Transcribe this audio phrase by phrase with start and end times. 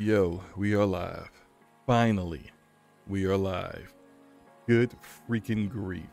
[0.00, 1.28] Yo, we are live.
[1.84, 2.44] Finally,
[3.08, 3.92] we are live.
[4.68, 4.94] Good
[5.28, 6.06] freaking grief.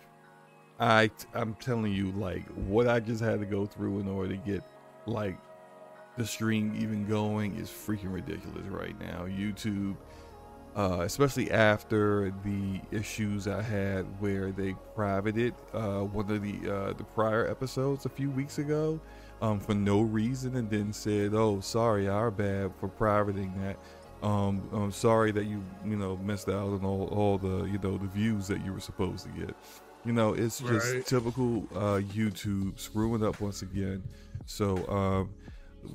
[0.80, 4.38] I I'm telling you like what I just had to go through in order to
[4.38, 4.64] get
[5.06, 5.38] like
[6.18, 9.28] the stream even going is freaking ridiculous right now.
[9.28, 9.98] YouTube
[10.76, 16.94] uh, especially after the issues I had where they privated uh, one of the uh,
[16.94, 19.00] the prior episodes a few weeks ago
[19.42, 23.78] um, for no reason, and then said, "Oh, sorry, our bad for privating that.
[24.26, 27.98] Um, I'm sorry that you you know missed out on all, all the you know
[27.98, 29.56] the views that you were supposed to get.
[30.06, 31.06] You know, it's just Right.
[31.06, 34.04] typical uh, YouTube screwing up once again.
[34.46, 35.30] So." Um,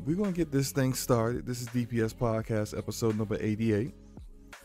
[0.06, 1.44] we're gonna get this thing started.
[1.46, 3.92] This is DPS Podcast, episode number 88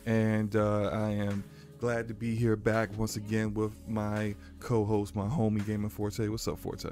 [0.05, 1.43] and uh, I am
[1.79, 6.27] glad to be here back once again with my co-host, my homie Gaming Forte.
[6.27, 6.89] What's up, Forte?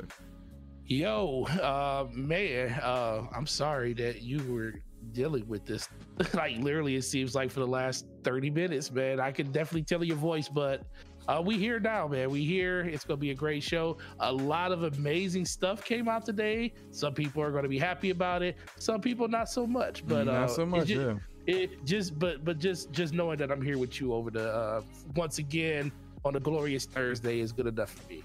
[0.85, 4.73] Yo, uh, man, uh, I'm sorry that you were
[5.13, 5.87] dealing with this.
[6.33, 9.19] like, literally, it seems like for the last 30 minutes, man.
[9.19, 10.83] I can definitely tell your voice, but
[11.27, 12.29] uh, we here now, man.
[12.29, 12.81] We here.
[12.81, 13.97] It's gonna be a great show.
[14.19, 16.73] A lot of amazing stuff came out today.
[16.91, 18.57] Some people are gonna be happy about it.
[18.77, 20.05] Some people not so much.
[20.05, 21.13] But not uh, so much, ju- yeah.
[21.47, 24.81] It just but but just just knowing that I'm here with you over the uh
[25.15, 25.91] once again
[26.25, 28.23] on a glorious Thursday is good enough for me.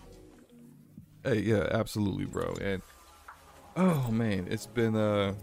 [1.24, 2.54] Hey, yeah, absolutely, bro.
[2.60, 2.80] And
[3.76, 5.34] oh man, it's been uh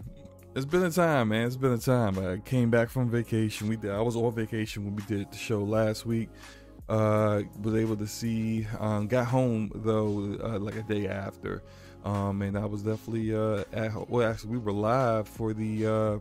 [0.54, 1.46] it's been a time, man.
[1.46, 2.18] It's been a time.
[2.18, 3.68] I came back from vacation.
[3.68, 6.30] We did I was on vacation when we did the show last week.
[6.88, 11.62] Uh was able to see um got home though uh, like a day after.
[12.04, 16.18] Um and I was definitely uh at well actually we were live for the uh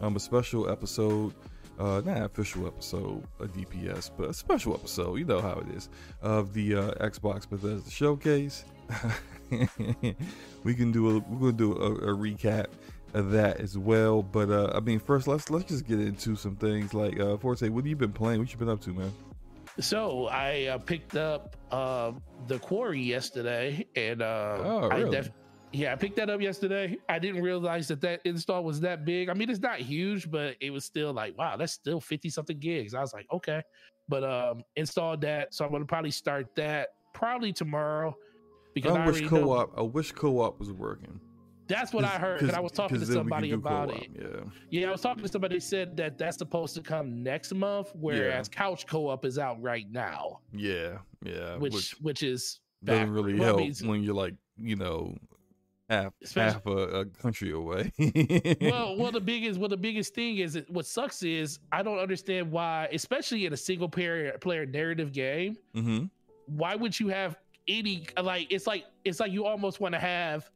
[0.00, 1.34] um a special episode
[1.78, 5.18] uh, not official episode a DPS, but a special episode.
[5.18, 5.88] You know how it is
[6.20, 8.64] of the uh, Xbox Bethesda showcase.
[10.64, 12.66] we can do a we're gonna do a, a recap
[13.14, 14.22] of that as well.
[14.22, 17.68] But uh, I mean, first let's let's just get into some things like uh, Forte.
[17.68, 18.40] What have you been playing?
[18.40, 19.12] What you been up to, man?
[19.78, 22.12] So I uh, picked up uh,
[22.46, 25.10] the quarry yesterday, and uh, Oh, I really?
[25.12, 25.30] def-
[25.72, 26.98] yeah, I picked that up yesterday.
[27.08, 29.28] I didn't realize that that install was that big.
[29.28, 32.58] I mean, it's not huge, but it was still like, wow, that's still fifty something
[32.58, 32.94] gigs.
[32.94, 33.62] I was like, okay,
[34.08, 38.16] but um, installed that, so I'm gonna probably start that probably tomorrow
[38.74, 39.78] because I, I wish co-op.
[39.78, 41.20] I wish co-op was working.
[41.68, 42.42] That's what I heard.
[42.42, 44.08] And I was talking to 'cause then we can somebody about it.
[44.20, 44.40] Yeah.
[44.70, 47.92] Yeah, I was talking to somebody who said that that's supposed to come next month,
[47.94, 51.56] whereas couch co-op is out right now, Yeah, yeah.
[51.58, 55.14] which which, is doesn't really well, help when you're like, you know,
[55.90, 57.92] half Especially- half a, a country away.
[58.60, 62.50] well, well, the biggest, well, the biggest thing is what sucks is I don't understand
[62.50, 66.04] why, especially in a single player player narrative game, hmm
[66.46, 67.36] why would you have
[67.68, 68.48] any like?
[68.50, 70.50] It's like it's like you almost want to have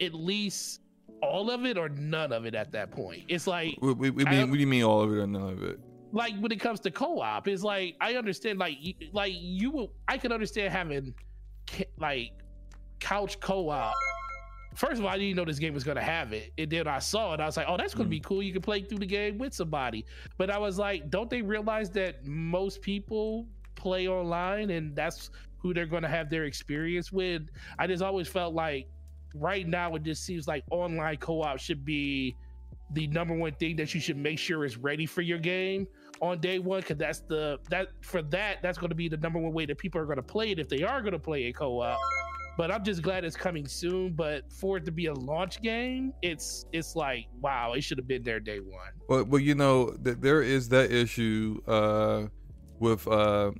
[0.00, 0.80] at least
[1.22, 3.22] all of it or none of it at that point.
[3.28, 5.26] It's like What, what, what, I mean, what do you mean all of it or
[5.26, 5.78] none of it?
[6.12, 9.92] like when it comes to co-op, it's like I understand like you, like you will
[10.08, 11.14] I can understand having
[11.98, 12.32] like
[13.00, 13.94] couch co-op.
[14.76, 16.52] First of all, I didn't know this game was gonna have it.
[16.58, 18.24] And then I saw it, I was like, oh, that's gonna be mm.
[18.24, 18.42] cool.
[18.42, 20.04] You can play through the game with somebody.
[20.36, 25.72] But I was like, don't they realize that most people play online and that's who
[25.72, 27.42] they're gonna have their experience with?
[27.78, 28.88] I just always felt like
[29.34, 32.36] right now it just seems like online co-op should be
[32.92, 35.86] the number one thing that you should make sure is ready for your game
[36.20, 39.38] on day one because that's the that for that that's going to be the number
[39.38, 41.44] one way that people are going to play it if they are going to play
[41.46, 41.98] a co-op
[42.56, 46.12] but i'm just glad it's coming soon but for it to be a launch game
[46.22, 49.90] it's it's like wow it should have been there day one Well, well, you know,
[50.04, 52.26] th- there is that issue uh,
[52.80, 53.06] with.
[53.06, 53.52] Uh,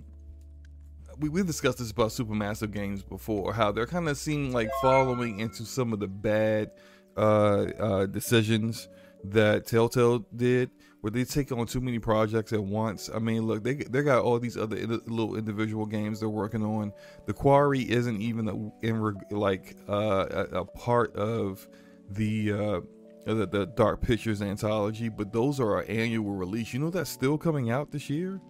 [1.18, 3.52] we we discussed this about supermassive games before.
[3.52, 6.70] How they're kind of seem like following into some of the bad
[7.16, 8.88] uh, uh, decisions
[9.24, 10.70] that Telltale did,
[11.00, 13.08] where they take on too many projects at once.
[13.14, 16.92] I mean, look, they they got all these other little individual games they're working on.
[17.26, 21.66] The Quarry isn't even a, in reg- like uh, a, a part of
[22.10, 22.52] the.
[22.52, 22.80] Uh,
[23.24, 26.72] the, the Dark Pictures anthology, but those are our annual release.
[26.72, 28.40] You know that's still coming out this year,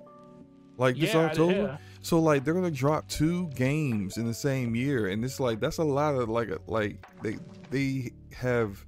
[0.77, 1.53] like this Yeah, October.
[1.55, 1.77] yeah.
[2.03, 5.79] So like they're gonna drop two games in the same year, and it's like that's
[5.79, 7.39] a lot of like like they
[7.71, 8.85] they have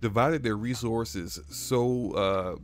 [0.00, 2.56] divided their resources so uh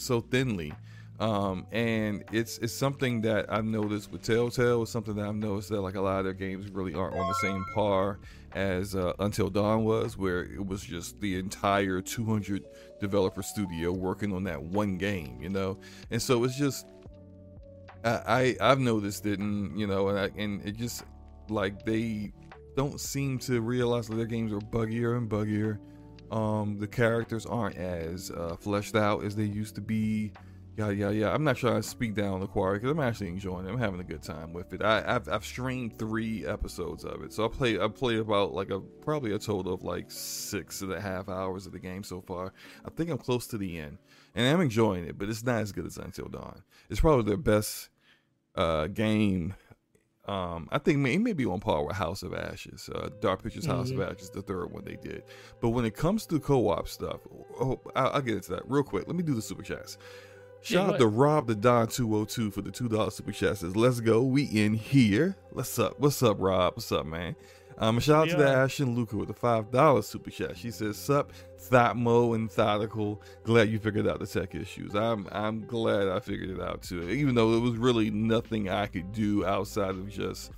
[0.00, 0.72] so thinly.
[1.20, 4.82] Um, and it's it's something that I've noticed with Telltale.
[4.82, 7.28] It's something that I've noticed that like a lot of their games really aren't on
[7.28, 8.18] the same par
[8.52, 12.64] as uh, Until Dawn was, where it was just the entire 200
[13.00, 15.78] developer studio working on that one game, you know.
[16.10, 16.86] And so it's just
[18.02, 21.04] I, I I've noticed it, and you know, and I, and it just
[21.50, 22.32] like they
[22.76, 25.78] don't seem to realize that their games are buggier and buggier
[26.30, 30.32] Um, the characters aren't as uh, fleshed out as they used to be.
[30.78, 31.34] Yeah, yeah, yeah.
[31.34, 33.70] I'm not trying to speak down on the quarry because I'm actually enjoying it.
[33.70, 34.80] I'm having a good time with it.
[34.80, 38.70] I, have I've streamed three episodes of it, so I play I played about like
[38.70, 42.20] a probably a total of like six and a half hours of the game so
[42.20, 42.52] far.
[42.84, 43.98] I think I'm close to the end,
[44.34, 46.62] and I'm enjoying it, but it's not as good as Until Dawn.
[46.88, 47.90] It's probably their best
[48.54, 49.54] uh, game
[50.30, 53.90] um, I think may, maybe on par with House of Ashes, uh, Dark Pictures House
[53.90, 54.00] mm-hmm.
[54.00, 55.24] of Ashes, the third one they did.
[55.60, 57.20] But when it comes to co-op stuff,
[57.60, 59.08] oh, I'll, I'll, get into that real quick.
[59.08, 59.98] Let me do the super chats.
[60.62, 63.58] Shout yeah, out to Rob the Don 202 for the two dollar super chat.
[63.58, 65.36] Says, "Let's go, we in here.
[65.50, 65.98] What's up?
[65.98, 66.76] What's up, Rob?
[66.76, 67.34] What's up, man?
[67.78, 68.36] Um, shout out yeah.
[68.36, 70.56] to the Ashen Luca with the five dollar super chat.
[70.56, 73.20] She says, "Sup, Thotmo and Thodical.
[73.44, 74.94] Glad you figured out the tech issues.
[74.94, 77.08] I'm I'm glad I figured it out too.
[77.08, 80.52] Even though it was really nothing I could do outside of just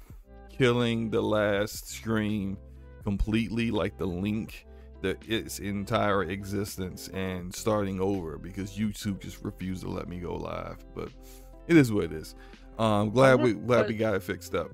[0.49, 2.57] killing the last stream
[3.05, 4.67] completely, like the link."
[5.03, 10.37] that its entire existence and starting over because YouTube just refused to let me go
[10.37, 10.77] live.
[10.95, 11.09] But
[11.67, 12.35] it is what it is.
[12.79, 14.71] Um, glad we glad we got it fixed up.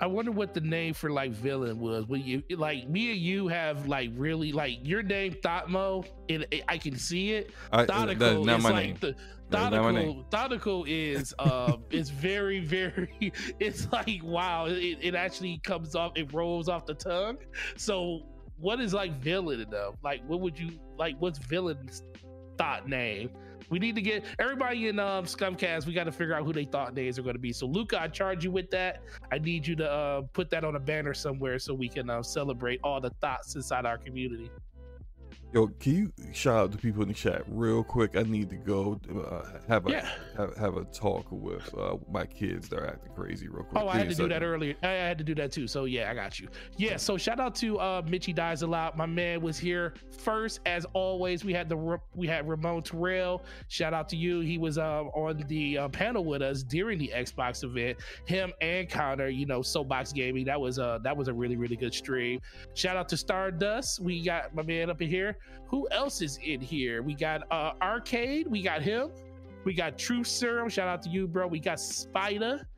[0.00, 2.06] I wonder what the name for like villain was.
[2.06, 6.76] When you like me and you have like really like your name Thotmo, and I
[6.78, 7.50] can see it.
[7.72, 8.96] Thodical is like name.
[9.00, 9.14] the
[9.50, 10.28] Thodical.
[10.30, 13.08] Thodical is um is very very.
[13.60, 14.66] It's like wow.
[14.66, 16.12] It, it actually comes off.
[16.14, 17.38] It rolls off the tongue.
[17.76, 18.22] So
[18.58, 19.94] what is like villain enough?
[20.02, 21.16] Like what would you like?
[21.20, 22.02] What's villain's
[22.58, 23.30] thought name?
[23.70, 25.86] We need to get everybody in um, Scumcast.
[25.86, 27.52] We got to figure out who they thought days are going to be.
[27.52, 29.02] So, Luca, I charge you with that.
[29.32, 32.22] I need you to uh, put that on a banner somewhere so we can uh,
[32.22, 34.50] celebrate all the thoughts inside our community.
[35.56, 38.14] Yo, can you shout out to people in the chat real quick?
[38.14, 40.10] I need to go uh, have a yeah.
[40.36, 42.68] have, have, a talk with uh, my kids.
[42.68, 43.82] They're acting crazy real quick.
[43.82, 44.74] Oh, I had to do that earlier.
[44.82, 45.66] I had to do that too.
[45.66, 46.48] So yeah, I got you.
[46.76, 46.98] Yeah.
[46.98, 48.98] So shout out to uh, Mitchy Dies a lot.
[48.98, 51.42] My man was here first as always.
[51.42, 53.42] We had the we had Ramon Terrell.
[53.68, 54.40] Shout out to you.
[54.40, 57.96] He was uh, on the uh, panel with us during the Xbox event.
[58.26, 60.44] Him and Connor, you know, Soapbox Gaming.
[60.44, 62.42] That was uh that was a really really good stream.
[62.74, 64.00] Shout out to Stardust.
[64.00, 65.38] We got my man up in here.
[65.68, 67.02] Who else is in here?
[67.02, 69.10] We got uh Arcade, we got him.
[69.64, 70.68] We got True Serum.
[70.68, 71.48] Shout out to you, bro.
[71.48, 72.68] We got Spider,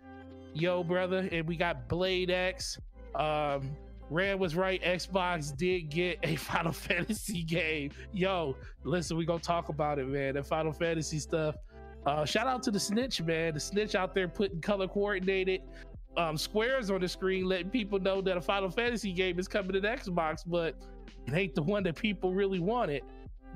[0.54, 2.78] yo, brother, and we got Blade X.
[3.14, 3.76] Um,
[4.10, 4.82] Red was right.
[4.82, 7.90] Xbox did get a Final Fantasy game.
[8.12, 10.34] Yo, listen, we gonna talk about it, man.
[10.34, 11.56] The Final Fantasy stuff.
[12.06, 13.52] Uh, shout out to the snitch, man.
[13.52, 15.60] The snitch out there putting color coordinated
[16.16, 19.72] um, squares on the screen, letting people know that a Final Fantasy game is coming
[19.72, 20.74] to Xbox, but
[21.26, 23.02] it ain't the one that people really wanted.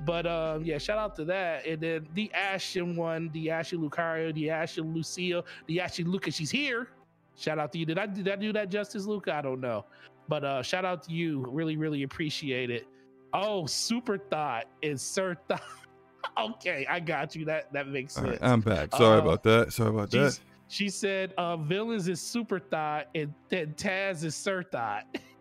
[0.05, 1.65] But um, yeah, shout out to that.
[1.65, 6.51] And then the Ashen one, the Ashen Lucario, the Ashen Lucio, the Ashen Luca, she's
[6.51, 6.89] here.
[7.37, 7.85] Shout out to you.
[7.85, 9.33] Did I did I do that justice, Luca?
[9.33, 9.85] I don't know.
[10.27, 11.45] But uh shout out to you.
[11.49, 12.87] Really, really appreciate it.
[13.33, 15.63] Oh, super thought and sir thought.
[16.37, 17.45] okay, I got you.
[17.45, 18.27] That that makes sense.
[18.27, 18.91] Right, I'm back.
[18.95, 19.73] Sorry uh, about that.
[19.73, 20.39] Sorry about that.
[20.67, 25.05] She said uh villains is super thought and then Taz is sir thought.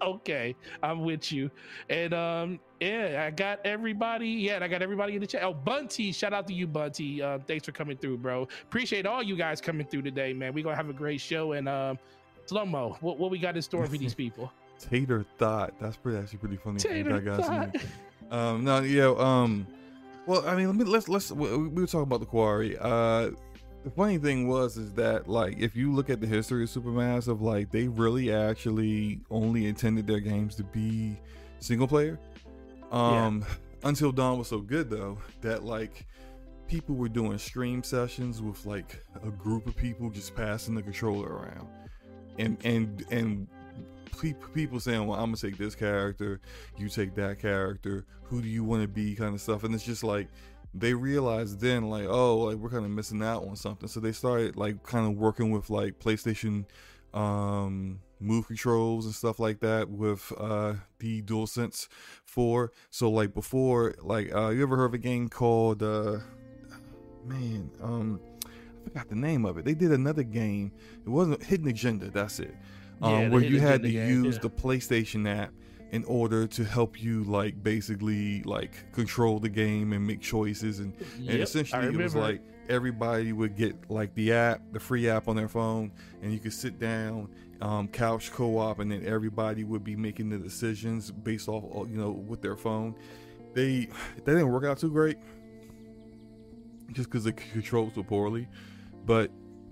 [0.02, 1.50] okay, I'm with you.
[1.88, 4.28] And um, yeah, I got everybody.
[4.28, 5.42] Yeah, I got everybody in the chat.
[5.42, 7.22] Oh, Bunty, shout out to you, Bunty.
[7.22, 8.48] Uh, thanks for coming through, bro.
[8.62, 10.52] Appreciate all you guys coming through today, man.
[10.52, 11.52] We're gonna have a great show.
[11.52, 11.98] And um,
[12.46, 14.52] slow mo, what, what we got in store for these people?
[14.78, 15.74] Tater thought.
[15.80, 16.78] That's pretty actually pretty funny.
[16.78, 17.76] Tater thought.
[18.30, 19.12] Um, no, yeah.
[19.16, 19.66] Um,
[20.26, 22.76] well, I mean, let me let's let's we, we were talking about the quarry.
[22.78, 23.30] Uh
[23.84, 27.40] the funny thing was is that like if you look at the history of Supermassive,
[27.40, 31.18] like they really actually only intended their games to be
[31.60, 32.18] single player.
[32.92, 33.54] Um yeah.
[33.82, 36.06] Until Dawn was so good though that like
[36.68, 41.28] people were doing stream sessions with like a group of people just passing the controller
[41.28, 41.68] around.
[42.38, 43.48] And and and
[44.54, 46.40] people saying, "Well, I'm gonna take this character,
[46.76, 48.04] you take that character.
[48.24, 50.28] Who do you want to be?" kind of stuff, and it's just like
[50.72, 53.88] they realized then like oh like we're kind of missing out on something.
[53.88, 56.64] So they started like kind of working with like playstation
[57.12, 61.88] um move controls and stuff like that with uh the DualSense
[62.24, 66.18] 4 so like before like uh you ever heard of a game called uh
[67.24, 69.66] man um I forgot the name of it.
[69.66, 70.72] They did another game.
[71.04, 72.54] It wasn't hidden agenda that's it.
[73.02, 74.42] Um yeah, where you had to game, use yeah.
[74.42, 75.52] the PlayStation app
[75.92, 80.78] in order to help you like basically like control the game and make choices.
[80.78, 85.08] And, yep, and essentially it was like everybody would get like the app the free
[85.08, 85.90] app on their phone
[86.22, 87.28] and you could sit down
[87.60, 92.10] um, couch co-op and then everybody would be making the decisions based off you know
[92.10, 92.94] with their phone.
[93.54, 93.88] They
[94.24, 95.18] they didn't work out too great
[96.92, 98.48] just because the controls were poorly.
[99.04, 99.30] But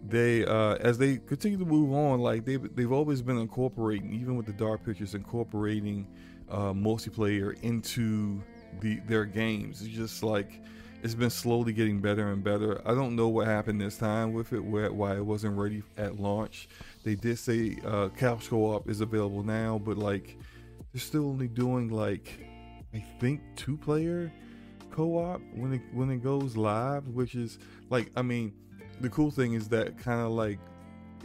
[0.08, 4.36] they uh, as they continue to move on like they've, they've always been incorporating even
[4.36, 6.06] with the dark pictures incorporating
[6.50, 8.42] uh, multiplayer into
[8.80, 9.82] the their games.
[9.82, 10.60] It's just like
[11.02, 12.80] it's been slowly getting better and better.
[12.84, 16.18] I don't know what happened this time with it, where, why it wasn't ready at
[16.18, 16.68] launch.
[17.04, 20.36] They did say uh, couch co-op is available now, but like
[20.92, 22.40] they're still only doing like
[22.94, 24.32] I think two player
[24.90, 27.58] co-op when it when it goes live, which is
[27.90, 28.52] like I mean
[29.00, 30.59] the cool thing is that kind of like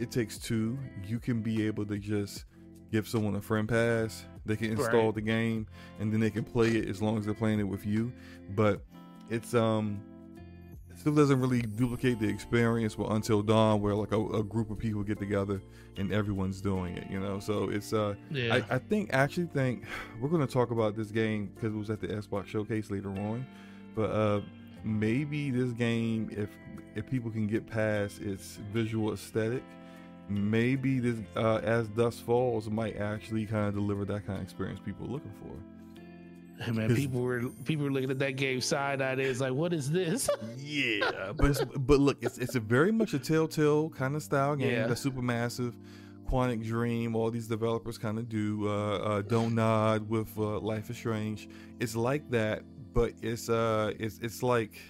[0.00, 0.78] it takes two.
[1.06, 2.44] You can be able to just
[2.90, 4.24] give someone a friend pass.
[4.46, 5.14] They can install Right.
[5.14, 5.66] the game
[6.00, 8.12] and then they can play it as long as they're playing it with you.
[8.54, 8.82] But
[9.30, 10.00] it's um
[10.90, 14.70] it still doesn't really duplicate the experience with Until Dawn where like a, a group
[14.70, 15.60] of people get together
[15.96, 17.40] and everyone's doing it, you know.
[17.40, 18.54] So it's uh Yeah.
[18.70, 19.84] I, I think actually think
[20.20, 23.10] we're going to talk about this game because it was at the Xbox showcase later
[23.10, 23.46] on,
[23.94, 24.40] but uh,
[24.84, 26.50] maybe this game, if
[26.94, 29.62] if people can get past its visual aesthetic,
[30.28, 34.80] maybe this uh, as Dusk Falls might actually kind of deliver that kind of experience
[34.84, 35.54] people are looking for.
[36.62, 39.14] Hey, man, 'cause- people were people were looking at that game side eye.
[39.14, 40.28] It's like, what is this?
[40.56, 44.54] Yeah, but it's, but look, it's it's a very much a Telltale kind of style
[44.56, 44.70] game.
[44.70, 44.86] Yeah.
[44.86, 45.74] The Supermassive,
[46.30, 48.68] Quantic Dream, all these developers kind of do.
[48.68, 51.48] Uh, uh, Don't Nod with uh, Life is Strange.
[51.80, 52.62] It's like that,
[52.94, 54.80] but it's uh, it's it's like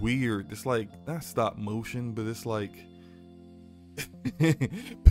[0.00, 0.50] weird.
[0.50, 2.72] It's like not stop motion, but it's like.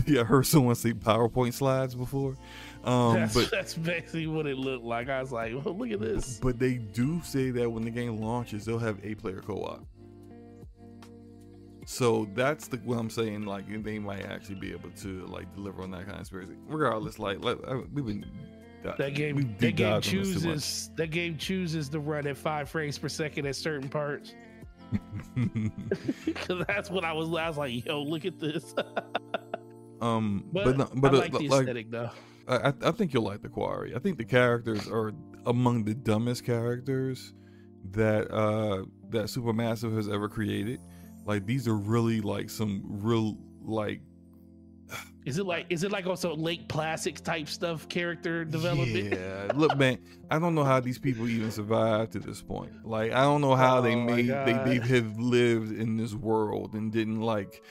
[0.06, 2.36] yeah, I heard someone say PowerPoint slides before,
[2.82, 5.08] um, that's, but that's basically what it looked like.
[5.08, 6.38] I was like, well, look at this.
[6.40, 9.84] but they do say that when the game launches, they'll have a player co-op.
[11.86, 13.44] So that's the what I'm saying.
[13.46, 16.52] Like they might actually be able to like deliver on that kind of experience.
[16.68, 17.58] Regardless, like, like
[17.92, 18.26] we've been
[18.82, 20.32] That game, that game dived on this too much.
[20.32, 24.34] chooses that game chooses to run at five frames per second at certain parts.
[26.24, 27.28] Because that's what I was.
[27.28, 28.74] I was like, yo, look at this.
[30.00, 32.10] um, but but but I uh, like the like aesthetic though.
[32.48, 33.94] I, I I think you'll like the Quarry.
[33.94, 35.12] I think the characters are
[35.46, 37.34] among the dumbest characters
[37.92, 40.80] that uh that Supermassive has ever created.
[41.26, 44.00] Like these are really like some real like
[45.26, 49.12] Is it like is it like also Lake Placid type stuff character development?
[49.12, 49.98] Yeah, look, man,
[50.30, 52.86] I don't know how these people even survived to this point.
[52.86, 56.14] Like, I don't know how they Oh my made they, they have lived in this
[56.14, 57.62] world and didn't like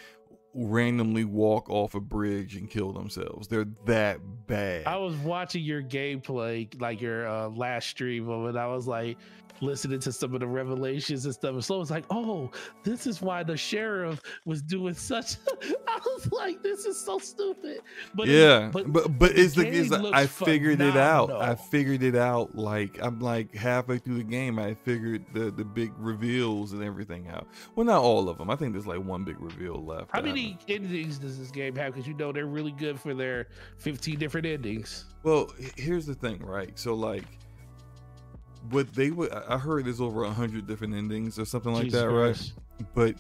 [0.53, 3.47] randomly walk off a bridge and kill themselves.
[3.47, 4.19] They're that
[4.50, 4.86] bad.
[4.88, 8.58] I was watching your gameplay, like your uh, last stream of it.
[8.58, 9.18] I was like
[9.62, 11.51] listening to some of the revelations and stuff.
[11.53, 12.51] And so I was like, oh,
[12.84, 15.36] this is why the sheriff was doing such.
[15.88, 17.82] I was like, this is so stupid.
[18.13, 21.32] But it- yeah, but but, it's the, game it's the I figured it out.
[21.32, 22.56] I figured it out.
[22.56, 27.27] Like I'm like halfway through the game, I figured the the big reveals and everything
[27.27, 27.48] out.
[27.75, 28.50] Well, not all of them.
[28.50, 30.12] I think there's like one big reveal left.
[30.13, 31.94] how many endings does this game have?
[31.94, 35.05] Because you know they're really good for their 15 different endings.
[35.24, 36.77] Well, here's the thing, right?
[36.77, 37.25] So like,
[38.72, 42.01] what they would I heard there's over a hundred different endings or something like Jesus
[42.01, 42.53] that, right?
[42.93, 43.15] But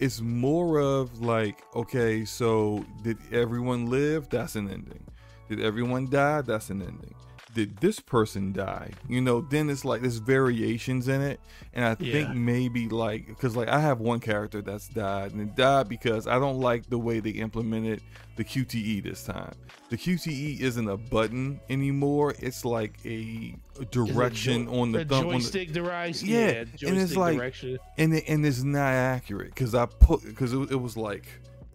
[0.00, 4.28] it's more of like, okay, so did everyone live?
[4.28, 5.04] That's an ending.
[5.48, 6.42] Did everyone die?
[6.42, 7.14] That's an ending.
[7.54, 8.90] Did this person die?
[9.08, 11.38] You know, then it's like there's variations in it,
[11.72, 15.54] and I think maybe like because like I have one character that's died, and it
[15.54, 18.02] died because I don't like the way they implemented
[18.36, 19.54] the QTE this time.
[19.90, 23.54] The QTE isn't a button anymore; it's like a
[23.92, 25.26] direction jo- on the thumb.
[25.26, 26.22] on the- joystick device.
[26.22, 27.78] Yeah, Yeah, and it's like- direction.
[27.98, 31.26] and it, and it's not accurate because I put because it, it was like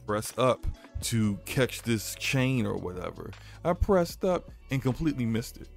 [0.05, 0.65] press up
[1.01, 3.31] to catch this chain or whatever.
[3.63, 5.67] I pressed up and completely missed it,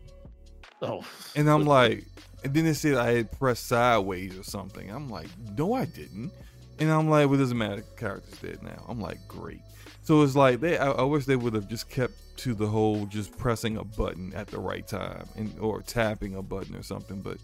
[0.82, 1.04] Oh,
[1.36, 2.04] and I'm like,
[2.44, 4.90] and then it said I had pressed sideways or something.
[4.90, 6.32] I'm like, no, I didn't,
[6.78, 7.76] and I'm like, well, it doesn't matter.
[7.76, 8.84] The character's dead now.
[8.88, 9.60] I'm like, great.
[10.02, 10.78] So it's like they.
[10.78, 14.32] I, I wish they would have just kept to the whole just pressing a button
[14.34, 17.20] at the right time and or tapping a button or something.
[17.20, 17.38] But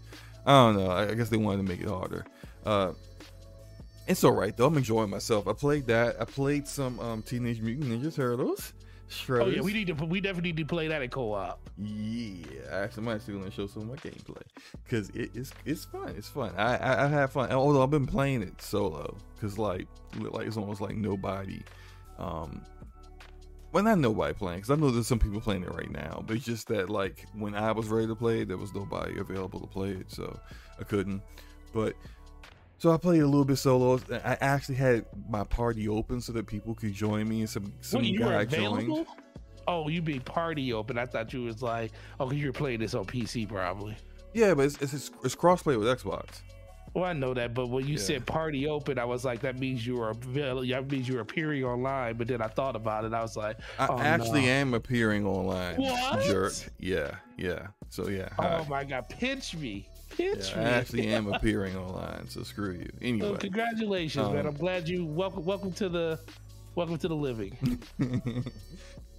[0.45, 0.91] I don't know.
[0.91, 2.25] I, I guess they wanted to make it harder.
[2.65, 2.91] Uh,
[4.07, 4.65] it's all right though.
[4.65, 5.47] I'm enjoying myself.
[5.47, 6.19] I played that.
[6.19, 8.73] I played some um, Teenage Mutant Ninja Turtles.
[9.09, 9.41] Shredders.
[9.41, 11.67] oh yeah, we need to we definitely need to play that in co-op.
[11.77, 14.43] Yeah, I actually, might still to show some of my gameplay
[14.83, 16.13] because it, it's it's fun.
[16.15, 16.53] It's fun.
[16.57, 17.51] I, I I have fun.
[17.51, 21.61] Although I've been playing it solo because like like it's almost like nobody.
[22.19, 22.61] Um,
[23.71, 26.35] well, not nobody playing because I know there's some people playing it right now, but
[26.35, 29.59] it's just that like when I was ready to play it, there was nobody available
[29.59, 30.39] to play it, so
[30.79, 31.21] I couldn't.
[31.73, 31.95] But
[32.79, 33.99] so I played a little bit solo.
[34.11, 38.01] I actually had my party open so that people could join me, and some some
[38.01, 39.05] Wait, guy joined.
[39.67, 40.97] Oh, you be party open.
[40.97, 43.95] I thought you was like, oh, you're playing this on PC probably.
[44.33, 46.41] Yeah, but it's it's, it's crossplay with Xbox.
[46.95, 47.99] Well, I know that, but when you Yeah.
[47.99, 52.17] said party open, I was like, that means you were that means you're appearing online.
[52.17, 53.13] But then I thought about it.
[53.13, 54.47] I was like, I Oh, actually no.
[54.47, 55.75] am appearing online.
[55.75, 56.23] What?
[56.25, 56.53] Jerk.
[56.79, 57.67] Yeah, yeah.
[57.89, 58.29] So yeah.
[58.39, 58.65] Oh hi.
[58.67, 59.87] my god, pinch me,
[60.19, 62.89] pinch Yeah, I actually am appearing online, so screw you.
[62.91, 63.37] So Anyway.
[63.39, 64.41] congratulations, man.
[64.41, 66.19] Um, I'm glad you welcome welcome to the
[66.75, 67.57] welcome to the living.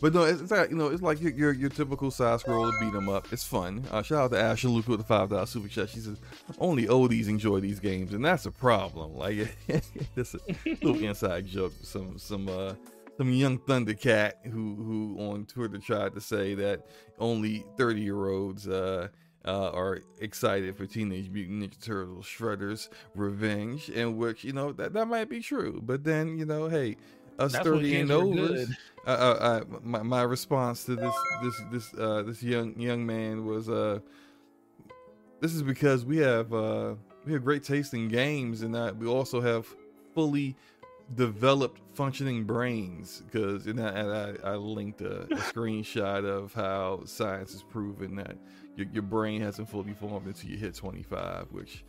[0.01, 2.73] but no, it's, it's like you know, it's like your your, your typical side scroller
[2.81, 3.33] beat 'em up.
[3.33, 3.85] It's fun.
[3.91, 5.89] Uh, shout out to Asher Luke with the five dollar super chat.
[5.91, 6.19] She says
[6.59, 9.15] only oldies enjoy these games, and that's a problem.
[9.17, 9.57] Like
[10.15, 10.39] that's a
[10.83, 11.73] little inside joke.
[11.83, 12.75] Some some uh
[13.17, 16.87] some young Thundercat who who on Twitter tried to say that
[17.19, 19.09] only thirty year olds uh.
[19.43, 24.93] Uh, are excited for Teenage Mutant Ninja Turtles Shredder's Revenge, in which you know that
[24.93, 26.97] that might be true, but then you know, hey,
[27.41, 28.67] us That's thirty and over,
[29.07, 33.47] uh, uh, uh, my, my response to this this this uh, this young young man
[33.47, 34.01] was uh
[35.41, 36.95] this is because we have uh
[37.25, 39.67] we have great taste in games and that we also have
[40.15, 40.55] fully
[41.15, 47.03] developed functioning brains because and I, and I, I linked a, a screenshot of how
[47.05, 48.37] science has proven that
[48.81, 51.85] your, your brain hasn't fully formed until you hit 25 which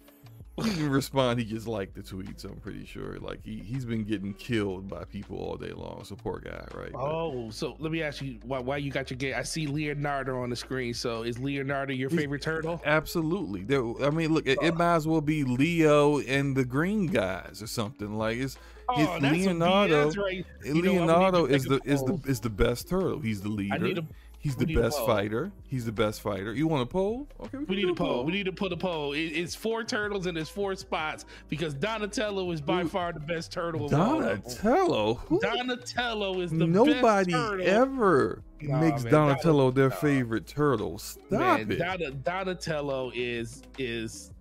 [0.61, 4.03] he didn't respond he just liked the tweets i'm pretty sure like he, he's been
[4.03, 7.91] getting killed by people all day long so poor guy right But- Oh, so let
[7.91, 9.35] me ask you why, why you got your game.
[9.37, 10.93] I see Leonardo on the screen.
[10.93, 12.81] So is Leonardo your favorite turtle?
[12.85, 13.63] Absolutely.
[13.63, 14.75] There, I mean, look, it, it oh.
[14.75, 18.17] might as well be Leo and the Green Guys or something.
[18.17, 18.57] Like it's
[18.89, 20.11] Oh, it's Leonardo.
[20.11, 20.45] Right.
[20.63, 23.19] You know, Leonardo is the take is the is the best turtle.
[23.19, 24.01] He's the I leader.
[24.41, 25.51] He's we the best fighter.
[25.67, 26.51] He's the best fighter.
[26.53, 27.27] You want a poll?
[27.41, 28.25] Okay, we can need a poll.
[28.25, 29.13] We need to put a poll.
[29.13, 32.87] It, it's four turtles and it's four spots because Donatello is by Ooh.
[32.87, 33.85] far the best turtle.
[33.85, 34.19] of all.
[34.19, 35.13] Donatello.
[35.13, 35.39] Who?
[35.39, 37.67] Donatello is the Nobody best turtle.
[37.67, 40.97] ever Nah, makes man, Donatello their Don- favorite turtle.
[40.97, 41.77] Stop Man, it.
[41.77, 44.31] Don- Donatello is is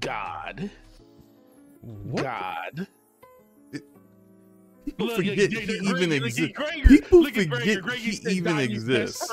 [0.00, 0.70] God.
[1.82, 2.22] what?
[2.24, 2.86] God.
[4.96, 6.58] People Look, forget he even exists.
[6.86, 9.28] People Look forget Gregor he even exists.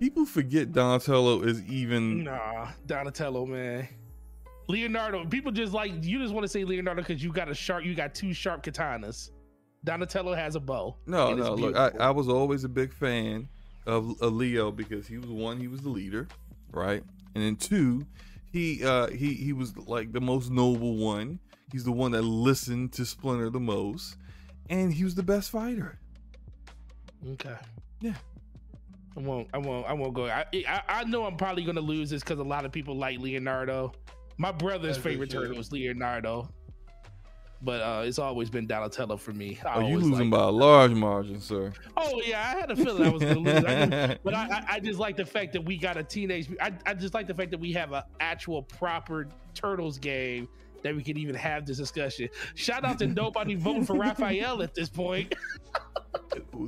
[0.00, 2.24] People forget Donatello is even.
[2.24, 3.86] Nah, Donatello, man.
[4.68, 5.24] Leonardo.
[5.26, 6.18] People just like you.
[6.18, 7.84] Just want to say Leonardo because you got a sharp.
[7.84, 9.30] You got two sharp katanas.
[9.84, 10.96] Donatello has a bow.
[11.06, 11.54] No, no.
[11.54, 11.90] Look, I.
[12.00, 13.48] I was always a big fan
[13.86, 16.28] of, of Leo because he was one, he was the leader,
[16.70, 17.02] right?
[17.34, 18.06] And then two,
[18.52, 21.38] he uh he he was like the most noble one.
[21.72, 24.16] He's the one that listened to Splinter the most,
[24.70, 25.98] and he was the best fighter.
[27.32, 27.54] Okay.
[28.00, 28.14] Yeah.
[29.16, 29.48] I won't.
[29.52, 29.86] I won't.
[29.86, 30.26] I won't go.
[30.26, 33.18] I I, I know I'm probably gonna lose this because a lot of people like
[33.18, 33.92] Leonardo.
[34.38, 36.48] My brother's As they favorite turtle is Leonardo,
[37.60, 39.60] but uh, it's always been Donatello for me.
[39.66, 41.72] I Oh, you losing liked- by a large margin, sir.
[41.98, 43.64] Oh yeah, I had a feeling I was gonna lose.
[43.64, 46.48] I just- but I, I, I just like the fact that we got a teenage.
[46.60, 50.48] I, I just like the fact that we have an actual proper turtles game
[50.82, 52.28] that we can even have this discussion.
[52.54, 55.34] Shout out to nobody voting for Raphael at this point.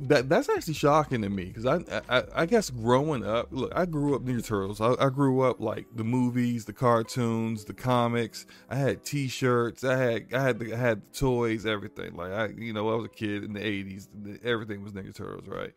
[0.03, 3.85] that that's actually shocking to me because I, I I guess growing up, look, I
[3.85, 4.81] grew up Ninja Turtles.
[4.81, 8.45] I, I grew up like the movies, the cartoons, the comics.
[8.69, 9.83] I had T-shirts.
[9.83, 12.15] I had I had the, I had the toys, everything.
[12.15, 14.43] Like I, you know, I was a kid in the '80s.
[14.43, 15.73] Everything was Ninja Turtles, right?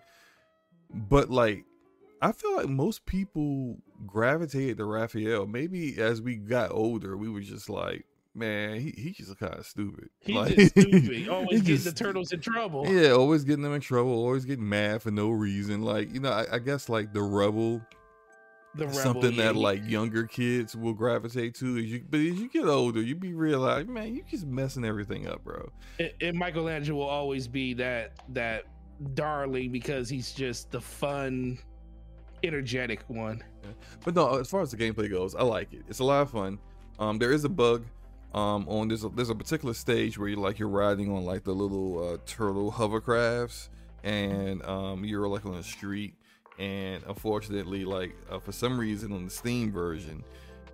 [0.90, 1.64] But like,
[2.20, 5.46] I feel like most people gravitated to Raphael.
[5.46, 8.04] Maybe as we got older, we were just like,
[8.38, 10.08] man, he, he's just kind of stupid.
[10.20, 11.28] He's like, just stupid.
[11.28, 12.86] Always he getting just- the turtles in trouble.
[12.86, 15.82] yeah, always getting them in trouble, always getting mad for no reason.
[15.82, 17.80] Like, you know, I, I guess like the rebel,
[18.76, 21.76] The rebel, something yeah, that he- like younger kids will gravitate to.
[21.78, 25.26] As you, but as you get older, you be realize, man, you just messing everything
[25.28, 25.70] up, bro.
[25.98, 28.64] and, and Michelangelo will always be that that
[29.14, 31.58] darling because he's just the fun,
[32.42, 33.42] energetic one.
[34.04, 35.82] But no, as far as the gameplay goes, I like it.
[35.88, 36.58] It's a lot of fun.
[36.98, 37.84] Um, there is a bug.
[38.34, 41.44] Um, on there's a, there's a particular stage where you're like you're riding on like
[41.44, 43.68] the little uh, turtle hovercrafts,
[44.04, 46.14] and um, you're like on the street,
[46.58, 50.22] and unfortunately, like uh, for some reason on the Steam version,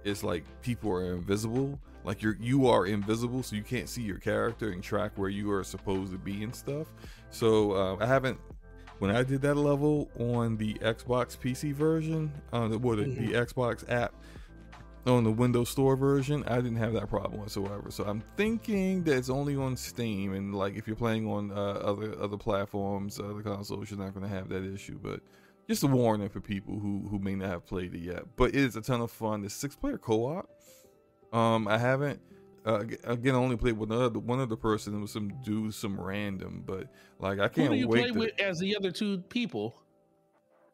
[0.03, 1.79] it's like people are invisible.
[2.03, 5.53] Like you're you are invisible, so you can't see your character and track where you
[5.53, 6.89] are supposed to be and stuff.
[7.31, 8.39] So uh, I haven't
[8.99, 13.33] when I did that level on the Xbox PC version, on the, what, the, the
[13.33, 14.13] Xbox app
[15.07, 17.91] on the Windows Store version, I didn't have that problem whatsoever.
[17.91, 21.55] So I'm thinking that it's only on Steam, and like if you're playing on uh,
[21.55, 24.99] other other platforms, other consoles, you're not going to have that issue.
[25.03, 25.21] But
[25.69, 28.25] just a warning for people who who may not have played it yet.
[28.37, 29.45] But it is a ton of fun.
[29.45, 30.49] It's six player co op.
[31.33, 32.21] Um, I haven't.
[32.67, 34.95] Uh, again, I only played with another one other person.
[34.95, 36.89] It was some dude, some random, but
[37.19, 38.05] like I can't do you wait.
[38.05, 39.75] play to, with as the other two people?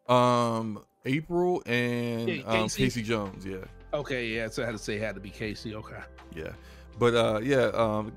[0.09, 2.85] Um, April and um, Casey?
[2.85, 3.45] Casey Jones.
[3.45, 4.49] Yeah, Okay, yeah.
[4.49, 5.75] So I had to say it had to be Casey.
[5.75, 6.01] Okay.
[6.35, 6.53] yeah.
[6.99, 8.13] But uh, yeah, um,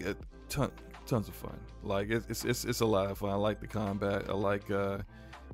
[0.49, 0.71] ton,
[1.07, 1.57] tons of fun.
[1.83, 3.29] Like it's, it's it's it's a lot of fun.
[3.29, 4.25] I like the combat.
[4.29, 4.99] I like uh,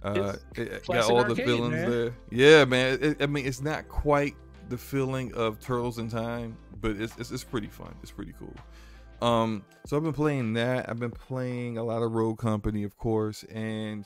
[0.03, 1.89] Uh, it, it got all the arcade, feelings man.
[1.91, 2.13] there.
[2.31, 2.97] Yeah, man.
[3.01, 4.35] It, I mean, it's not quite
[4.69, 7.93] the feeling of Turtles in Time, but it's, it's it's pretty fun.
[8.01, 8.55] It's pretty cool.
[9.27, 10.89] Um, so I've been playing that.
[10.89, 14.05] I've been playing a lot of Rogue Company, of course, and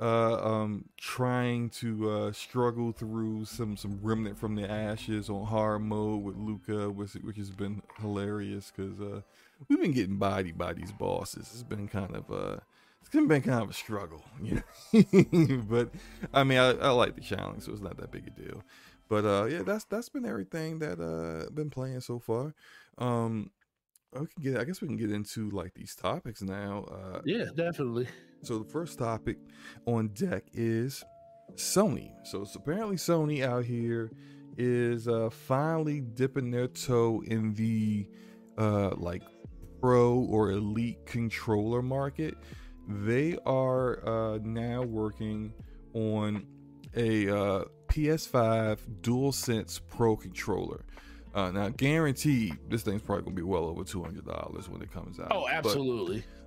[0.00, 5.82] uh, um, trying to uh, struggle through some some Remnant from the Ashes on hard
[5.82, 9.20] mode with Luca, which which has been hilarious because uh,
[9.68, 11.50] we've been getting bodied by these bosses.
[11.52, 12.60] It's been kind of uh,
[13.00, 15.62] it's been kind of a struggle, you know?
[15.68, 15.90] but
[16.32, 18.62] I mean, I, I like the challenge, so it's not that big a deal.
[19.08, 22.54] But uh, yeah, that's that's been everything that uh been playing so far.
[22.98, 23.50] Um,
[24.12, 24.56] we can get.
[24.58, 26.84] I guess we can get into like these topics now.
[26.90, 28.08] Uh, Yeah, definitely.
[28.42, 29.38] So the first topic
[29.86, 31.04] on deck is
[31.54, 32.12] Sony.
[32.24, 34.10] So it's apparently Sony out here
[34.56, 38.06] is uh, finally dipping their toe in the
[38.58, 39.22] uh, like
[39.80, 42.36] pro or elite controller market.
[42.88, 45.52] They are uh, now working
[45.94, 46.46] on
[46.96, 50.84] a uh, PS5 DualSense Pro controller.
[51.32, 54.92] Uh, now, guaranteed, this thing's probably gonna be well over two hundred dollars when it
[54.92, 55.28] comes out.
[55.30, 56.18] Oh, absolutely.
[56.18, 56.39] but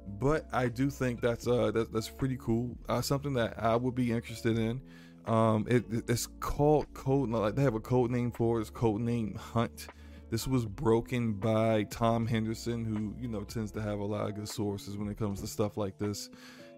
[0.52, 2.78] I do think that's uh that, that's pretty cool.
[2.88, 4.82] Uh, something that I would be interested in.
[5.26, 8.62] Um, it, it's called code like they have a code name for it.
[8.62, 9.88] It's code name Hunt.
[10.30, 14.36] This was broken by Tom Henderson, who you know tends to have a lot of
[14.36, 16.30] good sources when it comes to stuff like this,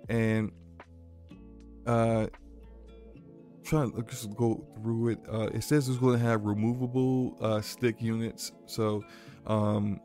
[0.10, 0.52] and
[1.88, 2.28] uh,
[3.64, 5.20] trying to just go through it.
[5.32, 9.04] Uh, it says it's going to have removable uh stick units, so
[9.48, 10.00] um,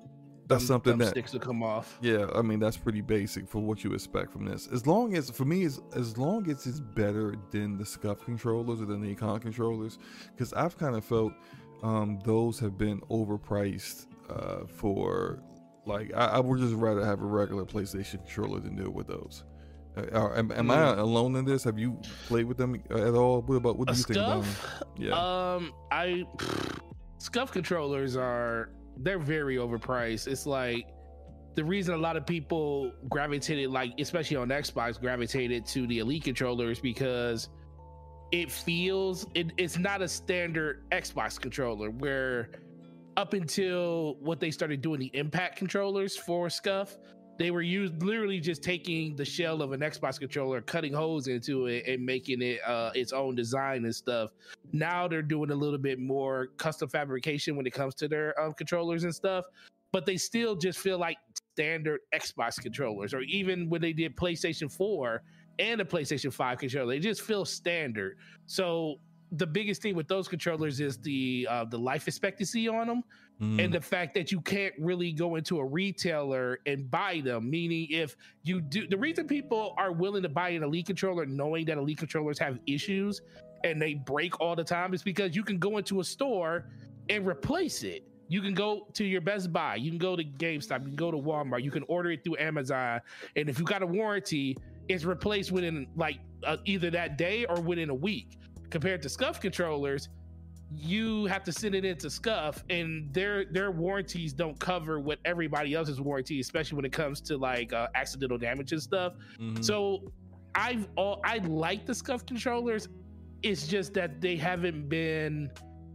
[0.51, 1.99] that's Them- something them that sticks to come off.
[2.03, 4.67] yeah, I mean that's pretty basic for what you expect from this.
[4.69, 8.83] As long as for me, as as long as it's better than the Scuff controllers
[8.83, 9.99] or than the Econ controllers,
[10.35, 11.33] because I've kind of felt
[11.83, 15.43] um, those have been overpriced uh, for
[15.87, 19.45] like I, I would just rather have a regular PlayStation controller than deal with those.
[19.97, 21.65] Uh, are- am, am I alone in this?
[21.65, 23.41] Have you played with them at all?
[23.43, 24.53] What about what do A you think about them?
[24.99, 26.25] Yeah, Um, I
[27.19, 28.71] scuff controllers are
[29.03, 30.27] they're very overpriced.
[30.27, 30.87] It's like
[31.55, 36.25] the reason a lot of people gravitated, like especially on Xbox, gravitated to the Elite
[36.25, 37.49] controllers because
[38.33, 42.51] it feels it, it's not a standard Xbox controller where
[43.17, 46.97] up until what they started doing the impact controllers for scuff
[47.41, 51.69] they were used literally just taking the shell of an xbox controller cutting holes into
[51.69, 54.29] it and making it uh, its own design and stuff.
[54.73, 58.53] Now they're doing a little bit more custom fabrication when it comes to their um,
[58.53, 59.47] controllers and stuff
[59.91, 61.17] but they still just feel like
[61.55, 65.23] standard xbox controllers or even when they did playstation 4
[65.59, 68.19] and a playstation 5 controller they just feel standard.
[68.45, 68.97] So
[69.33, 73.03] the biggest thing with those controllers is the uh, the life expectancy on them
[73.41, 77.49] Mm, and the fact that you can't really go into a retailer and buy them
[77.49, 81.65] meaning if you do the reason people are willing to buy an elite controller knowing
[81.65, 83.23] that elite controllers have issues
[83.65, 86.67] and they break all the time is because you can go into a store
[87.09, 88.07] and replace it.
[88.29, 91.11] You can go to your best buy you can go to gamestop you can go
[91.11, 93.01] to walmart you can order it through amazon
[93.35, 94.57] and if you got a warranty
[94.91, 98.39] it's replaced within like uh, either that day or within a week.
[98.71, 100.09] Compared to scuff controllers
[100.73, 105.75] you have to send it into scuff and their their warranties don't cover what everybody
[105.75, 109.15] else's warranty especially when it comes to like uh, accidental damage and stuff.
[109.41, 109.65] Mhm.
[109.65, 110.01] so
[110.55, 112.89] i've all i like the scuff controllers.
[113.43, 115.51] It's just that they haven't been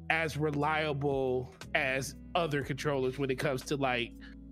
[0.10, 4.12] as reliable as other controllers when it comes to like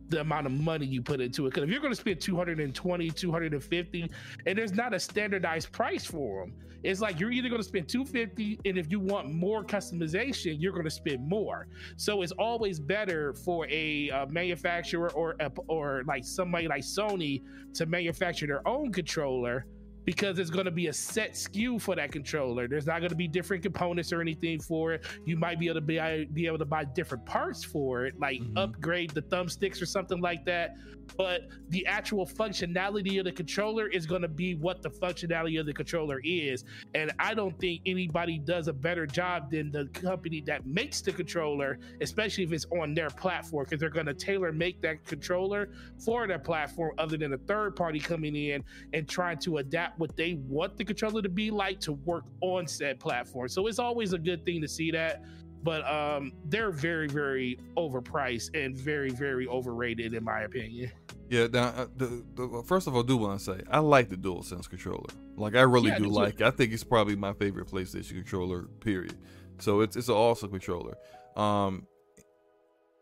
[0.10, 1.50] the amount of money you put into it.
[1.50, 4.12] Because if you're going to spend 220 250
[4.46, 6.54] and there's not a standardized price for them
[6.84, 10.74] it's like you're either going to spend 250 and if you want more customization you're
[10.74, 16.04] going to spend more so it's always better for a uh, manufacturer or a, or
[16.08, 17.42] like somebody like sony
[17.74, 19.66] to manufacture their own controller
[20.06, 22.68] because it's going to be a set SKU for that controller.
[22.68, 25.06] There's not going to be different components or anything for it.
[25.24, 28.42] You might be able to be, be able to buy different parts for it, like
[28.42, 28.52] Mhm.
[28.58, 30.76] upgrade the thumbsticks or something like that.
[31.18, 35.66] But the actual functionality of the controller is going to be what the functionality of
[35.66, 36.64] the controller is.
[36.96, 41.12] And I don't think anybody does a better job than the company that makes the
[41.12, 45.70] controller, especially if it's on their platform, because they're going to tailor make that controller
[46.04, 48.64] for their platform, other than a third party coming in
[48.94, 52.68] and trying to adapt what they want the controller to be like to work on
[52.68, 53.48] said platform.
[53.48, 55.24] So it's always a good thing to see that.
[55.64, 60.92] But um, they're very, very overpriced and very, very overrated, in my opinion.
[61.30, 64.10] Yeah, now uh, the, the first of all, I do want to say I like
[64.10, 65.10] the DualSense controller.
[65.36, 66.42] Like I really Yeah, do do like.
[66.42, 66.44] it.
[66.44, 68.64] I think it's probably my favorite PlayStation controller.
[68.82, 69.16] Period.
[69.60, 70.96] So it's it's an awesome controller.
[71.36, 71.88] Um,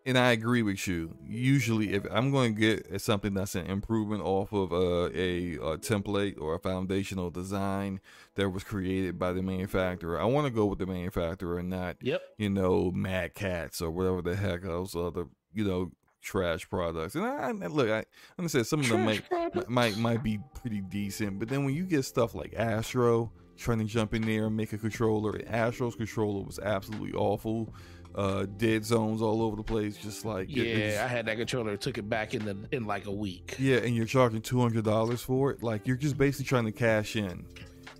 [0.06, 1.16] and I agree with you.
[1.26, 5.78] Usually, if I'm going to get something that's an improvement off of uh, a, a,
[5.78, 8.00] template or a foundational design
[8.36, 11.98] that was created by the manufacturer, I want to go with the manufacturer and not,
[12.02, 12.22] yep.
[12.38, 17.16] you know, Mad Catz or whatever the heck those other, you know, trash products.
[17.16, 18.06] And look, I, I look, I
[18.40, 22.06] understand some of them might, might might be pretty decent, but then when you get
[22.06, 26.58] stuff like Astro trying to jump in there and make a controller, Astro's controller was
[26.60, 27.74] absolutely awful
[28.16, 31.78] uh dead zones all over the place just like yeah it, i had that controller
[31.78, 35.52] took it back in the in like a week yeah and you're charging $200 for
[35.52, 37.46] it like you're just basically trying to cash in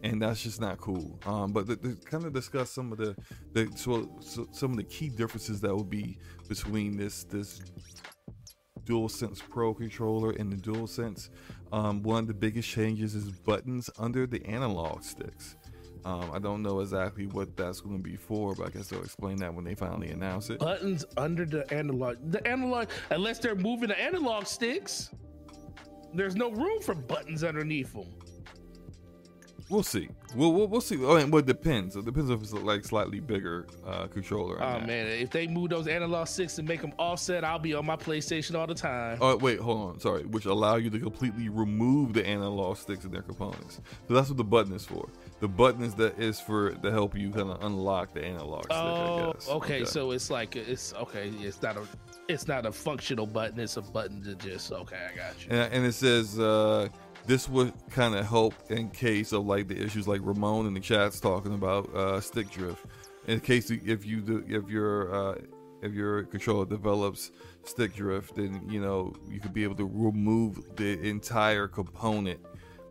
[0.04, 3.16] and that's just not cool um but to, to kind of discuss some of the
[3.54, 6.18] the so, so, some of the key differences that will be
[6.50, 7.62] between this this
[8.86, 11.30] DualSense Pro controller and the DualSense.
[11.72, 15.56] Um, one of the biggest changes is buttons under the analog sticks.
[16.04, 19.04] Um, I don't know exactly what that's going to be for, but I guess they'll
[19.04, 20.60] explain that when they finally announce it.
[20.60, 22.18] Buttons under the analog.
[22.32, 25.12] The analog, unless they're moving the analog sticks,
[26.14, 28.14] there's no room for buttons underneath them.
[29.72, 30.10] We'll see.
[30.36, 30.98] We'll, we'll, we'll see.
[31.02, 31.96] Oh, and well, it depends.
[31.96, 34.62] It depends if it's like slightly bigger uh, controller.
[34.62, 37.86] Oh man, if they move those analog sticks and make them offset, I'll be on
[37.86, 39.18] my PlayStation all the time.
[39.22, 40.00] Oh wait, hold on.
[40.02, 43.80] Sorry, which allow you to completely remove the analog sticks and their components.
[44.10, 45.08] So that's what the button is for.
[45.40, 48.76] The button is that is for to help you kind of unlock the analog stick.
[48.76, 49.86] Oh, okay, okay.
[49.86, 51.30] So it's like it's okay.
[51.40, 51.88] It's not a
[52.28, 53.58] it's not a functional button.
[53.58, 55.08] It's a button to just okay.
[55.14, 55.52] I got you.
[55.52, 56.38] And, and it says.
[56.38, 56.90] uh
[57.26, 60.80] this would kind of help in case of like the issues like Ramon in the
[60.80, 62.86] chat's talking about uh, stick drift.
[63.28, 65.36] In case if you do, if your uh,
[65.82, 67.32] if your controller develops
[67.64, 72.40] stick drift, then you know you could be able to remove the entire component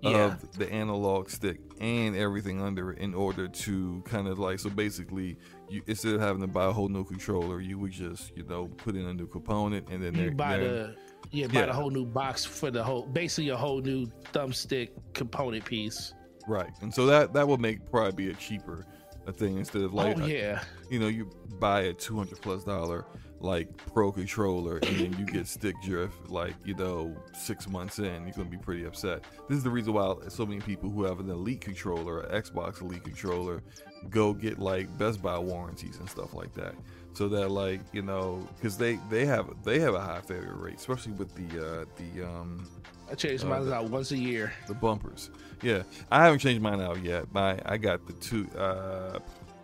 [0.03, 0.27] yeah.
[0.27, 4.71] of the analog stick and everything under it in order to kind of like so
[4.71, 5.37] basically
[5.69, 8.67] you instead of having to buy a whole new controller, you would just you know
[8.77, 10.97] put in a new component and then you buy the
[11.31, 11.67] yeah, buy yeah.
[11.67, 16.15] a whole new box for the whole, basically a whole new thumbstick component piece.
[16.47, 18.87] Right, and so that that will make probably be a cheaper
[19.27, 22.65] a thing instead of like, oh yeah, you know, you buy a two hundred plus
[22.65, 23.07] dollar
[23.41, 28.23] like pro controller and then you get stick drift like you know six months in
[28.25, 31.21] you're gonna be pretty upset this is the reason why so many people who have
[31.21, 33.63] an elite controller an xbox elite controller
[34.11, 36.75] go get like best buy warranties and stuff like that
[37.15, 40.77] so that like you know because they they have they have a high failure rate
[40.77, 42.69] especially with the uh the um
[43.11, 44.53] i change uh, mine out once a year.
[44.69, 45.31] the bumpers.
[45.63, 47.33] Yeah i haven't changed mine out yet.
[47.33, 49.19] My i got the two uh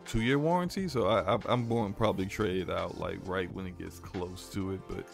[0.04, 3.52] two year warranty so i, I i'm going to probably trade it out like right
[3.52, 5.04] when it gets close to it but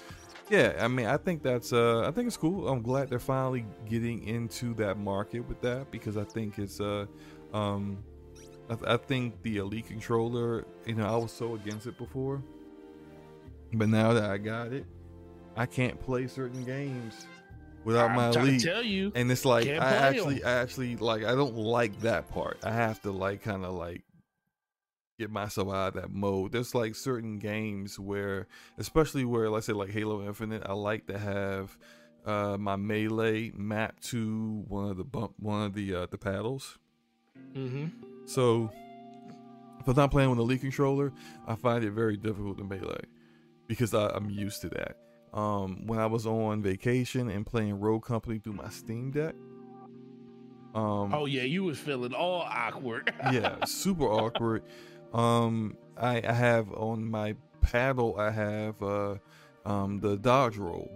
[0.51, 2.69] yeah i mean i think that's uh i think it's cool.
[2.69, 7.07] I'm glad they're finally getting into that market with that because i think it's uh
[7.55, 8.05] um
[8.71, 12.43] I, th- I, think the elite controller, you know, I was so against it before,
[13.73, 14.87] but now that I got it,
[15.57, 17.27] I can't play certain games
[17.85, 18.63] without I'm my elite.
[18.63, 20.49] tell you, and it's like I actually, them.
[20.49, 22.59] I actually like, I don't like that part.
[22.63, 24.03] I have to like, kind of like
[25.19, 26.53] get myself out of that mode.
[26.53, 28.47] There's like certain games where,
[28.79, 31.77] especially where, let's say like Halo Infinite, I like to have
[32.25, 36.79] uh, my melee mapped to one of the bump, one of the uh, the paddles.
[37.55, 37.87] Mm-hmm.
[38.27, 38.71] So
[39.81, 41.13] if I'm not playing with a Elite controller,
[41.47, 43.05] I find it very difficult to melee
[43.67, 44.97] because I, am used to that.
[45.33, 49.35] Um, when I was on vacation and playing Rogue Company through my Steam Deck.
[50.75, 53.13] Um, oh yeah, you was feeling all awkward.
[53.33, 54.63] yeah, super awkward.
[55.13, 59.17] Um, I, I have on my paddle, I have uh,
[59.67, 60.91] um, the dodge roll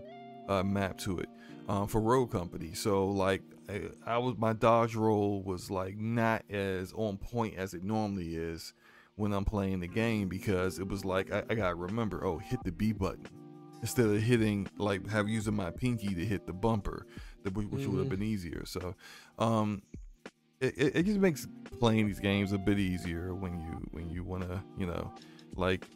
[0.49, 1.29] uh, mapped to it
[1.69, 2.73] um, for Rogue Company.
[2.75, 7.75] So like I, I was my dodge roll was like not as on point as
[7.75, 8.73] it normally is
[9.17, 12.63] when I'm playing the game because it was like I, I gotta remember, oh, hit
[12.65, 13.27] the B button
[13.81, 17.07] instead of hitting like have using my pinky to hit the bumper,
[17.43, 17.93] which, which mm-hmm.
[17.93, 18.65] would have been easier.
[18.65, 18.95] So,
[19.39, 19.83] um,
[20.61, 21.47] it, it, just makes
[21.79, 25.13] playing these games a bit easier when you when you want to you know
[25.55, 25.87] like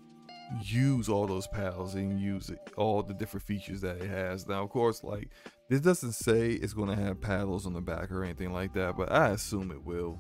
[0.63, 4.47] use all those pals and use it, all the different features that it has.
[4.47, 5.31] Now, of course, like
[5.71, 8.97] this doesn't say it's going to have paddles on the back or anything like that,
[8.97, 10.19] but I assume it will.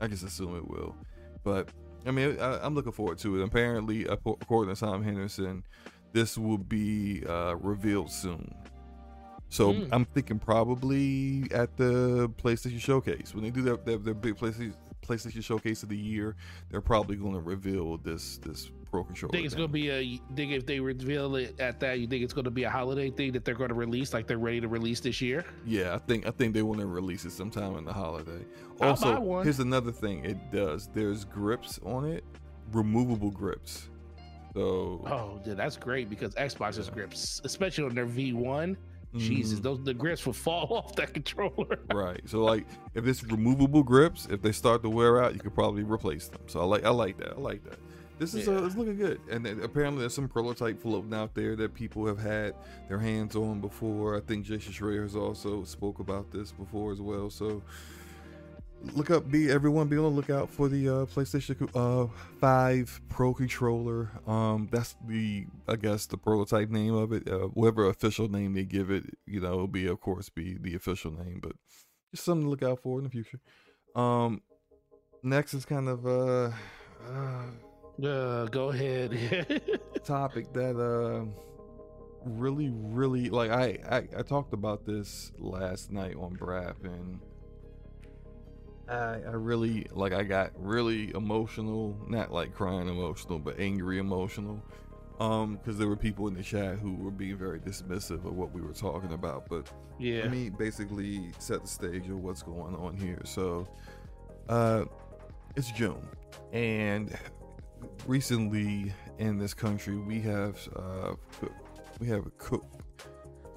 [0.00, 0.94] I just assume it will.
[1.42, 1.68] But
[2.06, 3.44] I mean, I, am looking forward to it.
[3.44, 5.64] Apparently, according to Tom Henderson,
[6.12, 8.54] this will be uh, revealed soon.
[9.48, 9.88] So mm.
[9.90, 14.74] I'm thinking probably at the PlayStation Showcase when they do their, their, their big PlayStation
[15.02, 16.36] PlayStation Showcase of the year,
[16.70, 19.32] they're probably going to reveal this this Pro controller.
[19.32, 22.22] Think it's going to be a think if they reveal it at that, you think
[22.22, 24.60] it's going to be a holiday thing that they're going to release, like they're ready
[24.60, 25.44] to release this year?
[25.66, 28.44] Yeah, I think I think they want to release it sometime in the holiday.
[28.80, 30.88] Also, here's another thing it does.
[30.94, 32.22] There's grips on it,
[32.70, 33.88] removable grips.
[34.54, 38.76] So Oh, dude, that's great because Xbox's grips, especially on their V1,
[39.16, 41.80] Jesus, mhm, those the grips will fall off that controller.
[41.92, 42.20] right.
[42.26, 45.82] So like if it's removable grips, if they start to wear out, you could probably
[45.82, 46.42] replace them.
[46.46, 47.32] So I like I like that.
[47.36, 47.80] I like that.
[48.24, 51.54] This is uh, it's looking good, and then apparently there's some prototype floating out there
[51.56, 52.54] that people have had
[52.88, 54.16] their hands on before.
[54.16, 57.28] I think Jason Schreier has also spoke about this before as well.
[57.28, 57.62] So
[58.94, 62.10] look up, be everyone be on the lookout for the uh, PlayStation uh,
[62.40, 64.10] Five Pro controller.
[64.26, 67.28] Um, that's the I guess the prototype name of it.
[67.28, 70.74] Uh, whatever official name they give it, you know, it'll be of course be the
[70.74, 71.52] official name, but
[72.10, 73.40] just something to look out for in the future.
[73.94, 74.40] Um,
[75.22, 76.50] next is kind of uh.
[77.06, 77.42] uh
[78.02, 79.62] Uh, go ahead.
[80.04, 81.24] topic that uh
[82.24, 87.20] really really like I, I I talked about this last night on Brap and
[88.88, 94.62] I I really like I got really emotional, not like crying emotional, but angry emotional.
[95.20, 98.52] Um, because there were people in the chat who were being very dismissive of what
[98.52, 99.48] we were talking about.
[99.48, 100.22] But yeah.
[100.22, 103.20] let me basically set the stage of what's going on here.
[103.24, 103.68] So,
[104.48, 104.86] uh,
[105.54, 106.04] it's June,
[106.52, 107.16] and
[108.06, 111.14] recently in this country we have uh,
[112.00, 112.64] we have a cook.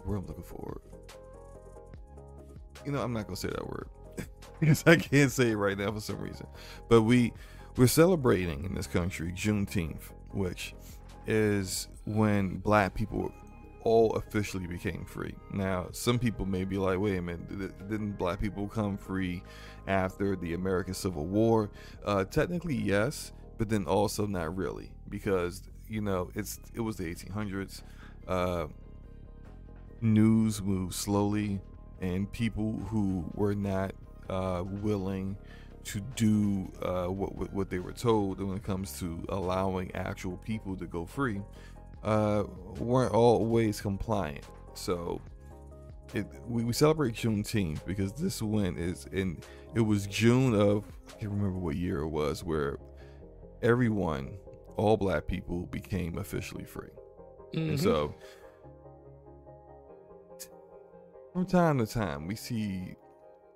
[0.03, 0.79] Where I'm looking for.
[2.85, 3.89] You know, I'm not gonna say that word
[4.59, 6.47] because I can't say it right now for some reason.
[6.89, 7.33] But we
[7.75, 10.73] we're celebrating in this country Juneteenth, which
[11.27, 13.31] is when Black people
[13.83, 15.33] all officially became free.
[15.53, 19.43] Now, some people may be like, wait a minute, did- didn't black people come free
[19.87, 21.69] after the American Civil War?
[22.03, 27.04] Uh, technically, yes, but then also not really, because you know it's it was the
[27.06, 27.82] 1800s.
[28.28, 28.67] Uh,
[30.02, 31.60] news moved slowly,
[32.02, 33.93] and people who were not
[34.30, 35.38] uh, willing
[35.86, 40.76] to do uh, what what- they were told when it comes to allowing actual people
[40.76, 41.41] to go free
[42.04, 42.43] uh,
[42.78, 44.46] weren't always compliant.
[44.74, 45.22] So
[46.13, 49.38] it we, we celebrate Juneteenth because this one is in
[49.76, 52.78] it was June of I can't remember what year it was where
[53.62, 54.38] everyone,
[54.76, 56.89] all black people became officially free.
[57.54, 57.80] And Mhm.
[57.80, 58.15] so
[61.34, 62.96] from time to time we see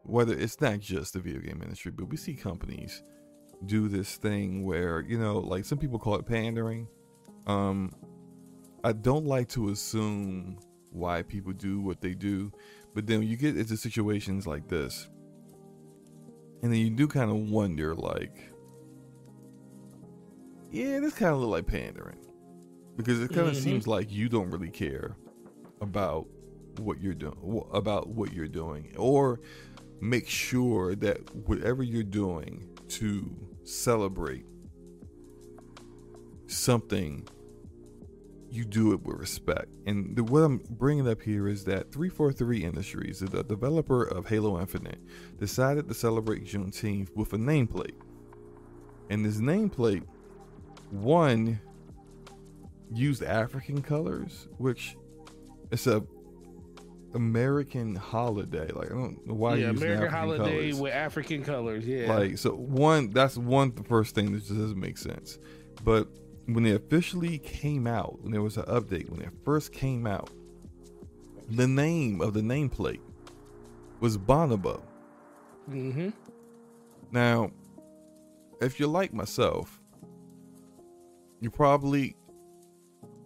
[0.04, 3.04] whether it's not just the video game industry, but we see companies
[3.66, 6.88] do this thing where, you know, like some people call it pandering.
[7.48, 7.92] Um
[8.84, 10.58] I don't like to assume
[10.90, 12.52] why people do what they do,
[12.96, 15.08] but then you get into situations like this,
[16.64, 18.51] and then you do kind of wonder, like,
[20.72, 22.20] yeah, this kind of look like pandering,
[22.96, 23.64] because it kind of Mhm.
[23.64, 25.18] seems like you don't really care
[25.82, 26.28] about
[26.78, 29.40] what you're doing, about what you're doing, or
[30.00, 33.30] make sure that whatever you're doing to
[33.64, 34.46] celebrate
[36.48, 37.28] something
[38.50, 39.70] you do it with respect.
[39.86, 44.60] And the, what I'm bringing up here is that 343 Industries, the developer of Halo
[44.60, 45.00] Infinite,
[45.40, 47.96] decided to celebrate Juneteenth with a nameplate.
[49.10, 50.04] And this nameplate,
[50.92, 51.60] one,
[52.94, 54.96] used African colors, which
[55.72, 56.04] it's a
[57.14, 58.72] American holiday.
[58.72, 60.80] Like I don't know why yeah, you use American holiday colors.
[60.80, 61.86] with African colors.
[61.86, 62.14] Yeah.
[62.14, 65.40] Like so one that's one the first thing that just doesn't make sense.
[65.84, 66.08] But
[66.46, 70.30] when it officially came out, when there was an update, when it first came out,
[71.50, 73.02] the name of the nameplate
[74.00, 74.82] was Bonobo.
[75.70, 76.10] mm-hmm.
[77.12, 77.52] Now,
[78.62, 79.81] if you're like myself,
[81.42, 82.16] you probably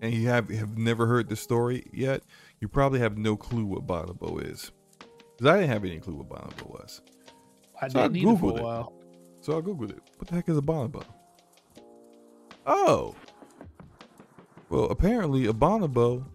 [0.02, 2.24] and you have have never heard the story yet,
[2.60, 4.72] you probably have no clue what Bonobo is.
[5.38, 7.02] Because I didn't have any clue what Bonobo was.
[7.82, 9.06] I So I did need it for Googled a it.
[9.42, 10.02] So I googled it.
[10.18, 11.04] What the heck is a bonobo?
[12.66, 13.16] Oh.
[14.70, 16.26] Well, apparently a bonobo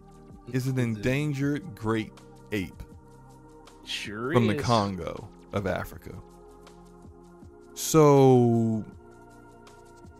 [0.53, 2.13] is an endangered great
[2.51, 2.83] ape
[3.83, 4.55] Sure from the.
[4.55, 6.13] Congo of Africa.
[7.73, 8.85] So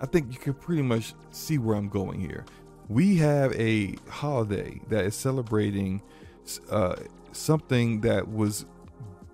[0.02, 2.44] I think you can pretty much see where I'm going here.
[2.90, 6.02] We have a holiday that is celebrating
[6.70, 6.96] uh,
[7.32, 8.66] something that was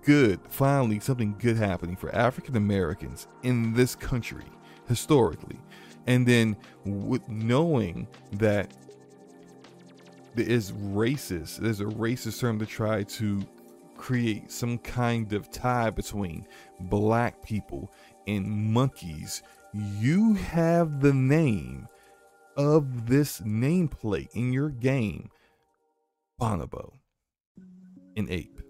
[0.02, 4.44] good, finally, something good happening for African Americans in this country
[4.86, 5.58] historically.
[6.06, 8.72] And then with knowing that
[10.34, 13.42] there is racist, there's a racist term to try to
[13.96, 16.46] create some kind of tie between
[16.80, 17.90] black people
[18.26, 19.42] and monkeys.
[19.74, 21.88] You have the name
[22.56, 25.30] of this nameplate in your game,
[26.40, 26.92] Bonobo,
[28.16, 28.60] an ape.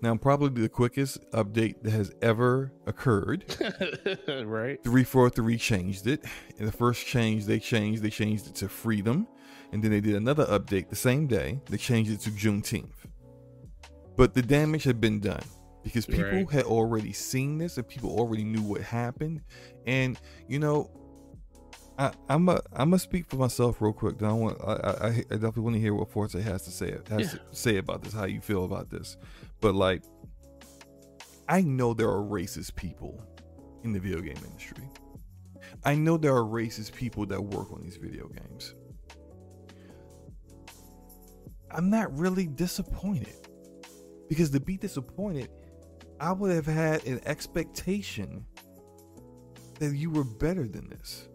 [0.00, 3.44] Now, probably the quickest update that has ever occurred.
[4.28, 4.82] right.
[4.84, 6.24] 343 changed it.
[6.56, 9.26] In the first change they changed, they changed it to freedom.
[9.72, 11.60] And then they did another update the same day.
[11.68, 13.06] They changed it to Juneteenth.
[14.16, 15.42] But the damage had been done
[15.88, 16.50] because people Right.
[16.50, 19.40] had already seen this and people already knew what happened.
[19.86, 20.90] And you know,
[21.98, 24.22] I, I'm a I'm gonna speak for myself real quick.
[24.22, 27.32] I want I, I, I definitely want to hear what Forte has to say has
[27.32, 27.38] Yeah.
[27.38, 28.12] to say about this.
[28.12, 29.16] How you feel about this?
[29.62, 30.02] But like,
[31.48, 33.24] I know there are racist people
[33.82, 34.84] in the video game industry.
[35.84, 38.74] I know there are racist people that work on these video games.
[41.70, 43.34] I'm not really disappointed
[44.28, 45.48] because to be disappointed,
[46.20, 48.44] I would have had an expectation
[49.78, 51.28] that you were better than this.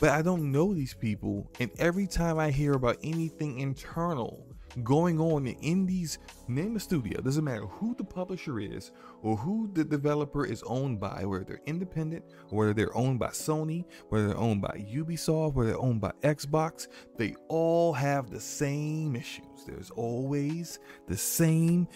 [0.00, 4.46] But I don't know these people, and every time I hear about anything internal
[4.82, 6.18] going on in these
[6.48, 8.90] name a studio, doesn't matter who the publisher is
[9.22, 13.28] or who the developer is owned by, whether they're independent, or whether they're owned by
[13.28, 18.40] Sony, whether they're owned by Ubisoft, whether they're owned by Xbox, they all have the
[18.40, 19.64] same issues.
[19.64, 21.86] There's always the same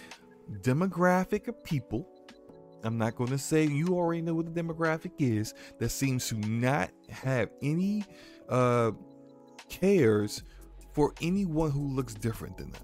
[0.51, 2.09] demographic of people.
[2.85, 6.37] I'm not going to say you already know what the demographic is that seems to
[6.37, 8.05] not have any
[8.49, 8.93] uh,
[9.69, 10.43] cares
[10.93, 12.83] for anyone who looks different than them.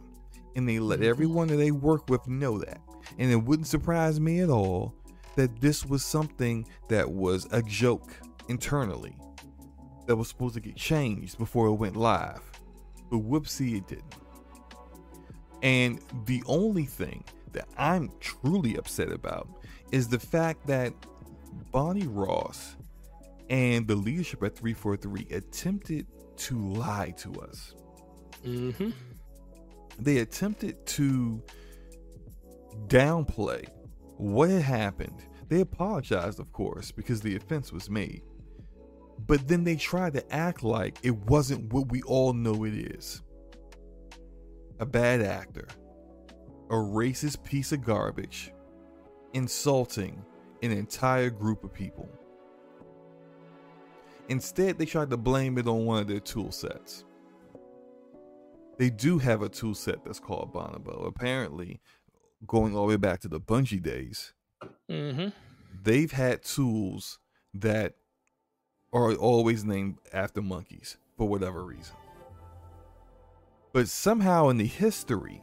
[0.57, 2.81] And they let everyone that they work with know that.
[3.19, 4.95] And it wouldn't surprise me at all
[5.37, 8.13] that this was something that was a joke
[8.49, 9.17] internally
[10.07, 12.41] that was supposed to get changed before it went live.
[13.11, 14.15] But whoopsie, it didn't.
[15.63, 17.25] And the only thing
[17.55, 19.49] that I'm truly upset about
[19.93, 20.93] is the fact that
[21.71, 22.77] Bonnie Ross
[23.51, 27.75] and the leadership at 343 attempted to lie to us.
[28.45, 28.91] Mm-hmm.
[29.99, 31.43] They attempted to
[32.87, 33.67] downplay
[34.17, 35.23] what had happened.
[35.49, 38.23] They apologized, of course, because the offense was made.
[39.27, 43.23] But then they tried to act like it wasn't what we all know it is
[44.81, 45.69] a bad actor,
[46.71, 48.53] a racist piece of garbage,
[49.33, 50.25] insulting
[50.63, 52.09] an entire group of people.
[54.29, 57.05] Instead, they tried to blame it on one of their tool sets.
[58.79, 61.07] They do have a tool set that's called Bonobo.
[61.07, 61.81] Apparently,
[62.47, 64.33] going all the way back to the Bungie days,
[64.91, 65.29] Mm-hmm.
[65.83, 67.19] they've had tools
[67.53, 67.95] that
[68.93, 71.95] are always named after monkeys for whatever reason.
[73.75, 75.43] But somehow in the history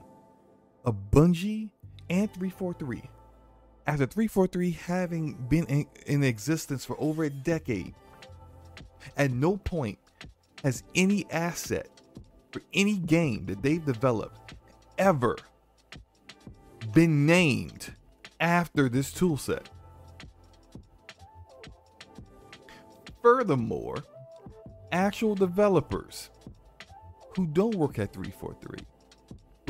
[0.86, 1.70] of Bungie
[2.10, 3.04] and 343,
[3.88, 7.94] after 343 having been in, in existence for over a decade,
[9.18, 9.98] at no point
[10.64, 11.90] has any asset
[12.52, 14.56] for any game that they've developed
[14.98, 15.38] ever
[16.94, 17.94] been named
[18.40, 19.66] after this toolset.
[23.22, 23.98] Furthermore,
[24.92, 26.30] actual developers
[27.36, 28.80] who don't work at 343,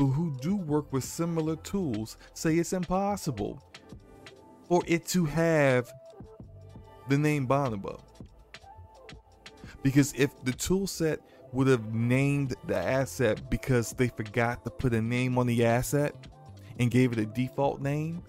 [0.02, 3.62] but who do work with similar tools, say it's impossible
[4.68, 5.92] for it to have
[7.08, 8.00] the name Bonobo.
[9.82, 11.20] Because if the tool set
[11.52, 16.14] would have named the asset because they forgot to put a name on the asset
[16.78, 18.24] and gave it a default name,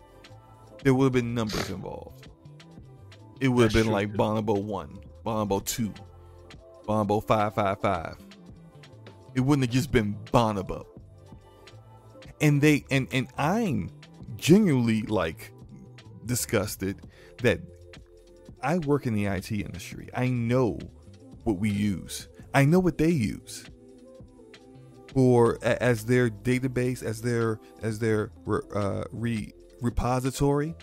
[0.84, 2.28] there would have been numbers involved.
[3.39, 4.13] It would have been true, like.
[4.13, 5.91] Bonobo 1, Bonobo 2,
[6.88, 8.17] Bonobo 555.
[9.34, 10.86] It wouldn't have just been Bonobo.
[12.44, 13.89] And they and and I'm
[14.36, 15.52] genuinely like
[16.26, 16.98] disgusted
[17.41, 17.60] that
[18.62, 20.10] I work in the IT industry.
[20.14, 20.80] I know
[21.44, 22.28] what we use.
[22.54, 23.66] I know what they use
[25.14, 28.32] for as their database, as their as their
[28.76, 30.76] uh, re, repository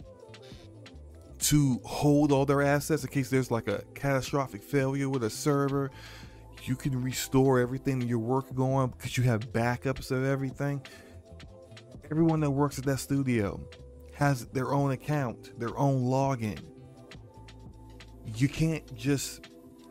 [1.41, 5.91] to hold all their assets in case there's like a catastrophic failure with a server.
[6.65, 10.83] You can restore everything that you're working on because you have backups of everything.
[12.11, 13.61] Everyone that works at that studio
[14.15, 16.59] has their own account, their own login.
[18.37, 19.49] You can't just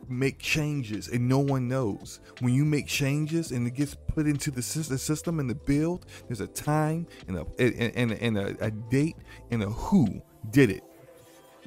[0.10, 2.20] make changes and no one knows.
[2.40, 6.42] When you make changes and it gets put into the system and the build, there's
[6.42, 9.16] a time and a and, and, and a, a date
[9.52, 10.84] and a who did it.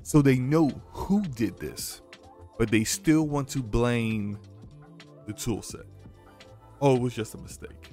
[0.03, 2.03] So they know who did this,
[2.59, 4.39] but they still want to blame
[5.27, 5.87] the tool set.
[6.81, 7.93] Oh, it was just a mistake.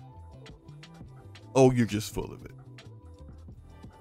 [1.55, 2.51] Oh, you're just full of it.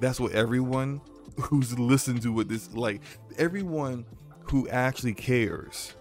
[0.01, 1.01] That's what everyone
[1.41, 3.01] who's listened to what this like
[3.37, 4.05] everyone
[4.45, 5.95] who actually cares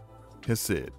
[0.48, 0.92] has said.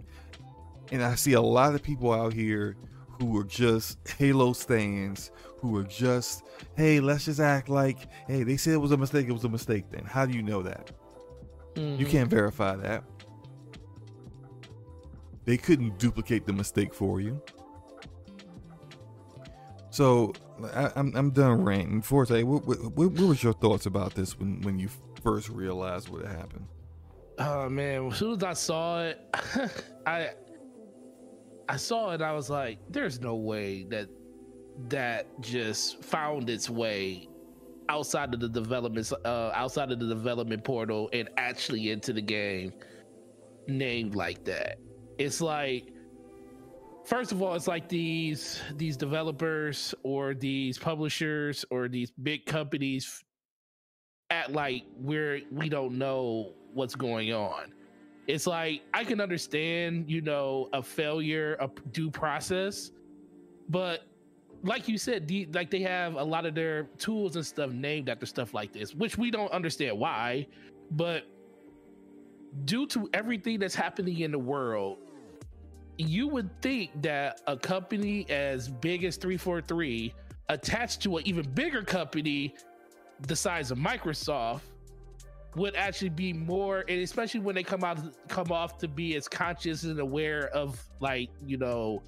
[0.90, 2.76] And I see a lot of people out here
[3.20, 6.44] who are just Halo stands, who are just,
[6.76, 9.48] hey, let's just act like, hey, they said it was a mistake, it was a
[9.48, 10.04] mistake then.
[10.04, 10.92] How do you know that?
[11.74, 11.98] Mhm.
[11.98, 13.04] You can't verify that.
[15.44, 17.42] They couldn't duplicate the mistake for you.
[19.98, 20.32] So
[20.74, 22.02] I, I'm I'm done ranting.
[22.02, 24.88] Forte, what, what, what was your thoughts about this when when you
[25.24, 26.68] first realized what happened?
[27.40, 29.18] Oh man, as soon as I saw it,
[30.06, 30.30] I
[31.68, 32.22] I saw it.
[32.22, 34.08] I was like, "There's no way that
[34.88, 37.28] that just found its way
[37.88, 42.72] outside of the development, uh, outside of the development portal, and actually into the game,
[43.66, 44.78] named like that."
[45.18, 45.92] It's like,
[47.08, 53.24] first of all, it's like these these developers or these publishers or these big companies
[54.30, 57.72] at like where we don't know what's going on.
[58.26, 62.90] It's like I can understand, you know, a failure, a due process,
[63.70, 64.02] but
[64.62, 68.10] like you said, the, like they have a lot of their tools and stuff named
[68.10, 70.46] after stuff like this, which we don't understand why,
[70.90, 71.22] but
[72.64, 74.98] due to everything that's happening in the world,
[75.98, 80.14] you would think that a company as big as 343
[80.48, 82.54] attached to an even bigger company
[83.26, 84.60] the size of Microsoft
[85.56, 89.26] would actually be more and especially when they come out come off to be as
[89.26, 92.02] conscious and aware of like you know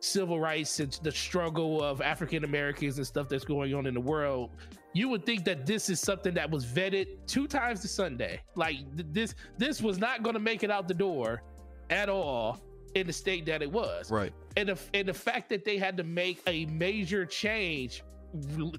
[0.00, 4.00] civil rights and the struggle of African Americans and stuff that's going on in the
[4.00, 4.50] world
[4.94, 8.40] you would think that this is something that was vetted two times to Sunday.
[8.54, 11.42] Like th- this this was not going to make it out the door
[11.90, 12.60] at all
[12.94, 14.10] in the state that it was.
[14.10, 14.32] Right.
[14.56, 18.02] and the and the fact that they had to make a major change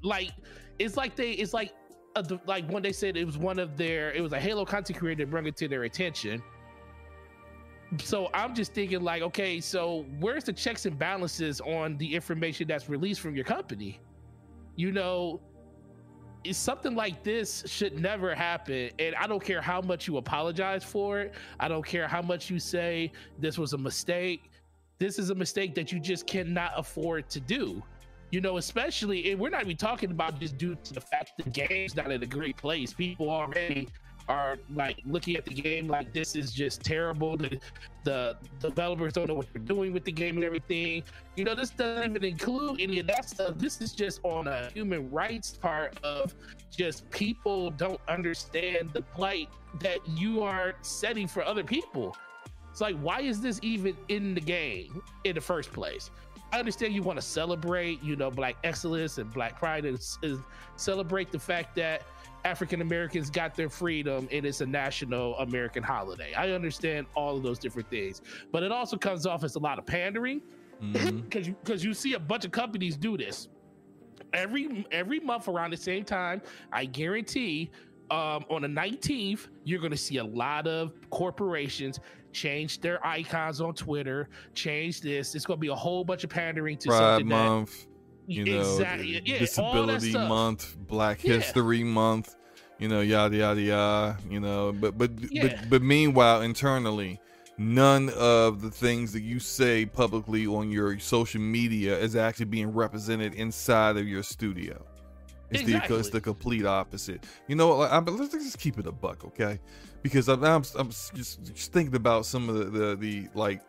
[0.04, 0.32] like
[0.80, 1.74] it's like they it's like
[2.16, 5.00] the, like when they said it was one of their it was a halo content
[5.00, 6.42] creator that brought it to their attention.
[8.00, 12.68] So i'm just thinking like okay so where's the checks and balances on the information
[12.68, 14.00] that's released from your company?
[14.76, 15.42] You know
[16.52, 21.22] something like this should never happen and i don't care how much you apologize for
[21.22, 21.34] it.
[21.60, 24.52] I don't care how much you say this was a mistake.
[25.00, 27.82] This is a mistake that you just cannot afford to do.
[28.32, 31.50] You know especially and we're not even talking about just due to the fact the
[31.50, 32.94] game's not in a great place.
[32.94, 33.88] People already
[34.30, 37.38] are like looking at the game like this is just terrible.
[37.38, 37.60] The
[38.04, 41.04] the developers don't know what they're doing with the game and everything.
[41.36, 43.58] You know this doesn't even include any of that stuff.
[43.58, 46.34] This is just on a human rights part of
[46.72, 49.50] just people don't understand the plight
[49.80, 52.16] that you are setting for other people.
[52.72, 56.10] It's like why is this even in the game in the first place?
[56.54, 60.38] I understand you want to celebrate, you know, Black excellence and Black pride, and is
[60.76, 62.04] celebrate the fact that
[62.46, 66.34] African Americans got their freedom and it's a national American holiday.
[66.34, 68.22] I understand all of those different things,
[68.52, 70.42] but it also comes off as a lot of pandering
[70.92, 73.48] because you because you see a bunch of companies do this
[74.34, 76.42] every every month around the same time.
[76.72, 77.72] I guarantee.
[78.12, 82.00] Um, on the 19th, you're going to see a lot of corporations
[82.32, 85.34] change their icons on Twitter, change this.
[85.34, 87.88] It's going to be a whole bunch of pandering to Pride something that Month,
[88.28, 90.14] you know, exactly, yeah, Disability.
[90.14, 91.36] Month, Black Yeah.
[91.36, 92.36] History Month,
[92.80, 94.72] you know, yada yada yada, you know.
[94.72, 95.48] But but Yeah.
[95.48, 97.20] but but meanwhile, internally,
[97.58, 102.74] none of the things that you say publicly on your social media is actually being
[102.74, 104.84] represented inside of your studio.
[105.52, 107.26] It's the it's the complete opposite.
[107.48, 109.60] You know, like, I'm, let's just keep it a buck, okay?
[110.02, 113.62] Because I'm I'm, I'm just, just thinking about some of the, the the like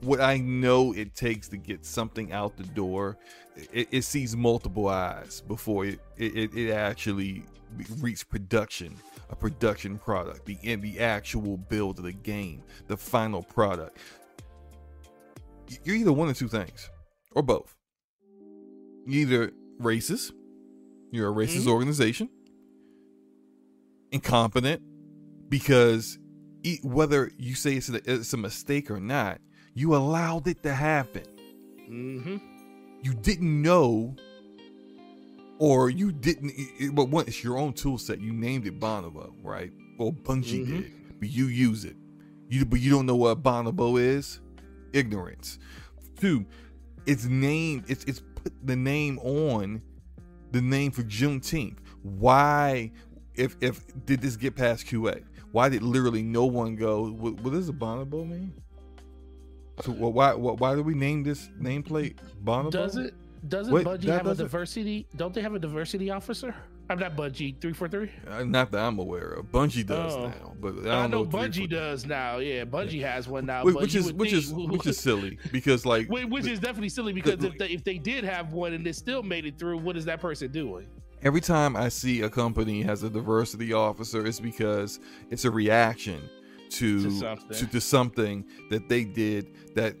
[0.00, 3.16] what I know it takes to get something out the door,
[3.72, 7.44] it, it sees multiple eyes before it it, it, actually
[7.98, 8.94] reaches production,
[9.30, 13.98] a production product, the in the actual build of the game, the final product.
[15.84, 16.90] You're either one of two things,
[17.32, 17.76] or both.
[19.06, 20.32] You're either racist,
[21.12, 21.68] you're a racist Mhm.
[21.68, 22.28] organization,
[24.10, 24.82] incompetent,
[25.48, 26.18] because
[26.82, 29.40] whether you say it's a, it's a mistake or not,
[29.74, 31.24] you allowed it to happen.
[31.86, 32.36] hmm
[33.02, 34.14] You didn't know,
[35.58, 36.52] or you didn't.
[36.54, 38.20] It, but one, it's your own tool set.
[38.20, 39.72] You named it Bonobo, right?
[39.98, 40.82] Well, Bungie Mhm.
[40.82, 41.96] did, but you use it.
[42.48, 44.40] You, but you don't know what Bonobo is.
[44.92, 45.58] Ignorance.
[46.18, 46.44] Two,
[47.06, 47.84] it's named.
[47.88, 49.82] It's it's put the name on
[50.52, 51.78] the name for Juneteenth.
[52.02, 52.90] Why?
[53.34, 55.22] If if did this get past QA?
[55.52, 57.10] Why did literally no one go?
[57.10, 58.52] What, what does a Bonobo mean?
[59.82, 62.70] So wh- why why why do we name this nameplate Bonobo?
[62.70, 63.14] Does it?
[63.48, 65.06] Doesn't Wait, Bungie have a diversity?
[65.16, 66.54] Don't they have a diversity officer?
[66.90, 68.10] I'm not Bungie three four three.
[68.28, 69.46] Uh, not that I'm aware of.
[69.46, 70.26] Bungie does Oh.
[70.26, 72.38] now, but I, don't I, know three Bungie does now.
[72.38, 73.64] Yeah, Bungie has one now.
[73.64, 76.90] Which, which is which think- is which is silly because like Whi- which is definitely
[76.90, 79.78] silly because if they, if they did have one and it still made it through,
[79.78, 80.86] what is that person doing?
[81.22, 85.00] every time I see a company has a diversity officer, it's because
[85.30, 86.28] it's a reaction
[86.70, 87.56] to To something.
[87.56, 89.94] to, to something that they did that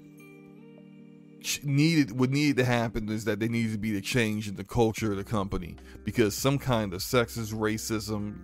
[1.62, 4.64] needed what needed to happen is that there needed to be a change in the
[4.64, 8.36] culture of the company because some kind of sexist racism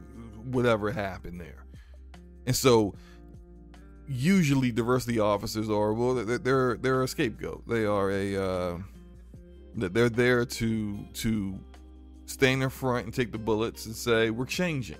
[0.47, 1.65] whatever happened there
[2.47, 2.95] and so
[4.09, 8.79] usually diversity officers are well they're they're, a scapegoat they are a uh
[9.75, 11.59] that they're there to to
[12.25, 14.97] stand in front and take the bullets and say we're changing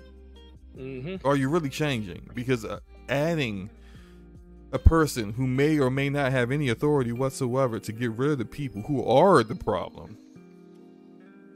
[0.75, 2.29] hmm are you really changing?
[2.35, 2.79] Because uh,
[3.09, 3.69] adding
[4.71, 8.37] a person who may or may not have any authority whatsoever to get rid of
[8.37, 10.17] the people who are the problem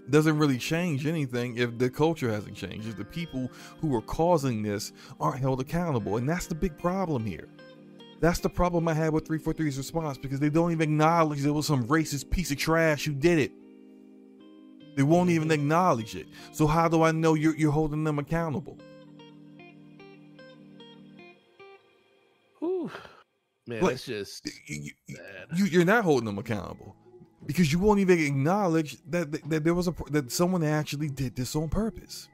[0.10, 2.88] doesn't really change anything if the culture hasn't changed.
[2.88, 3.50] If the people
[3.80, 6.18] who are causing this aren't held accountable.
[6.18, 7.48] And that's the big problem here.
[8.20, 11.66] That's the problem I had with 343's response because they don't even acknowledge there was
[11.66, 13.52] some racist piece of trash who did it.
[14.96, 15.60] They won't even mm-hmm.
[15.60, 16.28] acknowledge it.
[16.52, 18.78] So how do I know you're, you're holding them accountable?
[22.62, 22.92] Whew.
[23.68, 24.92] Man, Like, that's just you,
[25.56, 26.96] you, you're not holding them accountable
[27.46, 31.36] because you won't even acknowledge that, that, that there was a that someone actually did
[31.36, 32.28] this on purpose.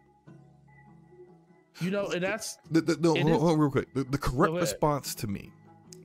[1.82, 3.94] You know, and that's The, the, the, hold, is- hold real quick.
[3.94, 5.52] The, the correct response to me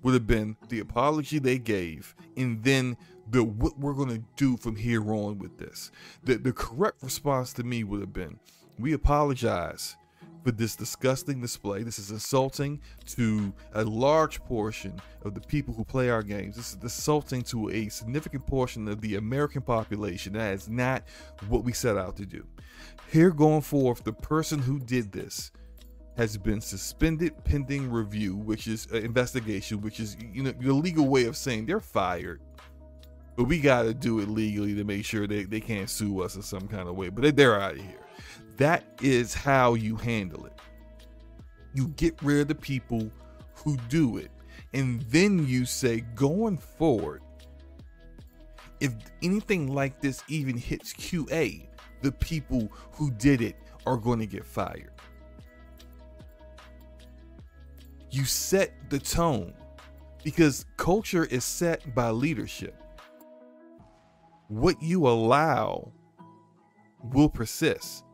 [0.03, 2.97] would have been the apology they gave, and then
[3.31, 5.91] the what we're gonna do from here on with this.
[6.25, 8.39] The the correct response to me would have been,
[8.79, 9.97] we apologize
[10.43, 11.83] for this disgusting display.
[11.83, 16.57] This is insulting to a large portion of the people who play our games.
[16.57, 20.33] This is insulting to a significant portion of the American population.
[20.35, 21.05] That is not
[21.49, 22.47] what we set out to do.
[23.11, 25.53] Here going forth, the person who did this
[26.17, 31.09] has been suspended pending review, which is uh, investigation, which is you know the legal
[31.09, 32.41] way of saying they're fired.
[33.37, 36.37] But we got to do it legally to make sure they, they can't sue us
[36.37, 37.09] in some kind of way.
[37.09, 38.02] But they, they're out of here.
[38.63, 40.53] That is how you handle it.
[41.75, 43.11] You get rid of the people
[43.57, 44.31] who do it.
[44.73, 47.23] And then you say, going forward,
[48.79, 51.67] if anything like this even hits QA,
[52.03, 54.93] the people who did it are going to get fired.
[58.13, 59.55] You set the tone
[60.23, 62.81] because culture is set by leadership.
[64.47, 65.91] What you allow
[67.03, 68.05] will persist.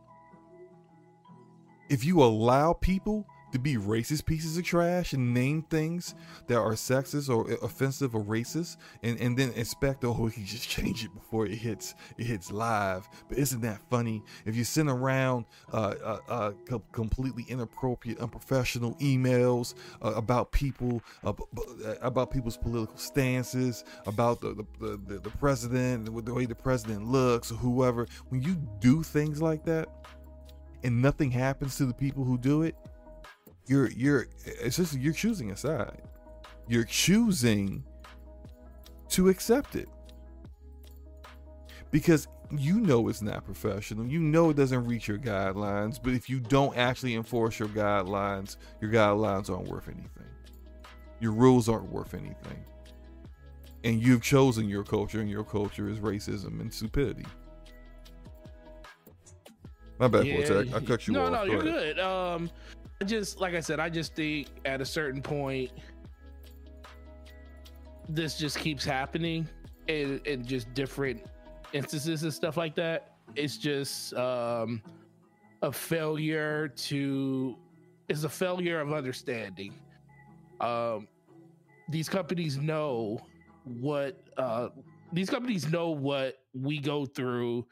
[1.88, 6.14] If you allow people to be racist pieces of trash and name things
[6.48, 10.68] that are sexist or offensive or racist and, and then expect oh we can just
[10.68, 13.08] change it before it hits it hits live.
[13.28, 14.22] But isn't that funny?
[14.44, 21.02] If you send around uh, uh, uh, co- completely inappropriate unprofessional emails uh, about people
[21.24, 26.54] uh, uh, about people's political stances about the the, the, the president the way the
[26.54, 29.88] president looks or whoever when you do things like that
[30.84, 32.76] and nothing happens to the people who do it
[33.68, 36.02] you're you're it's just you're choosing a side.
[36.66, 37.84] You're choosing
[39.10, 39.88] to accept it.
[41.90, 44.06] Because you know it's not professional.
[44.06, 48.56] You know it doesn't reach your guidelines but if you don't actually enforce your guidelines
[48.80, 50.08] your guidelines aren't worth anything.
[51.20, 52.64] Your rules aren't worth anything.
[53.84, 57.26] And you've chosen your culture and your culture is racism and stupidity
[59.98, 60.74] my bad Vortex.
[60.74, 61.98] I cut you no, off no, no, you're good.
[61.98, 62.50] Um,
[63.00, 65.70] I just like I said, I just think at a certain point,
[68.08, 69.48] this just keeps happening,
[69.88, 71.24] in, in just different
[71.72, 73.14] instances and stuff like that.
[73.34, 74.82] It's just um,
[75.62, 77.56] a failure to.
[78.08, 79.74] It's a failure of understanding.
[80.60, 81.08] Um,
[81.90, 83.20] these companies know
[83.64, 84.68] what uh,
[85.12, 87.66] these companies know what we go through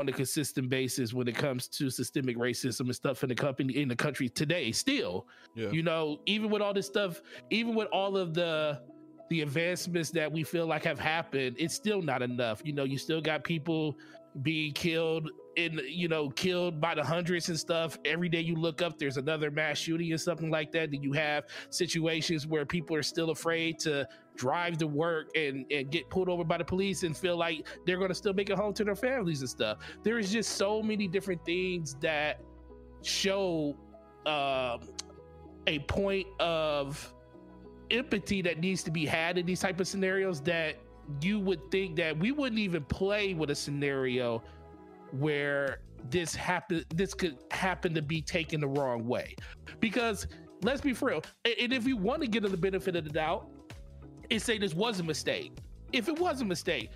[0.00, 3.76] on a consistent basis when it comes to systemic racism and stuff in the company
[3.76, 5.26] in the country today still.
[5.54, 5.70] Yeah.
[5.70, 7.20] you know even with all this stuff
[7.50, 8.80] even with all of the
[9.28, 12.62] the advancements that we feel like have happened it's still not enough.
[12.64, 13.96] You know you still got people
[14.42, 17.98] being killed in you know killed by the hundreds and stuff.
[18.04, 20.92] Every day you look up there's another mass shooting or something like that.
[20.92, 24.08] Then you have situations where people are still afraid to
[24.40, 27.98] drive to work and and get pulled over by the police and feel like they're
[27.98, 30.82] going to still make it home to their families and stuff there is just so
[30.82, 32.40] many different things that
[33.02, 33.76] show
[34.24, 34.80] um
[35.66, 37.14] a point of
[37.90, 40.76] empathy that needs to be had in these type of scenarios that
[41.20, 44.42] you would think that we wouldn't even play with a scenario
[45.12, 49.34] where this happen this could happen to be taken the wrong way.
[49.80, 50.26] Because
[50.62, 53.48] let's be real, and if you want to get the benefit of the doubt,
[54.30, 55.52] and say this was a mistake.
[55.92, 56.90] If it was a mistake,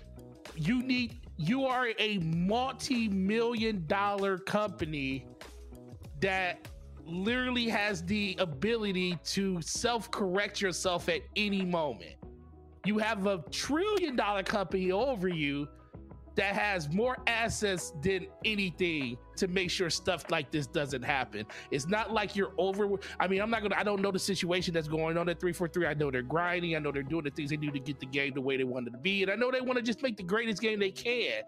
[0.55, 5.27] you need you are a multi-million dollar company
[6.21, 6.67] that
[7.05, 12.15] literally has the ability to self-correct yourself at any moment.
[12.85, 15.67] You have a trillion dollar company over you
[16.35, 21.45] that has more assets than anything to make sure stuff like this doesn't happen.
[21.71, 22.89] It's not like you're over.
[23.19, 23.75] I mean, I'm not gonna.
[23.77, 25.87] I don't know the situation that's going on at three four three.
[25.87, 26.75] I know they're grinding.
[26.75, 28.63] I know they're doing the things they do to get the game the way they
[28.63, 30.79] want it to be, and I know they want to just make the greatest game
[30.79, 31.43] they can.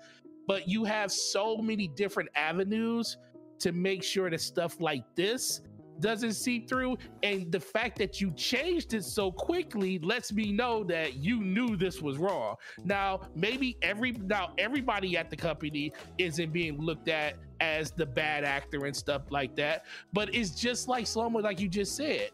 [0.48, 3.18] But you have so many different avenues
[3.60, 5.62] to make sure that stuff like this
[6.00, 6.98] doesn't see through.
[7.24, 11.76] And the fact that you changed it so quickly lets me know that you knew
[11.76, 12.56] this was wrong.
[12.84, 18.44] Now, maybe every now everybody at the company isn't being looked at as the bad
[18.44, 19.86] actor and stuff like that.
[20.14, 22.30] But it's just like Slomo, like you just said,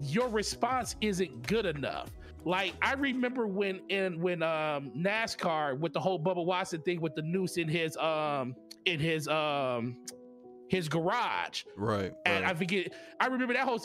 [0.00, 2.10] your response isn't good enough.
[2.44, 7.16] Like I remember when in when um NASCAR with the whole Bubba Watson thing with
[7.16, 8.54] the noose in his um
[8.84, 9.96] in his um
[10.68, 11.64] his garage.
[11.76, 12.12] Right.
[12.24, 12.50] And right.
[12.50, 12.92] I forget.
[13.20, 13.80] I remember that whole.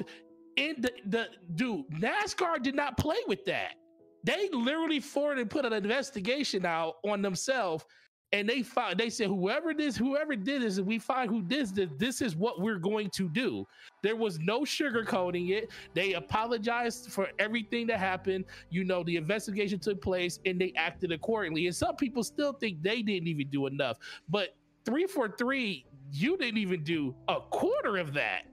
[0.58, 3.76] In the the dude, NASCAR did not play with that.
[4.24, 7.86] They literally forwarded and put an investigation out on themselves,
[8.34, 11.90] and they found they said whoever this whoever did this, we find who did this.
[11.98, 13.66] This is what we're going to do.
[14.04, 15.70] There was no sugarcoating it.
[15.94, 18.46] They apologized for everything that happened.
[18.70, 21.66] You know, the investigation took place, and they acted accordingly.
[21.66, 23.98] And some people still think they didn't even do enough,
[24.30, 24.50] but.
[24.84, 28.44] 343 you didn't even do a quarter of that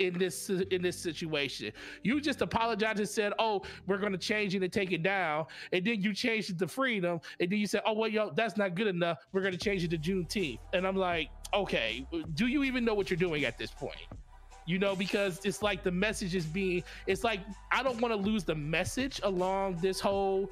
[0.00, 1.70] in this in this situation.
[2.02, 5.46] You just apologized and said, "Oh, we're going to change it and take it down,"
[5.72, 8.56] and then you changed it to freedom, and then you said, "Oh, well, yo, that's
[8.56, 9.18] not good enough.
[9.32, 12.94] We're going to change it to Juneteenth." And I'm like, "Okay, do you even know
[12.94, 14.00] what you're doing at this point?"
[14.66, 16.82] You know, because it's like the message is being.
[17.06, 20.50] It's like I don't want to lose the message along this whole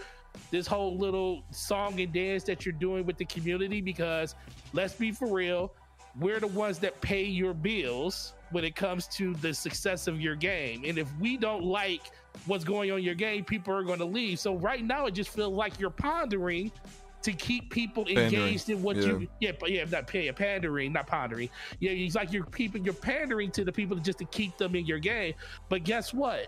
[0.51, 4.35] this whole little song and dance that you're doing with the community because
[4.73, 5.73] let's be for real
[6.21, 10.35] we're the ones that pay your bills when it comes to the success of your
[10.35, 10.83] game.
[10.85, 12.11] And if we don't like
[12.47, 14.39] what's going on in your game, people are going to leave.
[14.41, 16.73] So right now, it just feels like you're pondering
[17.21, 19.07] to keep people engaged in what yeah.
[19.07, 19.53] you yeah.
[19.59, 21.51] But yeah not pay a pandering not pondering.
[21.81, 24.87] Yeah it's like you're people you're pandering to the people just to keep them in
[24.87, 25.35] your game.
[25.69, 26.47] But guess what?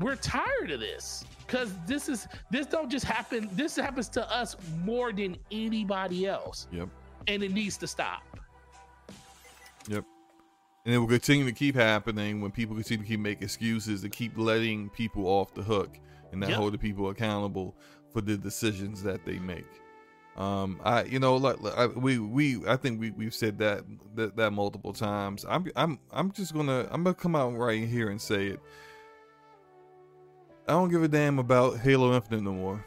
[0.00, 1.24] We're tired of this.
[1.46, 6.68] Because this is this don't just happen this happens to us more than anybody else.
[6.72, 6.88] Yep.
[7.28, 8.22] And it needs to stop
[9.88, 10.04] Yep.
[10.84, 14.08] And it will continue to keep happening when people continue to keep make excuses to
[14.08, 15.98] keep letting people off the hook
[16.30, 16.58] and not yep.
[16.58, 17.76] holding people accountable
[18.12, 19.66] for the decisions that they make.
[20.36, 24.36] Um, I, you know, like I, we, we, I think we, we've said that, that,
[24.36, 25.44] that multiple times.
[25.48, 28.60] I'm, I'm, I'm just gonna, I'm gonna come out right here and say it.
[30.66, 32.84] I don't give a damn about Halo Infinite no more.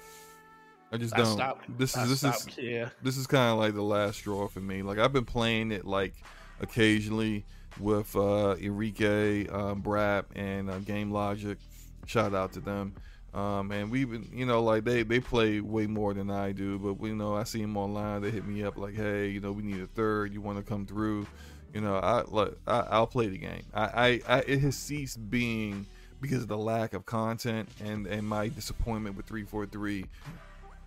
[0.91, 1.39] I just don't.
[1.39, 2.89] I this is, I this stopped, is, yeah.
[3.03, 4.81] This is kind of like the last straw for me.
[4.81, 6.13] Like I've been playing it like
[6.59, 7.45] occasionally
[7.79, 11.57] with uh, Enrique, um, Brap, and uh, Game Logic.
[12.05, 12.93] Shout out to them.
[13.33, 16.79] Um, and we've been, you know, like they they play way more than I do,
[16.79, 18.21] but we you know I see them online.
[18.21, 20.33] They hit me up like, hey, you know, we need a third.
[20.33, 21.27] You want to come through?
[21.73, 23.63] You know, I like I, will play the game.
[23.73, 25.85] I, I, I it has ceased being
[26.21, 30.05] because of the lack of content and and my disappointment with 343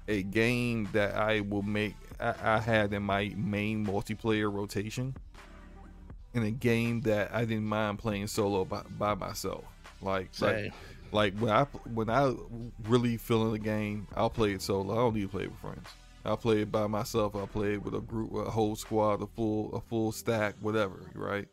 [0.09, 5.15] a game that I will make I, I had in my main multiplayer rotation
[6.43, 9.65] in a game that I didn't mind playing solo by, by myself.
[10.01, 10.73] Like, like,
[11.13, 12.35] like when I when I
[12.85, 14.93] really feeling the game, I'll play it solo.
[14.93, 15.89] I don't need to play it with friends.
[16.25, 17.35] I'll play it by myself.
[17.35, 21.11] I'll play it with a group, a whole squad, a full a full stack, whatever.
[21.15, 21.49] Right.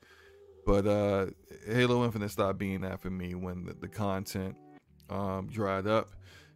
[0.66, 1.28] But uh
[1.68, 4.56] Halo Infinite stopped being that for me when the, the content
[5.10, 6.10] um, dried up.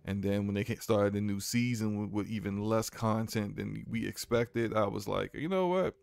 [0.05, 4.07] And then when they started the new season with, with even less content than we
[4.07, 5.93] expected, I was like, you know what?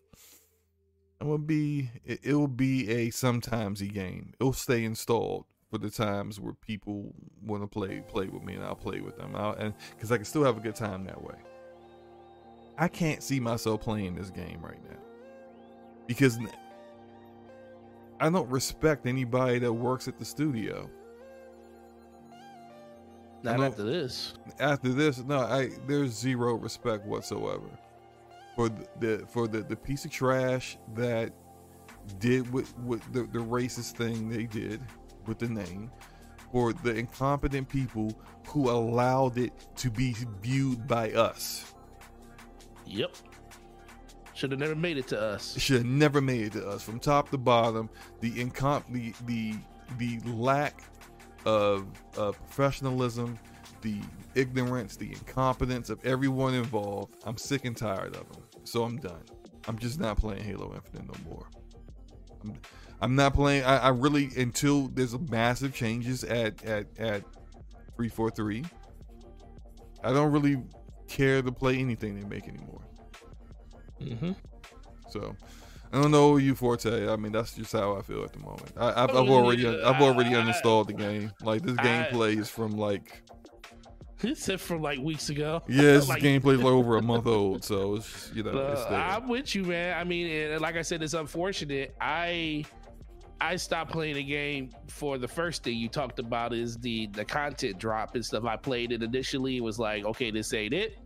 [1.21, 4.35] It will be it, it will be a sometimesy game.
[4.41, 7.15] It'll stay installed for the times where people
[7.45, 9.35] want to play play with me, and I'll play with them.
[9.35, 11.37] I'll, and because I can still have a good time that way.
[12.79, 14.99] I can't see myself playing this game right now
[16.07, 16.39] because
[18.21, 20.91] I don't respect anybody that works at the studio.
[23.43, 24.35] Not after this.
[24.59, 27.71] After this, no, I there's zero respect whatsoever
[28.57, 31.33] for the for the, the piece of trash that
[32.19, 34.81] did with, with the, the racist thing they did
[35.27, 35.91] with the name
[36.53, 38.13] for the incompetent people
[38.49, 41.75] who allowed it to be viewed by us
[42.87, 43.15] yep
[44.35, 45.59] Should have never made it to us.
[45.59, 47.89] Should have never made it to us from top to bottom.
[48.21, 49.55] The incom the the
[49.99, 50.83] the lack
[51.47, 51.87] of,
[52.17, 53.39] of professionalism,
[53.87, 54.01] the
[54.35, 57.15] ignorance, the incompetence of everyone involved.
[57.25, 58.43] I'm sick and tired of them.
[58.65, 59.23] So I'm done.
[59.69, 61.47] I'm just not playing Halo Infinite no more.
[62.43, 62.53] I'm,
[63.01, 63.63] I'm not playing.
[63.63, 67.23] I, I really until there's a massive changes at at at
[67.95, 68.65] three four three.
[70.03, 70.63] I don't really
[71.07, 72.83] care to play anything they make anymore.
[74.01, 74.33] Mm-hmm.
[75.11, 75.37] So
[75.93, 77.09] I don't know you forte.
[77.09, 78.73] I mean, that's just how I feel at the moment.
[78.77, 81.33] I, have Oh, I've already I've already uninstalled the game.
[81.43, 83.23] Like this gameplay is from like
[84.27, 85.63] It's it from like weeks ago.
[85.69, 87.65] yeah, this Like, gameplay is like over a month old.
[87.65, 88.87] So it's just, you know Uh.
[88.95, 89.97] I'm with you, man.
[89.99, 91.95] I mean, and like I said, it's unfortunate.
[92.01, 92.65] I
[93.41, 97.25] I stopped playing the game for the first thing you talked about is the the
[97.25, 98.45] content drop and stuff.
[98.45, 99.59] I played it initially.
[99.59, 100.99] It was like, okay, this ain't it.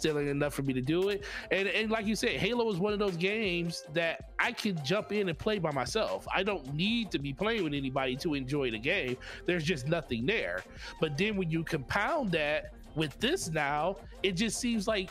[0.00, 1.24] Still ain't enough for me to do it.
[1.50, 5.12] And and like you said, Halo is one of those games that I can jump
[5.12, 6.26] in and play by myself.
[6.34, 9.18] I don't need to be playing with anybody to enjoy the game.
[9.44, 10.64] There's just nothing there.
[11.02, 15.10] But then when you compound that with this now, it just seems like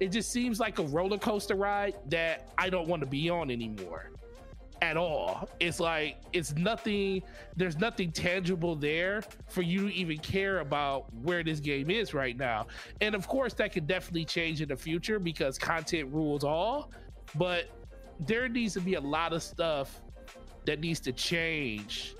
[0.00, 3.50] it just seems like a roller coaster ride that I don't want to be on
[3.50, 4.10] anymore
[4.82, 5.48] at all.
[5.60, 7.22] It's like it's nothing
[7.56, 12.36] there's nothing tangible there for you to even care about where this game is right
[12.36, 12.66] now.
[13.00, 16.90] And of course that could definitely change in the future because content rules all,
[17.36, 17.68] but
[18.20, 20.00] there needs to be a lot of stuff
[20.66, 22.14] that needs to change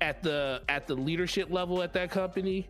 [0.00, 2.68] at the at the leadership level at that company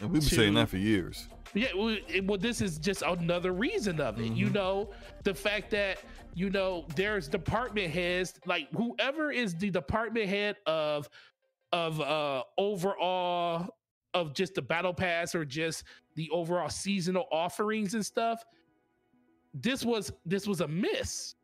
[0.00, 1.26] and we've been saying that for years.
[1.54, 4.32] yeah, well, this is just another reason of it.
[4.32, 4.52] You Mhm.
[4.54, 4.90] know,
[5.24, 5.98] the fact that
[6.34, 11.08] you know there's department heads, like whoever is the department head of
[11.72, 13.68] of uh overall
[14.14, 18.44] of just the battle pass or just the overall seasonal offerings and stuff.
[19.54, 21.34] This was this was a miss.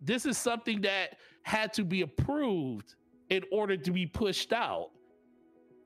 [0.00, 2.94] This is something that had to be approved
[3.30, 4.90] in order to be pushed out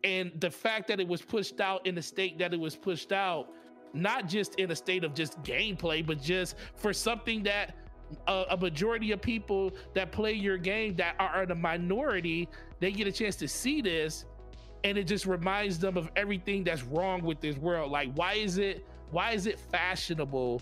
[0.05, 3.13] and the fact that it was pushed out in the state that it was pushed
[3.13, 3.49] out
[3.93, 7.75] not just in a state of just gameplay but just for something that
[8.27, 12.49] a, a majority of people that play your game that are in a minority
[12.81, 14.25] they get a chance to see this
[14.85, 18.59] and it just reminds them of everything that's wrong with this world like why is
[18.59, 20.61] it why is it fashionable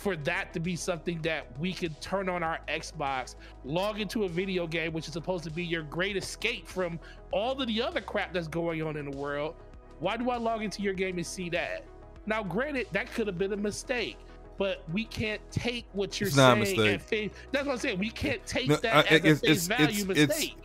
[0.00, 3.34] for that to be something that we can turn on our Xbox,
[3.64, 6.98] log into a video game, which is supposed to be your great escape from
[7.32, 9.56] all of the other crap that's going on in the world.
[9.98, 11.84] Why do I log into your game and see that?
[12.24, 14.16] Now, granted, that could have been a mistake,
[14.60, 16.94] but we can't take what you're It's not a saying mistake.
[16.96, 17.30] at face.
[17.50, 17.98] That's what I'm saying.
[17.98, 20.56] We can't take No, that I- as a face it's- value it's- it's- mistake.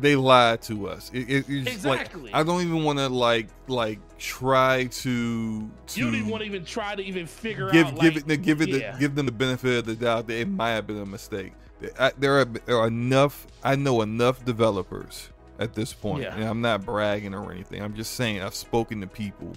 [0.00, 1.10] They lied to us.
[1.12, 2.22] It, it, it's Exactly.
[2.30, 6.42] like I don't even want to like like try to to you don't even want
[6.42, 7.98] to even try to even figure give out.
[8.00, 8.92] give like, it give it yeah.
[8.92, 11.54] the, give them the benefit of the doubt that it might have been a mistake.
[11.98, 13.48] I, there are there are enough.
[13.64, 15.28] I know enough developers
[15.58, 16.36] at this point, Yeah.
[16.36, 17.82] and I'm not bragging or anything.
[17.82, 19.54] I'm just saying I've spoken to people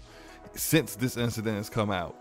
[0.56, 2.16] since this incident has come out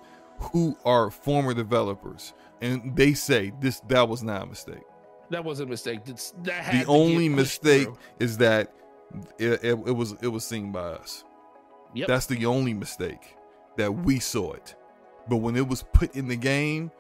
[0.53, 4.83] who are former developers, and they say this that was not a mistake.
[5.31, 6.05] that was a mistake.
[6.05, 7.99] That's- That The only mistake through.
[8.21, 8.73] is that
[9.39, 11.25] it, it, it was it was seen by us.
[11.95, 12.09] Yep.
[12.09, 13.37] That's the only mistake
[13.77, 14.75] that we saw it.
[15.29, 16.91] But when it was put in the game,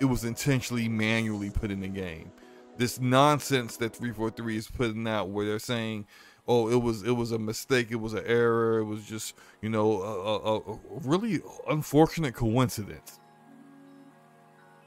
[0.00, 2.30] it was intentionally manually put in the game.
[2.76, 6.06] This nonsense that 343 is putting out where they're saying,
[6.48, 9.68] "Oh, it was it was a mistake, it was an error, it was just, you
[9.68, 13.20] know, a, a, a really unfortunate coincidence."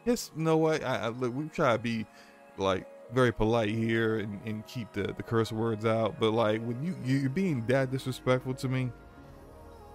[0.06, 0.84] Yes, you know what?
[0.84, 2.06] I, I look, we try to be
[2.58, 6.82] like very polite here and, and keep the, the curse words out, but like when
[6.84, 8.92] you you're being that disrespectful to me,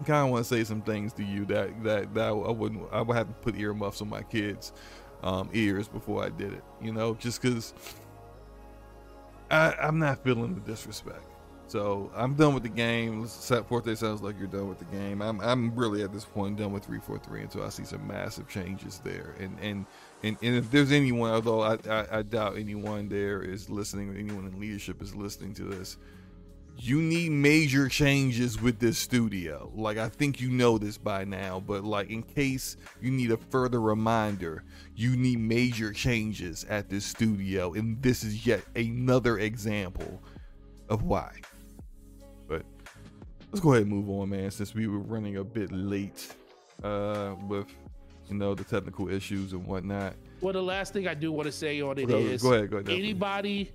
[0.00, 2.82] I kind of want to say some things to you that that that I wouldn't
[2.92, 4.72] I would have to put earmuffs on my kids'
[5.22, 6.64] um, ears before I did it.
[6.82, 7.74] You know, just because
[9.50, 11.24] I'm not feeling the disrespect.
[11.66, 13.26] So I'm done with the game.
[13.26, 15.22] Set Forte sounds like you're done with the game.
[15.22, 18.06] I'm I'm really at this point done with three four three until I see some
[18.06, 19.34] massive changes there.
[19.40, 19.86] And and
[20.22, 24.18] and, and if there's anyone, although I, I I doubt anyone there is listening or
[24.18, 25.96] anyone in leadership is listening to this,
[26.76, 29.72] you need major changes with this studio.
[29.74, 33.36] Like I think you know this by now, but like in case you need a
[33.36, 40.22] further reminder, you need major changes at this studio, and this is yet another example
[40.88, 41.32] of why.
[43.54, 46.34] Let's go ahead and move on, man, since we were running a bit late
[46.82, 47.68] uh with
[48.28, 50.14] you know the technical issues and whatnot.
[50.40, 52.72] Well, the last thing I do want to say on it Go- is go ahead,
[52.72, 53.70] go ahead, anybody,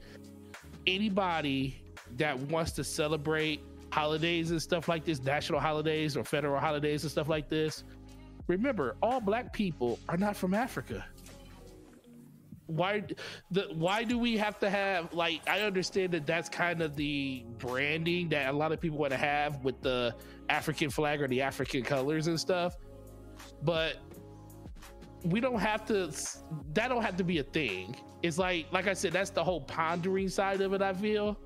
[0.86, 1.82] anybody
[2.18, 7.12] that wants to celebrate holidays and stuff like this, national holidays or federal holidays and
[7.12, 7.86] stuff like this,
[8.48, 11.06] remember, all black people are not from Africa.
[12.70, 13.04] Why
[13.50, 17.44] the why do we have to have like I understand that that's kind of the
[17.58, 20.16] branding that a lot of people want to have with the
[20.50, 22.76] African flag or the African colors and stuff,
[23.64, 23.98] but
[25.26, 26.12] we don't have to
[26.74, 27.96] that don't have to be a thing.
[28.22, 31.40] It's like like I said that's the whole pondering side of it I feel.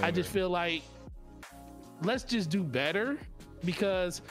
[0.00, 0.82] I just feel like
[2.02, 3.18] let's just do better
[3.62, 4.22] because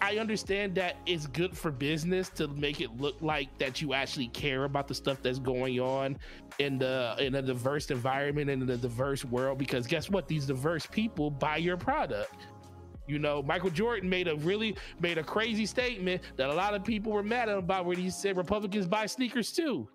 [0.00, 4.28] I understand that it's good for business to make it look like that you actually
[4.28, 6.16] care about the stuff that's going on
[6.58, 10.28] in the in a diverse environment and in a diverse world because guess what?
[10.28, 12.46] These diverse people buy your product.
[13.06, 16.84] You know michael jordan made a really made a crazy statement that a lot of
[16.84, 19.88] people were mad at about where he said republicans buy sneakers too.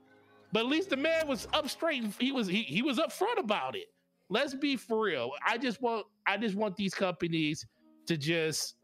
[0.51, 3.75] But at least the man was up straight he was he, he was upfront about
[3.75, 3.85] it.
[4.29, 5.31] Let's be for real.
[5.45, 7.65] I just want i just want these companies
[8.07, 8.75] to just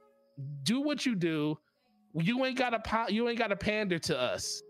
[0.63, 1.57] do what you do.
[2.13, 4.61] You ain't got to you ain't got to pander to us.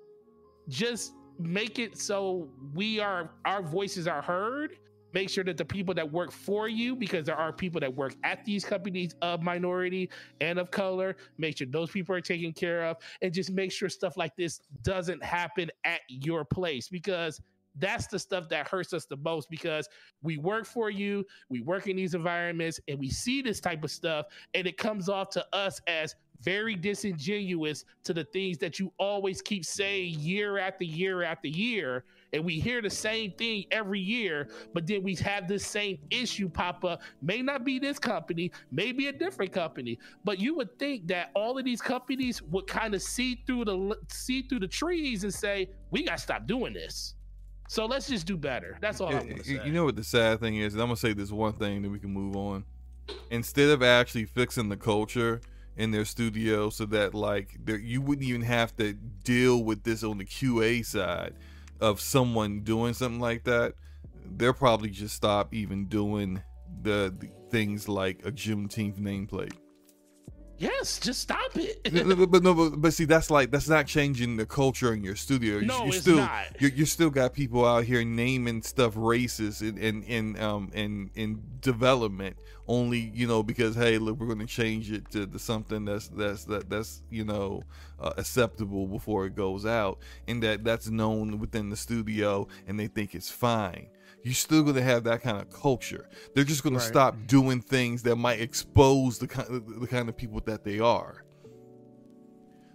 [0.67, 4.77] Just make it so we are our voices are heard.
[5.11, 8.13] Make sure that the people that work for you, because there are people that work
[8.23, 10.09] at these companies of minority
[10.39, 13.89] and of color, make sure those people are taken care of, and just make sure
[13.89, 17.41] stuff like this doesn't happen at your place because
[17.77, 19.87] that's the stuff that hurts us the most because
[20.21, 23.91] we work for you, we work in these environments, and we see this type of
[23.91, 28.91] stuff, and it comes off to us as very disingenuous to the things that you
[28.97, 32.05] always keep saying year after year after year.
[32.31, 36.47] And we hear the same thing every year, but then we have this same issue
[36.47, 37.01] pop up.
[37.21, 41.57] May not be this company, maybe a different company, but you would think that all
[41.57, 45.69] of these companies would kind of see through the see through the trees and say,
[45.91, 47.15] "We got to stop doing this."
[47.69, 48.79] So let's just do better.
[48.81, 49.61] That's all I'm gonna say.
[49.63, 50.73] You know what the sad thing is?
[50.73, 52.65] I'm gonna say this one thing that we can move on.
[53.29, 55.39] Instead of actually fixing the culture
[55.77, 60.17] in their studio so that like you wouldn't even have to deal with this on
[60.17, 61.35] the QA side
[61.79, 63.75] of someone doing something like that,
[64.35, 66.41] they'll probably just stop even doing
[66.81, 69.53] the, the things like a Juneteenth nameplate.
[70.59, 71.81] Yes, just stop it.
[72.17, 75.15] but, but, no, but, but, see, that's like that's not changing the culture in your
[75.15, 75.61] studio.
[75.61, 76.47] No, you're it's still, not.
[76.59, 81.09] You're, you still got people out here naming stuff racist in in, in um in
[81.15, 82.37] in development
[82.69, 86.07] only you know because hey look we're going to change it to, to something that's
[86.09, 87.63] that's that that's you know
[87.99, 89.97] uh, acceptable before it goes out
[90.27, 93.87] and that that's known within the studio and they think it's fine
[94.23, 96.09] you're still going to have that kind of culture.
[96.33, 96.81] They're just going right.
[96.81, 100.63] to stop doing things that might expose the kind of, the kind of people that
[100.63, 101.23] they are.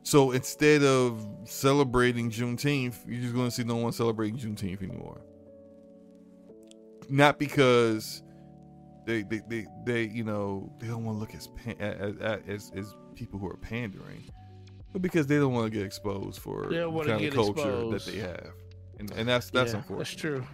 [0.03, 5.21] So instead of celebrating Juneteenth, you're just going to see no one celebrating Juneteenth anymore.
[7.09, 8.23] Not because
[9.07, 12.95] they they they, they you know they don't want to look as, as as as
[13.15, 14.25] people who are pandering,
[14.93, 18.07] but because they don't want to get exposed for the kind of culture exposed.
[18.07, 18.53] that they have,
[18.99, 19.99] and and that's that's yeah, unfortunate.
[19.99, 20.47] That's true.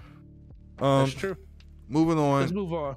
[0.81, 1.37] Um, That's true.
[1.89, 2.41] Moving on.
[2.41, 2.97] Let's move on.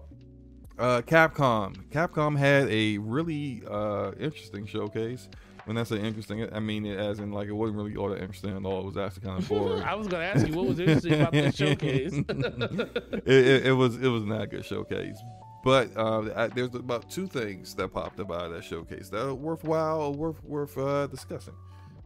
[0.78, 1.76] Uh, Capcom.
[1.90, 5.30] Capcom had a really uh, interesting showcase.
[5.66, 8.20] When I say interesting, I mean it as in like it wasn't really all that
[8.20, 8.82] interesting at all.
[8.82, 9.84] It was actually kind of boring.
[9.84, 12.14] I was gonna ask you what was interesting about the showcase.
[12.14, 15.18] it, it, it, was it was not a good showcase,
[15.64, 19.26] but uh, I, there's about two things that popped up out of that showcase that
[19.26, 21.56] are worthwhile, worth worth uh, discussing.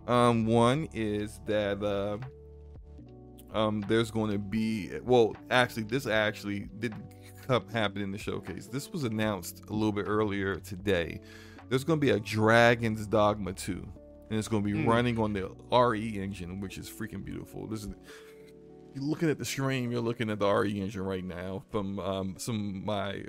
[0.08, 2.18] Um, one is that uh,
[3.58, 6.94] um, there's going to be well, actually, this actually did
[7.74, 8.68] happen in the showcase.
[8.68, 11.20] This was announced a little bit earlier today.
[11.70, 13.72] There's going to be a Dragon's Dogma 2,
[14.30, 14.88] and it's going to be mm.
[14.88, 17.68] running on the RE engine, which is freaking beautiful.
[17.68, 17.90] This is
[18.94, 22.36] you're looking at the stream, you're looking at the RE engine right now from um,
[22.38, 23.24] some my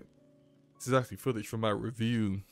[0.77, 2.43] this is actually footage from my review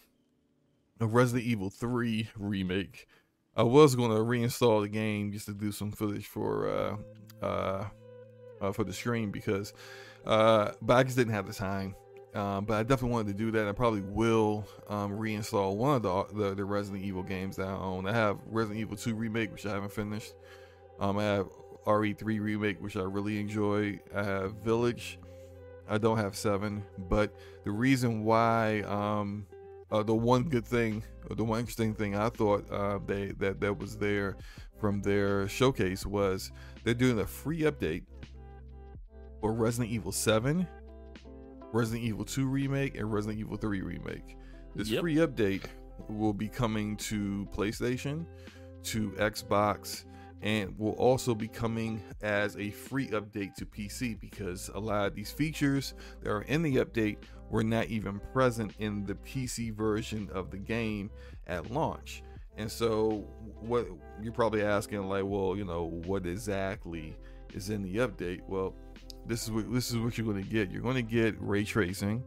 [0.98, 3.06] of Resident Evil 3 remake.
[3.54, 6.96] I was going to reinstall the game just to do some footage for uh,
[7.42, 7.84] uh,
[8.60, 9.72] uh, for the stream because,
[10.26, 11.94] uh, but I just didn't have the time.
[12.34, 13.66] Um, but I definitely wanted to do that.
[13.66, 17.72] I probably will um, reinstall one of the, the, the Resident Evil games that I
[17.72, 18.06] own.
[18.06, 20.34] I have Resident Evil 2 remake, which I haven't finished.
[21.00, 21.46] Um, I have
[21.86, 24.00] RE3 remake, which I really enjoy.
[24.14, 25.18] I have Village.
[25.88, 27.32] I don't have Seven, but
[27.64, 29.46] the reason why, um,
[29.90, 33.78] uh, the one good thing, the one interesting thing I thought uh, they that that
[33.78, 34.36] was there
[34.78, 36.52] from their showcase was
[36.84, 38.04] they're doing a free update
[39.40, 40.66] for Resident Evil 7,
[41.72, 44.36] Resident Evil 2 remake, and Resident Evil 3 remake.
[44.74, 45.00] This yep.
[45.00, 45.64] free update
[46.08, 48.26] will be coming to PlayStation,
[48.84, 50.04] to Xbox,
[50.42, 55.14] and will also be coming as a free update to PC because a lot of
[55.14, 57.16] these features that are in the update
[57.50, 61.10] were not even present in the PC version of the game
[61.46, 62.22] at launch
[62.56, 63.24] and so
[63.60, 63.86] what
[64.22, 67.14] you're probably asking, like, well, you know, what exactly
[67.54, 68.40] is in the update?
[68.46, 68.74] Well,
[69.26, 70.70] this is what this is what you're going to get.
[70.70, 72.22] You're going to get ray tracing.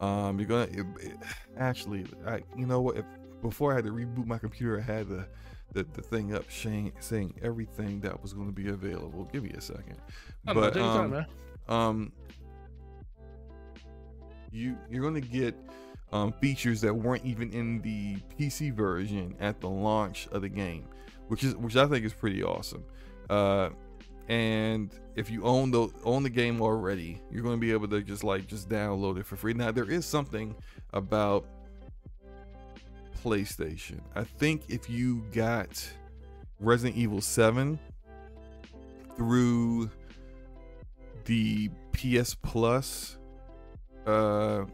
[0.00, 1.16] Um, you're gonna it, it,
[1.58, 2.96] actually, I you know what?
[2.96, 3.04] If,
[3.42, 5.26] before I had to reboot my computer, I had the
[5.72, 9.28] the, the thing up saying, saying everything that was going to be available.
[9.32, 9.96] Give me a second.
[10.46, 11.26] I'm but um, time,
[11.68, 12.12] um,
[14.50, 15.54] you you're going to get
[16.12, 20.84] um, features that weren't even in the PC version at the launch of the game,
[21.28, 22.84] which is which I think is pretty awesome.
[23.28, 23.70] Uh,
[24.28, 28.02] and if you own the own the game already, you're going to be able to
[28.02, 29.54] just like just download it for free.
[29.54, 30.54] Now there is something
[30.92, 31.46] about
[33.24, 34.00] PlayStation.
[34.14, 35.88] I think if you got
[36.58, 37.78] Resident Evil 7
[39.16, 39.90] through
[41.24, 43.18] the PS Plus
[44.06, 44.64] uh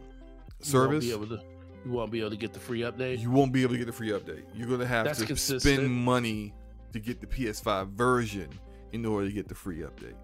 [0.61, 1.05] service.
[1.05, 1.41] You won't, to,
[1.85, 3.19] you won't be able to get the free update.
[3.19, 4.43] You won't be able to get the free update.
[4.53, 5.61] You're gonna have That's to consistent.
[5.61, 6.53] spend money
[6.93, 8.49] to get the PS5 version
[8.91, 10.15] in order to get the free update.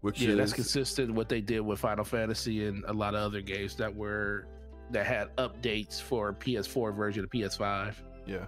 [0.00, 3.14] Which yeah, is, that's consistent with what they did with Final Fantasy and a lot
[3.14, 4.46] of other games that were
[4.90, 7.94] that had updates for PS4 version of PS5.
[8.26, 8.46] Yeah.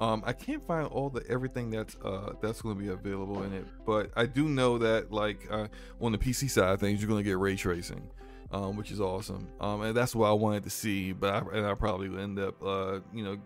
[0.00, 3.52] Um, I can't find all the everything that's uh, that's going to be available in
[3.52, 5.68] it, but I do know that like uh,
[6.00, 8.10] on the PC side of things, you're going to get ray tracing
[8.54, 9.48] um, which is awesome.
[9.60, 12.38] Um, and that's what I wanted to see, but I, and I probably will end
[12.38, 13.36] up, uh, you know,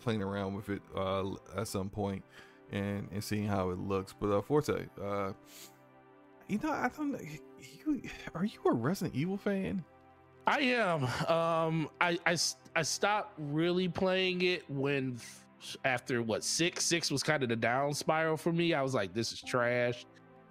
[0.00, 1.24] playing around with it uh,
[1.56, 2.24] at some point
[2.72, 4.12] and and seeing how it looks.
[4.18, 5.32] But uh, Forte, uh,
[6.48, 7.16] you know, I don't.
[7.86, 8.02] You,
[8.34, 9.84] are you a Resident Evil fan?
[10.46, 11.04] I am.
[11.28, 12.36] Um, I, I
[12.74, 15.18] I stopped really playing it when
[15.84, 18.74] after what six six was kind of the down spiral for me.
[18.74, 20.06] I was like, this is trash.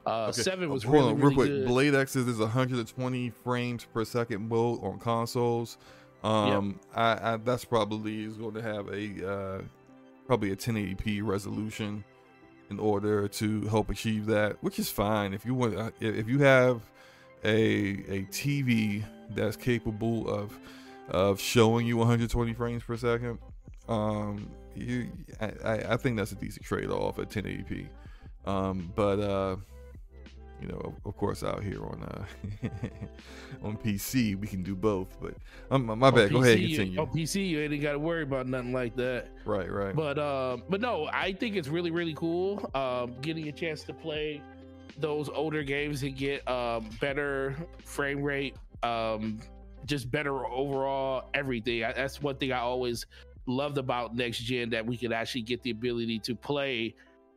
[0.09, 0.41] Uh, okay.
[0.41, 1.49] Seven was really, on, real really quick.
[1.49, 1.67] Good.
[1.67, 5.77] Blade X's is 120 frames per second mode on consoles.
[6.23, 6.97] Um, yep.
[6.97, 9.61] I, I, that's probably is going to have a uh,
[10.25, 12.03] probably a 1080p resolution
[12.71, 15.77] in order to help achieve that, which is fine if you want.
[15.77, 16.81] Uh, if you have
[17.43, 17.59] a
[18.09, 20.57] a TV that's capable of
[21.09, 23.37] of showing you 120 frames per second,
[23.87, 25.07] um, you
[25.39, 27.87] I, I think that's a decent trade off at 1080p.
[28.45, 29.55] Um, but uh,
[30.61, 32.25] you know, of course, out here on uh,
[33.63, 35.17] on PC, we can do both.
[35.21, 35.35] But
[35.71, 36.25] um, my bad.
[36.25, 36.99] On Go PC, ahead, continue.
[36.99, 39.27] On PC, you ain't got to worry about nothing like that.
[39.45, 39.95] Right, right.
[39.95, 42.69] But um, but no, I think it's really, really cool.
[42.75, 44.41] Um, getting a chance to play
[44.97, 47.55] those older games and get um better
[47.85, 49.39] frame rate, um,
[49.85, 51.83] just better overall everything.
[51.83, 53.05] I, that's one thing I always
[53.45, 56.95] loved about next gen that we could actually get the ability to play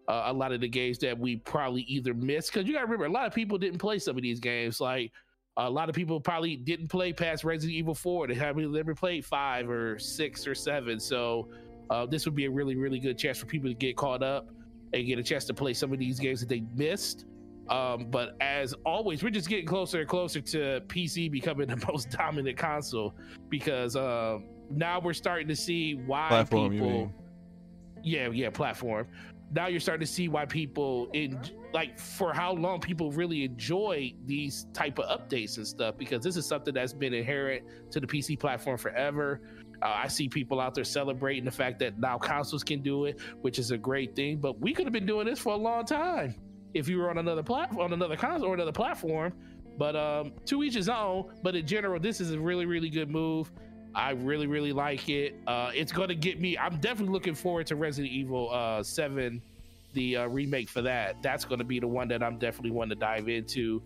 [0.09, 2.87] uh, a lot of the games that we probably either missed because you got to
[2.87, 5.13] remember a lot of people didn't play some of these games like
[5.59, 9.25] a lot of people probably didn't play past Resident Evil 4 they haven't never played
[9.25, 11.49] 5 or 6 or 7 so
[11.91, 14.49] uh, this would be a really really good chance for people to get caught up
[14.93, 17.27] and get a chance to play some of these games that they missed.
[17.69, 22.11] Um, but as always we're just getting closer and closer to PC becoming the most
[22.11, 23.15] dominant console
[23.49, 24.39] because uh,
[24.71, 27.13] now we're starting to see why platform, people
[28.03, 29.07] yeah yeah platform
[29.53, 31.39] now you're starting to see why people in
[31.73, 36.37] like for how long people really enjoy these type of updates and stuff because this
[36.37, 39.41] is something that's been inherent to the PC platform forever.
[39.83, 43.19] Uh, I see people out there celebrating the fact that now consoles can do it,
[43.41, 44.39] which is a great thing.
[44.39, 46.35] But we could have been doing this for a long time
[46.75, 49.33] if you were on another platform, on another console or another platform.
[49.79, 51.33] But um, to each his own.
[51.43, 53.51] But in general, this is a really, really good move.
[53.95, 55.35] I really, really like it.
[55.47, 56.57] Uh, it's going to get me.
[56.57, 59.41] I'm definitely looking forward to Resident Evil uh, 7,
[59.93, 61.23] the uh, remake for that.
[61.23, 63.83] That's going to be the one that I'm definitely wanting to dive into.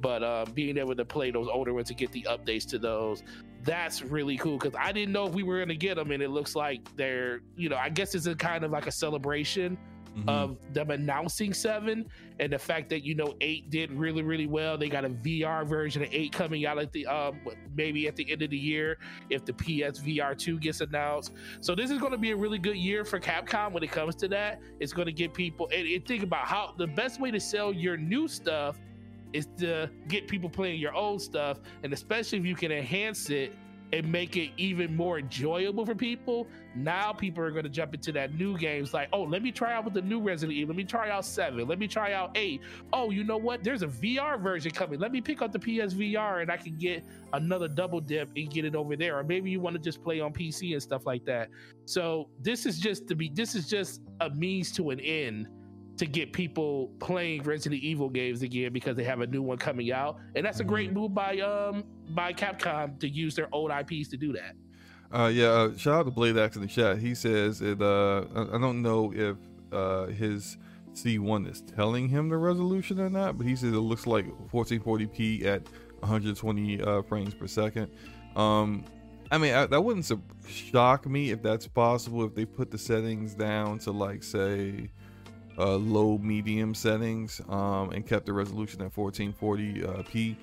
[0.00, 3.22] But uh, being able to play those older ones to get the updates to those,
[3.62, 6.10] that's really cool because I didn't know if we were going to get them.
[6.10, 8.92] And it looks like they're, you know, I guess it's a kind of like a
[8.92, 9.76] celebration
[10.16, 10.28] mm-hmm.
[10.28, 12.06] of them announcing seven
[12.38, 14.76] and the fact that you know eight did really really well.
[14.76, 17.40] They got a VR version of eight coming out at the um
[17.74, 21.32] maybe at the end of the year if the PSVR two gets announced.
[21.60, 24.14] So this is going to be a really good year for Capcom when it comes
[24.16, 24.60] to that.
[24.80, 27.72] It's going to get people and, and think about how the best way to sell
[27.72, 28.78] your new stuff
[29.32, 33.52] is to get people playing your old stuff, and especially if you can enhance it
[33.92, 36.46] and make it even more enjoyable for people.
[36.74, 39.72] Now people are going to jump into that new games like, oh, let me try
[39.74, 40.74] out with the new Resident Evil.
[40.74, 41.66] Let me try out seven.
[41.66, 42.60] Let me try out eight.
[42.92, 43.64] Oh, you know what?
[43.64, 45.00] There's a VR version coming.
[45.00, 48.64] Let me pick up the PSVR and I can get another double dip and get
[48.64, 49.18] it over there.
[49.18, 51.48] Or maybe you want to just play on PC and stuff like that.
[51.86, 53.30] So this is just to be.
[53.34, 55.48] This is just a means to an end
[55.96, 59.92] to get people playing Resident Evil games again because they have a new one coming
[59.92, 60.98] out, and that's a great mm-hmm.
[60.98, 61.84] move by um
[62.14, 64.54] by Capcom to use their old IPs to do that.
[65.12, 66.98] Uh, yeah, uh, shout out to Blade Axe in the chat.
[66.98, 67.82] He says it.
[67.82, 69.36] Uh, I, I don't know if
[69.72, 70.56] uh, his
[70.94, 75.44] C1 is telling him the resolution or not, but he says it looks like 1440p
[75.44, 75.62] at
[76.00, 77.90] 120 uh, frames per second.
[78.36, 78.84] Um,
[79.32, 82.78] I mean, I, that wouldn't su- shock me if that's possible if they put the
[82.78, 84.90] settings down to like say
[85.58, 90.36] uh, low medium settings um, and kept the resolution at 1440p.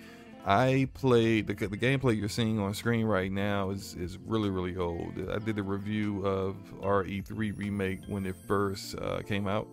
[0.46, 4.78] I played the, the gameplay you're seeing on screen right now is is really really
[4.78, 5.14] old.
[5.30, 9.68] I did a review of RE3 remake when it first uh, came out,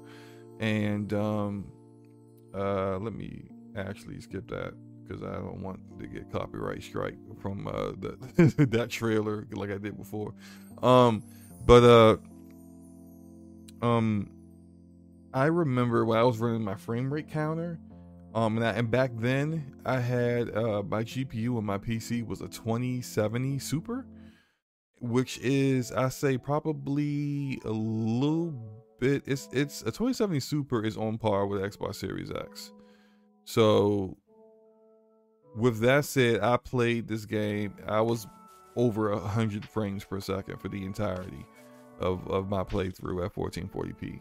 [0.61, 1.73] and um,
[2.55, 3.45] uh, let me
[3.77, 4.75] actually skip that
[5.07, 9.79] because I don't want to get copyright strike from uh, the, that trailer like I
[9.79, 10.35] did before.
[10.83, 11.23] Um,
[11.67, 12.17] but uh,
[13.85, 14.31] um,
[15.33, 17.79] I remember when I was running my frame rate counter.
[18.35, 22.41] Um, and, I, and back then I had uh, my GPU on my PC was
[22.41, 24.07] a 2070 Super,
[25.01, 28.55] which is I say probably a little
[28.99, 29.23] bit.
[29.27, 32.73] It's it's a 2070 Super is on par with Xbox Series X.
[33.45, 34.17] So
[35.55, 37.77] with that said, I played this game.
[37.87, 38.27] I was
[38.75, 41.47] over a hundred frames per second for the entirety
[42.01, 44.21] of, of my playthrough at 1440p.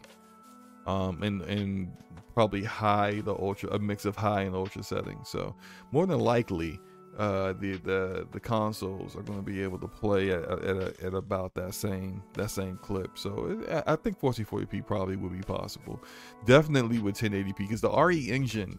[0.86, 1.92] Um, and and
[2.34, 5.28] probably high the ultra a mix of high and ultra settings.
[5.28, 5.54] So
[5.92, 6.80] more than likely,
[7.18, 11.14] uh, the the the consoles are going to be able to play at at, at
[11.14, 13.16] about that same that same clip.
[13.16, 16.02] So it, I think 1440p probably would be possible.
[16.44, 18.78] Definitely with 1080p because the RE engine,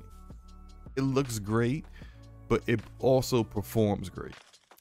[0.98, 1.86] it looks great
[2.48, 4.34] but it also performs great.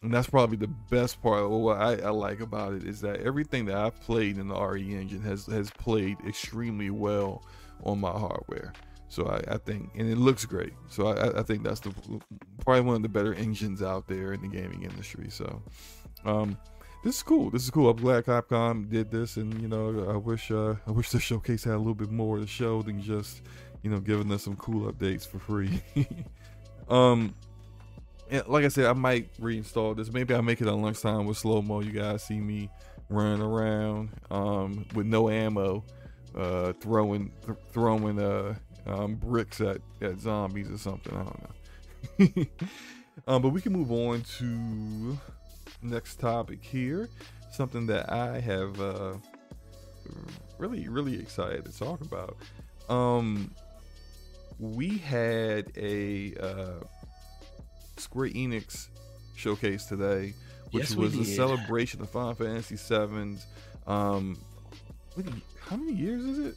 [0.03, 3.65] And that's probably the best part what I, I, like about it is that everything
[3.67, 7.43] that I've played in the RE engine has has played extremely well
[7.83, 8.73] on my hardware.
[9.09, 10.73] So I, I think, and it looks great.
[10.89, 11.95] So I, I, think that's the
[12.65, 15.27] probably one of the better engines out there in the gaming industry.
[15.31, 15.63] So
[16.25, 16.59] um,
[17.05, 17.51] this is cool.
[17.51, 17.91] This is cool.
[17.91, 21.63] I'm glad Capcom did this, and you know, I wish uh, I wish the showcase
[21.65, 23.43] had a little bit more to show than just
[23.83, 25.81] you know giving us some cool updates for free.
[26.89, 27.35] um,
[28.31, 30.13] and like I said, I might reinstall this.
[30.13, 31.81] Maybe I'll make it on lunchtime with slow mo.
[31.81, 32.71] You guys see me
[33.11, 35.85] running around um, with no ammo,
[36.37, 38.55] uh, throwing th- throwing uh,
[38.87, 41.15] um, bricks at, at zombies or something.
[41.15, 42.47] I don't know.
[43.29, 45.19] um, but we can move on to
[45.83, 47.09] next topic here.
[47.53, 49.15] Something that I have uh,
[50.59, 52.37] really really excited to talk about.
[52.89, 53.53] Um,
[54.59, 56.85] we had a uh,
[57.97, 58.89] Square Enix
[59.37, 60.35] showcase today,
[60.71, 63.47] which Yes, was a celebration of Final Fantasy VII's.
[63.87, 64.39] Um,
[65.69, 66.55] how many years is it?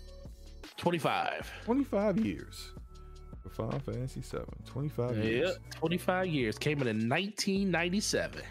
[0.77, 1.51] 25.
[1.65, 2.71] 25 years
[3.41, 4.39] for Final Fantasy VII.
[4.65, 5.57] 25 Yep, years.
[5.75, 6.57] 25 years.
[6.57, 8.41] Came in in 1997.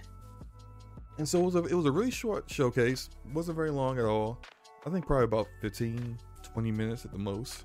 [1.19, 3.09] And so it was a it was a really short showcase.
[3.33, 4.39] wasn't very long at all.
[4.87, 6.19] I think probably about 15,
[6.53, 7.65] 20 minutes at the most.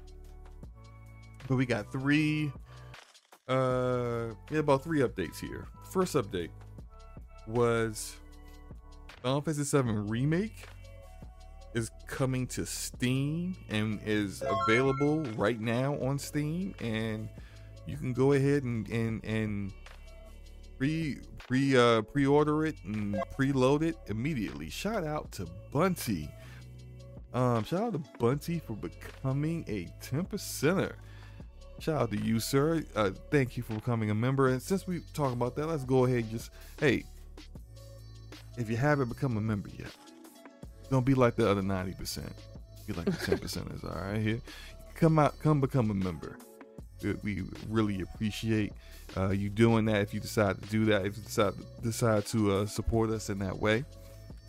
[1.48, 2.52] But we got three
[3.50, 5.68] uh yeah, about three updates here.
[5.90, 6.50] First update
[7.48, 8.16] was
[9.22, 10.66] Final Fantasy VII Remake
[11.74, 17.30] is coming to Steam and is available right now on Steam and
[17.86, 19.74] you can go ahead and and and
[20.78, 24.70] pre pre uh pre-order it and preload it immediately.
[24.70, 26.30] Shout out to Bunty.
[27.34, 30.94] Um, shout out to Bunty for becoming a 10 percenter.
[31.80, 32.84] Shout out to you, sir.
[32.96, 34.50] Uh, thank you for becoming a member.
[34.50, 37.06] And since we talk about that, let's go ahead and just hey,
[38.58, 39.92] if you haven't become a member yet,
[40.92, 42.32] don't be like the other 90 percent.
[42.86, 43.84] Be like the 10 percenters.
[43.84, 44.42] All right, here,
[44.94, 46.38] come out, come become a member.
[47.24, 48.74] We- really appreciate
[49.18, 50.02] uh, you doing that.
[50.02, 53.40] If you decide to do that, if you decide decide to uh, support us in
[53.40, 53.86] that way,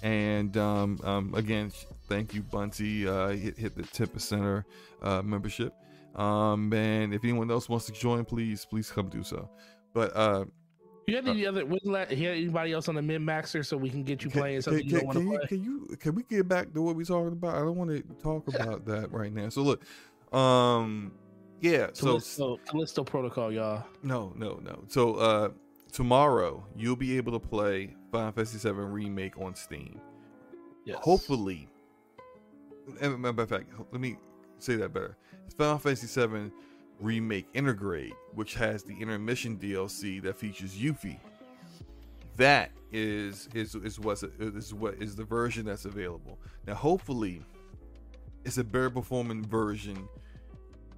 [0.02, 1.72] and um, um, again,
[2.08, 3.08] thank you, Bunty.
[3.08, 4.64] Uh, hit, hit the 10 percenter
[5.00, 5.72] uh, membership.
[6.14, 9.48] Um, and if anyone else wants to join, please, please come do so.
[9.94, 10.44] But uh,
[11.06, 11.64] You had any other?
[11.66, 14.56] Wouldn't let you anybody else on the min maxer so we can get you playing
[14.56, 15.46] can, something you can- don't want to you, play?
[15.48, 17.56] can you can we get back to what we're talking about?
[17.56, 19.48] I don't want to talk about that right now.
[19.48, 19.82] So look,
[20.34, 21.12] um,
[21.60, 21.88] yeah.
[21.92, 23.84] So Callisto, Callisto Protocol, y'all.
[24.02, 24.84] No, no, no.
[24.88, 25.50] So uh
[25.92, 30.00] tomorrow you'll be able to play Final Fantasy VII Remake on Steam.
[30.84, 30.98] Yes.
[31.00, 31.68] Hopefully,
[33.00, 34.16] matter of fact, let me
[34.58, 35.16] say that better.
[35.56, 36.50] Final Fantasy VII
[37.02, 41.18] Remake Intergrade, which has the intermission DLC that features Yuffie.
[42.36, 46.38] That is is is what is what is the version that's available.
[46.66, 47.42] Now, hopefully,
[48.44, 50.08] it's a better performing version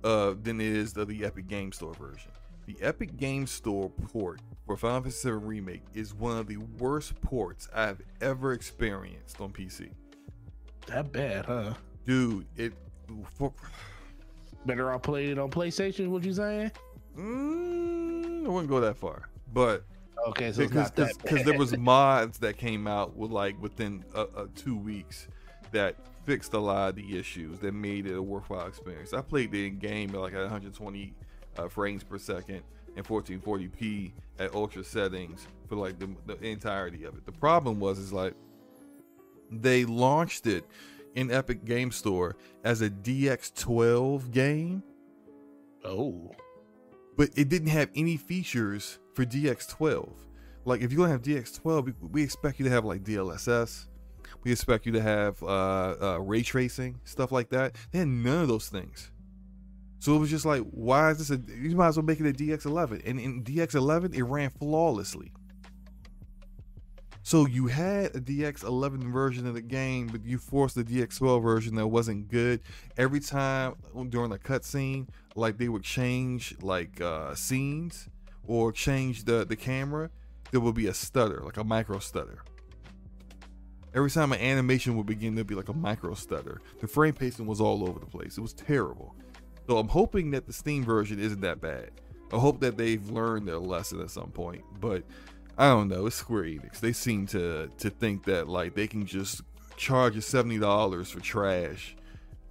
[0.05, 2.31] uh, than it is of the Epic Game Store version.
[2.67, 7.21] The Epic Game Store port for Final Fantasy VII Remake is one of the worst
[7.21, 9.91] ports I've ever experienced on PC.
[10.87, 11.75] That bad, huh?
[12.07, 12.73] Dude, it
[13.37, 13.53] for,
[14.67, 16.09] Better off playing it on PlayStation.
[16.09, 16.71] What you saying?
[17.17, 19.85] mm, I wouldn't go that far, but
[20.27, 24.47] Okay, so because because there was mods that came out with like within uh, uh,
[24.55, 25.29] two weeks
[25.73, 29.13] that fixed a lot of the issues that made it a worthwhile experience.
[29.13, 31.15] I played the game at like 120
[31.59, 32.63] uh, frames per second
[32.97, 37.27] and 1440p at ultra settings for like the, the entirety of it.
[37.27, 38.33] The problem was is like
[39.51, 40.65] they launched it
[41.15, 44.83] in Epic Game Store as a DX12 game
[45.85, 46.33] oh,
[47.17, 50.11] but it didn't have any features for DX12.
[50.65, 53.87] Like if you're gonna have DX12, we, we expect you to have like DLSS.
[54.43, 57.77] We expect you to have uh, uh, ray tracing stuff like that.
[57.93, 59.11] They had none of those things.
[60.01, 61.41] So it was just like, why is this a?
[61.55, 63.09] You might as well make it a DX11.
[63.09, 65.33] And in DX11, it ran flawlessly.
[67.27, 71.75] So you had a DX11 version of the game, but you forced the DX12 version
[71.77, 72.61] that wasn't good.
[72.99, 73.77] Every time
[74.11, 78.11] during a cutscene, like they would change like uh, scenes
[78.47, 80.11] or change the the camera,
[80.51, 82.45] there would be a stutter, like a micro stutter.
[83.95, 86.61] Every time an animation would begin, there'd be like a micro stutter.
[86.83, 88.37] The frame pacing was all over the place.
[88.37, 89.17] It was terrible.
[89.67, 91.91] So I'm hoping that the Steam version isn't that bad.
[92.35, 94.63] I hope that they've learned their lesson at some point.
[94.79, 95.05] But
[95.57, 96.07] I don't know.
[96.07, 96.81] It's Square Enix.
[96.81, 99.43] They seem to to think that like they can just
[99.77, 101.97] charge you seventy dollars for trash,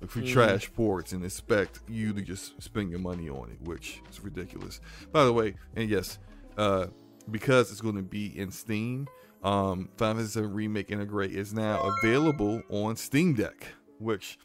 [0.07, 0.27] for Mm.
[0.31, 4.80] trash ports, and expect you to just spend your money on it, which is ridiculous.
[5.11, 6.17] By the way, and yes,
[6.57, 6.88] uh,
[7.30, 9.07] because it's going to be in Steam,
[9.43, 13.67] um, Final Fantasy VII Remake Intergrade is now available on Steam Deck,
[13.99, 14.38] which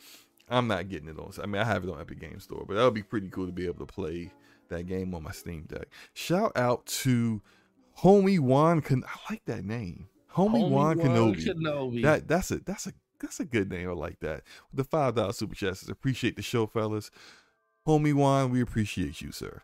[0.48, 1.30] I'm not getting it on.
[1.42, 3.46] I mean, I have it on Epic Game Store, but that would be pretty cool
[3.46, 4.32] to be able to play
[4.68, 5.88] that game on my Steam Deck.
[6.14, 7.40] Shout out to
[8.02, 8.80] Homie Juan.
[8.80, 11.44] Ken- I like that name, Homie, Homie Juan Juan Kenobi.
[11.44, 12.02] Kenobi.
[12.02, 13.88] That that's a that's a that's a good name.
[13.88, 14.42] I like that.
[14.72, 15.88] The five dollar super chats.
[15.88, 17.10] Appreciate the show, fellas.
[17.86, 19.62] Homie Juan, we appreciate you, sir.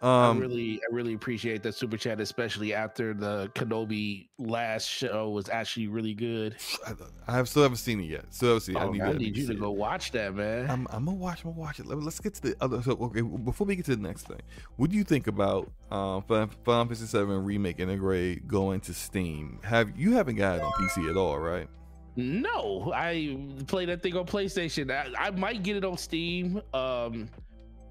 [0.00, 5.30] I Um, really, I really appreciate that super chat, especially after the Kenobi last show
[5.30, 6.56] was actually really good.
[6.86, 6.92] I,
[7.26, 8.24] I have still haven't seen it yet.
[8.30, 8.80] Still haven't seen it.
[8.80, 10.70] Oh, I need, I need you to go watch that, man.
[10.70, 11.44] I'm, I'm gonna watch.
[11.44, 11.86] I'm gonna watch it.
[11.86, 12.82] Let, us get to the other.
[12.82, 14.40] So, okay, before we get to the next thing,
[14.76, 19.58] what do you think about um, Final Final Fantasy VII Remake Intergrade going to Steam?
[19.64, 21.68] Have you haven't got it on PC at all, right?
[22.16, 23.38] No, I
[23.68, 24.90] play that thing on PlayStation.
[24.90, 26.60] I, I might get it on Steam.
[26.74, 27.28] Um,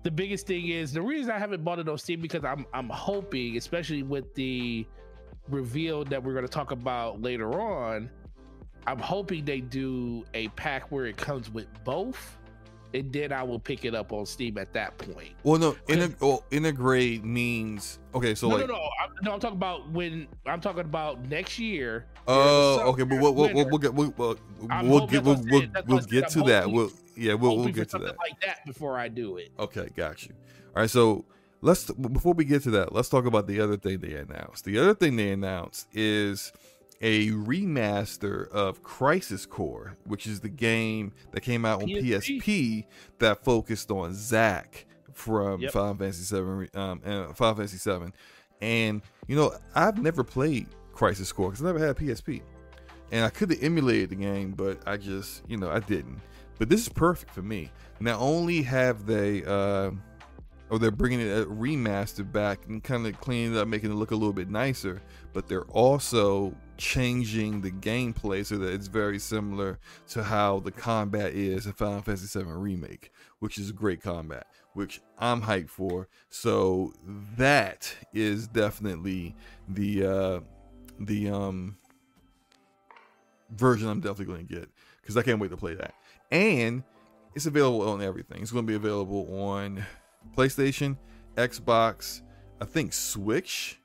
[0.04, 2.90] the biggest thing is the reason I haven't bought it on Steam because I'm I'm
[2.90, 4.86] hoping, especially with the
[5.50, 8.10] reveal that we're going to talk about later on,
[8.86, 12.38] I'm hoping they do a pack where it comes with both,
[12.94, 15.32] and then I will pick it up on Steam at that point.
[15.44, 15.74] Well, no.
[15.88, 18.36] Integ- well, integrate means okay.
[18.36, 19.34] So no, like, no, no, I'm, no.
[19.34, 22.06] I'm talking about when I'm talking about next year.
[22.28, 24.38] oh, okay, but we'll we'll, we'll, we'll get we'll, we'll,
[24.84, 26.72] we'll get we'll, that's what I we'll, we'll get to that.
[26.72, 28.18] We'll yeah, we'll we'll get to that.
[28.18, 29.50] like that before I do it.
[29.60, 30.34] Okay, got you.
[30.76, 31.26] All right, so
[31.62, 34.66] let's before we get to that, let's talk about the other thing they announced.
[34.66, 36.52] The other thing they announced is
[37.02, 42.42] a remaster of Crisis Core, which is the game that came out on PSP.
[42.42, 42.86] PSP
[43.20, 45.72] that focused on Zack from Yep.
[45.72, 48.14] Final Fantasy Seven, um, uh, Final Fantasy Seven.
[48.62, 52.42] And you know, I've never played Crisis Core because I never had a PSP,
[53.12, 56.20] and I could have emulated the game, but I just, you know, I didn't.
[56.58, 57.72] But this is perfect for me.
[58.00, 59.92] Not only have they, uh,
[60.70, 64.12] or they're bringing it remastered back and kind of cleaning it up, making it look
[64.12, 65.02] a little bit nicer,
[65.34, 69.80] but they're also changing the gameplay so that it's very similar
[70.10, 75.02] to how the combat is in Final Fantasy VII Remake, which is great combat, which
[75.18, 76.08] I'm hyped for.
[76.30, 76.94] So
[77.38, 79.36] that is definitely
[79.70, 80.40] the uh,
[81.00, 81.78] the um
[83.52, 84.70] version I'm definitely going to get
[85.02, 85.94] because I can't wait to play that.
[86.32, 86.84] And
[87.36, 88.42] it's available on everything.
[88.42, 89.86] It's going to be available on
[90.36, 90.98] PlayStation,
[91.36, 92.22] Xbox,
[92.62, 93.80] I think Switch,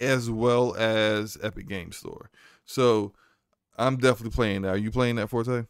[0.00, 2.30] as well as Epic Game Store.
[2.64, 3.12] So
[3.76, 4.70] I'm definitely playing that.
[4.70, 5.64] Are you playing that Forte?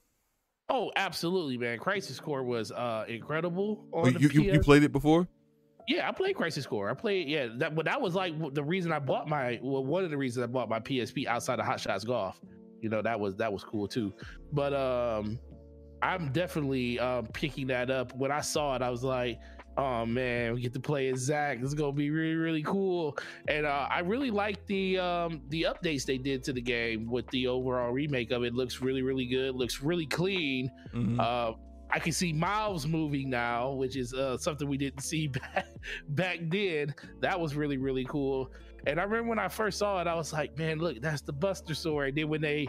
[0.71, 1.79] Oh, absolutely, man!
[1.79, 3.85] Crisis Core was uh incredible.
[3.93, 5.29] Oh, On the you, you, you played it before?
[5.87, 6.91] Yeah, I played Crisis Core.
[6.91, 10.03] I played, yeah, that, but that was like the reason I bought my, well, one
[10.03, 12.41] of the reasons I bought my PSP outside of Hot Shots Golf.
[12.81, 14.13] You know, that was that was cool too.
[14.53, 15.39] But um,
[16.05, 18.15] I'm definitely um picking that up.
[18.15, 19.41] When I saw it, I was like,
[19.79, 21.61] oh man, we get to play as Zack.
[21.61, 23.17] This is gonna be really really cool.
[23.49, 27.27] And uh, I really like the um the updates they did to the game with
[27.29, 28.55] the overall remake of it.
[28.55, 29.55] Looks really really good.
[29.55, 30.71] Looks really clean.
[30.95, 31.19] Mhm.
[31.19, 31.57] Uh,
[31.91, 35.67] I can see Miles moving now, which is uh, something we didn't see back
[36.09, 36.95] back then.
[37.21, 38.53] That was really really cool.
[38.87, 41.33] And I remember when I first saw it, I was like, man, look, that's the
[41.33, 42.11] Buster sword.
[42.11, 42.69] And then when they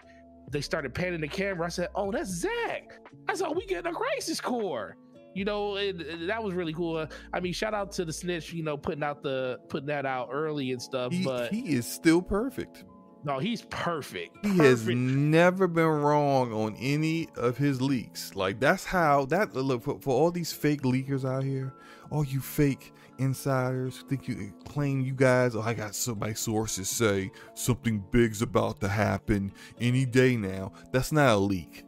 [0.52, 3.92] they started panning the camera, I said, oh, that's Zack." I saw oh, we getting
[3.92, 4.98] a crisis core.
[5.34, 7.06] You know, and, and that was really cool.
[7.34, 10.30] I mean, shout out to the snitch, you know, putting out the putting that out
[10.32, 11.12] early and stuff.
[11.12, 12.86] He, but he is still perfect.
[13.26, 14.38] no, he's perfect.
[14.44, 14.64] He perfect.
[14.64, 18.34] has never been wrong on any of his leaks.
[18.36, 21.74] Like that's how that look for, for all these fake leakers out here,
[22.12, 25.56] all you fake insiders think you claim you guys.
[25.56, 30.74] Oh, I got some my sources say something big's about to happen any day now.
[30.92, 31.84] That's not a leak.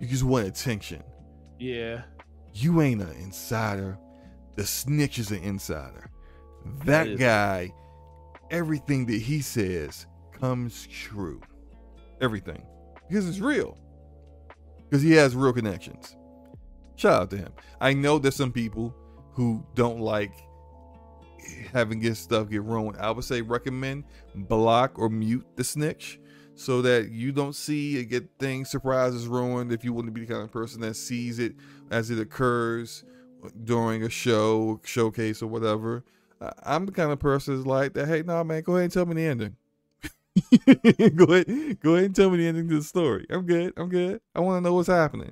[0.00, 1.02] You just want attention.
[1.58, 2.02] Yeah.
[2.54, 3.98] You ain't an insider.
[4.56, 6.10] The snitch is an insider.
[6.84, 7.72] That guy,
[8.50, 11.40] everything that he says comes true.
[12.20, 12.64] Everything.
[13.08, 13.78] Because it's real.
[14.88, 16.16] Because he has real connections.
[16.96, 17.52] Shout out to him.
[17.80, 18.94] I know there's some people
[19.38, 20.32] who don't like
[21.72, 22.98] having his stuff get ruined.
[22.98, 24.02] I would say recommend
[24.34, 26.18] block or mute the snitch
[26.56, 29.70] so that you don't see and get things surprises ruined.
[29.70, 31.54] If you want to be the kind of person that sees it
[31.88, 33.04] as it occurs
[33.62, 36.02] during a show showcase or whatever
[36.64, 39.06] i'm the kind of person that's like that hey nah man go ahead and tell
[39.06, 39.54] me the ending.
[41.16, 43.26] Go ahead go ahead and tell me the ending to the story.
[43.30, 44.20] I'm good i'm good.
[44.34, 45.30] I want to know what's happening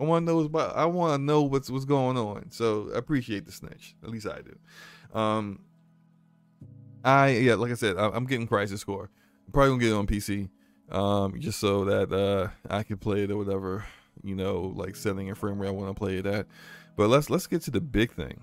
[0.00, 2.90] i want to know what's about i want to know what's what's going on so
[2.94, 5.60] i appreciate the snitch at least i do um
[7.04, 9.10] i yeah like i said I, i'm getting Crisis Core
[9.52, 10.48] probably gonna get it on PC,
[10.90, 13.84] um, just so that uh, I can play it or whatever,
[14.22, 16.46] you know, like setting a frame rate I want to play it at.
[16.96, 18.40] But let's let's get to the big thing.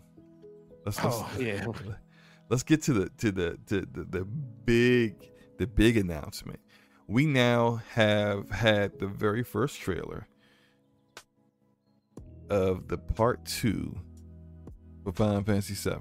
[0.85, 1.65] Let's, let's Oh yeah.
[2.49, 5.15] let's get to the to the to the, the big
[5.57, 6.59] the big announcement.
[7.07, 10.27] We now have had the very first trailer
[12.49, 13.95] of the part two
[15.05, 15.97] of Final Fantasy VII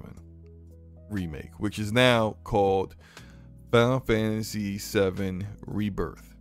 [1.09, 2.95] remake, which is now called
[3.71, 6.35] Final Fantasy VII Rebirth.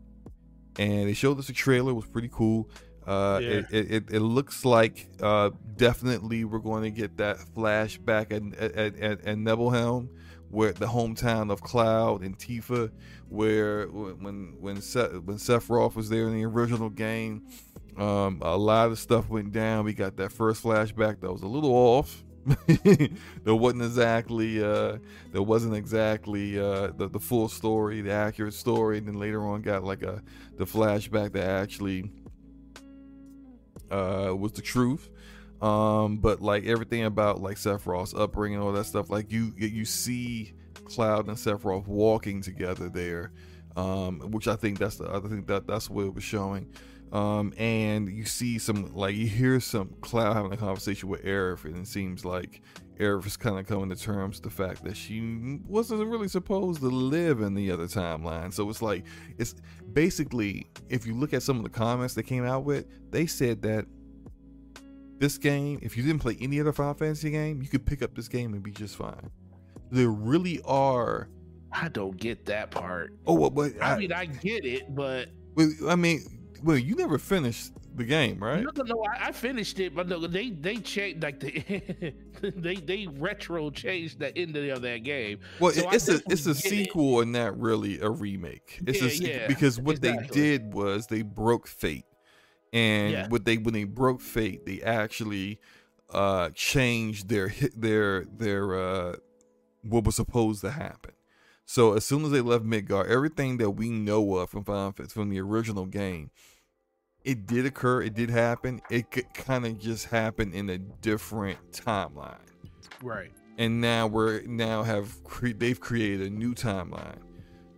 [0.78, 2.68] And they showed us a trailer, it was pretty cool.
[3.06, 3.48] Uh, Yeah.
[3.48, 8.58] it, it, it, it looks like uh, definitely we're going to get that flashback at,
[8.58, 10.10] at, at, at Nibelheim,
[10.50, 12.90] where the hometown of Cloud and Tifa,
[13.28, 17.46] where when when Seth, when Sephiroth was there in the original game,
[17.98, 19.84] um, a lot of stuff went down.
[19.84, 22.24] We got that first flashback that was a little off.
[23.44, 24.98] there wasn't exactly uh,
[25.32, 29.62] there wasn't exactly uh, the the full story, the accurate story, and then later on
[29.62, 30.22] got like a
[30.56, 32.10] the flashback that actually
[33.90, 35.10] uh, was the truth.
[35.60, 40.52] Um, but like everything about like Sephiroth's upbringing, all that stuff, like you you see
[40.84, 43.32] Cloud and Sephiroth walking together there,
[43.74, 46.70] um, which I think that's the other thing that that's what it was showing.
[47.16, 51.64] Um, and you see some like you hear some Cloud having a conversation with Aerith,
[51.64, 52.60] and it seems like
[53.00, 56.80] Aerith is kind of coming to terms with the fact that she wasn't really supposed
[56.80, 58.52] to live in the other timeline.
[58.52, 59.06] So it's like
[59.38, 59.54] it's
[59.94, 63.62] basically if you look at some of the comments they came out with, they said
[63.62, 63.86] that
[65.18, 68.14] this game, if you didn't play any other Final Fantasy game, you could pick up
[68.14, 69.30] this game and be just fine.
[69.90, 71.30] There really are.
[71.72, 73.14] I don't get that part.
[73.26, 75.28] Oh, well, but I, I, mean, I get it, but
[75.88, 78.62] I mean, well, you never finished the game, right?
[78.62, 79.04] no, no, no.
[79.04, 82.14] I, I finished it, but no, they they changed like the
[82.56, 85.40] they they retro changed the ending of that game.
[85.58, 86.90] Well, So it's a it's a get it.
[86.90, 88.82] sequel and not really a remake.
[88.86, 90.02] It's Yeah, a sequel yeah, because what exactly.
[90.02, 92.04] they did was they broke fate,
[92.72, 93.28] and Yeah.
[93.30, 95.60] what they when they broke fate, they actually
[96.10, 99.16] uh changed their their their uh
[99.82, 101.12] what was supposed to happen.
[101.66, 105.12] So as soon as they left Midgard, everything that we know of from Final Fantasy
[105.12, 106.30] from the original game,
[107.24, 108.80] it did occur, it did happen.
[108.88, 112.38] It could kind of just happen in a different timeline.
[113.02, 113.32] Right.
[113.58, 117.18] and now we're now have cre- they've created a new timeline.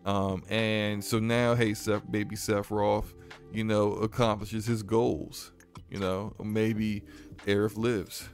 [0.04, 3.14] Um and so now hey Seth baby Sephiroth
[3.52, 5.52] you know accomplishes his goals
[5.90, 6.34] you know?
[6.42, 7.02] Maybe
[7.46, 8.28] Aerith lives.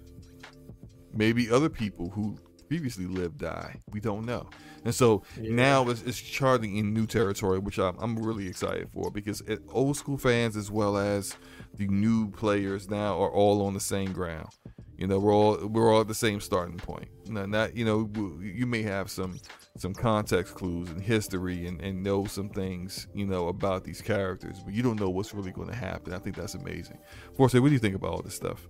[1.13, 2.37] Maybe other people who
[2.69, 3.81] previously lived die.
[3.93, 4.49] We don't know
[4.85, 5.55] and so Yeah.
[5.55, 9.61] now it's, it's charting in new territory which I'm, I'm really excited for because it,
[9.71, 11.37] old school fans as well as
[11.77, 14.49] the new players now are all on the same ground
[14.97, 17.09] you know, we're all we're all at the same starting point.
[17.29, 18.09] Now, not you know,
[18.41, 19.39] you may have some
[19.77, 24.61] some context clues and history and, and know some things you know about these characters,
[24.65, 26.13] but you don't know what's really going to happen.
[26.13, 26.99] I think that's amazing.
[27.37, 28.69] Forte, what do you think about all this stuff?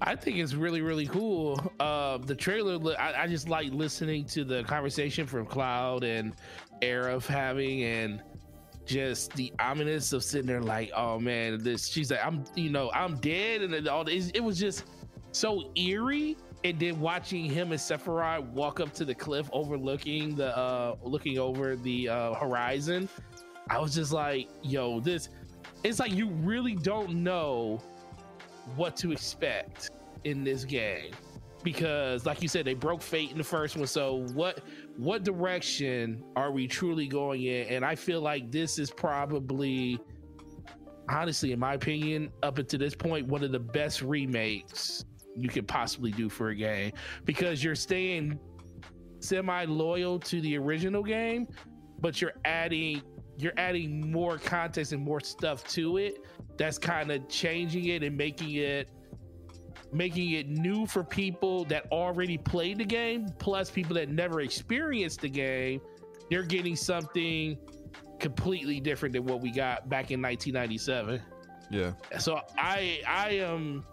[0.00, 1.72] I think it's really, really cool.
[1.80, 6.34] Uh, the trailer, I, I just like listening to the conversation from Cloud and
[6.82, 8.22] Aerith having, and
[8.86, 11.86] just the ominous of sitting there like, oh man, this.
[11.88, 14.30] She's like, I'm, you know, I'm dead, and all this.
[14.30, 14.84] It was just
[15.32, 16.36] so eerie.
[16.64, 21.38] And then watching him and Sephiroth walk up to the cliff, overlooking the, uh looking
[21.38, 23.08] over the uh horizon,
[23.68, 25.28] I was just like, yo, this.
[25.82, 27.82] It's like you really don't know
[28.76, 29.90] what to expect
[30.24, 31.12] in this game.
[31.62, 33.86] Because like you said they broke fate in the first one.
[33.86, 34.60] So what
[34.96, 37.68] what direction are we truly going in?
[37.68, 39.98] And i feel like this is probably
[41.08, 45.04] honestly in my opinion up until this point one of the best remakes
[45.36, 46.92] you could possibly do for a game.
[47.24, 48.38] Because you're staying
[49.20, 51.46] semi loyal to the original game
[52.00, 53.00] but you're adding
[53.36, 56.18] you're adding more context and more stuff to it
[56.56, 58.88] that's kind of changing it and making it
[59.92, 65.20] making it new for people that already played the game plus people that never experienced
[65.20, 65.80] the game
[66.30, 67.58] they're getting something
[68.18, 71.20] completely different than what we got back in 1997
[71.70, 71.92] Yeah.
[72.18, 73.84] so i i am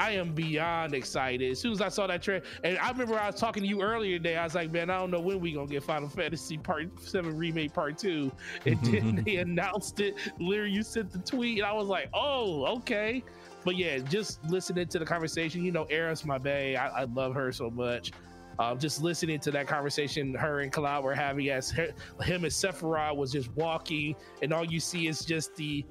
[0.00, 1.50] I am beyond excited.
[1.50, 3.82] As soon as I saw that trailer, and I remember I was talking to you
[3.82, 4.34] earlier today.
[4.34, 7.36] I was like, "Man, I don't know when we gonna get Final Fantasy Part Seven
[7.36, 8.32] Remake Part 2.
[8.66, 10.14] And then they announced it.
[10.38, 13.22] Literally, you sent the tweet, and I was like, "Oh, okay."
[13.62, 15.62] But yeah, just listening to the conversation.
[15.62, 18.12] You know, Aerith, my bae, I, I love her so much.
[18.58, 21.88] Um, just listening to that conversation her and Cloud were having as her,
[22.22, 25.84] him and Sephiroth was just walking, and all you see is just the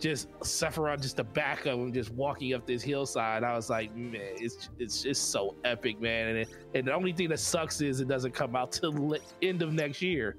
[0.00, 3.44] just Sephiroth, just the back of him, just walking up this hillside.
[3.44, 6.28] I was like, man, it's it's just so epic, man.
[6.28, 9.20] And, it, and the only thing that sucks is it doesn't come out till the
[9.42, 10.36] end of next year.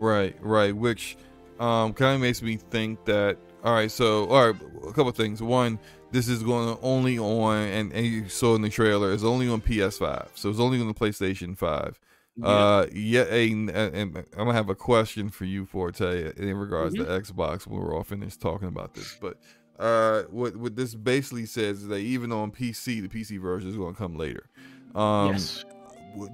[0.00, 0.74] Right, right.
[0.74, 1.16] Which
[1.60, 3.38] um, kind of makes me think that.
[3.64, 5.40] All right, so all right, a couple things.
[5.40, 5.78] One,
[6.10, 9.60] this is going only on, and, and you saw in the trailer, it's only on
[9.60, 11.98] PS5, so it's only on the PlayStation Five.
[12.36, 12.46] Yeah.
[12.46, 17.04] Uh, yeah, and, and I'm gonna have a question for you, Forte, in regards Mhm.
[17.04, 19.16] to Xbox when we're all finished talking about this.
[19.20, 19.38] But
[19.78, 23.76] uh, what what this basically says is that even on PC, the PC version is
[23.76, 24.46] going to come later.
[24.94, 25.64] Um, yes.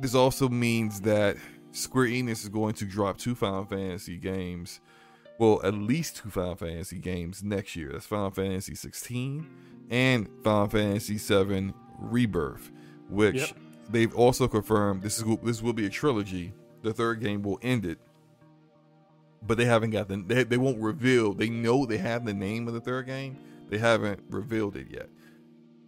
[0.01, 1.37] this also means that
[1.73, 4.81] Square Enix is going to drop two Final Fantasy games.
[5.39, 7.91] Well, at least two Final Fantasy games next year.
[7.93, 9.47] That's Final Fantasy 16
[9.91, 12.70] and Final Fantasy 7 Rebirth,
[13.09, 13.51] which Yep.
[13.89, 16.52] They've also confirmed this is this will be a trilogy.
[16.82, 17.98] The third game will end it,
[19.43, 21.35] but they haven't got the they, they won't reveal.
[21.35, 23.39] They know they have the name of the third game.
[23.69, 25.09] They haven't revealed it yet.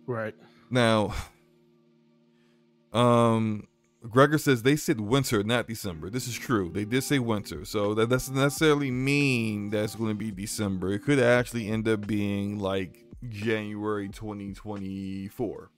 [0.06, 0.34] Right.
[0.70, 1.14] Now,
[2.92, 3.66] um,
[4.08, 6.10] Gregor says they said winter, not December.
[6.10, 6.70] This is true.
[6.72, 10.92] They did say winter, so that doesn't necessarily mean that's going to be December.
[10.92, 15.70] It could actually end up being like January 2024.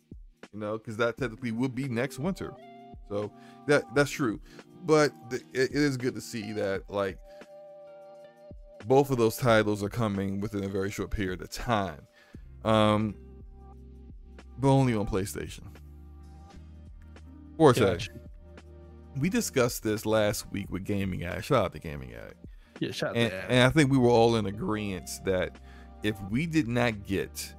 [0.52, 2.54] You know, because that technically would be next winter.
[3.08, 3.30] So
[3.66, 4.40] that that's true.
[4.84, 7.18] But th- it, is good to see that like
[8.86, 12.06] both of those titles are coming within a very short period of time.
[12.64, 13.14] Um,
[14.58, 15.64] but only on PlayStation.
[17.56, 18.10] Forte, Gotcha.
[19.18, 21.44] we discussed this last week with Gaming Act.
[21.44, 22.34] Shout out to Gaming Act.
[22.80, 25.58] Yeah, shout out And, and I think we were all in agreement that
[26.02, 27.54] if we did not get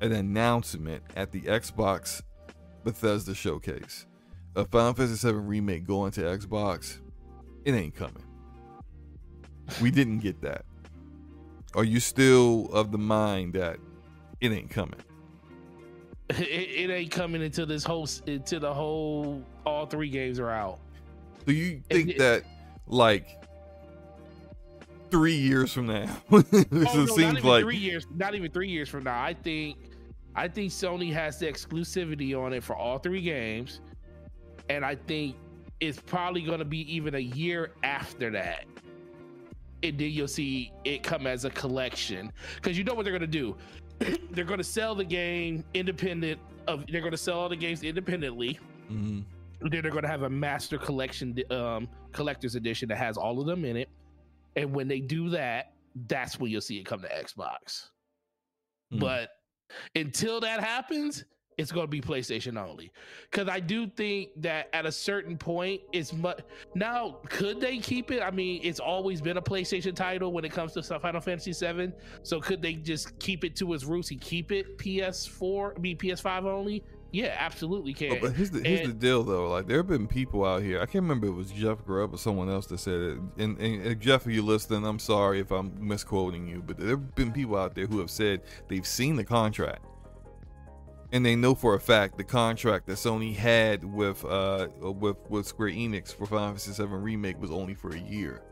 [0.00, 2.22] an announcement at the Xbox
[2.84, 4.06] Bethesda showcase
[4.56, 6.98] A Final Fantasy VII Remake going to Xbox,
[7.64, 8.24] it ain't coming.
[9.82, 10.64] We didn't get that.
[11.74, 13.78] Are you still of the mind that
[14.40, 15.00] it ain't coming?
[16.30, 20.78] it, it ain't coming until this whole until the whole all three games are out.
[21.46, 22.44] Do you think it- that
[22.86, 23.26] like
[25.10, 26.06] three years from now?
[26.30, 28.06] this oh, it no, seems like three years.
[28.14, 29.22] Not even three years from now.
[29.22, 29.76] I think,
[30.38, 33.80] I think Sony has the exclusivity on it for all three games,
[34.70, 35.34] and I think
[35.80, 38.64] it's probably going to be even a year after that.
[39.82, 43.20] And then you'll see it come as a collection because you know what they're going
[43.20, 43.56] to do.
[44.30, 46.84] they're going to sell the game independent of.
[46.86, 48.60] They're going to sell all the games independently.
[48.90, 49.24] Mhm.
[49.60, 53.46] then they're going to have a master collection um collector's edition that has all of
[53.46, 53.88] them in it
[54.56, 55.72] and when they do that
[56.06, 57.88] that's when you'll see it come to xbox
[58.92, 59.00] Hmm.
[59.00, 59.30] but
[59.94, 61.24] until that happens
[61.58, 62.90] it's going to be playstation only.
[63.30, 66.40] Because i do think that at a certain point it's much
[66.74, 68.22] now could they keep it?
[68.22, 71.92] I mean it's always been a playstation title when it comes to final fantasy 7
[72.22, 75.98] so could they just keep it to its roots and keep it ps4 i mean
[75.98, 79.48] ps5 only yeah absolutely can Oh, but here's the here's the deal though.
[79.50, 80.78] Like there have been people out here.
[80.78, 83.18] I can't remember if it was Jeff Grubb or someone else that said it.
[83.38, 86.90] And, and, and Jeff, if you're listening, I'm sorry if I'm misquoting you, but there
[86.90, 89.84] have been people out there who have said they've seen the contract.
[91.10, 95.46] And they know for a fact the contract that Sony had with uh with with
[95.46, 98.42] Square Enix for Final Fantasy VII Remake was only for a year.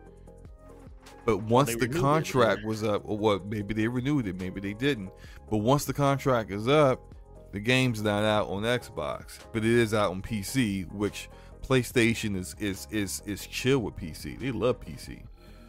[1.27, 3.47] But once they the contract was up, or what?
[3.47, 5.11] Maybe they renewed it, maybe they didn't.
[5.51, 7.15] But once the contract is up,
[7.53, 11.29] the game's not out on Xbox, but it is out on PC, which
[11.63, 14.39] PlayStation is is is is chill with PC.
[14.39, 15.23] They love PC.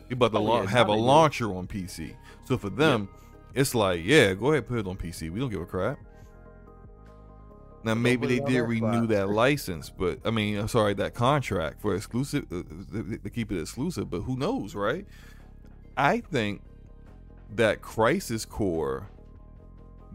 [0.08, 1.00] They about to Oh, lau- yeah, have a do.
[1.02, 2.14] launcher on PC.
[2.46, 3.10] So for them,
[3.54, 5.30] it's like, yeah, go ahead, put it on PC.
[5.32, 5.98] We don't give a crap.
[7.84, 11.96] Now maybe they did renew that license, but I mean, I'm sorry, that contract for
[11.96, 14.10] exclusive uh, uh, to keep it exclusive.
[14.10, 15.06] But who knows, right?
[15.96, 16.62] I think
[17.56, 19.08] that Crisis Core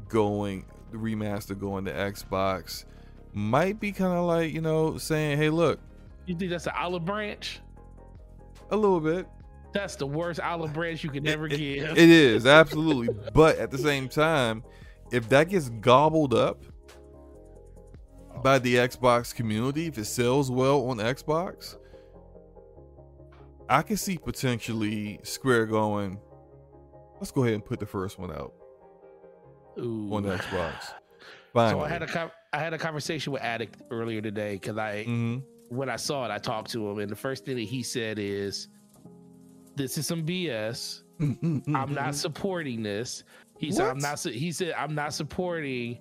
[0.09, 2.85] going the remaster going to Xbox
[3.33, 5.81] might be kind of like you know saying, hey, look,
[6.27, 7.61] You think that's an olive branch?
[8.71, 9.27] a little bit.
[9.75, 11.91] That's the worst olive branch you could ever It- give.
[11.99, 14.63] It is absolutely, but at the same time,
[15.11, 16.63] if that gets gobbled up
[18.43, 21.77] by the Xbox community, if it sells well on Xbox,
[23.69, 26.19] I can see potentially Square going,
[27.21, 28.53] let's go ahead and put the first one out
[29.79, 30.09] Ooh.
[30.13, 30.93] on the Xbox.
[31.55, 35.43] So I had a I had a conversation with Addict earlier today because I Mhm.
[35.69, 38.19] when I saw it I talked to him and the first thing that he said
[38.19, 38.69] is,
[39.77, 41.03] "This is some BS.
[41.21, 43.25] I'm not supporting this."
[43.59, 45.99] He said, "I'm not." He said, "I'm not supporting."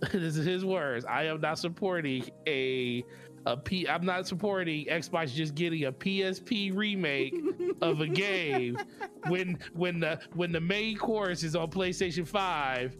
[0.12, 1.04] this is his words.
[1.04, 3.02] I am not supporting a
[3.46, 3.88] a P.
[3.88, 7.34] I'm not supporting Xbox just getting a PSP remake
[7.80, 8.76] of a game
[9.28, 12.96] when when the when the main course is on PlayStation Five.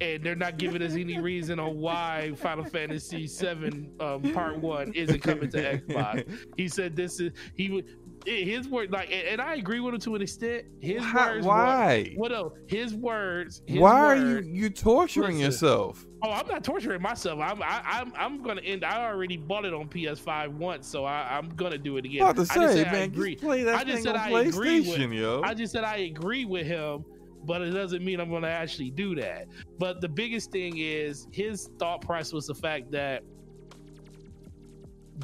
[0.00, 4.92] And they're not giving us any reason on why Final Fantasy VII um, Part One
[4.92, 6.38] isn't coming to Xbox.
[6.56, 7.86] He said this is he would
[8.26, 10.64] his word like, and, I agree with him to an extent.
[10.80, 11.46] His Why- words.
[11.46, 12.12] why?
[12.16, 12.52] What, what else?
[12.66, 13.60] His words.
[13.66, 15.40] His Why are you you torturing Listen.
[15.44, 16.06] yourself?
[16.22, 17.38] Oh, I'm not torturing myself.
[17.40, 18.82] I'm I, I'm I'm gonna end.
[18.84, 22.22] I already bought it on PS5 once, so I, I'm gonna do it again.
[22.22, 23.34] About to I just said I agree.
[23.34, 25.42] just play that I just said I agree with- yo.
[25.44, 27.04] I just said I agree with him,
[27.44, 29.46] but it doesn't mean I'm gonna actually do that.
[29.78, 33.22] But the biggest thing is his thought process was the fact that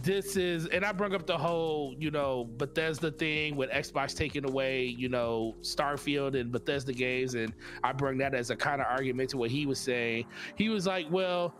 [0.03, 4.49] this is, and I brought up the whole, you know, Bethesda thing with Xbox taking
[4.49, 7.53] away, you know, Starfield and Bethesda games, and
[7.83, 10.27] I bring that as a kind of argument to what he was saying.
[10.55, 11.55] He was like, well,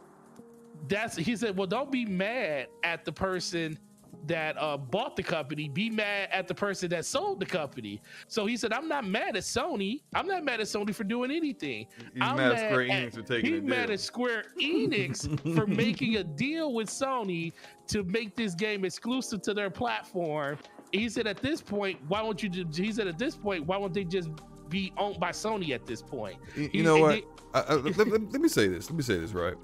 [0.89, 3.79] that's he said, well, don't be mad at the person
[4.27, 5.69] that uh, bought the company.
[5.69, 8.01] Be mad at the person that sold the company.
[8.29, 10.03] So he said, I'm not mad at Sony.
[10.15, 11.87] I'm not mad at Sony for doing anything.
[12.13, 15.67] He's I'm mad at Square at- Enix for taking He's mad at Square Enix for
[15.85, 17.53] making a deal with Sony
[17.89, 20.59] to make this game exclusive to their platform.
[20.93, 22.49] He said, at this point, why won't you?
[22.49, 24.29] Just, he said, at this point, why won't they just
[24.69, 26.37] be owned by Sony at this point?
[26.57, 27.11] You, He- know what?
[27.13, 28.89] they- I, I, let- let me say this.
[28.91, 29.55] Let me say this right.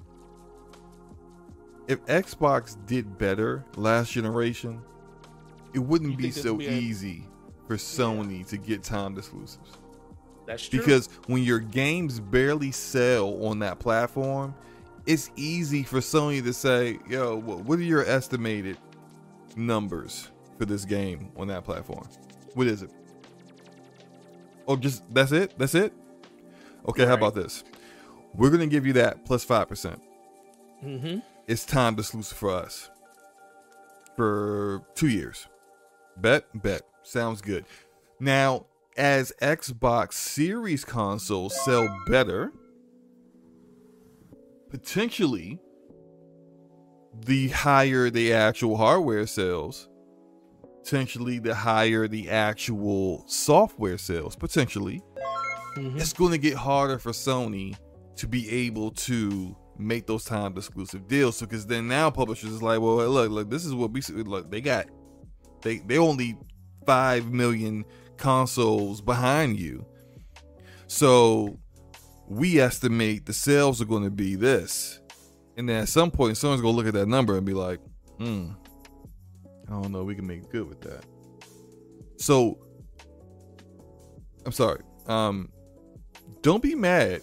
[1.89, 4.81] If Xbox did better last generation,
[5.73, 7.25] it wouldn't You be so be a- easy
[7.69, 9.59] for Sony to get timed exclusives.
[10.47, 10.79] That's true.
[10.81, 14.55] Because when your games barely sell on that platform,
[15.07, 18.77] it's easy for Sony to say, "Yo, what are your estimated
[19.57, 22.07] numbers for this game on that platform?
[22.55, 22.91] What is it?
[24.69, 25.55] Oh, just that's it.
[25.59, 25.93] That's it.
[26.89, 27.19] Okay, how Right.
[27.19, 27.63] about this?
[28.35, 30.01] We're gonna give you that plus five percent.
[30.81, 32.91] hmm It's time to exclusive for us
[34.17, 35.47] for two years.
[36.17, 36.83] Bet, bet.
[37.05, 37.65] Sounds good.
[38.19, 38.67] Now,
[38.97, 42.53] as Xbox Series consoles sell better,
[44.71, 45.61] potentially
[47.27, 49.89] the higher the actual hardware sells,
[50.83, 55.01] potentially the higher the actual software sales, potentially,
[55.77, 57.77] hmm it's going to get harder for Sony
[58.17, 61.37] to be able to make those timed exclusive deals.
[61.37, 64.01] So, because then now publishers is like, well, look, look, this is what we.
[64.01, 64.87] Look, they got
[65.63, 66.37] they they only
[66.87, 67.85] five million
[68.17, 69.85] consoles behind you.
[70.87, 71.59] So
[72.29, 75.01] we estimate the sales are going to be this,
[75.57, 77.81] and then at some point, someone's going to look at that number and be like,
[78.19, 78.51] hmm,
[79.69, 81.05] I don't know, we can make good with that.
[82.19, 82.59] So
[84.45, 84.81] I'm sorry.
[85.07, 85.51] Um,
[86.43, 87.21] don't be mad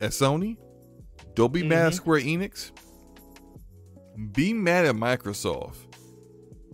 [0.00, 0.56] at Sony.
[1.34, 1.94] Don't be mad at.
[1.94, 2.70] Square Enix.
[4.32, 5.76] Be mad at Microsoft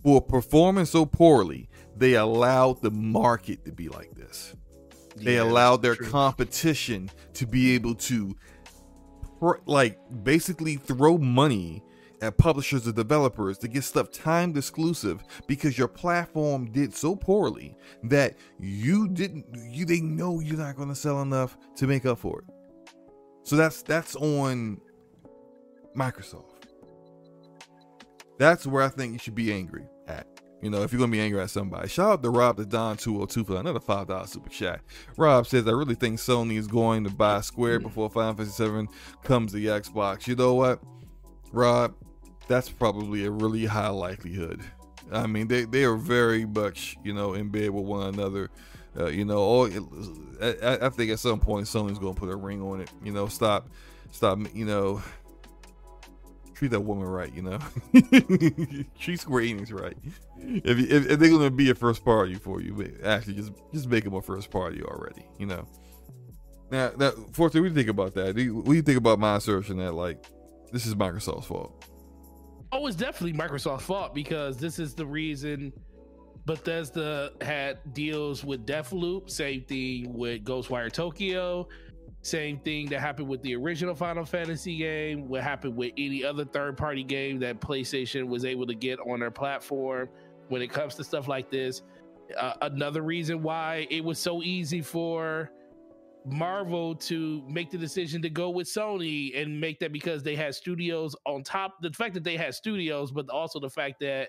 [0.02, 1.68] for performing so poorly.
[1.96, 4.54] They allowed the market to be like this.
[5.16, 6.06] They Yeah, allowed their true.
[6.08, 8.36] competition to be able to,
[9.66, 11.82] like, basically throw money
[12.22, 17.74] at publishers or developers to get stuff timed exclusive because your platform did so poorly
[18.04, 22.18] that you didn't you they know you're not going to sell enough to make up
[22.18, 22.44] for it.
[23.42, 24.80] So that's that's on
[25.96, 26.44] Microsoft.
[28.38, 30.26] That's where I think you should be angry at.
[30.62, 32.96] You know, if you're gonna be angry at somebody, shout out to Rob the Don
[32.96, 34.80] 202 for another five dollar super chat.
[35.16, 38.88] Rob says, "I really think Sony is going to buy Square before Final Fantasy 7
[39.24, 40.82] comes to the Xbox." You know what,
[41.52, 41.94] Rob?
[42.46, 44.60] That's probably a really high likelihood.
[45.10, 48.50] I mean, they they are very much you know in bed with one another.
[48.98, 49.66] Uh, you know, all
[50.42, 52.90] I, I think at some point someone's gonna put a ring on it.
[53.04, 53.68] You know, stop,
[54.10, 54.38] stop.
[54.52, 55.02] You know,
[56.54, 57.58] treat that woman right, you know.
[58.98, 59.96] treat Square Enix right.
[60.38, 64.04] If, if, if, they're gonna be a first party for you, actually just just make
[64.04, 65.64] them a first party already, you know.
[66.70, 68.36] Now, now, do you think about that?
[68.36, 70.24] You think about my assertion that like
[70.72, 71.84] this is Microsoft's fault?
[72.72, 75.72] Oh, it's definitely Microsoft's fault because this is the reason
[76.46, 81.68] Bethesda had deals with Deathloop, same thing with Ghostwire Tokyo,
[82.22, 86.44] same thing that happened with the original Final Fantasy game, what happened with any other
[86.44, 90.08] third party game that PlayStation was able to get on their platform
[90.48, 91.82] when it comes to stuff like this.
[92.36, 95.50] Uh, another reason why it was so easy for
[96.26, 100.54] Marvel to make the decision to go with Sony and make that because they had
[100.54, 104.28] studios on top, the fact that they had studios, but also the fact that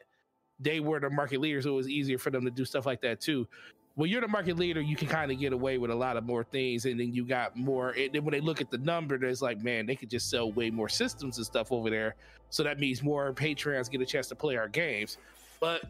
[0.61, 3.01] they were the market leaders, so it was easier for them to do stuff like
[3.01, 3.47] that too
[3.95, 6.23] when you're the market leader, you can kind of get away with a lot of
[6.23, 7.91] more things, and then you got more.
[7.91, 10.51] And then when they look at the number, there's like, man, they could just sell
[10.51, 12.15] way more systems and stuff over there.
[12.49, 15.17] So that means more Patreons get a chance to play our games.
[15.59, 15.83] But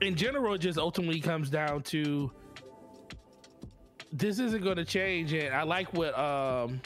[0.00, 2.30] in general, it just ultimately comes down to
[4.12, 5.32] this isn't going to change.
[5.32, 6.80] And I like what um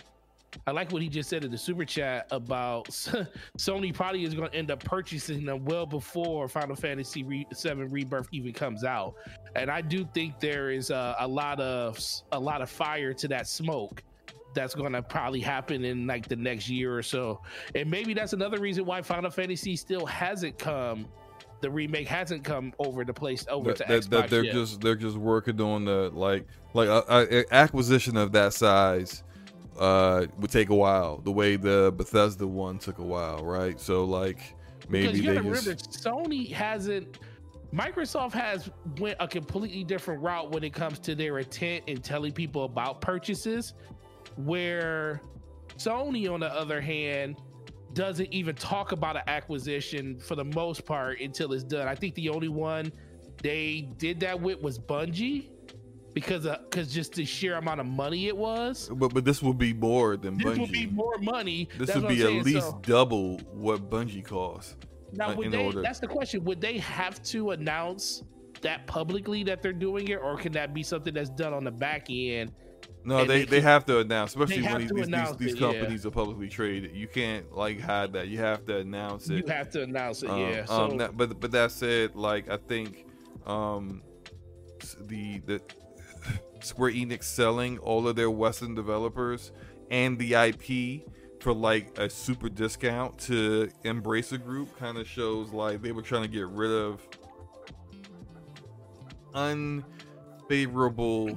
[0.67, 2.87] I like what he just said in the super chat about
[3.59, 7.91] Sony probably is going to end up purchasing them well before Final Fantasy Re- 7
[7.91, 9.15] Rebirth even comes out.
[9.55, 11.99] And I do think there is a, a lot of
[12.33, 14.03] a lot of fire to that smoke
[14.55, 17.41] that's going to probably happen in like the next year or so.
[17.75, 21.07] And maybe that's another reason why Final Fantasy still hasn't come
[21.61, 24.55] the remake hasn't come over the place over that, to that, Xbox that they're yet.
[24.55, 29.23] just they're just working on the like like a, a acquisition of that size
[29.79, 31.19] uh, would take a while.
[31.19, 33.81] The way the Bethesda one took a while, right?
[33.81, 34.55] So like
[34.89, 37.19] maybe they just remember Sony hasn't.
[37.73, 38.69] Microsoft has
[38.99, 43.01] went a completely different route when it comes to their intent in telling people about
[43.01, 43.75] purchases,
[44.37, 45.21] where
[45.77, 47.37] Sony, on the other hand,
[47.95, 51.87] doesn't even talk about an acquisition for the most part until it's done.
[51.87, 52.93] I think the only one
[53.43, 55.49] they did that with was Bungie
[56.15, 58.91] because because just the sheer amount of money it was.
[58.93, 60.61] But but this would be more than this Bungie.
[60.61, 61.69] would be more money.
[61.79, 64.77] This that's would be at least so, double what Bungie costs.
[65.13, 65.83] Now, uh, would they, order.
[65.83, 66.45] that's the question.
[66.45, 68.23] Would they have to announce
[68.63, 71.71] that publicly that they're doing it, or can that be something that's done on the
[71.71, 72.53] back end?
[73.03, 76.09] No, they, they, they, have to announce, especially when these, these, these, companies yeah.
[76.09, 76.95] are publicly traded.
[76.95, 78.29] You can't like hide that.
[78.29, 79.37] You have to announce it.
[79.37, 80.65] You have to announce it, um, yeah.
[80.67, 83.07] So, um, but but that said, like I think
[83.47, 84.03] um,
[85.07, 85.63] the the
[86.65, 89.53] Square Enix selling all of their Western developers
[89.91, 91.03] and the IP
[91.41, 96.23] for like a super discount to Embracer Group kind of shows like they were trying
[96.23, 97.07] to get rid of
[99.35, 101.37] unfavorable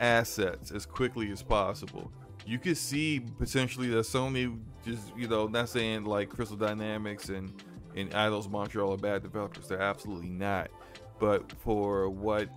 [0.00, 2.10] assets as quickly as possible.
[2.46, 7.52] You could see potentially that Sony just, you know, not saying like Crystal Dynamics and
[7.94, 9.68] and Eidos Montreal are bad developers.
[9.68, 10.70] They're absolutely not.
[11.18, 12.48] But for what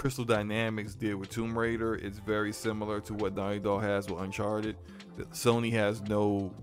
[0.00, 4.18] Crystal Dynamics did with Tomb Raider is very similar to what Naughty Dog has with
[4.22, 4.76] Uncharted.
[5.30, 6.54] Sony has no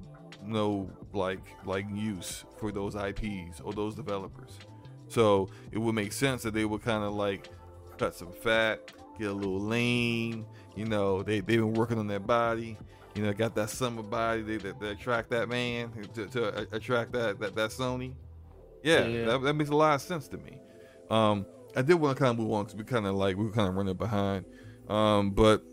[0.43, 4.57] no like like use for those IPs or those developers.
[5.07, 7.47] So it would make sense that they would kind of like
[7.99, 10.43] cut some fat, get a little lean.
[10.76, 12.76] You know, they they've been working on their body.
[13.14, 17.11] You know, got that summer body they, that, that attract that man to, to attract
[17.11, 18.15] that, that that Sony.
[18.81, 19.26] Yeah, yeah.
[19.26, 20.57] That, that makes a lot of sense to me.
[21.11, 21.45] Um,
[21.76, 23.52] I did want to kind of move on because we kind of like we were
[23.52, 24.45] kind of running behind.
[24.89, 25.64] Um, but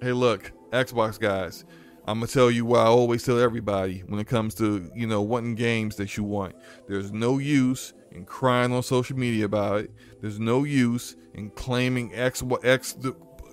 [0.00, 1.64] hey, look, Xbox guys,
[2.06, 5.22] I'm gonna tell you why I always tell everybody when it comes to you know
[5.22, 6.54] wanting games that you want.
[6.86, 9.90] There's no use in crying on social media about it.
[10.20, 12.96] There's no use in claiming X X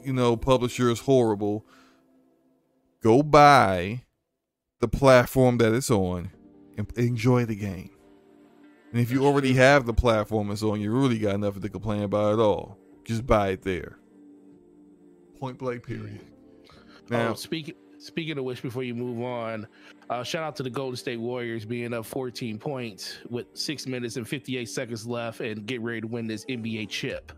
[0.03, 1.65] you know publisher is horrible.
[3.01, 4.03] Go buy
[4.79, 6.31] the platform that it's on
[6.77, 7.94] and enjoy the game.
[8.95, 11.67] And if you already have the platform and so on, you really got nothing to
[11.67, 12.77] complain about at all.
[13.03, 13.97] Just buy it there.
[15.37, 16.21] Point blank, period.
[17.09, 19.67] Now, oh, speaking speaking of which, before you move on,
[20.09, 24.15] uh, shout out to the Golden State Warriors being up 14 points with six minutes
[24.15, 27.33] and 58 seconds left and get ready to win this NBA chip.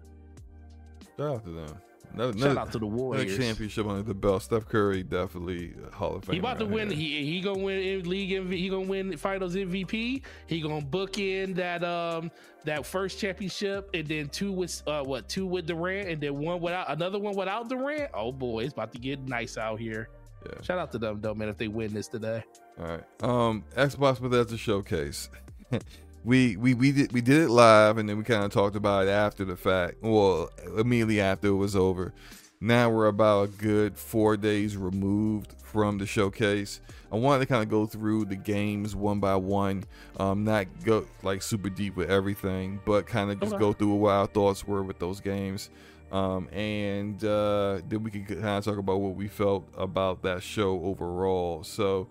[1.18, 1.82] Shout out to them.
[2.14, 3.38] Another, Shout out to the Warriors.
[3.38, 4.42] championship under the belt.
[4.44, 6.34] Steph Curry definitely Hall of Fame.
[6.34, 6.90] He about to win.
[6.90, 8.32] He he gonna win league.
[8.32, 10.22] MV, he gonna win Finals MVP.
[10.48, 12.32] He gonna book in that um
[12.66, 16.60] that first championship, and then two with uh what two with Durant, and then one
[16.60, 18.10] without another one without Durant.
[18.14, 20.10] Oh boy, it's about to get nice out here.
[20.46, 20.62] Yeah.
[20.64, 21.50] Shout out to them though, man.
[21.50, 22.44] If they win this today,
[22.80, 23.04] All right.
[23.24, 25.30] Um, Xbox Bethesda showcase.
[26.28, 29.08] we we we did we did it live, and then we kind of talked about
[29.08, 29.96] it after the fact.
[30.02, 32.14] Well, immediately after it was over.
[32.60, 36.82] Now we're about a good four days removed from the showcase.
[37.14, 39.86] I wanted to kind of go through the games one by one,
[40.20, 43.60] um, not go like super deep with everything, but kind of just Okay.
[43.62, 45.70] go through what our thoughts were with those games.
[46.12, 50.44] Um, and uh, then we can kind of talk about what we felt about that
[50.44, 51.64] show overall.
[51.64, 52.08] So,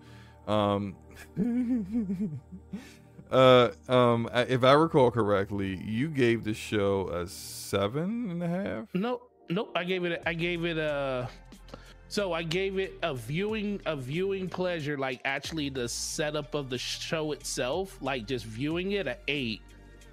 [0.47, 0.95] um,
[3.31, 8.85] uh, um, if I recall correctly, you gave the show a seven and a half.
[8.93, 9.71] nope, nope.
[9.75, 10.21] I gave it.
[10.25, 11.29] I gave it a.
[12.09, 16.77] So I gave it a viewing a viewing pleasure, like actually the setup of the
[16.77, 19.61] show itself, like just viewing it at eight.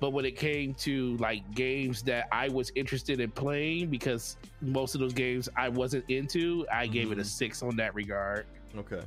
[0.00, 4.96] But when it came to like games that I was interested in playing, because most
[4.96, 7.26] of those games I wasn't into, I gave it a Mhm.
[7.26, 8.46] six on that regard.
[8.76, 9.02] Okay.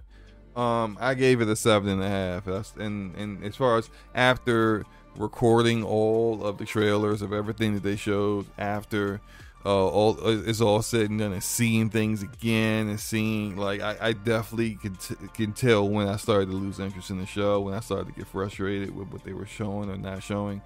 [0.58, 2.46] Um, I gave it a seven and a half.
[2.46, 4.86] That's and and as far as after
[5.16, 9.20] recording all of the trailers of everything that they showed after
[9.66, 13.98] uh, all is all said and done and seeing things again and seeing like I,
[14.00, 17.62] I definitely can t- can tell when I started to lose interest in the show
[17.62, 20.62] when I started to get frustrated with what they were showing or not showing.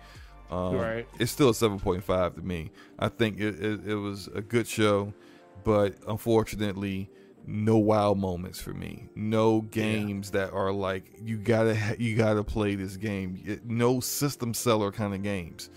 [0.50, 1.08] Um, Right.
[1.20, 2.72] It's still a seven point five to me.
[3.00, 5.14] I think it, it, it was a good show,
[5.64, 7.10] but unfortunately,
[7.48, 9.10] no wow moments for me.
[9.16, 13.42] No games that are like you gotta you gotta play this game.
[13.46, 15.70] It- no system seller kind of games.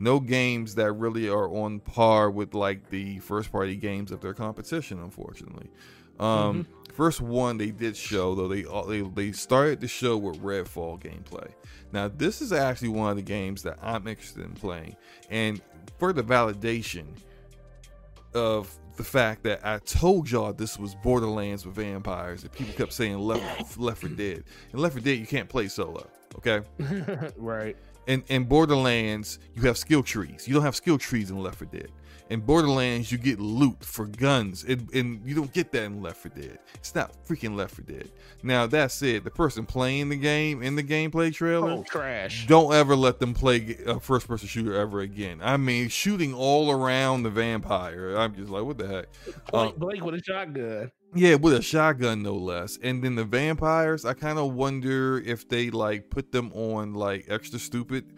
[0.00, 4.34] No games that really are on par with like the first party games of their
[4.34, 5.00] competition.
[5.02, 5.68] Unfortunately,
[6.20, 11.00] um, first one they did show though they they they started the show with Redfall
[11.00, 11.48] gameplay.
[11.92, 14.96] Now this is actually one of the games that I'm interested in playing,
[15.30, 15.60] and
[15.98, 17.06] for the validation
[18.34, 22.92] of the fact that I told y'all this was Borderlands with vampires, and people kept
[22.92, 24.44] saying Left Left 4 Dead.
[24.72, 26.06] And Left 4 Dead you can't play solo,
[26.36, 26.62] okay?
[27.36, 27.76] right.
[28.08, 30.46] And in Borderlands you have skill trees.
[30.46, 31.90] You don't have skill trees in Left 4 Dead.
[32.30, 36.18] In Borderlands you get loot for guns, and, and you don't get that in Left
[36.18, 36.58] 4 Dead.
[36.74, 38.10] It's not freaking Left 4 Dead.
[38.42, 41.70] Now that said, the person playing the game in the gameplay trailer.
[41.70, 42.46] Oh, trash.
[42.46, 45.40] Don't ever let them play a first person shooter ever again.
[45.42, 48.14] I mean, shooting all around the vampire.
[48.16, 49.06] I'm just like, what the heck?
[49.50, 50.90] Blake, Um, Blake with a shotgun.
[51.14, 52.78] yeah, with a shotgun, no less.
[52.82, 57.24] And then the vampires, I kind of wonder if they like put them on like
[57.28, 58.12] extra stupid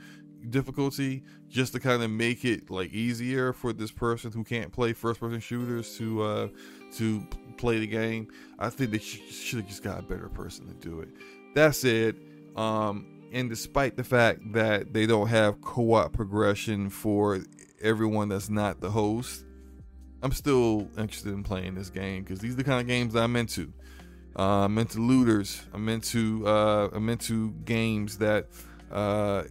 [0.49, 4.93] difficulty just to kind of make it like easier for this person who can't play
[4.93, 6.49] first person shooters to uh
[6.97, 7.27] to
[7.57, 8.29] play the game.
[8.59, 11.09] I think they sh- should have just got a better person to do it.
[11.55, 12.17] That said,
[12.57, 17.41] um, and despite the fact that they don't have co-op progression for
[17.81, 19.45] everyone that's not the host,
[20.23, 23.37] I'm still interested in playing this game because these are the kind of games I'm
[23.37, 23.73] into.
[24.39, 25.63] Uh, I'm into looters.
[25.73, 28.49] I'm into uh, I'm into games that
[28.91, 29.45] uh,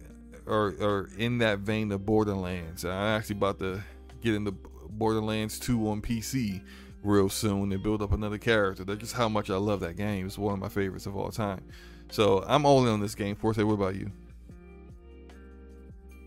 [0.50, 2.84] are are in that vein of Borderlands.
[2.84, 3.82] I'm actually about to
[4.20, 6.62] get into Borderlands 2 on PC
[7.02, 8.84] real soon and build up another character.
[8.84, 10.26] That's just how much I love that game.
[10.26, 11.64] It's one of my favorites of all time.
[12.10, 13.36] So I'm all in on this game.
[13.36, 14.10] Forte, what about you?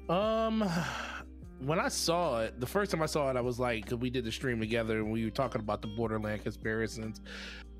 [0.09, 0.67] Um,
[1.59, 4.25] when I saw it, the first time I saw it, I was like, we did
[4.25, 7.21] the stream together and we were talking about the Borderland comparisons.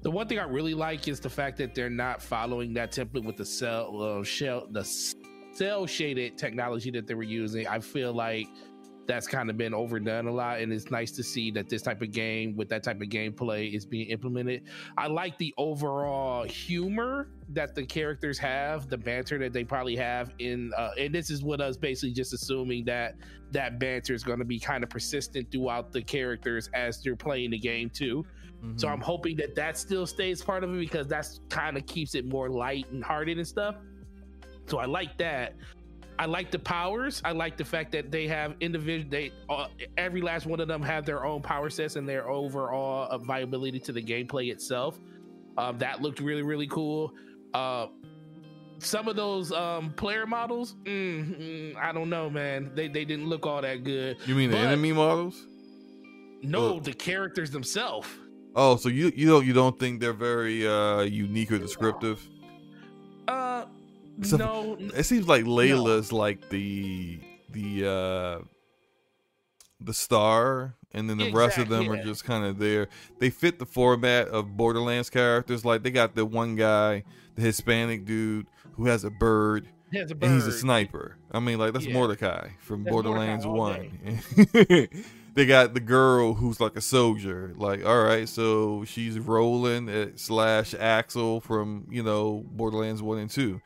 [0.02, 3.24] The one thing I really like is the fact that they're not following that template
[3.24, 4.84] with the cell uh, shell, the
[5.54, 7.68] cell shaded technology that they were using.
[7.68, 8.48] I feel like
[9.06, 12.02] that's kind of been overdone a lot, and it's nice to see that this type
[12.02, 14.64] of game with that type of gameplay is being implemented.
[14.98, 20.34] I like the overall humor that the characters have, the banter that they probably have
[20.40, 23.16] in, uh, and this is what us basically just assuming that
[23.52, 27.52] that banter is going to be kind of persistent throughout the characters as they're playing
[27.52, 28.26] the game too.
[28.78, 32.16] So I'm hoping that that still stays part of it because that's kind of keeps
[32.16, 33.76] it more light and hearted and stuff.
[34.68, 35.56] So I like that.
[36.20, 37.22] I like the powers.
[37.26, 39.10] I like the fact that they have individual.
[39.10, 39.68] They uh,
[39.98, 43.80] every last one of them have their own power sets and their overall uh, viability
[43.82, 45.00] to the gameplay itself.
[45.58, 47.14] Um, that looked really really cool.
[47.54, 47.88] Uh,
[48.80, 52.72] some of those um, player models, mm, mm, I don't know, man.
[52.76, 54.18] They they didn't look all that good.
[54.26, 55.48] you mean the enemy models?
[56.42, 58.08] No, the characters themselves.
[58.56, 62.28] Oh, so you you don't you don't think they're very uh unique or descriptive?
[63.28, 63.66] Uh,
[64.22, 67.20] So- no, It seems like Layla's like the
[67.50, 68.46] the uh
[69.80, 72.88] the star and then the rest of them are just kind of there.
[73.20, 75.66] They fit the format of Borderlands characters.
[75.66, 77.04] Like they got the one guy,
[77.36, 81.18] the Hispanic dude who has a bird, He has a and he's a sniper.
[81.32, 81.94] I mean, like that's Yeah.
[81.94, 84.90] Mordecai from That's Borderlands Mordecai One.
[85.34, 87.54] they got the girl who's like a soldier.
[87.58, 93.30] Like, all right, so she's Roland uh, slash Axel from you know Borderlands One and
[93.30, 93.60] Two.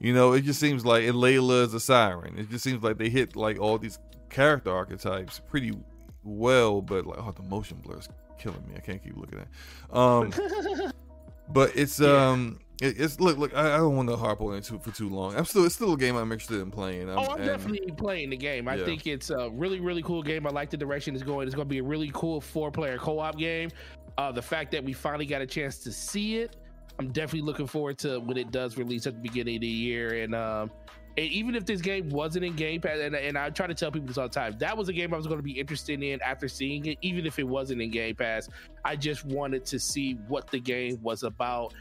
[0.00, 2.38] You know, it just seems like and Layla is a siren.
[2.38, 3.98] It just seems like they hit like all these
[4.30, 5.76] character archetypes pretty
[6.24, 8.08] well, but like oh the motion blur is
[8.38, 8.74] killing me.
[8.76, 9.46] I can't keep looking at.
[9.46, 9.94] it.
[9.96, 10.32] Um
[11.50, 12.30] but it's Yeah.
[12.30, 14.90] um it, it's look look I, I don't want to harp on it too, for
[14.90, 15.36] too long.
[15.36, 17.10] I'm still it's still a game I'm interested in playing.
[17.10, 18.68] Oh, I'm and- definitely playing the game.
[18.68, 18.84] I Yeah.
[18.86, 20.46] think it's a really, really cool game.
[20.46, 21.46] I like the direction it's going.
[21.46, 23.68] It's going to be a really cool four-player co-op game.
[24.16, 26.56] Uh, the fact that we finally got a chance to see it,
[27.00, 30.22] I'm definitely looking forward to when it does release at the beginning of the year.
[30.22, 30.70] And um,
[31.16, 33.90] and even if this game wasn't in Game Pass, and, and I try to tell
[33.90, 36.02] people this all the time, that was a game I was going to be interested
[36.02, 38.50] in after seeing it, even if it wasn't in Game Pass.
[38.84, 41.72] I just wanted to see what the game was about.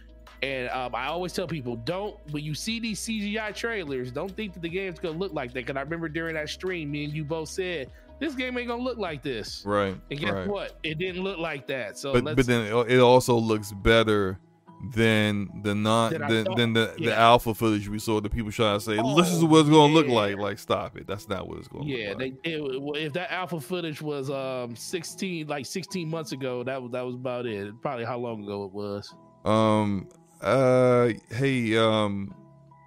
[0.42, 4.54] And um, I always tell people, don't when you see these CGI trailers, don't think
[4.54, 5.68] that the game's gonna look like that.
[5.68, 8.82] Cause I remember during that stream, me and you both said this game ain't gonna
[8.82, 9.64] look like this.
[9.66, 9.98] right.
[10.10, 10.48] And guess right.
[10.48, 10.78] what?
[10.84, 11.98] It didn't look like that.
[11.98, 14.40] So but let's but then it also looks better
[14.94, 18.22] than the non Than than, thought, than the, the alpha footage we saw.
[18.22, 20.38] The people trying to say this is Oh, what it's gonna look like.
[20.38, 21.08] Like stop it.
[21.08, 22.44] That's not what it's gonna yeah, look like.
[22.44, 22.62] they it,
[23.06, 27.16] if that alpha footage was um 16 like 16 months ago, that was that was
[27.16, 27.74] about it.
[27.82, 29.14] Probably how long ago it was.
[29.46, 30.08] Um.
[30.42, 31.10] Uh.
[31.30, 31.78] Hey.
[31.78, 32.34] Um.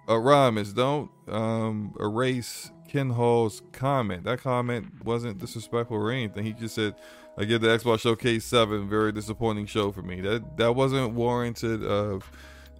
[0.07, 4.25] Rhymes, don't um erase Ken Hall's comment.
[4.25, 6.43] That comment wasn't disrespectful or anything.
[6.43, 6.95] He just said,
[7.37, 11.83] "I give the Xbox Showcase Seven very disappointing show for me." That that wasn't warranted
[11.83, 12.29] of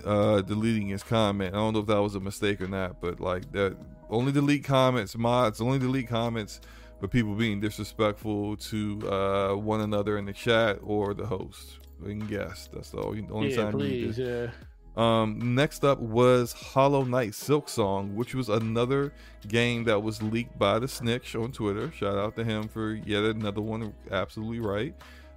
[0.06, 1.54] uh deleting his comment.
[1.54, 3.78] I don't know if that was a mistake or not, but like that
[4.10, 6.60] only delete comments, mods only delete comments
[7.00, 12.28] for people being disrespectful to uh one another in the chat or the host and
[12.28, 12.72] guest.
[12.74, 14.16] That's the only, only yeah, time you need please.
[14.18, 14.52] to Yeah.
[14.96, 19.12] Um, next up was Hollow Knight Silksong, which was another
[19.48, 21.92] game that was leaked by the Snitch on Twitter.
[21.92, 23.94] Shout out to him for yet another one.
[24.12, 24.94] Absolutely right.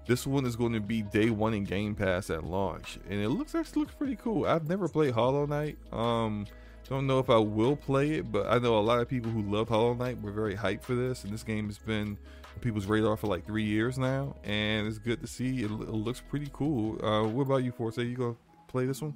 [0.07, 3.31] This one is going to be day one in Game Pass at launch, and it
[3.31, 4.47] looks actually looks pretty cool.
[4.47, 5.79] I've never played Hollow Knight.
[5.91, 6.47] Um,
[6.89, 9.43] don't know if I will play it, but I know a lot of people who
[9.43, 12.17] love Hollow Knight were very hyped for this, and this game has been
[12.61, 15.65] people's radar for like three years now, and it's good to see.
[15.65, 17.05] It, it looks pretty cool.
[17.05, 18.05] Uh, what about you, Forte?
[18.05, 18.37] You gonna
[18.69, 19.15] play this one?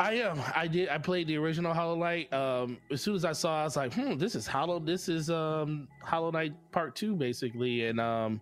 [0.00, 0.40] I am.
[0.54, 0.88] I did.
[0.88, 2.32] I played the original Hollow Knight.
[2.32, 4.78] Um, as soon as I saw, it, I was like, "Hmm, this is Hollow.
[4.78, 8.40] This is um Hollow Knight Part Two, basically." And um,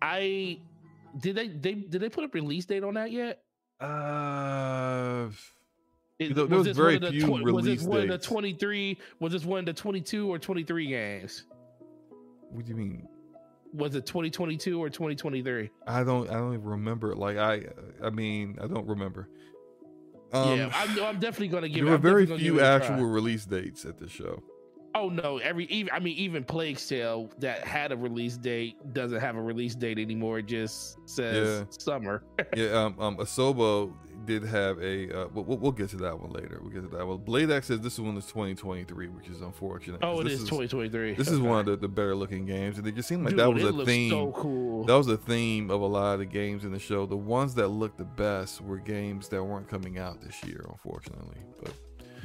[0.00, 0.60] I
[1.18, 3.42] did they they did they put a release date on that yet?
[3.80, 5.28] Uh,
[6.18, 8.08] It- there was this very one of the few tw- Was release this one of
[8.08, 8.98] the twenty three?
[9.18, 11.44] Was this one of the twenty two or twenty three games?
[12.50, 13.08] what do you mean?
[13.72, 15.70] Was it twenty twenty two or twenty twenty three?
[15.88, 16.30] I don't.
[16.30, 17.16] I don't even remember.
[17.16, 17.64] Like I.
[18.00, 19.28] I mean, I don't remember.
[20.34, 21.84] Um, yeah, I'm, I'm definitely gonna give.
[21.84, 22.74] there it- were very few give it a try.
[22.74, 24.42] actual release dates at the show.
[24.96, 25.38] Oh no!
[25.38, 29.42] Every even I mean even Plague Tale that had a release date doesn't have a
[29.42, 30.38] release date anymore.
[30.38, 32.22] It just says summer.
[32.56, 32.66] yeah.
[32.84, 32.94] Um.
[33.00, 33.16] Um.
[33.16, 33.92] Asobo
[34.24, 35.22] did have a.
[35.24, 36.58] Uh, we'll, we'll- get to that one later.
[36.62, 37.18] We'll get to that one.
[37.18, 40.00] Blade X says this one is 2023, which is unfortunate.
[40.02, 41.14] Oh, it this is 2023.
[41.14, 43.52] This is one of the, the better looking games, and it just seemed like that
[43.52, 44.10] was a theme.
[44.10, 44.84] So cool.
[44.84, 47.06] That was a theme of a lot of the games in the show.
[47.06, 51.38] The ones that looked the best were games that weren't coming out this year, unfortunately.
[51.62, 51.72] But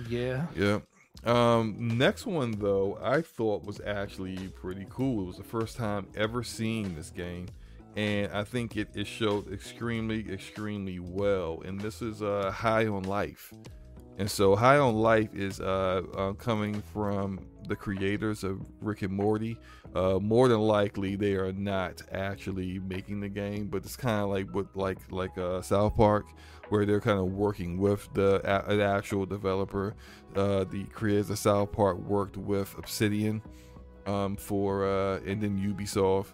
[0.08, 0.46] Yeah.
[0.56, 0.80] yeah.
[1.26, 5.24] Um, next one though, I thought was actually pretty cool.
[5.24, 7.48] It was the first time ever seeing this game,
[7.96, 11.62] and I think it, it showed extremely, extremely well.
[11.66, 13.54] And this is uh, High on Life.
[14.18, 19.14] And so High on Life is uh, uh, coming from the creators of Rick and
[19.14, 19.58] Morty.
[19.96, 24.30] Uh, more than likely, they are not actually making the game, but it's kind of
[24.30, 26.26] like what like like uh, South Park,
[26.68, 29.96] where they're kind of working with the, the actual developer.
[30.36, 33.42] Uh, the creators of South Park worked with Obsidian
[34.06, 36.34] um, for uh, and then Ubisoft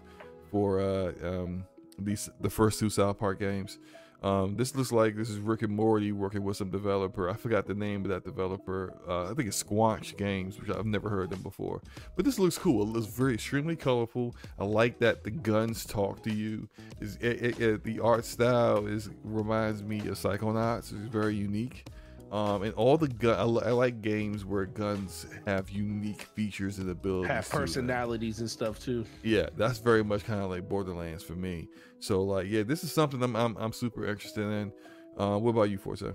[0.50, 1.64] for uh, um,
[1.98, 3.78] these the first two South Park games.
[4.22, 7.28] Um, this looks like this is Rick and Morty working with some developer.
[7.28, 8.94] I forgot the name of that developer.
[9.06, 11.82] Uh, I think it's Squanch Games, which I've never heard them before.
[12.16, 12.82] But this looks cool.
[12.82, 14.34] It looks very extremely colorful.
[14.58, 16.66] I like that the guns talk to you.
[17.00, 20.78] It, it, it- the art style is reminds me of Psychonauts.
[20.92, 21.86] It's very unique.
[22.32, 26.90] Um, and all the gun, I, I like games where guns have unique features and
[26.90, 27.30] abilities.
[27.30, 29.04] Have personalities and stuff too.
[29.22, 31.68] Yeah, that's very much kind of like Borderlands for me.
[32.00, 34.72] So like, yeah, this is something I'm I'm, I'm super interested in.
[35.16, 36.12] Uh, what about you, Forte?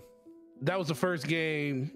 [0.62, 1.92] That was the first game,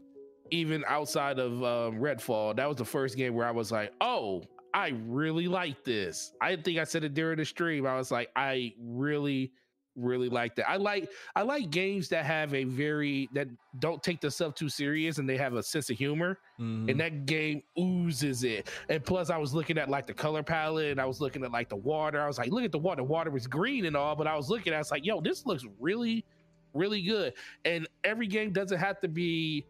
[0.50, 2.56] even outside of um, Redfall.
[2.56, 4.44] That was the first game where I was like, "Oh,
[4.76, 6.34] I really like this.
[6.42, 7.88] I think I said it during the stream.
[7.88, 9.54] I was like, I really,
[9.96, 10.70] really like that.
[10.70, 13.48] I like I like games that have a very that
[13.80, 16.40] don't take themselves too serious and they have a sense of humor.
[16.60, 16.90] Mhm.
[16.92, 18.70] And that game oozes it.
[18.90, 21.52] And plus, I was looking at like the color palette and I was looking at
[21.52, 22.22] like the water.
[22.22, 22.98] I was like, look at the water.
[22.98, 25.06] The water was green and all, but I was looking at it, I was like,
[25.06, 26.26] yo, this looks really,
[26.74, 27.34] really good.
[27.64, 29.66] And every game doesn't have to be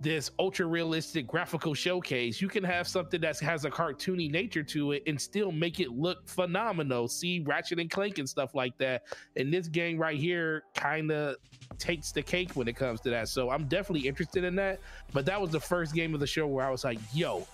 [0.00, 2.40] this ultra realistic graphical showcase.
[2.40, 5.90] You can have something that has a cartoony nature to it and still make it
[5.90, 7.08] look phenomenal.
[7.08, 9.04] See Ratchet and Clank and stuff like that.
[9.36, 11.36] And this game right here kind of
[11.78, 13.28] takes the cake when it comes to that.
[13.28, 14.80] So I'm definitely interested in that.
[15.12, 17.46] But that was the first game of the show where I was like, yo,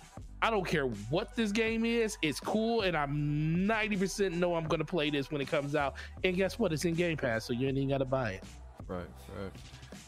[0.42, 2.18] I don't care what this game is.
[2.20, 5.94] It's cool, and I'm 90% know I'm gonna play this when it comes out.
[6.22, 6.70] And guess what?
[6.70, 8.44] It's in Game Pass, so you ain't even gotta buy it.
[8.86, 9.06] Right,
[9.40, 9.52] right.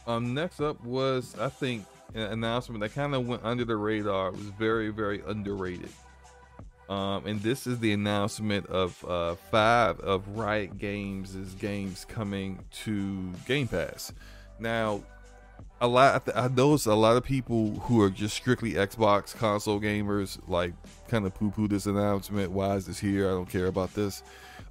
[0.06, 4.28] Um, next up was I think announcement that kind of went under the radar.
[4.28, 5.90] It was very, very underrated.
[6.88, 13.32] Um, and this is the announcement of uh, five of Riot Games' games coming to
[13.46, 14.12] Game Pass.
[14.60, 15.02] Now,
[15.80, 20.38] a lot I noticed a lot of people who are just strictly Xbox console gamers
[20.48, 20.72] like
[21.08, 22.50] kind of poo-poo this announcement.
[22.52, 23.26] Why is this here?
[23.26, 24.22] I don't care about this.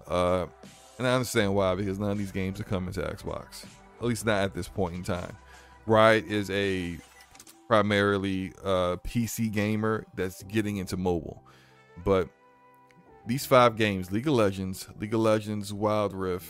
[0.08, 0.46] Uh,
[0.98, 3.66] and I understand why because none of these games are coming to Xbox.
[4.00, 5.36] At least not at this point in time.
[5.86, 6.98] Riot is a
[7.68, 11.44] primarily uh, PC gamer that's getting into mobile.
[12.04, 12.30] But
[13.26, 16.48] these five games League of Legends, League of Legends, Wild Rift,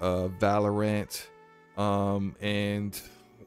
[0.00, 1.26] uh, Valorant,
[1.76, 3.00] um, and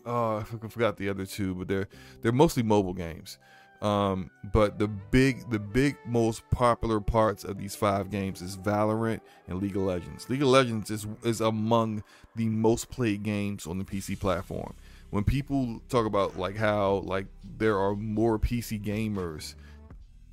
[0.06, 1.88] oh, I forgot the other two, but they're
[2.22, 3.38] they're mostly mobile games.
[3.81, 9.22] Um, but the big the big most popular parts of these five games is Valorant
[9.48, 10.30] and League of Legends.
[10.30, 12.03] League of Legends is is among
[12.35, 14.73] the most played games on the PC platform.
[15.09, 17.27] When people talk about like how like
[17.57, 19.55] there are more PC gamers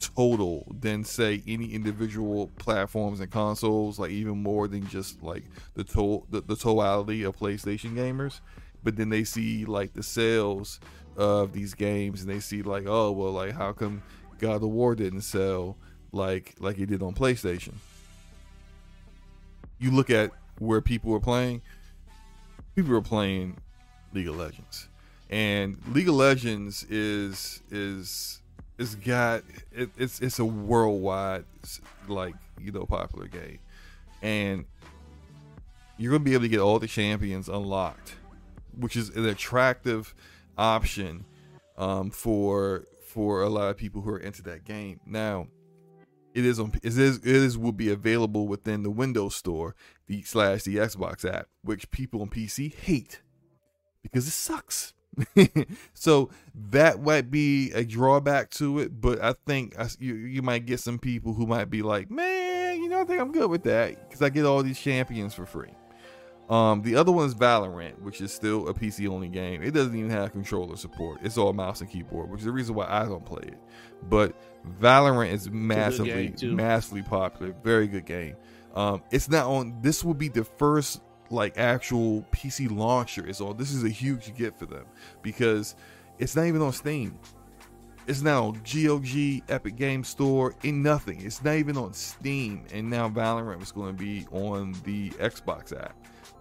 [0.01, 5.45] total than say any individual platforms and consoles like even more than just like
[5.75, 8.41] the to- the, the totality of PlayStation gamers.
[8.83, 10.81] But then they see like the sales
[11.17, 14.03] of these games and they see like oh well like how come
[14.39, 15.77] God of War didn't sell
[16.13, 17.75] like like it did on PlayStation?
[19.79, 21.63] You look at where people were playing
[22.75, 23.57] people were playing
[24.15, 24.89] League of Legends.
[25.31, 28.41] And League of Legends is is
[28.79, 29.43] it's got
[29.73, 31.45] it, it's it's a worldwide
[32.09, 33.59] like you know popular game.
[34.23, 34.65] And
[35.97, 38.17] you're gonna be able to get all the champions unlocked
[38.79, 40.15] which is an attractive
[40.59, 41.25] option
[41.77, 45.01] um, for for a lot of people who are into that game.
[45.07, 45.47] Now
[46.35, 49.75] it is on it is it is will be available within the windows store
[50.07, 53.21] the slash the xbox app which people on pc hate
[54.05, 54.95] because it sucks
[55.95, 56.31] so
[56.71, 60.81] that might be a drawback to it, but I think I, you you might get
[60.81, 64.09] some people who might be like, man, you know, I think I'm good with that
[64.09, 65.71] because I get all these champions for free.
[66.51, 69.63] Um, the other one is Valorant, which is still a PC only game.
[69.63, 71.21] It doesn't even have controller support.
[71.23, 73.59] It's all mouse and keyboard, which is the reason why I don't play it.
[74.11, 74.35] But
[74.79, 77.55] Valorant is massively, massively popular.
[77.63, 78.37] Very good game.
[78.75, 79.81] Um, it's not on.
[79.81, 83.57] This will be the first like actual PC launcher is on.
[83.57, 84.85] This is a huge get for them
[85.23, 85.75] because
[86.19, 87.19] it's not even on Steam.
[88.07, 91.23] It's on GOG, Epic Game Store, in nothing.
[91.23, 92.67] It's not even on Steam.
[92.73, 95.97] And now Valorant is going to be on the Xbox app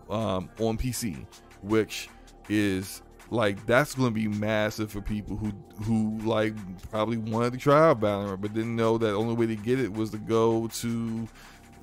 [0.10, 1.26] um, on PC,
[1.61, 2.10] which
[2.49, 5.51] is like that's going to be massive for people who
[5.84, 6.53] who like
[6.91, 9.91] probably wanted to try out Valorant but didn't know that only way to get it
[9.91, 11.27] was to go to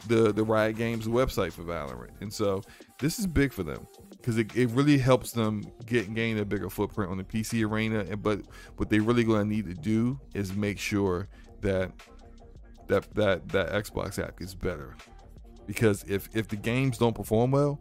[0.08, 2.10] the the Riot Games website for Valorant.
[2.20, 2.62] And so
[2.98, 6.70] this is big for them because it, it really helps them get gain a bigger
[6.70, 8.00] footprint on the PC arena.
[8.00, 8.40] And but
[8.76, 11.28] what they really going to need to do is make sure
[11.60, 11.92] that
[12.88, 14.96] that that that Xbox app is better.
[15.66, 17.80] Because if if the games don't perform well,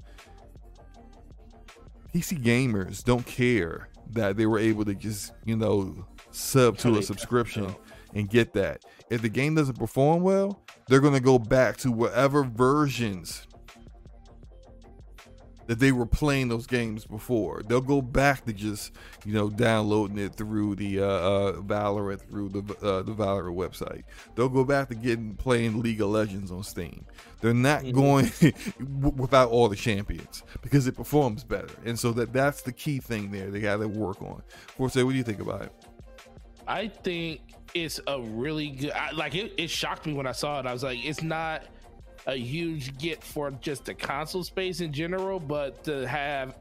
[2.14, 7.04] PC gamers don't care that they were able to just you know sub to a
[7.04, 7.76] subscription
[8.14, 8.84] and get that.
[9.10, 13.46] If the game doesn't perform well, they're going to go back to whatever versions
[15.68, 17.62] that they were playing those games before.
[17.68, 18.92] They'll go back to just
[19.24, 24.02] you know downloading it through the uh, uh, Valorant through the uh, the Valorant website.
[24.34, 27.06] They'll go back to getting playing League of Legends on Steam.
[27.42, 27.94] They're not Mhm.
[27.94, 32.98] going without all the champions because it performs better, and so that that's the key
[32.98, 33.52] thing there.
[33.52, 34.42] They got to work on.
[34.76, 35.72] Forte, what do you think about it?
[36.68, 37.42] I think
[37.74, 38.92] it's a really good.
[38.92, 40.66] I, like it, it shocked me when I saw it.
[40.66, 41.64] I was like, it's not
[42.28, 46.56] a huge get for just the console space in general, but to have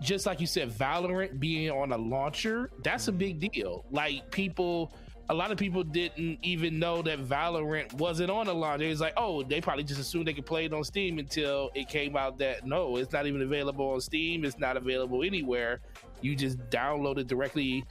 [0.00, 3.84] just like you said, Valorant being on a launcher, that's a big deal.
[3.90, 4.92] Like people
[5.28, 8.80] a lot of people didn't even know that Valorant wasn't on the launch.
[8.82, 11.70] It was like, oh, they probably just assumed they could play it on Steam until
[11.74, 14.44] it came out that no, it's not even available on Steam.
[14.44, 15.80] It's not available anywhere.
[16.20, 17.84] You just download it directly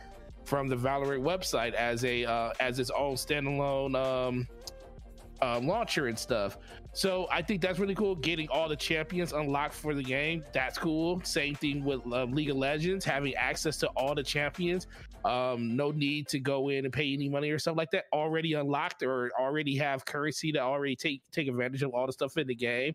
[0.45, 4.47] from the Valorant website as a uh, as its own standalone um,
[5.41, 6.57] uh, launcher and stuff.
[6.93, 8.15] So I think that's really cool.
[8.15, 11.19] Getting all the champions unlocked for the game, that's cool.
[11.25, 14.87] Same thing with um, League of Legends, having access to all the champions.
[15.25, 18.05] Um, no need to go in and pay any money or stuff like that.
[18.13, 22.37] Already unlocked or already have currency to already take take advantage of all the stuff
[22.37, 22.93] in the game.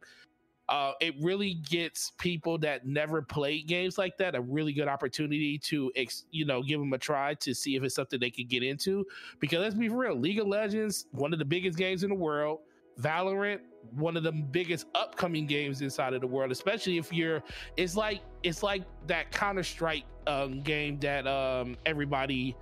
[0.70, 5.58] Uh, it really gets people that never played games like that a really good opportunity
[5.58, 8.48] to, ex, you know, give them a try to see if it's something they could
[8.48, 9.04] get into.
[9.40, 12.60] Because let's be real, League of Legends, one of the biggest games in the world.
[13.00, 13.60] Valorant,
[13.92, 17.42] one of the biggest upcoming games inside of the world, especially if you're.
[17.76, 22.56] It's like it's like that Counter Strike um, game that um, everybody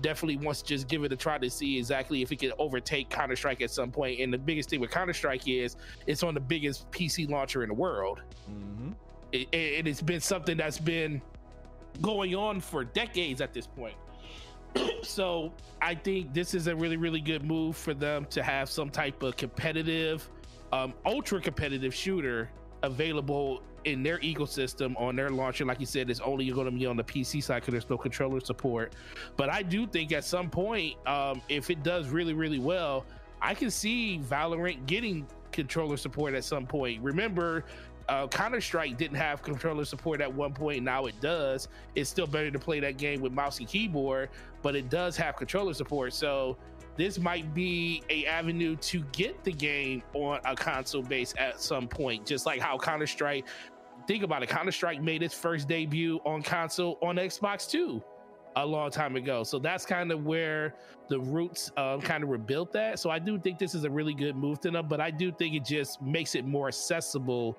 [0.00, 3.10] definitely wants to just give it a try to see exactly if it can overtake
[3.10, 4.20] Counter Strike at some point.
[4.20, 5.76] And the biggest thing with Counter Strike is
[6.06, 8.22] it's on the biggest PC launcher in the world.
[8.50, 8.92] Mm-hmm.
[9.32, 11.20] It, it, it's been something that's been
[12.00, 13.94] going on for decades at this point.
[15.02, 18.90] so I think this is a really, really good move for them to have some
[18.90, 20.28] type of competitive,
[20.72, 22.50] um, ultra competitive shooter
[22.82, 23.62] available
[23.92, 25.64] in their ecosystem on their launcher.
[25.64, 27.98] Like you said, it's only going to be on the PC side because there's no
[27.98, 28.92] controller support.
[29.36, 33.04] But I do think at some point, um, if it does really, really well,
[33.40, 37.02] I can see Valorant getting controller support at some point.
[37.02, 37.64] Remember,
[38.08, 40.82] uh, Counter Strike didn't have controller support at one point.
[40.82, 41.68] Now it does.
[41.94, 44.30] It's still better to play that game with mouse and keyboard,
[44.62, 46.14] but it does have controller support.
[46.14, 46.56] So
[46.96, 51.86] this might be a avenue to get the game on a console base at some
[51.86, 53.46] point, just like how Counter Strike.
[54.08, 54.48] Think about it.
[54.48, 58.02] Counter Strike made its first debut on console on Xbox 2
[58.56, 59.44] a long time ago.
[59.44, 60.74] So that's kind of where
[61.08, 62.98] the roots um, kind of rebuilt that.
[62.98, 65.30] So I do think this is a really good move to them, but I do
[65.30, 67.56] think it just makes it more accessible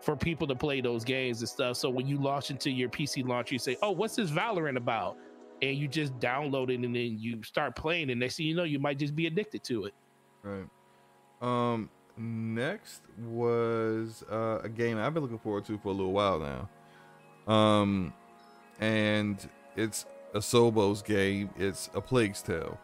[0.00, 1.76] for people to play those games and stuff.
[1.76, 5.16] So when you launch into your PC launcher, you say, "Oh, what's this Valorant about?"
[5.62, 8.64] and you just download it and then you start playing and next thing you know
[8.64, 9.94] you might just be addicted to it
[10.42, 10.66] right
[11.40, 16.38] um next was uh, a game i've been looking forward to for a little while
[16.38, 16.68] now.
[17.52, 18.12] Um
[18.80, 21.50] and it's Asobo's game.
[21.56, 22.78] It's a plague's tale.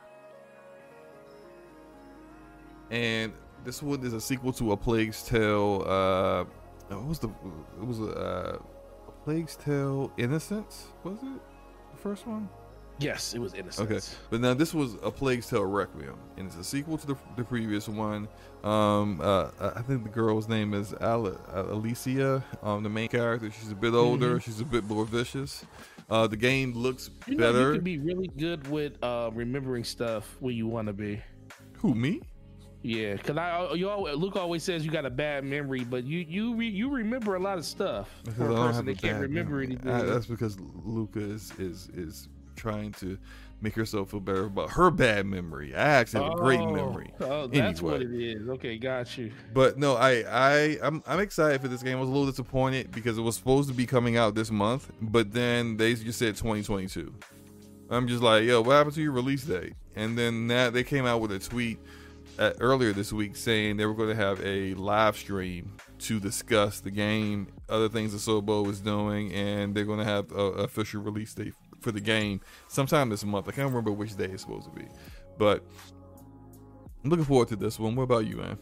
[2.91, 3.33] And
[3.65, 6.45] this one is a sequel to a plague's tale uh
[6.89, 8.59] what was the it was a, uh,
[9.09, 11.41] a plague's tale innocence was it?
[11.93, 12.49] The first one
[12.99, 13.91] Yes, it was Innocence.
[13.91, 14.01] Okay,
[14.31, 17.45] but now this was a Plague's Tale Requiem, and it's a sequel to the, the
[17.45, 18.29] previous one.
[18.65, 23.51] Um, uh, I think the girl's name is Al- Alicia, um, the main character.
[23.51, 24.37] She's a bit older.
[24.37, 24.39] Mm-hmm.
[24.39, 25.65] She's a bit more vicious.
[26.11, 27.69] Uh, the game looks you know, better.
[27.69, 31.23] You can be really good with uh, remembering stuff when you want to be.
[31.75, 32.23] Who me?
[32.83, 36.21] Yeah, because I you always, Luke always says you got a bad memory, but you
[36.21, 39.67] you re, you remember a lot of stuff for a person that can't remember memory.
[39.67, 39.91] anything.
[39.91, 42.29] I, that's because Luca is is is
[42.59, 43.19] trying to
[43.61, 45.75] make herself feel better about her bad memory.
[45.75, 47.13] I actually have oh, a great oh, memory.
[47.21, 47.93] Oh, that's anyway.
[47.93, 48.49] what it is.
[48.49, 49.33] Okay, got you.
[49.53, 51.97] But no, I I I'm I'm excited for this game.
[51.97, 54.91] I was a little disappointed because it was supposed to be coming out this month,
[55.01, 57.13] but then they just said 2022.
[57.91, 59.73] I'm just like, yo, what happened to your release date?
[59.97, 61.79] And then that they came out with a tweet
[62.39, 66.81] at, earlier this week saying they were going to have a live stream to discuss
[66.81, 71.03] the game, other things Asobo is doing, and they're going to have a, a official
[71.03, 73.49] release date for the game sometime this month.
[73.49, 74.87] I can't remember which day it's supposed to be,
[75.39, 75.65] but
[77.05, 77.95] I'm looking forward to this one.
[77.95, 78.59] What about you, man?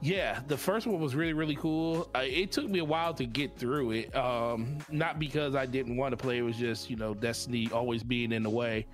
[0.00, 2.10] Yeah, the first one was really really cool.
[2.14, 4.14] Uh, it took me a while to get through it.
[4.16, 6.38] Um, not because I didn't want to play.
[6.38, 8.86] It was just you know Destiny always being in the way.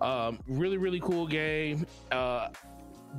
[0.00, 1.86] Um, really really cool game.
[2.12, 2.48] Uh,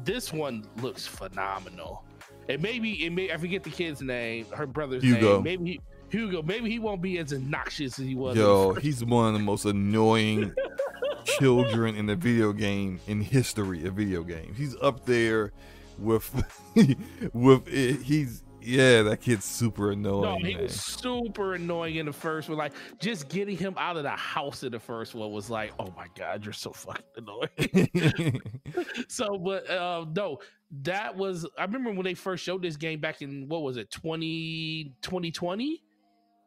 [0.03, 2.06] this one looks phenomenal.
[2.49, 5.35] And maybe it may I forget the kid's name, her brother's Hugo.
[5.35, 5.44] name.
[5.44, 5.81] Maybe
[6.14, 8.38] Hugo, maybe he won't be as obnoxious as he was.
[8.38, 10.53] Yo, he's one of the most annoying
[11.40, 14.56] children in the video game in history of video games.
[14.56, 15.52] He's up there
[15.98, 16.31] with
[17.34, 20.22] with it, he's yeah, that kid's super annoying.
[20.22, 20.64] No, he man.
[20.64, 22.60] was super annoying in the first one.
[22.60, 25.91] Like just getting him out of the house in the first one was like, oh
[25.98, 28.41] my god, you're so fucking annoying.
[29.07, 30.38] so, but uh, no,
[30.84, 33.90] that was I remember when they first showed this game back in what was it
[33.90, 35.84] 20, 2020?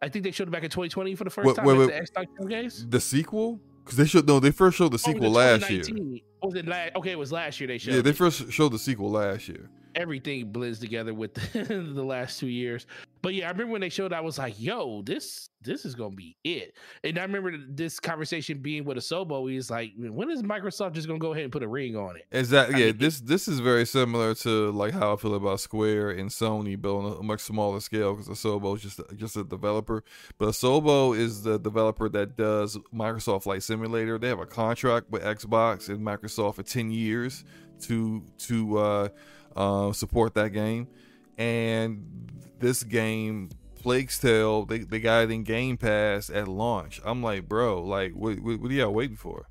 [0.02, 1.86] I think they showed it back in 2020 for the first wait, time wait, wait,
[1.86, 2.86] the Xbox showcase.
[2.89, 3.60] The sequel?
[3.85, 5.82] Because they showed no, they first showed the oh, sequel oh, last year.
[6.43, 6.97] Was it last?
[6.97, 7.94] Okay, it was last year they showed.
[7.94, 9.70] Yeah, they first showed the sequel last year.
[9.97, 11.64] Everything blends together with the,
[11.94, 12.86] the last two years.
[13.23, 16.14] But yeah, I remember when they showed, I was like, "Yo, this this is gonna
[16.14, 19.51] be it." And I remember this conversation being with Asobo.
[19.51, 22.27] He's like, "When is Microsoft just gonna go ahead and put a ring on it?"
[22.31, 22.78] Exactly.
[22.78, 26.31] Yeah, mean, this this is very similar to like how I feel about Square and
[26.31, 30.05] Sony, but on a much smaller scale because Asobo is just just a developer.
[30.39, 34.18] But Asobo is the developer that does Microsoft Flight Simulator.
[34.18, 37.44] They have a contract with Xbox and Microsoft for ten years
[37.82, 39.09] to to uh,
[39.57, 40.89] uh, support that game.
[41.39, 43.51] And this game,
[43.83, 47.01] Plague's Tale, they, they got it in Game Pass at launch.
[47.05, 49.49] I'm like, bro, like, what, what, what are y'all waiting for?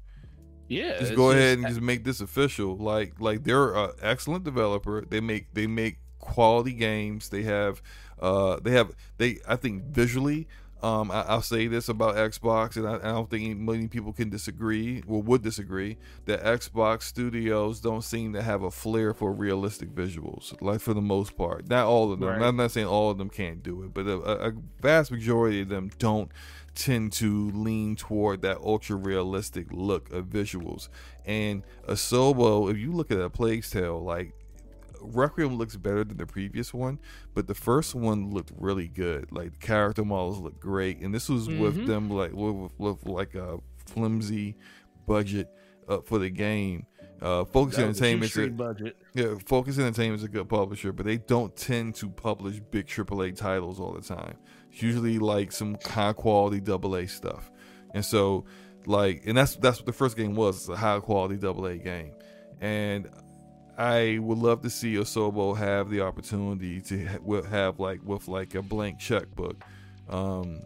[0.67, 2.75] Yeah, just go ahead and just make this official.
[2.75, 5.05] Like, like they're an excellent developer.
[5.07, 7.29] They make they make quality games.
[7.29, 7.83] They have,
[8.19, 9.37] uh, they have they.
[9.47, 10.47] I think visually,
[10.85, 14.29] um, I, will say this about Xbox, and I, I, don't think many people can
[14.29, 19.89] disagree, or would disagree, that Xbox studios don't seem to have a flair for realistic
[19.95, 21.67] visuals, like for the most part.
[21.67, 22.29] Not all of them.
[22.29, 22.41] Right.
[22.43, 25.69] I'm not saying all of them can't do it, but a, a vast majority of
[25.69, 26.29] them don't
[26.75, 30.89] tend to lean toward that ultra realistic look of visuals.
[31.25, 34.33] And Asobo, if you look at a Plague's Tale, like
[35.13, 36.99] Requiem looks better than the previous one,
[37.33, 39.31] but the first one looked really good.
[39.31, 41.59] Like the character models look great, and this was mm-hmm.
[41.59, 44.55] with them like with, with, like a flimsy
[45.07, 45.49] budget
[45.87, 46.85] uh, for the game.
[47.21, 48.97] Uh, Focus Entertainment, a, budget.
[49.13, 53.35] yeah, Focus Entertainment is a good publisher, but they don't tend to publish big AAA
[53.35, 54.35] titles all the time.
[54.71, 57.49] It's usually like some high quality AA stuff,
[57.93, 58.45] and so
[58.85, 60.57] like, and that's that's what the first game was.
[60.57, 62.11] It's a high quality AA game,
[62.59, 63.09] and
[63.77, 67.05] I would love to see Asobo have the opportunity to
[67.49, 69.57] have like with like a blank checkbook,
[70.09, 70.61] um,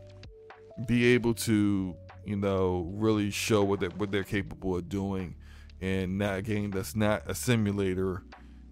[0.85, 1.95] be able to
[2.25, 5.35] you know really show what what they're capable of doing,
[5.81, 8.23] in that game that's not a simulator,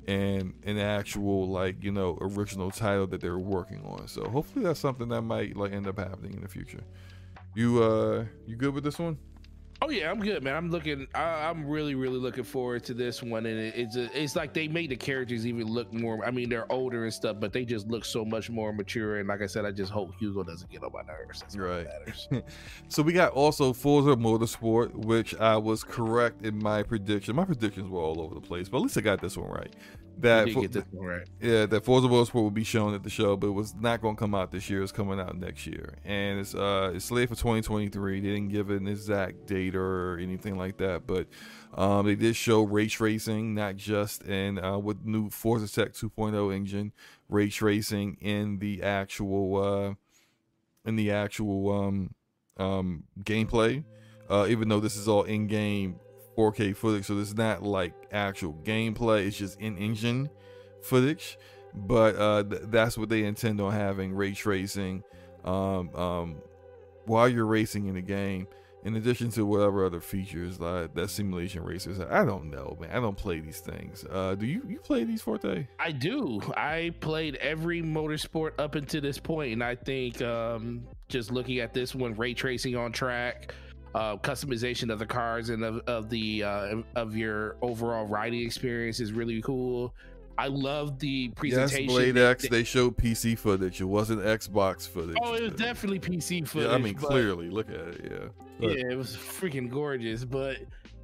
[0.08, 4.08] and an actual like you know original title that they're working on.
[4.08, 6.84] So hopefully that's something that might like end up happening in the future.
[7.56, 9.18] You uh you good with this one?
[9.82, 10.56] Oh yeah, I'm good, man.
[10.56, 11.08] I'm looking.
[11.14, 14.54] I, am really, really looking forward to this one, and it, it's a, it's like
[14.54, 16.26] they made the characters even look more.
[16.26, 19.18] I mean, they're older and stuff, but they just look so much more mature.
[19.18, 21.42] And like I said, I just hope Hugo doesn't get on my nerves.
[21.42, 21.88] That's right.
[22.90, 27.36] so we got also Forza Motorsport, which I was correct in my prediction.
[27.36, 29.74] My predictions were all over the place, but at least I got this one right
[30.22, 30.62] that for,
[30.94, 31.28] right.
[31.42, 34.16] yeah that Forza Motorsport will be shown at the show, but it was not going
[34.16, 34.82] to come out this year.
[34.82, 38.20] It's coming out next year, and it's uh it's slated for 2023.
[38.20, 41.28] They didn't give an exact date or anything like that, but
[41.76, 46.56] um, they did show race racing, not just in uh, with new Forza Tech 2.0
[46.56, 46.92] engine,
[47.30, 49.94] race racing in the actual uh
[50.86, 52.14] in the actual um
[52.58, 53.84] um gameplay.
[54.30, 55.98] Uh, even though this is all in game
[56.38, 59.26] 4K footage, so it's not like actual gameplay.
[59.26, 60.30] It's just in-engine
[60.82, 61.38] footage,
[61.74, 65.04] but uh, th- that's what they intend on having ray tracing
[65.44, 66.36] um, um,
[67.06, 68.48] while you're racing in the game.
[68.84, 72.92] In addition to whatever other features like that simulation racers, I don't know, man.
[72.92, 74.06] I don't play these things.
[74.10, 75.68] Uh, do you you play these Forte?
[75.80, 76.40] I do.
[76.56, 81.74] I played every motorsport up until this point, and I think um, just looking at
[81.74, 83.54] this one, ray tracing on track
[83.98, 89.00] uh, customization of the cars and of, of the uh, of your overall riding experience
[89.00, 89.94] is really cool.
[90.38, 91.86] I love the presentation.
[91.86, 92.44] Yes, Blade X.
[92.44, 93.82] They, they showed PC footage.
[93.82, 95.18] It wasn't Xbox footage.
[95.24, 96.70] Oh, it was definitely PC footage.
[96.70, 98.02] Yeah, I mean, clearly, look at it.
[98.04, 98.28] Yeah.
[98.60, 100.24] But, yeah, it was freaking gorgeous.
[100.24, 100.58] But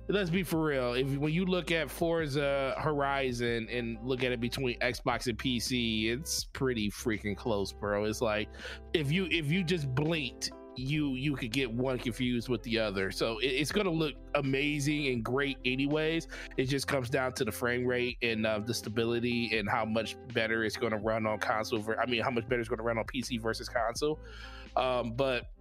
[0.07, 0.93] let's be for real.
[0.93, 6.11] If when you look at Forza Horizon and look at it between Xbox and PC,
[6.11, 8.03] it's pretty freaking close, bro.
[8.03, 8.49] It's like
[8.93, 13.11] if you if you just blinked you you could get one confused with the other.
[13.11, 16.27] So it, it's going to look amazing and great anyways.
[16.57, 20.15] It just comes down to the frame rate and uh, the stability and how much
[20.33, 21.81] better it's going to run on console.
[21.81, 24.19] For, I mean, how much better it's going to run on PC versus console.
[24.75, 25.51] Um, but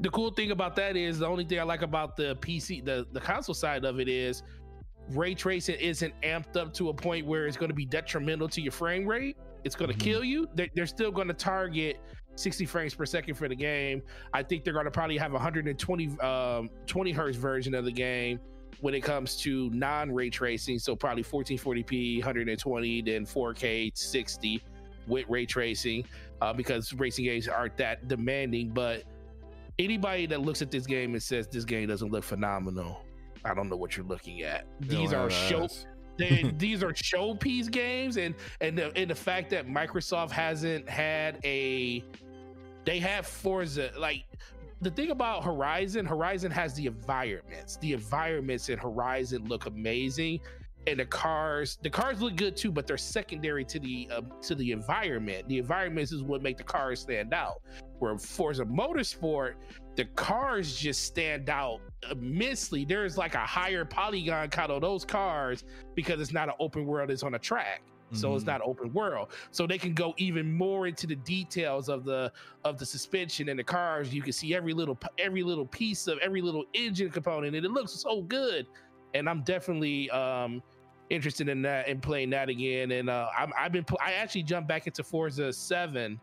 [0.00, 3.06] the cool thing about that is the only thing I like about the PC, the
[3.12, 4.42] the console side of it is
[5.10, 8.60] ray tracing isn't amped up to a point where it's going to be detrimental to
[8.60, 9.36] your frame rate.
[9.64, 10.04] It's going to mm-hmm.
[10.04, 10.48] kill you.
[10.54, 11.98] They're, they're still going to target
[12.38, 14.02] 60 frames per second for the game.
[14.32, 18.40] I think they're going to probably have 120 um, 20 hertz version of the game
[18.80, 20.78] when it comes to non ray tracing.
[20.78, 24.62] So probably 1440p, 120, then 4K 60
[25.06, 26.04] with ray tracing
[26.40, 28.70] uh, because racing games aren't that demanding.
[28.70, 29.04] But
[29.78, 33.02] anybody that looks at this game and says this game doesn't look phenomenal,
[33.44, 34.66] I don't know what you're looking at.
[34.80, 35.68] These are show.
[36.18, 41.38] They, these are showpiece games, and and the, and the fact that Microsoft hasn't had
[41.44, 42.02] a
[42.88, 43.90] they have Forza.
[43.98, 44.24] Like
[44.80, 47.76] the thing about Horizon, Horizon has the environments.
[47.76, 50.40] The environments in Horizon look amazing.
[50.86, 54.54] and the cars the cars look good too but they're secondary to the uh, to
[54.54, 57.60] the environment the environment is what make the cars stand out
[57.98, 59.54] where forza motorsport
[59.96, 65.64] the cars just stand out immensely there's like a higher polygon count on those cars
[65.94, 67.82] because it's not an open world it's on a track
[68.12, 68.48] so it's Mhm.
[68.48, 69.28] not open world.
[69.50, 72.32] So they can go even more into the details of the
[72.64, 74.12] of the suspension and the cars.
[74.14, 77.70] You can see every little every little piece of every little engine component and it
[77.70, 78.66] looks so good.
[79.14, 80.62] And i'm definitely um
[81.10, 82.90] interested in that and playing that again.
[82.92, 86.20] And uh I'm, i've been pl- i actually jumped back into forza 7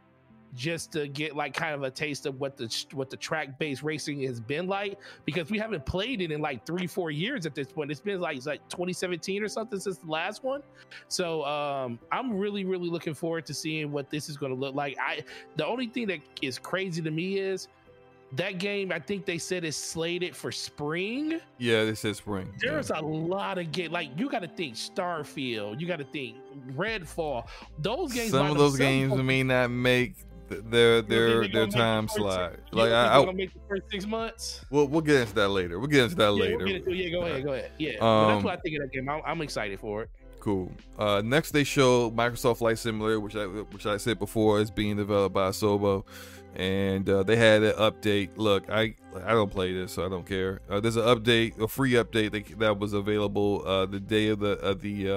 [0.56, 3.84] just to get like kind of a taste of what the what the track based
[3.84, 7.54] racing has been like because we haven't played it in like three four years at
[7.54, 10.62] this point it's been like it's like 2017 or something since the last one
[11.10, 14.74] so um i'm really really looking forward to seeing what this is going to look
[14.74, 15.22] like i
[15.58, 17.68] the only thing that is crazy to me is
[18.32, 22.52] that game i think they said is slated for spring Yeah, they said spring.
[22.64, 22.72] Yeah.
[22.72, 26.38] there's a lot of game like you got to think starfield you got to think
[26.76, 27.48] redfall
[27.80, 30.16] those games Some of those games may not make
[30.50, 32.58] their their their time slide.
[32.72, 35.80] Like I, I make the first six months we'll we'll get into that later.
[35.80, 36.58] We'll get into that yeah, later.
[36.58, 37.94] we'll into yeah, go ahead, go ahead, yeah.
[38.00, 39.10] but Um, that's what I think of that game.
[39.10, 40.10] I'm, I'm excited for it.
[40.40, 40.72] Cool.
[41.00, 44.96] Uh, next, they show Microsoft Flight Simulator, which I which I said before is being
[44.96, 46.04] developed by Asobo,
[46.56, 48.30] and uh, they had an update.
[48.36, 48.94] Look, I
[49.26, 50.62] I don't play this, so I don't care.
[50.70, 54.40] Uh, there's an update, a free update that, that was available uh, the day of
[54.40, 55.10] the of the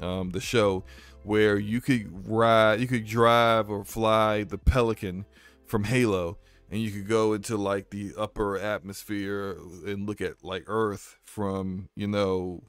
[0.00, 0.84] uh, um, the show,
[1.24, 5.24] where you could ride, you could drive or fly the Pelican
[5.66, 6.38] from Halo,
[6.70, 9.56] and you could go into like the upper atmosphere
[9.86, 12.62] and look at like Earth from you know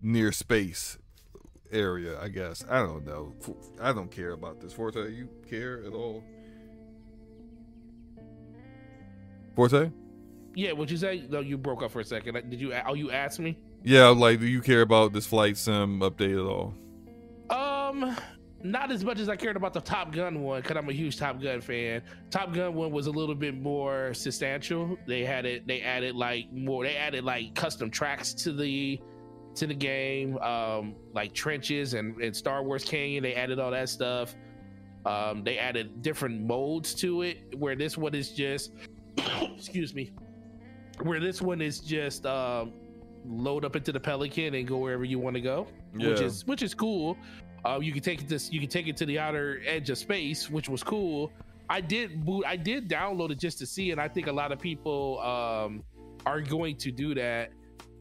[0.00, 0.98] near space
[1.70, 2.64] area, I guess.
[2.68, 3.34] I don't know.
[3.80, 4.72] I don't care about this.
[4.72, 6.22] Forte, you care at all?
[9.56, 9.90] Forte?
[10.54, 11.24] Yeah, what you say?
[11.28, 12.34] No, you broke up for a second.
[12.50, 12.74] Did you?
[12.86, 13.58] Oh, you asked me.
[13.84, 16.74] Yeah, like, do you care about this flight sim update at all?
[17.92, 18.16] Um,
[18.64, 21.18] not as much as I cared about the Top Gun one because I'm a huge
[21.18, 22.02] Top Gun fan.
[22.30, 24.96] Top Gun one was a little bit more substantial.
[25.06, 25.66] They had it.
[25.66, 26.84] They added like more.
[26.84, 29.00] They added like custom tracks to the
[29.56, 33.22] to the game, um, like trenches and, and Star Wars Canyon.
[33.22, 34.34] They added all that stuff.
[35.04, 37.58] Um, they added different modes to it.
[37.58, 38.72] Where this one is just,
[39.18, 40.12] excuse me,
[41.02, 42.72] where this one is just um,
[43.26, 46.62] load up into the Pelican and go wherever you want to go which is which
[46.62, 47.16] is cool.
[47.64, 49.98] Uh, you can take it this you can take it to the outer edge of
[49.98, 51.32] space, which was cool.
[51.70, 54.52] I did boot I did download it just to see, and I think a lot
[54.52, 55.84] of people um,
[56.26, 57.52] are going to do that.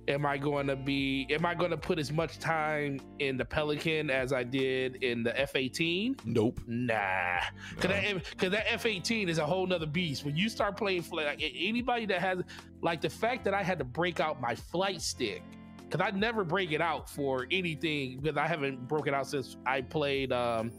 [0.08, 1.28] Am I going to be?
[1.30, 5.22] Am I going to put as much time in the Pelican as I did in
[5.22, 6.18] the F eighteen?
[6.26, 6.60] Nope.
[6.66, 7.40] Nah,
[7.76, 10.26] because that because that F eighteen is a whole nother beast.
[10.26, 12.40] When you start playing flight, like anybody that has
[12.82, 15.44] like the fact that I had to break out my flight stick
[15.92, 19.82] because I never break it out for anything because I haven't broken out since I
[19.82, 20.72] played um,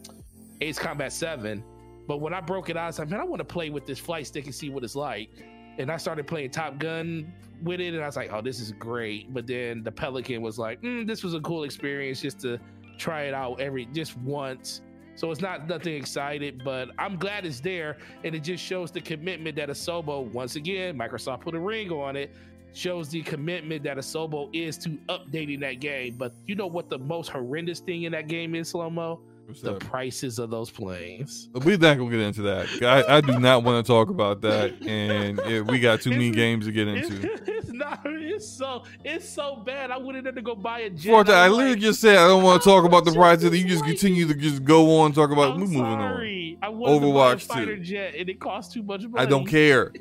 [0.63, 1.63] Ace Combat Seven.
[2.09, 3.99] But when I broke it out, I like, man, I want to play with this
[3.99, 5.29] flight stick and see what it's like.
[5.79, 7.33] And I started playing Top Gun
[7.63, 9.33] with it, and I was like, oh, this is great.
[9.33, 12.59] But then the Pelican was like, mm, this was a cool experience just to
[12.99, 14.81] try it out every just once.
[15.15, 19.01] So it's not nothing excited, but I'm glad it's there, and it just shows the
[19.01, 22.35] commitment that Asobo, once again, Microsoft put a ring on it,
[22.75, 26.15] shows the commitment that Asobo is to updating that game.
[26.17, 29.21] But you know what the most horrendous thing in that game is, slow mo?
[29.63, 31.51] The prices of those planes.
[31.53, 32.69] We're not gonna get into that.
[32.83, 36.29] I, I do not want to talk about that, and it, we got too many
[36.29, 37.31] It's- games to get into.
[37.47, 38.01] it's not.
[38.05, 38.85] It's so.
[39.05, 39.91] It's so bad.
[39.91, 41.11] I in there to go buy a jet.
[41.11, 43.17] Forte, I literally like, just said I don't want to talk about the prices.
[43.17, 43.59] price of it.
[43.59, 45.53] You just continue to just go on talk about.
[45.55, 46.57] I'm we moving on.
[46.63, 47.83] I wanted Overwatch to buy a fighter 2.
[47.83, 49.15] jet, and it costs too much money.
[49.19, 49.93] I don't care.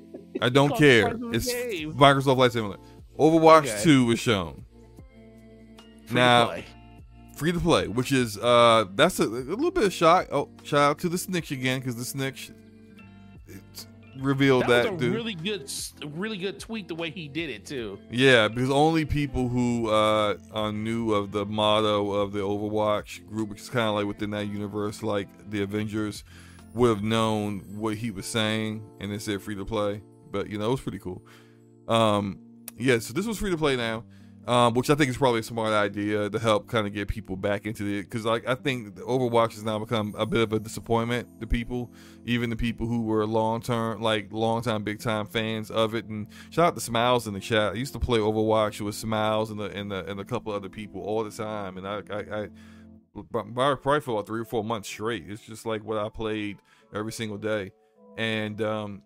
[0.41, 1.03] I don't care.
[1.03, 1.93] price of the It's game.
[1.93, 2.81] Microsoft Flight Simulator.
[3.19, 3.79] Overwatch Okay.
[3.83, 4.65] 2 was shown.
[6.05, 6.65] Free to Now- play.
[7.35, 10.27] free to play, which is uh that's a, a little bit of shock.
[10.31, 12.51] Oh, shout out to the Snitch again because the Snitch
[13.47, 13.85] it
[14.19, 15.15] revealed that, that, was a dude.
[15.15, 15.71] really good,
[16.15, 16.87] really good tweet.
[16.87, 17.97] The way he did it too.
[18.11, 23.49] yeah, because only people who uh are knew of the motto of the Overwatch group,
[23.49, 26.23] which is kind of like within that universe, like the Avengers,
[26.73, 30.01] would have known what he was saying, and it said free to play.
[30.31, 31.23] But you know, it was pretty cool.
[31.87, 32.39] Um,
[32.77, 34.03] yeah, so this was free to play now.
[34.47, 37.35] um, which I think is probably a smart idea to help kind of get people
[37.35, 38.03] back into it.
[38.03, 41.91] Because like I think Overwatch has now become a bit of a disappointment to people,
[42.25, 46.05] even the people who were long term, like long time, big time fans of it.
[46.05, 47.73] And shout out to Smiles in the chat.
[47.73, 50.69] I used to play Overwatch with Smiles and the and the and a couple other
[50.69, 52.43] people all the time, and I I.
[52.43, 52.47] I
[53.33, 55.25] Probably for about three or four months straight.
[55.27, 56.59] It's just like what I played
[56.95, 57.73] every single day,
[58.17, 59.01] and um,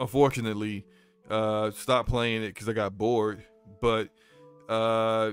[0.00, 0.84] unfortunately,
[1.30, 3.44] uh, stopped playing it because I got bored.
[3.80, 4.08] But
[4.68, 5.32] uh,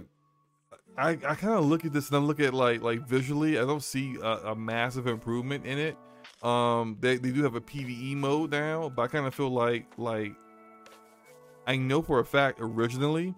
[0.98, 3.62] I, I kind of look at this and I look at like like visually, I
[3.62, 5.98] don't see a, a massive improvement in it.
[6.44, 9.88] Um, they, they do have a PVE mode now, but I kind of feel like
[9.98, 10.34] like
[11.66, 13.34] I know for a fact originally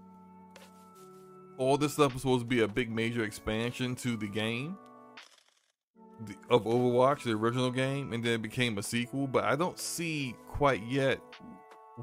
[1.57, 4.77] all this stuff was supposed to be a big major expansion to the game
[6.25, 9.27] the, of Overwatch, the original game, and then it became a sequel.
[9.27, 11.19] But I don't see quite yet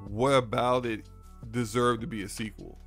[0.09, 1.06] what about it
[1.51, 2.78] deserved to be a sequel.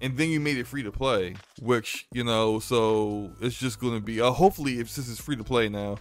[0.00, 3.94] And then you made it free to play, which you know, so it's just going
[3.94, 4.20] to be.
[4.20, 5.96] Uh, hopefully, if this is free to play now,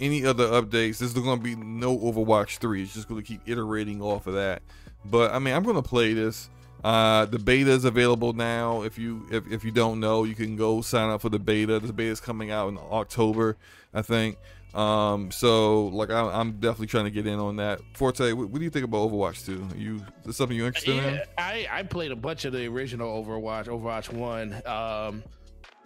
[0.00, 2.82] any other updates, there's going to be no Overwatch 3.
[2.82, 4.62] It's just going to keep iterating off of that.
[5.04, 6.50] But I mean, I'm going to play this.
[6.84, 8.82] Uh, the beta is available now.
[8.82, 11.80] If you if, if you don't know, you can go sign up for the beta.
[11.80, 13.56] The beta is coming out in October,
[13.92, 14.38] I think.
[14.74, 17.80] Um, so like I, am definitely trying to get in on that.
[17.94, 19.74] Forte, what, what do you think about Overwatch 2?
[19.74, 21.20] Are you is something you're interested yeah, in?
[21.38, 24.54] I I played a bunch of the original Overwatch, Overwatch One.
[24.66, 25.24] Um,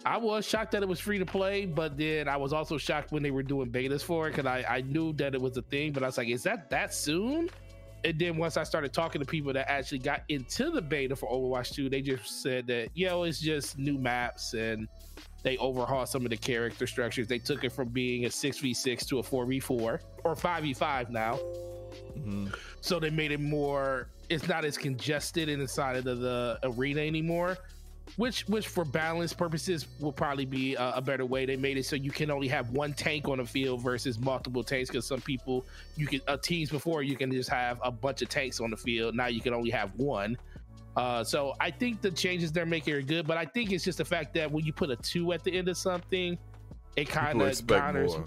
[0.05, 3.13] I was shocked that it was free to play, but then I was also shocked
[3.13, 5.61] when they were doing betas for it because I, I knew that it was a
[5.61, 7.49] thing, but I was like, is that that soon?
[8.03, 11.29] And then once I started talking to people that actually got into the beta for
[11.29, 14.87] Overwatch 2, they just said that, yo, it's just new maps and
[15.43, 17.27] they overhauled some of the character structures.
[17.27, 21.35] They took it from being a 6v6 to a 4v4 or 5v5 now.
[22.17, 22.47] Mm-hmm.
[22.81, 27.57] So they made it more, it's not as congested inside of the, the arena anymore
[28.17, 31.45] which which for balance purposes will probably be a, a, better way.
[31.45, 34.63] They made it so you can only have one tank on the field versus multiple
[34.63, 35.65] tanks because some people
[35.95, 38.77] you can uh, teams before you can just have a bunch of tanks on the
[38.77, 39.15] field.
[39.15, 40.37] Now you can only have one.
[40.95, 43.97] Uh, so i think the changes they're making are good but i think it's just
[43.97, 46.37] the fact that when you put a two at the end of something
[46.95, 48.25] it kind of garners more.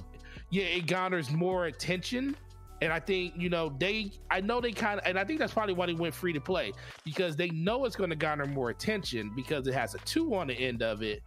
[0.51, 2.35] yeah it garners more attention
[2.83, 5.53] and I think, you know, they, I know they kind of, and I think that's
[5.53, 6.73] probably why they went free to play
[7.05, 10.49] because they know it's going to garner more attention because it has a two on
[10.49, 11.23] the end of it.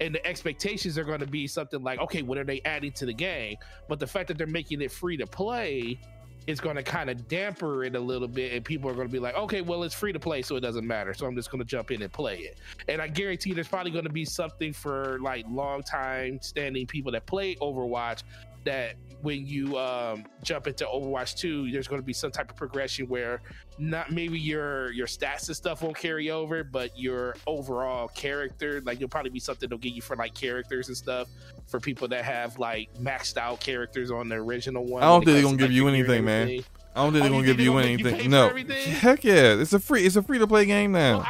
[0.00, 3.06] And the expectations are going to be something like, okay, what are they adding to
[3.06, 3.56] the game?
[3.86, 6.00] But the fact that they're making it free to play
[6.46, 8.52] is going to kind of damper it a little bit.
[8.52, 10.60] And people are going to be like, okay, well, it's free to play, so it
[10.60, 11.14] doesn't matter.
[11.14, 12.58] So I'm just going to jump in and play it.
[12.88, 17.12] And I guarantee there's probably going to be something for like long time standing people
[17.12, 18.22] that play Overwatch
[18.64, 22.56] that when you um, jump into Overwatch 2, there's going to be some type of
[22.56, 23.42] progression where
[23.78, 28.98] not maybe your your stats and stuff won't carry over, but your overall character, like
[28.98, 31.28] there'll probably be something they'll get you for like characters and stuff
[31.66, 35.02] for people that have like maxed out characters on the original one.
[35.02, 36.62] I don't think they're gonna give you anything, man.
[36.94, 38.20] I don't think oh, they're gonna give you anything.
[38.20, 41.18] You no, heck yeah, it's a free, it's a free to play game now.
[41.18, 41.26] Well,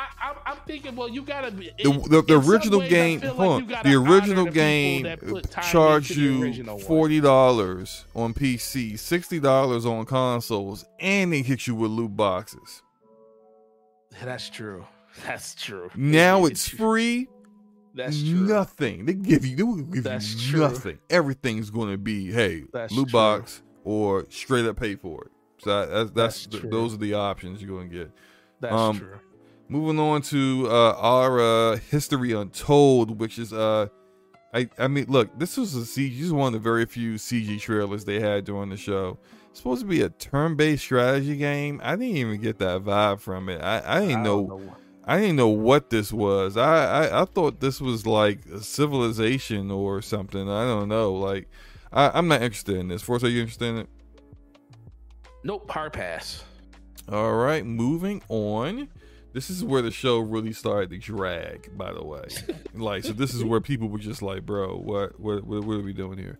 [0.47, 3.21] I, am thinking, well, you gotta be the the, the original game.
[3.21, 5.07] Like on, the original game
[5.71, 11.91] charged you forty dollars on PC, sixty dollars on consoles, and they hit you with
[11.91, 12.83] loot boxes.
[14.25, 14.87] That's true.
[15.27, 15.91] That's true.
[15.95, 17.29] Now it's free.
[17.95, 18.47] That's true.
[18.47, 19.05] Nothing.
[19.05, 19.57] They give you.
[19.57, 20.61] They will give That's you true.
[20.61, 20.99] nothing.
[21.11, 23.19] Everything's going to be hey, That's loot true.
[23.19, 25.31] box or straight up pay for it.
[25.63, 28.11] So that's, that's, that's those are the options you're going to get.
[28.61, 29.19] That's um, true.
[29.69, 33.87] Moving on to uh, Ara uh, history untold, which is uh,
[34.53, 36.17] I I mean, look, this was a CG.
[36.17, 39.19] This is one of the very few CG trailers they had during the show.
[39.51, 41.81] It's supposed to be a turn-based strategy game.
[41.83, 43.61] I didn't even get that vibe from it.
[43.63, 44.77] I I didn't I know, know.
[45.05, 46.57] I didn't know what this was.
[46.57, 50.49] I, I I thought this was like a civilization or something.
[50.49, 51.15] I don't know.
[51.15, 51.49] Like
[51.93, 53.03] I, I'm not interested in this.
[53.03, 53.89] Forte, are you interested in it?
[55.43, 56.45] Nope, hard pass.
[57.11, 58.89] All right, moving on.
[59.33, 62.27] This is where the show really started to drag, by the way.
[62.75, 65.83] like, so this is where people were just like, "Bro, what, what, what, what are
[65.83, 66.37] we doing here?"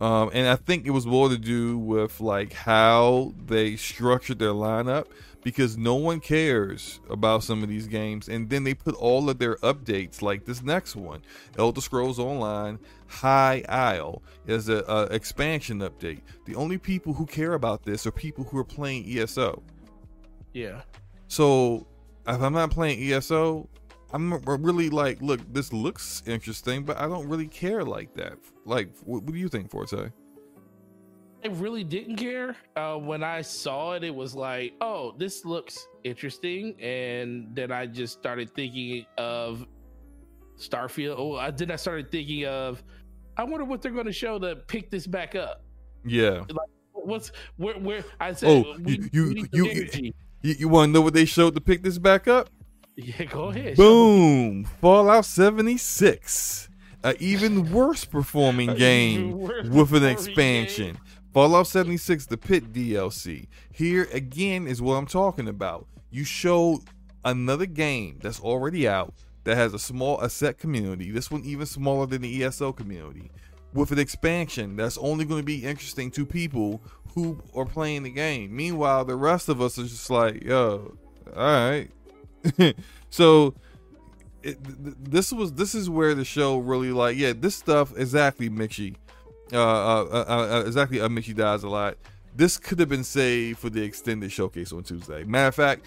[0.00, 4.52] Um, and I think it was more to do with like how they structured their
[4.52, 5.06] lineup
[5.42, 8.28] because no one cares about some of these games.
[8.28, 11.22] And then they put all of their updates, like this next one,
[11.58, 16.20] Elder Scrolls Online High Isle, as a, a expansion update.
[16.46, 19.62] The only people who care about this are people who are playing ESO.
[20.52, 20.82] Yeah.
[21.28, 21.86] So
[22.26, 23.68] if I'm not playing ESO,
[24.12, 28.38] I'm really like, look, this looks interesting, but I don't really care like that.
[28.64, 30.10] Like, what, what do you think, Forte?
[31.44, 32.56] I really didn't care.
[32.76, 36.80] Uh, when I saw it, it was like, oh, this looks interesting.
[36.80, 39.66] And then I just started thinking of
[40.58, 41.16] Starfield.
[41.18, 42.82] Oh, I then I started thinking of,
[43.36, 45.62] I wonder what they're going to show to pick this back up.
[46.04, 46.40] Yeah.
[46.48, 47.78] Like, what's where?
[47.78, 50.12] Where I said, oh, we, you you you,
[50.42, 52.50] you, you want to know what they showed to pick this back up?
[52.96, 53.76] Yeah, go ahead.
[53.76, 54.64] Boom!
[54.80, 56.68] Fallout 76,
[57.02, 60.96] an even worse performing game worse with an expansion.
[60.96, 61.09] Game.
[61.32, 63.46] Fallout 76, the Pit DLC.
[63.72, 65.86] Here again is what I'm talking about.
[66.10, 66.82] You show
[67.24, 71.12] another game that's already out that has a small a set community.
[71.12, 73.30] This one even smaller than the ESO community,
[73.72, 76.82] with an expansion that's only going to be interesting to people
[77.14, 78.54] who are playing the game.
[78.54, 80.96] Meanwhile, the rest of us are just like, yo,
[81.36, 81.90] all right.
[83.10, 83.54] so
[84.42, 88.48] it, th- this was this is where the show really like yeah this stuff exactly
[88.48, 88.96] Michi
[89.52, 91.96] uh, uh, uh, uh exactly uh, Michi dies a lot
[92.34, 95.84] this could have been saved for the extended showcase on Tuesday matter of fact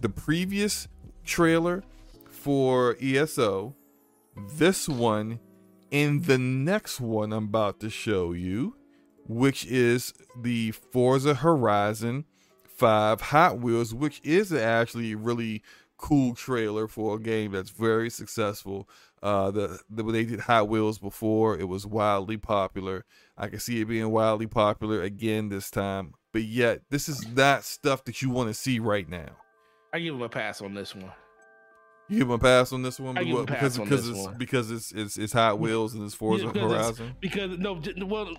[0.00, 0.88] the previous
[1.24, 1.82] trailer
[2.28, 3.74] for ESO
[4.56, 5.38] this one
[5.90, 8.76] and the next one I'm about to show you
[9.28, 12.24] which is the Forza Horizon
[12.64, 15.62] 5 Hot Wheels which is actually really
[16.02, 18.88] cool trailer for a game that's very successful.
[19.22, 23.04] Uh, the, the they did Hot Wheels before, it was wildly popular.
[23.38, 27.62] I can see it being wildly popular again this time, but yet this is not
[27.64, 29.36] stuff that you want to see right now.
[29.92, 31.12] I give him a pass on this one.
[32.08, 34.08] You give him a pass on this one I give him a because on because
[34.08, 34.38] this it's one.
[34.38, 37.16] because it's it's it's Hot Wheels and it's Forza Yeah, it's- Horizon.
[37.20, 38.34] Because no, well,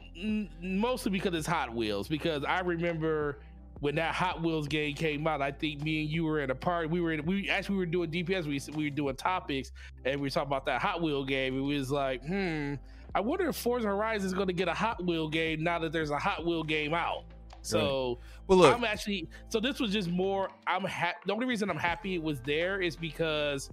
[0.61, 2.07] mostly because it's Hot Wheels.
[2.09, 3.39] Because I remember
[3.83, 5.41] when that Hot Wheels game came out.
[5.41, 6.87] I think me and you were in a party.
[6.87, 7.25] We were in.
[7.25, 8.45] We actually we were doing DPS.
[8.45, 9.73] We we were doing topics,
[10.05, 11.57] and we were talking about that Hot Wheel game.
[11.57, 12.75] It was like, hmm.
[13.13, 15.91] I wonder if Forza Horizon is going to get a Hot Wheel game now that
[15.91, 17.25] there's a Hot Wheel game out.
[17.61, 20.49] So Well, look, I'm actually so this was just more.
[20.65, 23.69] I'm ha- the only reason I'm happy it was there is because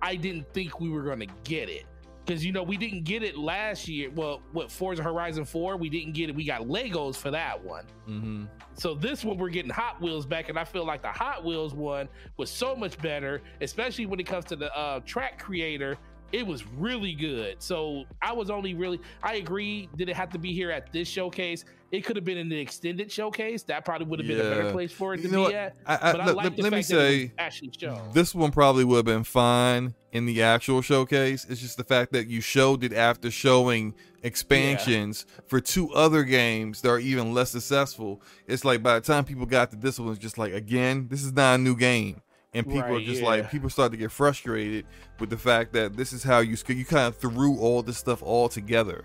[0.00, 1.84] I didn't think we were gonna get it
[2.28, 4.10] because you know we didn't get it last year.
[4.14, 6.36] Well, what Forza Horizon Four we didn't get it.
[6.36, 7.84] We got Legos for that one.
[8.04, 8.44] hmm
[8.74, 11.74] So this one we're getting Hot Wheels back, and I feel like the Hot Wheels
[11.74, 15.96] one was so much better, especially when it comes to the uh, track creator.
[16.30, 17.62] It was really good.
[17.62, 19.88] So I was only really I agree.
[19.96, 21.64] Did it have to be here at this showcase?
[21.90, 23.62] It could have been in the extended showcase.
[23.64, 25.54] That probably would have been a better place for it You to be what?
[25.54, 25.76] at.
[25.86, 28.10] I, I, But I like the let me fact that it was say actually shown.
[28.12, 31.46] this one probably would have been fine in the actual showcase.
[31.48, 36.82] It's just the fact that you showed it after showing expansions for two other games
[36.82, 38.20] that are even less successful.
[38.46, 41.24] It's like by the time people got to this one, it's just like again, this
[41.24, 42.20] is not a new game.
[42.54, 43.28] And people are just yeah.
[43.28, 44.86] like people start to get frustrated
[45.20, 48.22] with the fact that this is how you you kind of threw all this stuff
[48.22, 49.04] all together,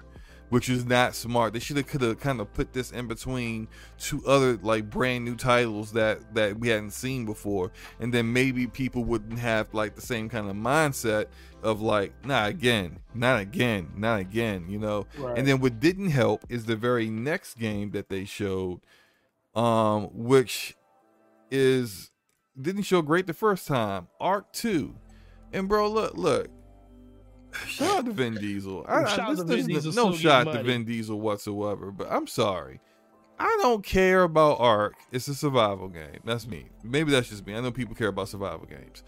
[0.54, 1.52] which is not smart.
[1.52, 3.68] They should have could have kind of put this in between
[3.98, 8.68] two other like brand new titles that that we hadn't seen before, and then maybe
[8.68, 11.26] people wouldn't have like the same kind of mindset
[11.64, 15.08] of like, not again, not again, not again, you know.
[15.18, 15.36] Right.
[15.40, 18.82] And then what didn't help is the very next game that they showed,
[19.56, 20.76] um, which
[21.50, 22.12] is
[22.62, 24.94] didn't show great the first time, Ark Two,
[25.52, 26.48] and bro, look, look.
[27.68, 28.86] Shout out to Vin Diesel.
[28.88, 30.64] I, I, this, to Vin Diesel, no shot to.
[30.64, 32.80] Vin Diesel whatsoever, but I'm sorry.
[33.40, 34.94] I don't care about Ark.
[35.12, 36.20] It's a survival game.
[36.24, 36.68] That's me.
[36.84, 37.56] Maybe that's just me.
[37.56, 39.04] I know people care about survival games.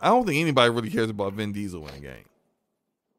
[0.00, 2.24] I don't think anybody really cares about Vin Diesel in a game.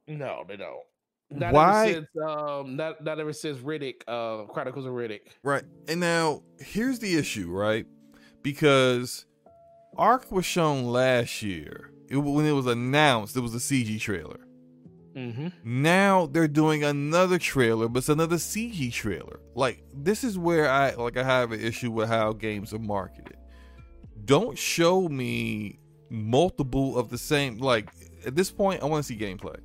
[0.07, 0.83] no, they don't.
[1.31, 5.21] Not Why- Ever since, um, not not ever since Riddick, uh, Chronicles of Riddick.
[5.43, 5.63] Right.
[5.87, 7.85] And now here's the issue, right?
[8.41, 9.25] Because
[9.95, 11.91] Ark was shown last year.
[12.09, 14.39] It, when it was announced, it was a CG trailer.
[15.19, 15.81] Mm-hmm.
[15.81, 19.41] Now they're doing another trailer, but it's another CG trailer.
[19.53, 23.35] Like this is where I like I have an issue with how games are marketed.
[24.23, 27.89] Don't show me multiple of the same like
[28.25, 29.57] at this point I want to see gameplay.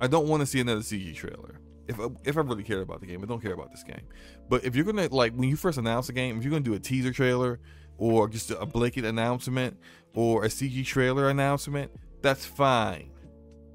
[0.00, 1.60] I don't want to see another CG trailer.
[1.86, 4.06] If if I really care about the game, I don't care about this game.
[4.48, 6.74] But if you're gonna like when you first announce a game, if you're gonna do
[6.74, 7.60] a teaser trailer
[7.98, 9.76] or just a blanket announcement
[10.14, 11.90] or a CG trailer announcement,
[12.22, 13.10] that's fine.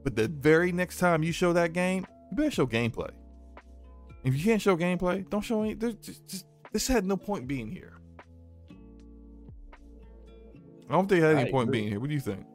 [0.04, 3.12] But the very next time you show that game, you better show gameplay.
[4.24, 5.76] If you can't show gameplay, don't show any.
[5.76, 7.94] Just, just this had no point being here.
[10.90, 11.80] I don't think it had any I point agree.
[11.80, 12.00] being here.
[12.00, 12.46] What do you think?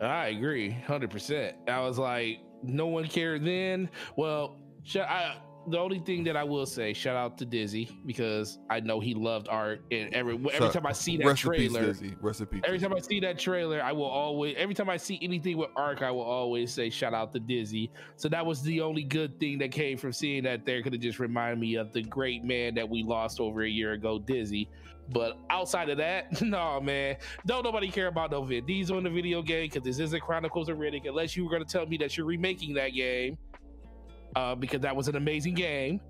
[0.00, 1.56] I agree, hundred percent.
[1.66, 3.90] I was like, no one cared then.
[4.16, 4.56] Well,
[4.94, 5.36] I,
[5.70, 9.14] the only thing that I will say, shout out to Dizzy because I know he
[9.14, 12.16] loved art, and every every time I see that Rest in peace, trailer, Dizzy.
[12.50, 12.62] Peace.
[12.64, 15.70] every time I see that trailer, I will always, every time I see anything with
[15.76, 17.90] Ark, I will always say shout out to Dizzy.
[18.16, 20.82] So that was the only good thing that came from seeing that there.
[20.82, 23.92] Could have just reminded me of the great man that we lost over a year
[23.92, 24.68] ago, Dizzy.
[25.10, 27.16] But outside of that, no man,
[27.46, 30.68] don't nobody care about no Vin Diesel in the video game because this isn't Chronicles
[30.68, 31.08] of Riddick.
[31.08, 33.38] Unless you were going to tell me that you're remaking that game,
[34.38, 36.00] uh, because that was an amazing game.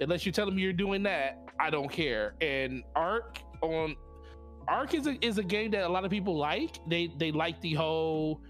[0.00, 2.34] Unless you tell me you're doing that, I don't care.
[2.40, 3.94] And Ark on
[4.66, 6.78] Ark is a is a game that a lot of people like.
[6.88, 8.40] They they like the whole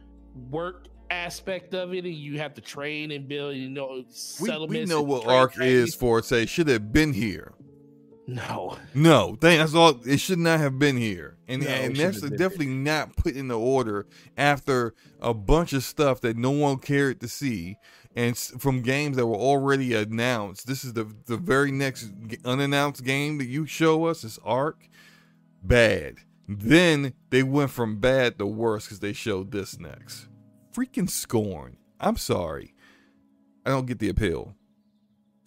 [0.48, 3.56] work aspect of it, and you have to train and build.
[3.56, 4.04] You know, we,
[4.40, 6.22] we settlements know what Ark is for.
[6.22, 7.52] Say should have been here.
[8.30, 8.78] No.
[8.94, 10.00] No, that's all.
[10.06, 13.58] It should not have been here, and No, and that's definitely not put in the
[13.58, 17.76] order after a bunch of stuff that no one cared to see,
[18.16, 20.66] and from games that were already announced.
[20.66, 22.10] This is the the very next
[22.44, 24.88] unannounced game that you show us is Ark.
[25.62, 26.16] Bad.
[26.48, 30.26] Then they went from bad to worse because they showed this next.
[30.74, 31.76] Freaking scorn.
[32.00, 32.74] I'm sorry.
[33.64, 34.54] I don't get the appeal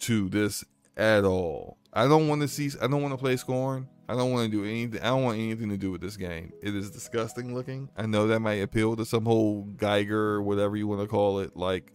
[0.00, 0.64] to this
[0.96, 1.78] at all.
[1.92, 2.70] I don't want to see.
[2.80, 3.88] I don't want to play Scorn.
[4.08, 5.00] I don't want to do anything.
[5.00, 6.52] I don't want anything to do with this game.
[6.62, 7.88] It is disgusting looking.
[7.96, 11.56] I know that might appeal to some whole Giger whatever you want to call it,
[11.56, 11.92] like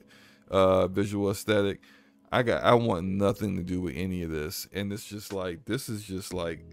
[0.50, 1.82] uh visual aesthetic.
[2.32, 2.64] I got.
[2.64, 6.04] I want nothing to do with any of this, and it's just like this is
[6.04, 6.64] just like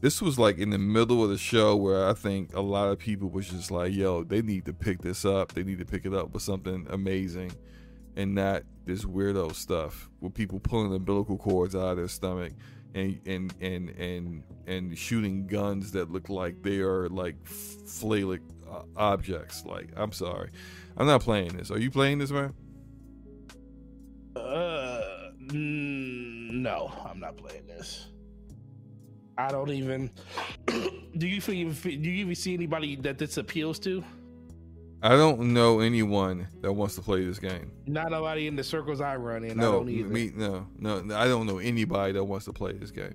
[0.00, 2.98] this was like in the middle of the show where I think a lot of
[2.98, 5.52] people was just like, "Yo, they need to pick this up.
[5.52, 7.52] They need to pick it up with something amazing."
[8.16, 12.52] and not this weirdo stuff with people pulling umbilical cords out of their stomach
[12.94, 18.40] and and and and and shooting guns that look like they are like flailing
[18.70, 19.64] uh, objects.
[19.64, 20.50] Like, I'm sorry,
[20.98, 21.70] I'm not playing this.
[21.70, 22.52] Are you playing this, man?
[24.36, 25.00] Uh,
[25.46, 28.08] mm, no, I'm not playing this.
[29.38, 30.10] I don't even.
[30.66, 34.02] do you even do you even see anybody that this appeals to?
[35.00, 37.70] I don't know anyone that wants to play this game.
[37.86, 39.52] Not nobody in the circles I run in.
[39.52, 40.08] I No, don't either.
[40.08, 41.14] me, no, no.
[41.16, 43.14] I don't know anybody that wants to play this game.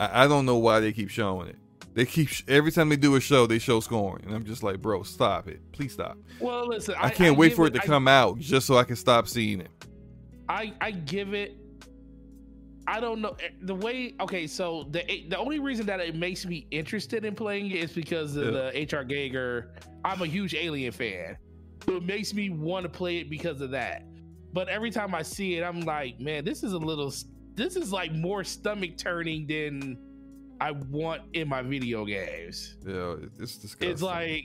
[0.00, 1.56] I, I don't know why they keep showing it.
[1.94, 4.62] They keep sh- every time they do a show, they show Scorn, and I'm just
[4.62, 6.16] like, bro, stop it, please stop.
[6.40, 8.96] well, listen, I, can't wait for it to I- come out just so I can
[8.96, 9.70] stop seeing it.
[10.48, 11.56] I I give it.
[12.86, 14.14] I don't know eh, the way.
[14.20, 17.92] Okay, so the the only reason that it makes me interested in playing it is
[17.92, 18.70] because of Yeah.
[18.72, 19.68] the HR Giger.
[20.04, 21.36] I'm a huge Alien fan,
[21.86, 24.04] so it makes me want to play it because of that.
[24.52, 27.12] But every time I see it, I'm like, man, this is a little.
[27.54, 29.98] This is like more stomach turning than
[30.60, 32.76] I want in my video games.
[32.86, 33.90] Yeah, it's disgusting.
[33.90, 34.44] It's like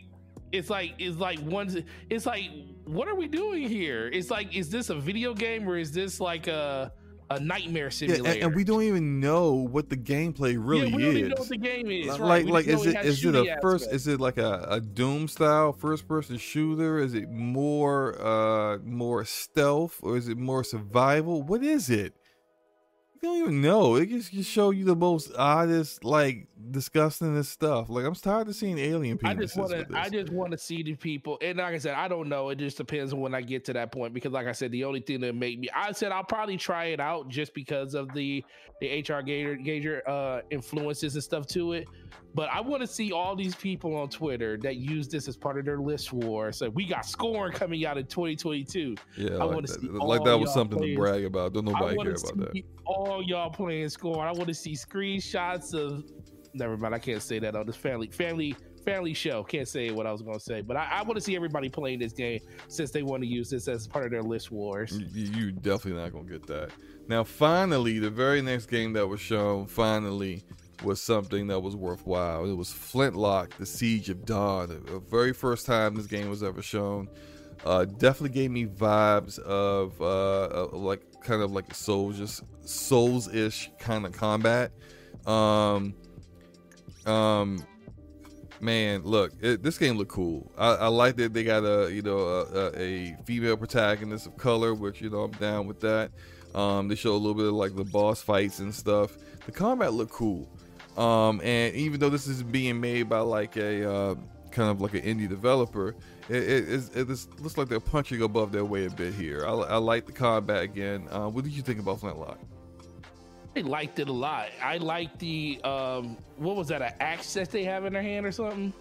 [0.51, 2.49] it's like it's like one it's like
[2.85, 4.09] what are we doing here?
[4.11, 6.91] It's like is this a video game or is this like a
[7.31, 8.29] a nightmare yeah, simulator?
[8.29, 11.17] and, and we don't even know what the gameplay really yeah, we don't is.
[11.17, 12.07] even know what the game is.
[12.07, 12.45] Like, right.
[12.45, 13.85] Like, is know it has is it shooting a first?
[13.85, 14.07] aspects.
[14.07, 16.99] Is it like a, a Doom style first person shooter?
[16.99, 21.41] Is it more uh more stealth or is it more survival?
[21.41, 22.13] What is it?
[23.25, 23.95] You don't even know.
[23.95, 27.89] It just, just show you the most oddest, like disgustingest stuff.
[27.89, 29.29] Like I'm tired of seeing alien penises.
[29.29, 29.87] I just want to.
[29.97, 32.49] I just want to see the people, and like I said, I don't know.
[32.49, 34.13] It just depends on when I get to that point.
[34.13, 36.85] Because, like I said, the only thing that made me, I said I'll probably try
[36.85, 38.45] it out just because of the
[38.79, 41.87] the HR Gator Gager uh, influences and stuff to it.
[42.35, 45.57] But I want to see all these people on Twitter that use this as part
[45.57, 46.51] of their list war.
[46.51, 48.95] So we got Scorn coming out in 2022.
[49.17, 49.79] yeah, I like wanna that.
[49.79, 50.95] see like that was something players.
[50.95, 51.53] to brag about.
[51.53, 52.63] Don't nobody want care to about that.
[52.85, 54.27] all y'all playing Scorn.
[54.27, 56.03] I want to see screenshots of.
[56.53, 59.43] Never mind, I can't say that on this family family family show.
[59.43, 61.69] Can't say what I was going to say, but I, I want to see everybody
[61.69, 64.97] playing this game since they want to use this as part of their list wars.
[65.13, 66.69] You, you definitely not gonna get that.
[67.07, 70.43] Now, finally, the very next game that was shown finally
[70.85, 72.45] was something that was worthwhile.
[72.45, 74.69] It was Flintlock: The Siege of Dawn.
[74.69, 77.09] The very first time this game was ever shown.
[77.65, 84.05] Uh, definitely gave me vibes of uh, like kind of like just Souls ish kind
[84.05, 84.71] of combat.
[85.25, 85.93] Um,
[87.05, 87.65] um,
[88.59, 90.51] man, look, it, this game looked cool.
[90.57, 94.73] I, I like that they got a you know a, a female protagonist of color,
[94.73, 96.11] which you know I'm down with that.
[96.53, 99.17] Um, they show a little bit of like the boss fights and stuff.
[99.45, 100.49] The combat looked cool.
[100.97, 104.15] Um, and even though this is being made by like a uh,
[104.51, 105.95] kind of like an indie developer,
[106.29, 109.45] it, it, it, is- looks like they're punching above their weight a bit here.
[109.45, 111.07] I, I like the combat again.
[111.11, 112.39] Uh, what did you think about Flintlock?
[113.57, 114.49] I liked it a lot.
[114.61, 116.81] I liked the um, what was that?
[116.81, 118.73] An axe that they have in their hand or something?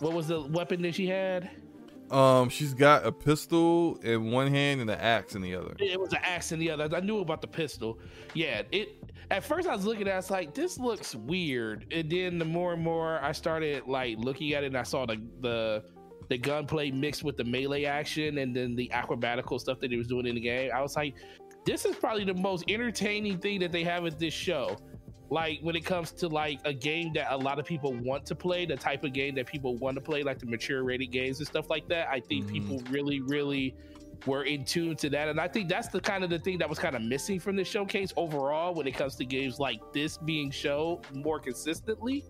[0.00, 1.50] What was the weapon that she had?
[2.10, 5.74] Um, she's got a pistol in one hand and an axe in the other.
[5.78, 6.88] It was an axe in the other.
[6.94, 7.98] I knew about the pistol.
[8.34, 8.96] Yeah, it.
[9.30, 12.38] At first, I was looking at, it, I was like, "This looks weird," and then
[12.38, 15.84] the more and more I started like looking at it, and I saw the the
[16.28, 20.08] the gunplay mixed with the melee action, and then the acrobatical stuff that he was
[20.08, 20.70] doing in the game.
[20.74, 21.14] I was like,
[21.64, 24.76] "This is probably the most entertaining thing that they have at this show."
[25.32, 28.34] Like when it comes to like a game that a lot of people want to
[28.34, 31.38] play, the type of game that people want to play, like the mature rated games
[31.38, 32.08] and stuff like that.
[32.08, 32.52] I think Mhm.
[32.52, 33.76] people really, really
[34.26, 35.28] were in tune to that.
[35.28, 37.56] And I think that's the kind of the thing that was kind of missing from
[37.56, 42.24] the showcase overall when it comes to games like this being shown more consistently.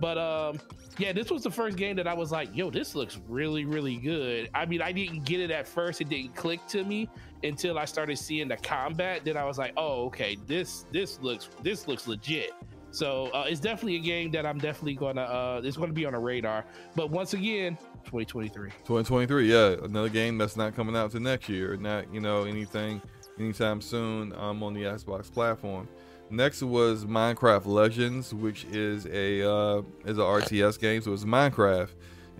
[0.00, 0.58] But um,
[0.98, 3.96] yeah, this was the first game that I was like, yo, this looks really, really
[3.96, 4.50] good.
[4.54, 7.08] I mean, I didn't get it at first, it didn't click to me
[7.44, 9.24] until I started seeing the combat.
[9.24, 12.52] Then I was like, oh, okay, this this looks this looks legit.
[12.90, 16.14] So uh, it's definitely a game that I'm definitely gonna uh, it's gonna be on
[16.14, 16.64] a radar.
[16.94, 18.70] But once again, 2023.
[18.70, 23.00] 2023, yeah, another game that's not coming out to next year, not you know anything
[23.38, 25.88] anytime soon um, on the Xbox platform.
[26.30, 31.90] Next was Minecraft Legends, which is a uh, is an RTS game, so it's Minecraft,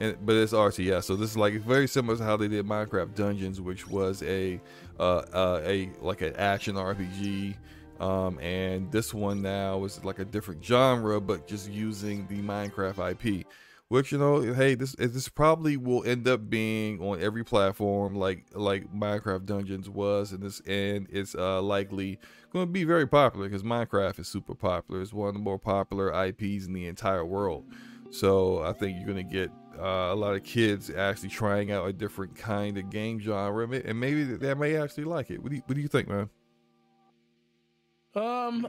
[0.01, 1.05] and, but it's RTS.
[1.05, 4.61] So this is like very similar to how they did Minecraft Dungeons, which was a
[4.99, 7.55] uh, uh, a like an action RPG.
[8.01, 13.13] Um, and this one now is like a different genre, but just using the Minecraft
[13.13, 13.47] IP
[13.93, 18.47] which you know hey this this probably will end up being on every platform like
[18.55, 22.19] like minecraft dungeons was and this and it's uh likely
[22.55, 25.03] going to be very popular because minecraft is super popular.
[25.03, 27.67] It's one of the more popular ips in the entire world.
[28.09, 31.87] So i think you're going to get uh, a lot of kids actually trying out
[31.87, 35.43] a different kind of game genre and maybe they may actually like it.
[35.43, 36.31] What do you, what do you think man?
[38.15, 38.67] Um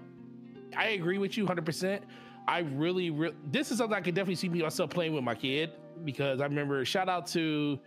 [0.75, 2.01] i agree with you 100%
[2.47, 5.71] I really, re- this is something I could definitely see myself playing with my kid
[6.03, 7.79] because I remember shout out to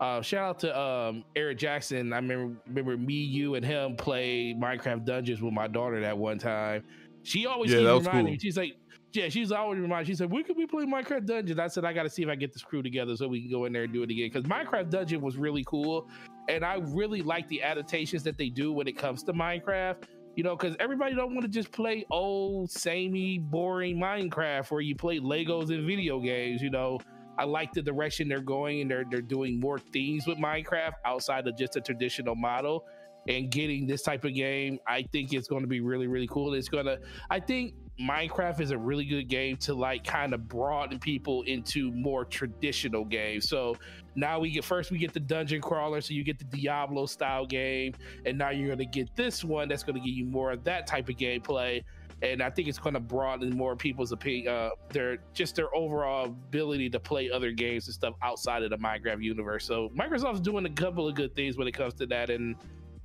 [0.00, 2.12] uh, shout out to um, Eric Jackson.
[2.12, 6.38] I remember remember me, you, and him play Minecraft Dungeons with my daughter that one
[6.38, 6.84] time.
[7.24, 8.22] She always yeah, cool.
[8.22, 8.38] me.
[8.38, 8.76] She's like,
[9.12, 10.06] yeah, she's always reminding.
[10.06, 12.28] She said, "When can we play Minecraft Dungeons?" I said, "I got to see if
[12.28, 14.30] I get this crew together so we can go in there and do it again."
[14.32, 16.08] Because Minecraft Dungeon was really cool,
[16.48, 20.04] and I really like the adaptations that they do when it comes to Minecraft
[20.38, 24.94] you know, because everybody don't want to just play old, samey, boring Minecraft where you
[24.94, 26.62] play Legos and video games.
[26.62, 27.00] You know,
[27.36, 31.48] I like the direction they're going, and they're they're doing more things with Minecraft outside
[31.48, 32.86] of just a traditional model.
[33.26, 36.54] And getting this type of game, I think it's going to be really, really cool.
[36.54, 41.00] It's gonna, I think Minecraft is a really good game to like kind of broaden
[41.00, 43.48] people into more traditional games.
[43.48, 43.74] So
[44.18, 47.46] now we get first we get the dungeon crawler, so you get the Diablo style
[47.46, 47.94] game,
[48.26, 51.08] and now you're gonna get this one that's gonna give you more of that type
[51.08, 51.82] of gameplay.
[52.20, 56.24] And I think it's going to broaden more people's opinion, uh, their just their overall
[56.24, 59.64] ability to play other games and stuff outside of the Minecraft universe.
[59.64, 62.56] So Microsoft's doing a couple of good things when it comes to that, and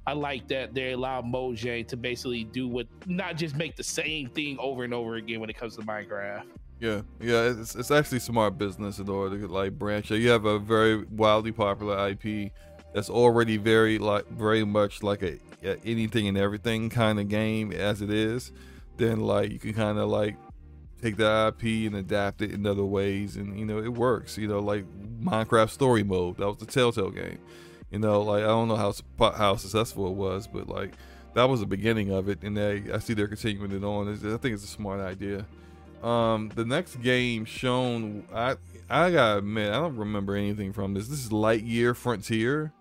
[0.07, 4.29] I like that they allow Mojang to basically do what not just make the same
[4.29, 6.45] thing over and over again when it comes to Minecraft.
[6.83, 10.11] Yeah, yeah, it's, it's actually smart business in order to like branch.
[10.11, 12.51] You have a very wildly popular IP
[12.93, 17.71] that's already very like very much like a, a anything and everything kind of game
[17.71, 18.51] as it is.
[18.97, 20.35] Then like you can kind of like
[21.01, 24.37] take the IP and adapt it in other ways, and you know it works.
[24.37, 24.83] You know, like
[25.23, 27.39] Minecraft Story Mode that was the Telltale game.
[27.91, 28.93] You know, like I don't know how
[29.31, 30.95] how successful it was, but like
[31.33, 34.09] that was the beginning of it, and they I see they're continuing it on.
[34.09, 35.45] I think it's a smart idea.
[36.03, 38.57] Um, the next game shown, I
[38.89, 41.07] I gotta admit, I don't remember anything from this.
[41.07, 42.73] This is Lightyear Frontier.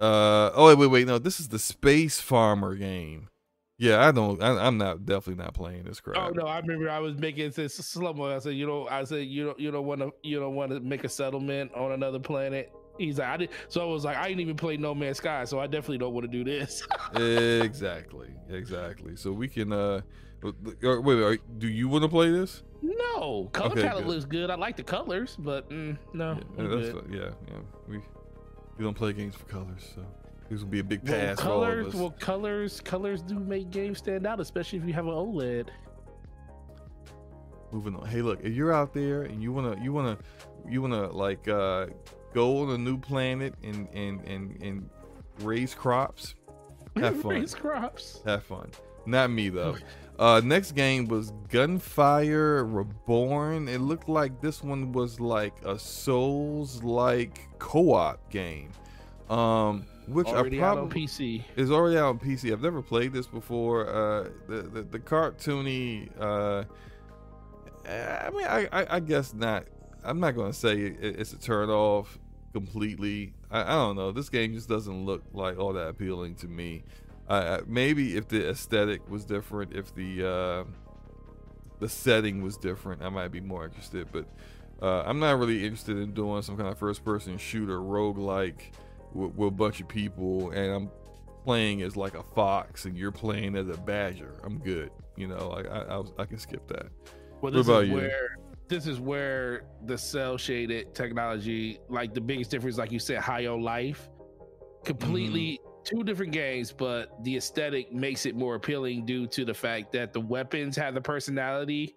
[0.00, 3.28] Uh oh wait wait wait no, this is the Space Farmer game.
[3.76, 4.42] Yeah, I don't.
[4.42, 6.16] I, am not definitely not playing this crap.
[6.18, 8.34] Oh no, I remember I was making this slow.
[8.34, 10.72] I said, you know, I said you don't you don't want to you don't want
[10.72, 12.72] to make a settlement on another planet.
[12.96, 13.50] He's like, I did.
[13.68, 16.14] So I was like, I didn't even play No Man's Sky, so I definitely don't
[16.14, 16.82] want to do this.
[17.14, 19.16] exactly, exactly.
[19.16, 19.72] So we can.
[19.72, 20.00] uh
[20.42, 22.62] Wait, wait do you want to play this?
[22.80, 24.10] No, color okay, palette good.
[24.10, 24.50] looks good.
[24.50, 26.38] I like the colors, but mm, no.
[26.56, 27.58] Yeah, yeah, yeah.
[27.88, 27.98] We
[28.76, 30.04] we don't play games for colors, so
[30.48, 31.38] this will be a big pass.
[31.38, 35.12] Well, colors, well, colors, colors do make games stand out, especially if you have an
[35.12, 35.68] OLED.
[37.72, 38.06] Moving on.
[38.06, 40.16] Hey, look, if you're out there and you wanna, you wanna,
[40.68, 41.86] you wanna like uh
[42.32, 44.90] go on a new planet and and and and
[45.40, 46.34] raise crops.
[46.96, 47.32] Have fun.
[47.32, 48.20] raise crops.
[48.24, 48.70] Have fun.
[49.04, 49.76] Not me though.
[50.18, 53.68] Uh, next game was Gunfire Reborn.
[53.68, 58.70] It looked like this one was like a Souls-like co-op game.
[59.30, 62.50] Um, which already I probably out on PC is already out on PC.
[62.50, 63.88] I've never played this before.
[63.88, 66.08] Uh, the the, the cartoony.
[66.18, 66.64] Uh,
[67.86, 69.66] I mean, I, I, I guess not
[70.04, 72.18] I'm not gonna say it's a turn off
[72.52, 73.34] completely.
[73.50, 74.12] I, I, don't know.
[74.12, 76.84] This game just doesn't look like all that appealing to me.
[77.28, 80.64] Uh, maybe if the aesthetic was different, if the uh,
[81.78, 84.08] the setting was different, I might be more interested.
[84.10, 84.26] But
[84.80, 88.60] uh, I'm not really interested in doing some kind of first person shooter roguelike
[89.12, 90.90] with, with a bunch of people, and I'm
[91.44, 94.34] playing as like a fox and you're playing as a badger.
[94.44, 94.90] I'm good.
[95.16, 96.86] You know, like I, I, I can skip that.
[97.40, 102.78] Well, this is where this is where the cell shaded technology, like the biggest difference,
[102.78, 104.08] like you said, high life,
[104.84, 109.92] Completely two different games, but the aesthetic makes it more appealing due to the fact
[109.92, 111.96] that the weapons have the personality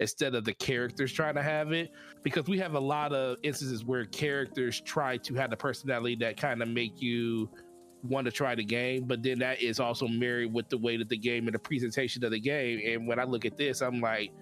[0.00, 1.90] instead of the characters trying to have it.
[2.22, 6.36] Because we have a lot of instances where characters try to have the personality that
[6.36, 7.48] kind of make you
[8.02, 11.08] want to try the game, but then that is also married with the way that
[11.08, 12.80] the game and the presentation of the game.
[12.84, 14.32] And when I look at this, I'm like,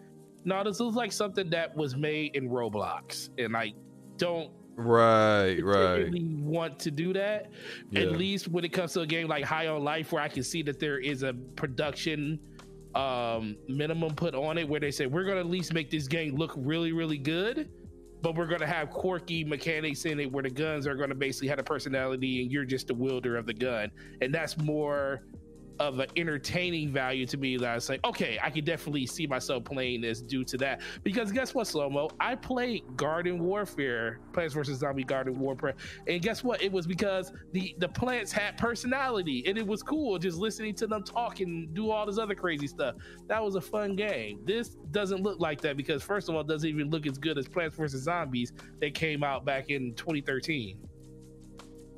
[0.44, 3.74] no, this looks like something that was made in Roblox, and I
[4.16, 6.04] don't Right, right.
[6.04, 7.50] really want to do that.
[7.90, 8.02] Yeah.
[8.02, 10.42] At least when it comes to a game like High on Life, where I can
[10.42, 12.38] see that there is a production
[12.96, 16.34] um minimum put on it where they say we're gonna at least make this game
[16.36, 17.70] look really, really good.
[18.22, 21.58] But we're gonna have quirky mechanics in it where the guns are gonna basically have
[21.58, 23.90] a personality and you're just the wielder of the gun.
[24.20, 25.22] And that's more
[25.80, 29.26] of an entertaining value to me that I was like, okay, I can definitely see
[29.26, 30.82] myself playing this due to that.
[31.02, 32.10] Because guess what, Slow Mo?
[32.20, 34.78] I played Garden Warfare, Plants vs.
[34.78, 35.74] Zombie Garden Warfare.
[36.06, 36.62] And guess what?
[36.62, 40.86] It was because the, the plants had personality and it was cool just listening to
[40.86, 42.96] them talk and do all this other crazy stuff.
[43.26, 44.40] That was a fun game.
[44.44, 47.38] This doesn't look like that because, first of all, it doesn't even look as good
[47.38, 48.02] as Plants vs.
[48.02, 50.78] Zombies that came out back in 2013.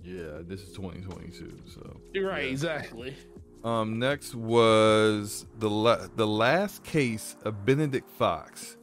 [0.04, 2.00] Yeah, this is 2022, so.
[2.12, 2.50] You're right, yeah.
[2.50, 3.16] exactly.
[3.64, 8.76] Um, next was the la- the last case of Benedict Fox.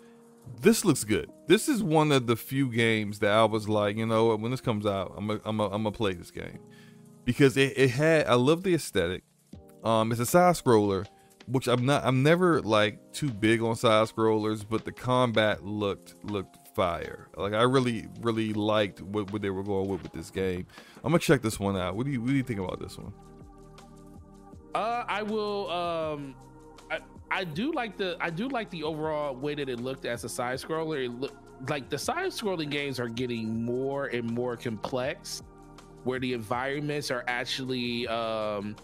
[0.61, 1.29] This looks good.
[1.47, 4.61] This is one of the few games that I was like, you know, when this
[4.61, 6.59] comes out, I'm gonna I'm I'm gonna play this game
[7.25, 8.27] because it, it had.
[8.27, 9.23] I love the aesthetic.
[9.83, 11.05] Um, it's a side scroller,
[11.47, 12.05] which I'm not.
[12.05, 17.27] I'm never like too big on side scrollers, but the combat looked looked fire.
[17.35, 20.67] Like I really really liked what, what they were going with with this game.
[21.03, 21.95] I'm gonna check this one out.
[21.95, 23.13] What do you what do you think about this one?
[24.75, 25.69] Uh, I will.
[25.71, 26.35] Um,
[26.91, 26.99] I
[27.31, 30.29] I do like the I do like the overall way that it looked as a
[30.29, 31.05] side scroller.
[31.05, 31.31] It
[31.69, 35.43] like the side scrolling games are getting more and more complex,
[36.03, 38.75] where the environments are actually um,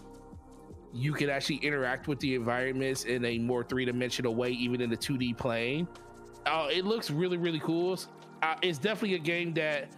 [0.92, 4.90] you can actually interact with the environments in a more three dimensional way, even in
[4.90, 5.86] the two D plane.
[6.46, 7.98] Uh, it looks really really cool.
[8.42, 9.88] Uh, it's definitely a game that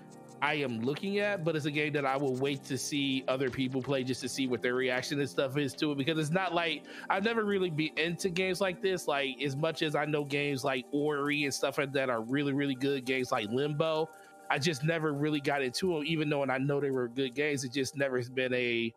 [0.41, 3.50] I am looking at, but it's a game that I will wait to see other
[3.50, 5.99] people play just to see what their reaction and stuff is to it.
[5.99, 9.08] Because it's not like I've never really been into games like this.
[9.08, 12.52] Like as much as I know games like Ori and stuff like that are really
[12.52, 14.08] really good games like Limbo,
[14.50, 16.05] I just never really got into them.
[16.07, 18.94] Even though and I know they were good games, it just never has been a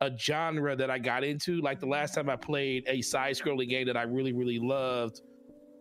[0.00, 1.60] a genre that I got into.
[1.60, 5.20] Like the last time I played a side scrolling game that I really really loved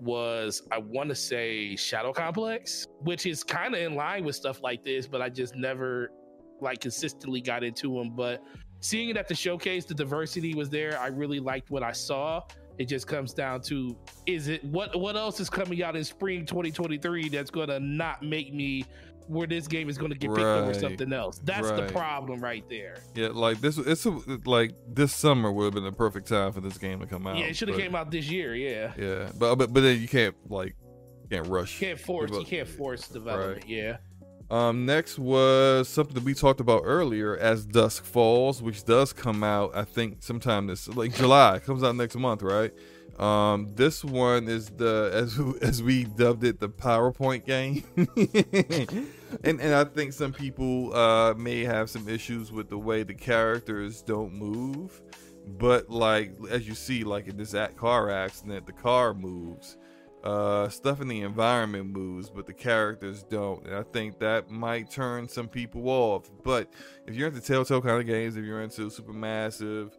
[0.02, 4.62] was I want to say Shadow Complex, which is kind of in line with stuff
[4.62, 6.12] like this, but I just never
[6.60, 8.16] like consistently got into them.
[8.16, 8.44] But
[8.80, 11.00] seeing it at the showcase, the diversity was there.
[11.00, 12.42] I really liked what I saw.
[12.78, 16.46] It just comes down to is it what what else is coming out in spring
[16.46, 18.86] 2023 that's gonna not make me
[19.28, 20.76] where this game is gonna get picked over Right.
[20.76, 21.40] something else.
[21.44, 22.98] That's the problem right there.
[23.16, 23.78] Yeah, like this.
[23.78, 27.06] It's a, like this summer would have been the perfect time for this game to
[27.06, 27.38] come out.
[27.38, 28.56] yeah, it should have came out this year.
[28.56, 30.76] Yeah, Yeah, but but but then you can't like
[31.30, 31.80] can't rush.
[31.82, 33.70] you can't force you Develop- can't force development.
[33.70, 33.98] Yeah.
[34.50, 39.46] Um, next was something that we talked about earlier, as Dusk Falls, which does come
[39.46, 39.72] out.
[39.74, 42.74] I think sometime this like July comes out next month, right?
[43.20, 47.84] Um, this one is the as as we dubbed it the PowerPoint game,
[49.44, 53.14] and and I think some people uh may have some issues with the way the
[53.14, 55.02] characters don't move,
[55.60, 59.78] but like as you see, like in this act car accident, the car moves.
[60.24, 63.66] Uh stuff in the environment moves but the characters don't.
[63.66, 66.30] And i think that might turn some people off.
[66.44, 66.72] But
[67.08, 69.94] if you're into telltale kind of games if you're into supermassive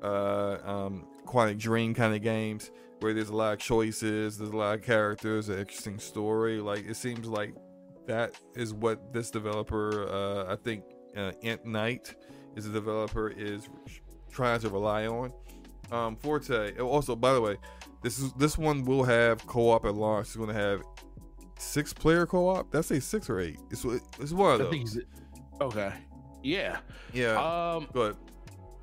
[0.00, 2.70] uh um quantic dream kind of games
[3.00, 6.86] where there's a lot of choices there's a lot of characters an interesting story like
[6.86, 7.54] it seems like
[8.06, 10.84] that is what this developer uh i think
[11.16, 12.14] uh, ant knight
[12.56, 13.68] is a developer is
[14.30, 15.32] trying to rely on
[15.92, 17.56] um forte also by the way
[18.04, 20.26] this is this one will have co-op at launch.
[20.26, 20.82] It's going to have
[21.58, 22.70] six player co-op.
[22.70, 23.58] That's a six or eight.
[23.70, 23.82] It's
[24.20, 24.92] it's one of I those.
[24.92, 25.06] think
[25.62, 25.94] okay.
[26.42, 26.78] Yeah.
[27.14, 27.40] yeah.
[27.76, 28.18] Um but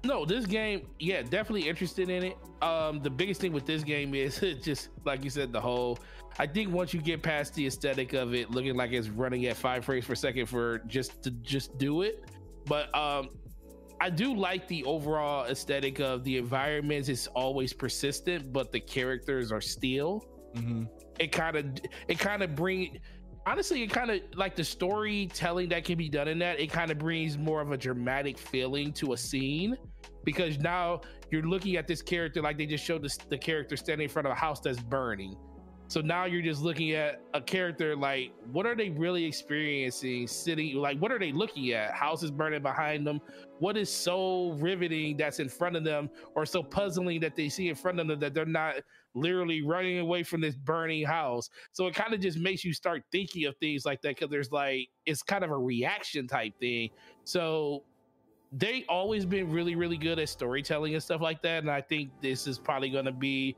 [0.03, 2.37] no, this game, yeah, definitely interested in it.
[2.61, 5.97] Um the biggest thing with this game is just like you said the whole
[6.39, 9.57] I think once you get past the aesthetic of it looking like it's running at
[9.57, 12.23] 5 frames per second for just to just do it.
[12.65, 13.29] But um
[13.99, 17.07] I do like the overall aesthetic of the environments.
[17.07, 20.25] It's always persistent, but the characters are still.
[20.55, 20.87] mhm.
[21.19, 21.65] it kind of
[22.07, 22.99] it kind of bring
[23.45, 26.91] honestly it kind of like the storytelling that can be done in that it kind
[26.91, 29.77] of brings more of a dramatic feeling to a scene
[30.23, 34.09] because now you're looking at this character like they just showed the character standing in
[34.09, 35.35] front of a house that's burning
[35.91, 40.25] So now you're just looking at a character like, what are they really experiencing?
[40.25, 41.91] Sitting like, what are they looking at?
[41.91, 43.19] Houses burning behind them.
[43.59, 47.67] What is so riveting that's in front of them, or so puzzling that they see
[47.67, 48.75] in front of them that they're not
[49.13, 51.49] literally running away from this burning house?
[51.71, 54.51] So it kind of just makes you start thinking of things like that because there's
[54.51, 56.89] like it's kind of a reaction type thing.
[57.23, 57.83] So
[58.53, 62.11] they always been really really good at storytelling and stuff like that and i think
[62.19, 63.55] this is probably going to be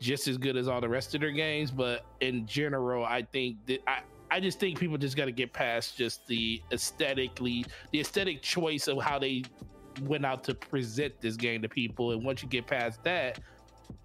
[0.00, 1.70] just as good as all the rest of their games.
[1.70, 4.00] But in general, I think that I,
[4.30, 8.88] I just think people just got to get past just the aesthetically, the aesthetic choice
[8.88, 9.42] of how they
[10.02, 12.12] went out to present this game to people.
[12.12, 13.40] And once you get past that,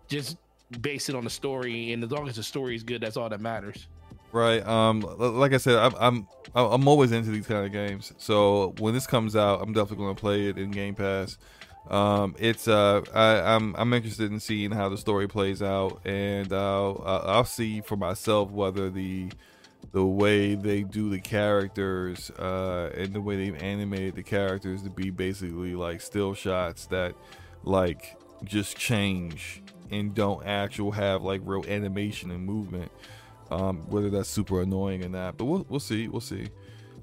[0.07, 0.37] just
[0.81, 1.93] base it on the story.
[1.93, 3.87] And as long as the story is good, that's all that matters.
[4.31, 4.65] Right.
[4.67, 5.01] Um.
[5.17, 8.13] Like I said, I'm I'm I'm always into these kind of games.
[8.17, 11.37] So when this comes out, I'm definitely going to play it in Game Pass.
[11.89, 16.53] Um, it's uh, I, I'm I'm interested in seeing how the story plays out, and
[16.53, 19.31] uh, I'll see for myself whether the
[19.91, 24.89] the way they do the characters uh, and the way they've animated the characters to
[24.89, 27.15] be basically like still shots that
[27.63, 32.91] like just change and don't actual have like real animation and movement.
[33.51, 36.49] Um, whether that's super annoying or not, but we'll we'll see, we'll see.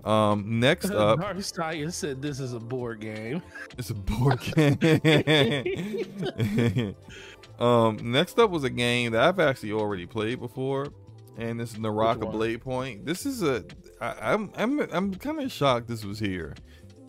[0.04, 3.42] Um, next up, Narstaya said this is a board game.
[3.76, 4.78] It's a board game.
[7.58, 10.92] um, next up was a game that I've actually already played before,
[11.36, 13.04] and this is Naraka Blade Point.
[13.04, 13.64] This is a
[14.00, 16.54] I, I'm I'm I'm kind of shocked this was here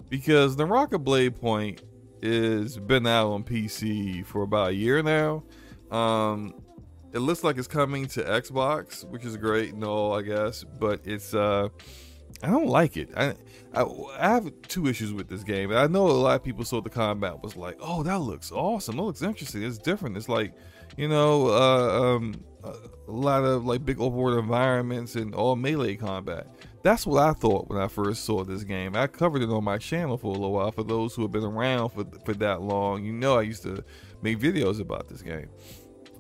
[0.10, 1.84] because Naraka Blade Point
[2.24, 5.44] is been out on PC for about a year now.
[5.92, 6.54] Um,
[7.14, 11.34] it looks like it's coming to Xbox, which is great all, I guess, but it's
[11.34, 11.70] uh
[12.44, 13.10] I don't like it.
[13.16, 13.34] I,
[13.74, 13.84] I,
[14.20, 15.72] I have two issues with this game.
[15.72, 18.98] I know a lot of people saw the combat was like, "Oh, that looks awesome.
[18.98, 19.64] That looks interesting.
[19.64, 20.18] It's different.
[20.18, 20.54] It's like,
[20.98, 26.48] you know, uh, um, a lot of like big overworld environments and all melee combat."
[26.84, 28.96] That's what I thought when I first saw this game.
[28.96, 30.72] I covered it on my channel for a little while.
[30.72, 33.84] For those who have been around for for that long, you know, I used to
[34.22, 35.50] make videos about this game.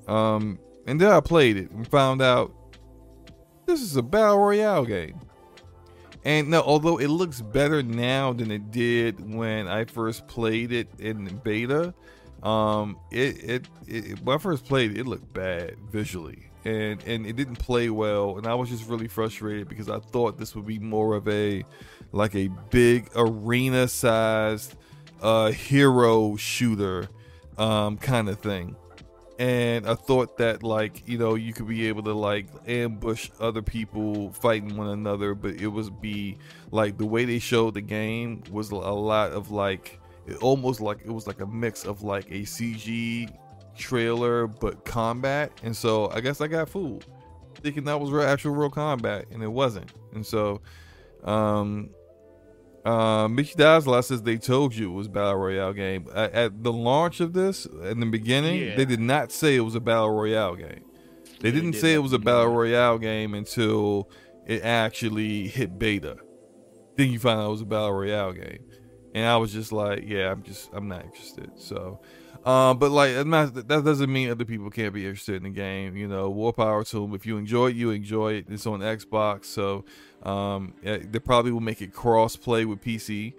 [0.08, 2.53] Um, and then I played it and found out
[3.66, 5.19] this is a battle royale game.
[6.24, 10.90] And no, although it looks better now than it did when I first played it
[11.00, 11.93] in beta,
[12.43, 17.26] um, it, it, it when I first played it, it looked bad visually, and and
[17.26, 20.66] it didn't play well, and I was just really frustrated because I thought this would
[20.66, 21.64] be more of a
[22.11, 24.76] like a big arena sized
[25.22, 27.08] uh, hero shooter
[27.58, 28.76] um, kind of thing.
[29.40, 33.61] And I thought that like you know you could be able to like ambush other
[33.61, 36.38] people fighting one another, but it was be
[36.72, 41.02] like the way they showed the game was a lot of like it almost like
[41.06, 43.32] it was like a mix of like a CG
[43.77, 47.06] trailer but combat, and so I guess I got fooled
[47.61, 50.61] thinking that was real, actual real combat, and it wasn't, and so
[51.24, 51.90] um
[52.88, 57.19] uh, Mickey says they told you it was battle royale game at, at the launch
[57.19, 58.61] of this in the beginning.
[58.61, 58.75] Yeah.
[58.77, 60.85] They did not say it was a battle royale game.
[61.41, 64.09] They didn't say it was a battle royale game until
[64.45, 66.17] it actually hit beta.
[66.95, 68.64] Then you find out it was a battle royale game,
[69.14, 71.51] and I was just like, yeah, I'm just I'm not interested.
[71.57, 71.99] So,
[72.45, 75.98] um, but like not, that doesn't mean other people can't be interested in the game.
[75.98, 77.14] You know, war power to them.
[77.14, 78.45] If you enjoy it, you enjoy it.
[78.49, 79.83] It's on Xbox, so
[80.24, 83.34] um, they probably will make it cross play with PC,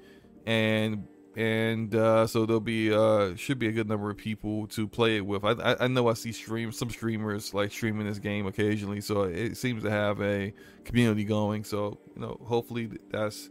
[0.46, 4.88] and and uh, so there'll be uh, should be a good number of people to
[4.88, 5.44] play it with.
[5.44, 9.22] I, I, I know I see stream some streamers like streaming this game occasionally, so
[9.22, 10.52] it seems to have a
[10.84, 11.62] community going.
[11.62, 13.50] So you know, hopefully that's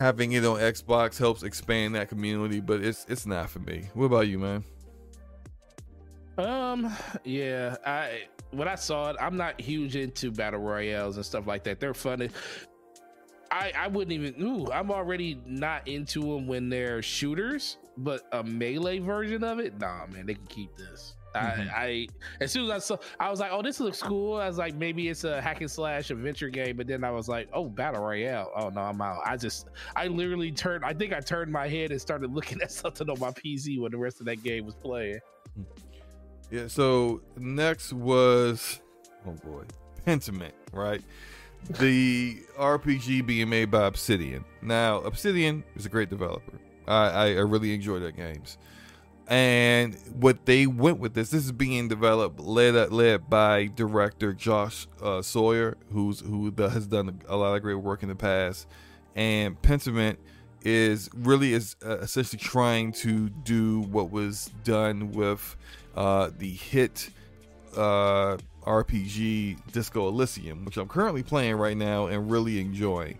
[0.00, 2.60] having it on Xbox helps expand that community.
[2.60, 3.88] But it's it's not for me.
[3.94, 4.64] What about you, man?
[6.38, 6.92] Um,
[7.24, 11.64] yeah, I when I saw it, I'm not huge into battle royales and stuff like
[11.64, 11.80] that.
[11.80, 12.30] They're funny.
[13.50, 14.40] I I wouldn't even.
[14.42, 19.78] Ooh, I'm already not into them when they're shooters, but a melee version of it,
[19.78, 21.16] nah, man, they can keep this.
[21.34, 21.68] Mm-hmm.
[21.70, 22.06] I, I
[22.40, 24.74] as soon as I saw, I was like, "Oh, this looks cool." I was like,
[24.74, 28.02] "Maybe it's a hack and slash adventure game," but then I was like, "Oh, battle
[28.02, 29.20] royale." Oh no, I'm out.
[29.24, 30.84] I just, I literally turned.
[30.84, 33.92] I think I turned my head and started looking at something on my PC when
[33.92, 35.20] the rest of that game was playing.
[36.50, 38.80] Yeah, so next was
[39.26, 39.64] oh boy,
[40.06, 41.02] Pentiment, right?
[41.78, 44.44] The RPG being made by Obsidian.
[44.62, 46.58] Now, Obsidian is a great developer.
[46.88, 48.56] I, I, really enjoy their games.
[49.28, 54.88] And what they went with this, this is being developed led led by director Josh
[55.00, 58.66] uh, Sawyer, who's who has done a lot of great work in the past.
[59.14, 60.16] And Pentiment
[60.62, 65.56] is really is uh, essentially trying to do what was done with
[65.96, 67.10] uh, the hit
[67.76, 73.18] uh, RPG Disco Elysium, which I'm currently playing right now and really enjoying.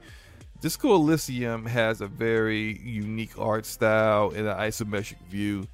[0.61, 5.67] Disco Elysium has a very unique art style and an isometric view,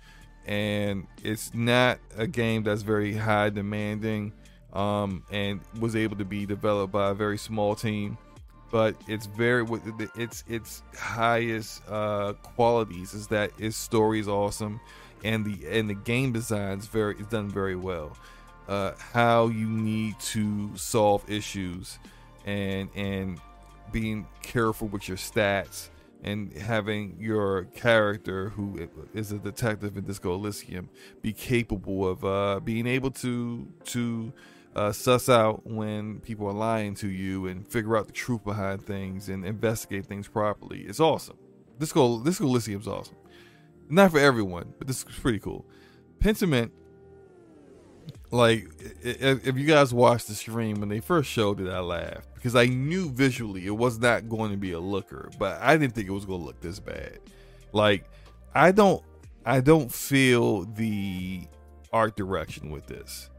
[0.47, 4.33] and it's not a game that's very high demanding
[4.73, 8.17] um, and was able to be developed by a very small team.
[8.71, 9.65] But it's very
[10.17, 14.81] its its highest uh, qualities is that its story is awesome,
[15.27, 18.17] and the and the game design is very is done very well.
[18.69, 21.99] Uh, how you need to solve issues,
[22.45, 23.39] and and
[23.93, 25.89] being careful with your stats
[26.23, 30.89] and having your character, who is a detective in Disco Elysium,
[31.23, 34.33] be capable of uh, being able to to
[34.75, 38.85] uh, suss out when people are lying to you and figure out the truth behind
[38.85, 40.81] things and investigate things properly.
[40.83, 41.37] It's awesome.
[41.79, 43.17] Disco Disco Elysium's awesome.
[43.89, 45.67] Not for everyone, but this is pretty cool.
[46.21, 46.71] Pentiment
[48.31, 48.69] like
[49.03, 52.67] if you guys watched the stream when they first showed it i laughed because i
[52.67, 56.13] knew visually it was not going to be a looker but i didn't think it
[56.13, 57.19] was going to look this bad
[57.73, 58.09] like
[58.55, 59.03] i don't
[59.45, 61.47] i don't feel the
[61.93, 63.31] art direction with this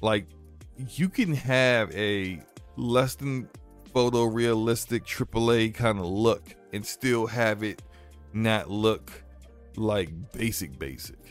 [0.00, 0.26] like
[0.90, 2.40] you can have a
[2.76, 3.48] less than
[3.94, 7.80] photorealistic aaa kind of look and still have it
[8.32, 9.21] not look
[9.76, 11.22] like basic basic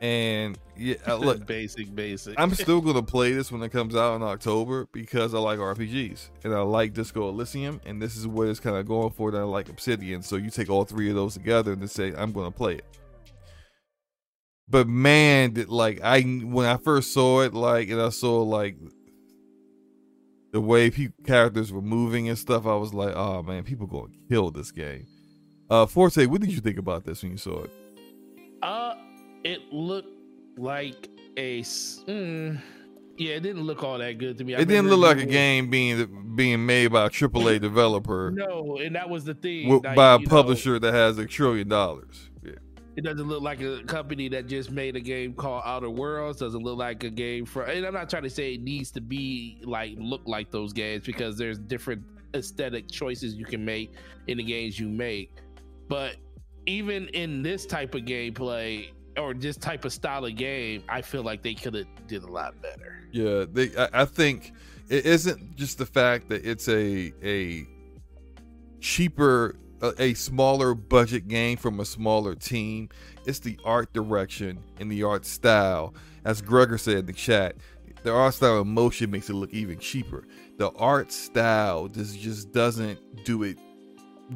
[0.00, 2.38] and yeah, uh, look, basic, basic.
[2.38, 6.28] I'm still gonna play this when it comes out in October because I like RPGs
[6.44, 9.30] and I like Disco Elysium, and this is what it's kind of going for.
[9.30, 12.12] That I like Obsidian, so you take all three of those together and just say
[12.14, 12.84] I'm gonna play it.
[14.68, 18.76] But man, did like I when I first saw it, like and I saw like
[20.52, 24.12] the way people, characters were moving and stuff, I was like, oh man, people gonna
[24.28, 25.06] kill this game.
[25.68, 27.70] Uh, Forte, what did you think about this when you saw it?
[28.62, 28.94] Uh,
[29.44, 30.08] it looked
[30.56, 31.60] like a.
[31.62, 32.60] Mm,
[33.16, 34.54] yeah, it didn't look all that good to me.
[34.54, 38.30] I it didn't look like a game being being made by a AAA developer.
[38.34, 39.68] No, and that was the thing.
[39.68, 42.30] With, like, by a publisher know, that has a trillion dollars.
[42.44, 42.52] Yeah.
[42.96, 46.38] It doesn't look like a company that just made a game called Outer Worlds.
[46.38, 47.64] Doesn't look like a game for.
[47.64, 51.04] And I'm not trying to say it needs to be like look like those games
[51.04, 52.04] because there's different
[52.34, 53.94] aesthetic choices you can make
[54.28, 55.32] in the games you make.
[55.88, 56.16] But
[56.66, 61.22] even in this type of gameplay, or this type of style of game, I feel
[61.22, 63.00] like they could have did a lot better.
[63.12, 63.74] Yeah, they.
[63.76, 64.52] I, I, think
[64.88, 67.66] it isn't just the fact that it's a a
[68.80, 69.56] cheaper,
[69.98, 72.88] a, smaller budget game from a smaller team.
[73.24, 75.94] It's the art direction and the art style.
[76.24, 77.56] As Gregor said in the chat,
[78.02, 80.26] the art style of motion makes it look even cheaper.
[80.58, 83.58] The art style just just doesn't do it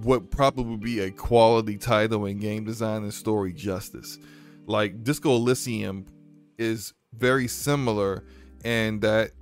[0.03, 4.19] what probably would be a quality title in game design and story justice
[4.67, 6.07] like Disco Elysium
[6.59, 8.25] is very similar
[8.65, 9.33] in that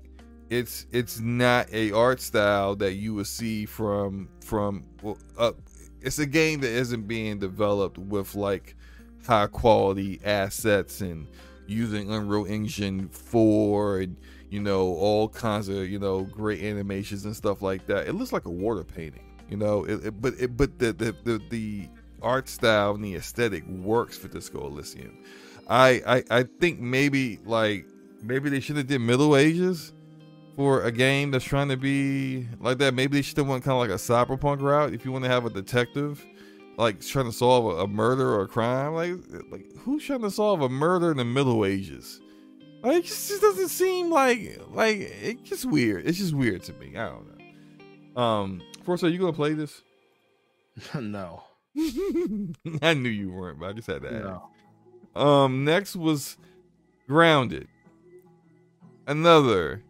[0.51, 4.85] it's it's not a art style that you would see from from
[5.37, 5.53] uh,
[6.01, 8.77] it's a game that isn't being developed with like
[9.27, 11.27] high quality assets and
[11.67, 14.17] using Unreal Engine 4 and
[14.49, 18.09] you know all kinds of you know great animations and stuff like that.
[18.09, 19.85] It looks like a water painting, you know.
[19.85, 21.89] It, it, but it, but the, the the the
[22.23, 25.25] art style and the aesthetic works for Disco Elysium.
[25.69, 27.87] I, I I think maybe like
[28.23, 29.93] maybe they should have did Middle Ages
[30.57, 32.95] for a game that's trying to be like that.
[32.95, 34.93] Maybe they should have went kind of like a cyberpunk route.
[34.93, 36.25] If you want to have a detective
[36.79, 39.13] like trying to solve a, a, murder or a crime, like
[39.51, 42.21] like who's trying to solve a murder in the Middle Ages?
[42.83, 46.07] Like it just doesn't seem like like it's just weird.
[46.07, 46.97] It's just weird to me.
[46.97, 47.27] I don't
[48.17, 48.23] know.
[48.23, 49.83] Um, first, are you gonna play this?
[50.99, 51.43] no.
[52.83, 54.25] I knew you weren't, but I just had to ask.
[55.15, 55.21] No.
[55.21, 56.39] Um, next was
[57.07, 57.69] Grounded.
[59.07, 59.83] Another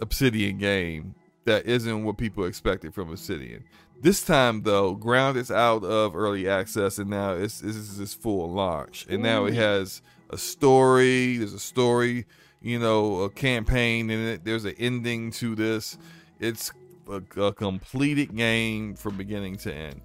[0.00, 3.64] Obsidian game that isn't what people expected from Obsidian.
[4.00, 8.14] This time though, Ground is out of early access and now it's this is its
[8.14, 9.06] full launch.
[9.10, 12.24] And now it has a story, there's a story,
[12.62, 14.44] you know, a campaign in it.
[14.44, 15.98] There's an ending to this.
[16.38, 16.72] It's
[17.10, 20.00] a, a completed game from beginning to end.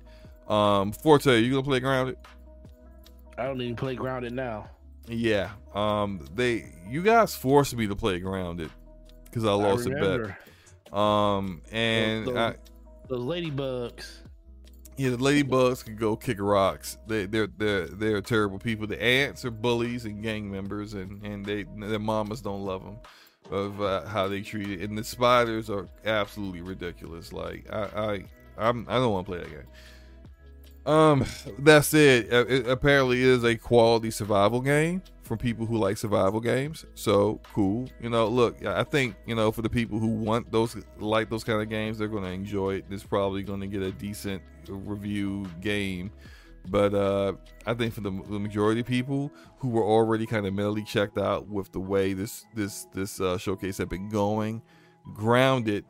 [0.48, 2.18] Um, Forte, you gonna play Grounded?
[3.38, 4.70] I don't even play Grounded now.
[5.08, 5.52] Yeah.
[5.74, 8.70] Um, they you guys forced me to play Grounded
[9.26, 10.98] because I lost I a bet.
[10.98, 12.56] Um, and those, those, I,
[13.08, 14.06] those ladybugs.
[14.98, 16.98] Yeah, the ladybugs can go kick rocks.
[17.08, 18.88] They they're they're they're terrible people.
[18.88, 22.98] The ants are bullies and gang members, and and they their mamas don't love them
[23.52, 24.82] of uh, how they treat it.
[24.82, 27.34] And the spiders are absolutely ridiculous.
[27.34, 28.24] Like I
[28.58, 29.68] I I'm, I don't want to play that game.
[30.86, 31.26] Um,
[31.60, 32.32] that's it.
[32.32, 36.86] It apparently is a quality survival game for people who like survival games.
[36.94, 37.90] So cool.
[38.00, 41.44] You know, look, I think you know for the people who want those like those
[41.44, 42.86] kind of games, they're going to enjoy it.
[42.92, 46.12] It's probably going to get a decent review game.
[46.68, 47.34] But uh,
[47.66, 51.18] I think for the, the, majority of people who were already kind of mentally checked
[51.18, 54.62] out with the way this this this uh, showcase had been going,
[55.14, 55.86] grounded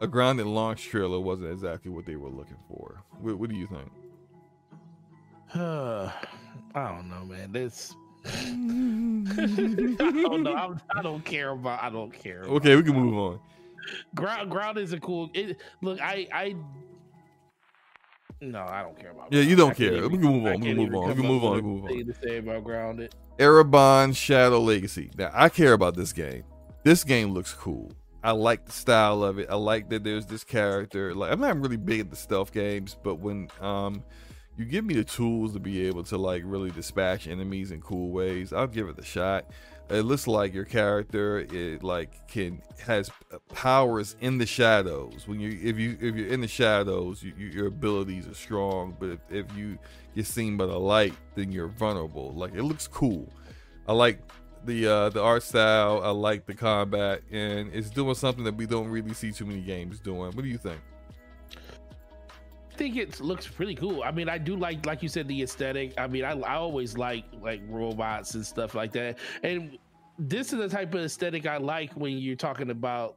[0.00, 3.02] a grounded launch trailer wasn't exactly what they were looking for.
[3.20, 3.90] What, what do you think?
[5.54, 6.10] Uh,
[6.74, 7.52] I don't know, man.
[7.52, 7.94] This.
[8.24, 8.30] I
[10.12, 10.54] don't know.
[10.54, 11.82] I'm, I do not care about.
[11.82, 12.42] I don't care.
[12.44, 13.40] Okay, we can move on.
[14.14, 15.30] Ground ground is a cool.
[15.34, 16.56] It, look, I I.
[18.40, 19.32] No, I don't care about.
[19.32, 19.36] It.
[19.36, 19.94] Yeah, you don't care.
[19.94, 20.60] Even, we can move on.
[20.60, 21.08] We can move on.
[21.08, 21.54] We can move on.
[21.54, 22.06] We can move on.
[22.06, 23.14] To say about grounded.
[23.38, 25.10] Ereban Shadow Legacy.
[25.16, 26.44] Now I care about this game.
[26.84, 27.92] This game looks cool.
[28.22, 29.48] I like the style of it.
[29.50, 31.14] I like that there's this character.
[31.14, 34.02] Like I'm not really big at the stealth games, but when um
[34.56, 38.10] you give me the tools to be able to like really dispatch enemies in cool
[38.10, 39.46] ways, I'll give it a shot.
[39.90, 43.10] It looks like your character it like can has
[43.52, 45.26] powers in the shadows.
[45.26, 48.96] When you if you if you're in the shadows, you, you, your abilities are strong.
[48.98, 49.78] But if, if you
[50.14, 52.32] get seen by the light, then you're vulnerable.
[52.34, 53.32] Like it looks cool.
[53.88, 54.20] I like
[54.64, 56.00] the uh, the art style.
[56.04, 59.60] I like the combat, and it's doing something that we don't really see too many
[59.60, 60.30] games doing.
[60.32, 60.80] What do you think?
[62.80, 64.02] Think it looks really cool.
[64.02, 65.92] I mean, I do like, like you said, the aesthetic.
[65.98, 69.18] I mean, I, I always like like robots and stuff like that.
[69.42, 69.76] And
[70.18, 73.16] this is the type of aesthetic I like when you're talking about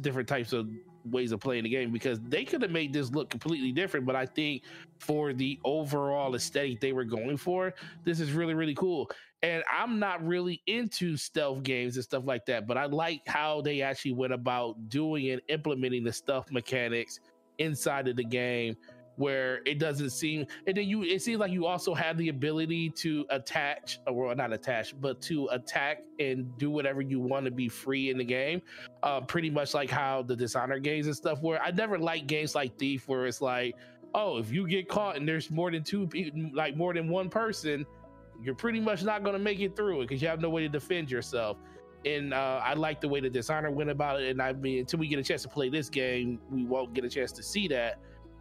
[0.00, 0.68] different types of
[1.04, 4.06] ways of playing the game because they could have made this look completely different.
[4.06, 4.62] But I think
[5.00, 7.74] for the overall aesthetic they were going for,
[8.04, 9.10] this is really really cool.
[9.42, 13.60] And I'm not really into stealth games and stuff like that, but I like how
[13.60, 17.18] they actually went about doing and implementing the stealth mechanics
[17.58, 18.76] inside of the game
[19.16, 22.88] where it doesn't seem and then you it seems like you also have the ability
[22.90, 27.68] to attach or not attach but to attack and do whatever you want to be
[27.68, 28.62] free in the game
[29.02, 32.54] uh, pretty much like how the dishonor games and stuff where i never like games
[32.54, 33.74] like thief where it's like
[34.14, 37.28] oh if you get caught and there's more than two people like more than one
[37.28, 37.84] person
[38.42, 40.62] you're pretty much not going to make it through it because you have no way
[40.62, 41.58] to defend yourself.
[42.04, 44.30] And uh, I like the way the Dishonor went about it.
[44.30, 47.04] And I mean, until we get a chance to play this game, we won't get
[47.04, 47.98] a chance to see that.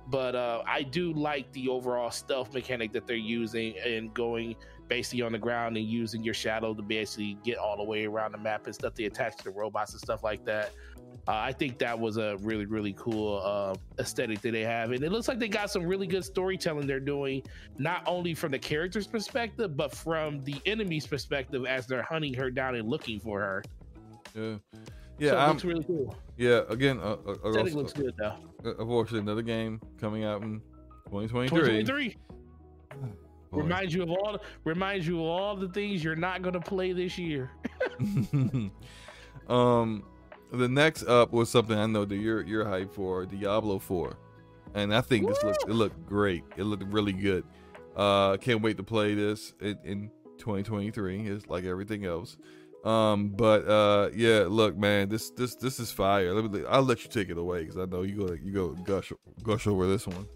[0.10, 4.56] But uh, I do like the overall stealth mechanic that they're using and going
[4.88, 8.32] basically on the ground and using your shadow to basically get all the way around
[8.32, 8.96] the map and stuff.
[8.96, 10.72] They attach to the robots and stuff like that.
[11.28, 14.92] Uh, I think that was a really, really cool uh, aesthetic that they have.
[14.92, 17.44] And it looks like they got some really good storytelling they're doing,
[17.78, 22.50] not only from the character's perspective, but from the enemy's perspective as they're hunting her
[22.50, 23.64] down and looking for her.
[24.34, 24.56] Yeah.
[25.19, 26.15] Yeah, so it looks really cool.
[26.38, 28.35] Yeah, again, uh, uh, aesthetic looks good though.
[28.64, 30.61] Uh, unfortunately, another game coming out in
[31.06, 31.83] 2023.
[31.83, 32.17] 2023.
[33.51, 36.93] reminds you of all reminds you of all the things you're not going to play
[36.93, 37.51] this year.
[39.49, 40.03] um
[40.51, 44.15] the next up was something I know that you're you're hyped for, Diablo 4.
[44.75, 45.33] And I think Woo!
[45.33, 46.43] this looked it looked great.
[46.57, 47.43] It looked really good.
[47.95, 51.27] Uh can't wait to play this in, in 2023.
[51.27, 52.38] It's like everything else.
[52.83, 56.33] Um, but uh yeah, look, man, this this this is fire.
[56.33, 58.69] Let me I'll let you take it away because I know you go you go
[58.69, 59.11] gush
[59.43, 60.27] gush over this one.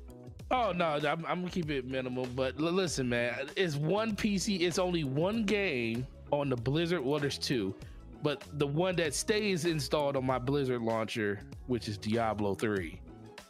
[0.51, 2.27] Oh no, I'm, I'm, gonna keep it minimal.
[2.35, 4.61] But l- listen, man, it's one PC.
[4.61, 7.03] It's only one game on the Blizzard.
[7.03, 7.73] Well, there's two
[8.23, 12.99] but the one that stays installed on my Blizzard launcher, which is Diablo 3.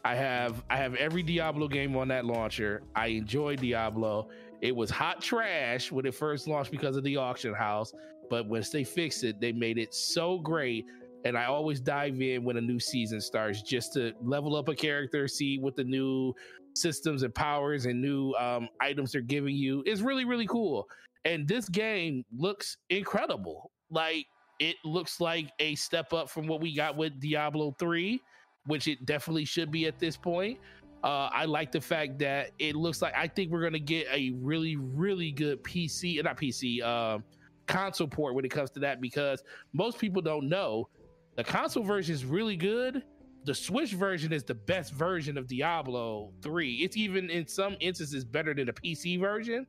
[0.03, 2.81] I have I have every Diablo game on that launcher.
[2.95, 4.27] I enjoy Diablo.
[4.59, 7.93] It was hot trash when it first launched because of the auction house,
[8.30, 10.85] but once they fixed it, they made it so great.
[11.26, 14.76] And I always dive in when a new season starts just to level up a
[14.76, 16.34] character, see what the new
[16.76, 19.84] systems and powers and new um, items they're giving you.
[19.85, 20.88] It's really, really cool.
[21.26, 23.72] And this game looks incredible.
[23.90, 24.26] Like
[24.60, 28.22] it looks like a step up from what we got with Diablo 3,
[28.66, 30.60] which it definitely should be at this point.
[31.03, 34.32] Uh, I like the fact that it looks like I think we're gonna get a
[34.38, 37.19] really, really good PC, not PC, uh,
[37.67, 39.43] console port when it comes to that because
[39.74, 40.90] most people don't know
[41.35, 43.03] the console version is really good.
[43.45, 46.75] The Switch version is the best version of Diablo 3.
[46.75, 49.66] It's even in some instances better than the PC version.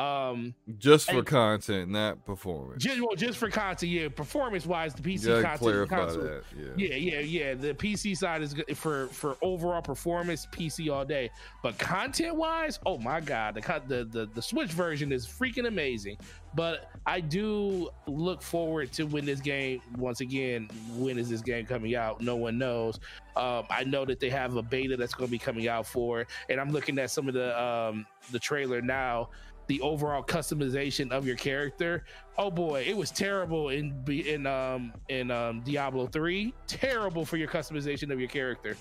[0.00, 2.82] Um, just for and- content, not performance.
[2.82, 4.08] just, well, just for content, yeah.
[4.08, 6.40] Performance wise, the PC content, console.
[6.56, 6.64] Yeah.
[6.76, 7.54] Yeah, yeah, yeah.
[7.54, 11.30] The PC side is good for for overall performance, PC all day.
[11.62, 16.16] But content wise, oh my god, the the the, the Switch version is freaking amazing.
[16.54, 20.68] But I do look forward to when this game once again.
[20.96, 22.20] When is this game coming out?
[22.20, 22.98] No one knows.
[23.36, 26.22] Um, I know that they have a beta that's going to be coming out for,
[26.22, 29.28] it, and I'm looking at some of the um, the trailer now.
[29.70, 32.02] The overall customization of your character.
[32.36, 36.52] Oh boy, it was terrible in in um in um Diablo 3.
[36.66, 38.76] Terrible for your customization of your character.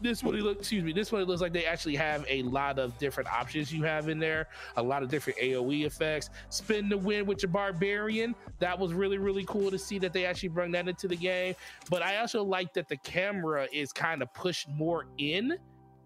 [0.00, 2.42] This one it look excuse me, this one it looks like they actually have a
[2.42, 6.30] lot of different options you have in there, a lot of different AoE effects.
[6.48, 8.34] Spin the win with your barbarian.
[8.58, 11.54] That was really, really cool to see that they actually bring that into the game.
[11.88, 15.56] But I also like that the camera is kind of pushed more in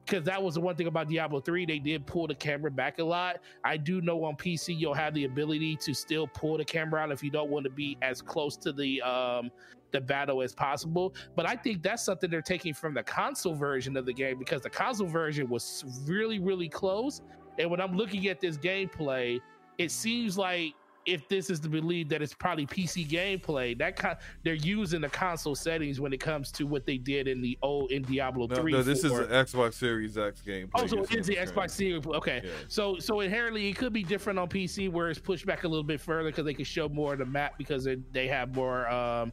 [0.05, 1.66] because that was the one thing about Diablo 3.
[1.66, 3.41] They did pull the camera back a lot.
[3.65, 7.10] I do know on PC you'll have the ability to still pull the camera out
[7.10, 9.50] if you don't want to be as close to the um
[9.92, 11.15] the battle as possible.
[11.36, 14.60] But I think that's something they're taking from the console version of the game because
[14.60, 17.23] the console version was really, really close.
[17.58, 19.39] And when I'm looking at this gameplay,
[19.78, 20.74] it seems like
[21.07, 25.08] if this is to believe that it's probably PC gameplay, that con- they're using the
[25.08, 28.57] console settings when it comes to what they did in the old in Diablo No,
[28.57, 28.73] 3.
[28.73, 30.70] no, this is for- an Xbox Series X game.
[30.74, 32.07] Oh, so it is the Xbox Series.
[32.07, 32.50] Okay, Yeah.
[32.68, 35.84] so so inherently it could be different on PC where it's pushed back a little
[35.84, 38.89] bit further because they can show more of the map because they, they have more.
[38.89, 39.33] um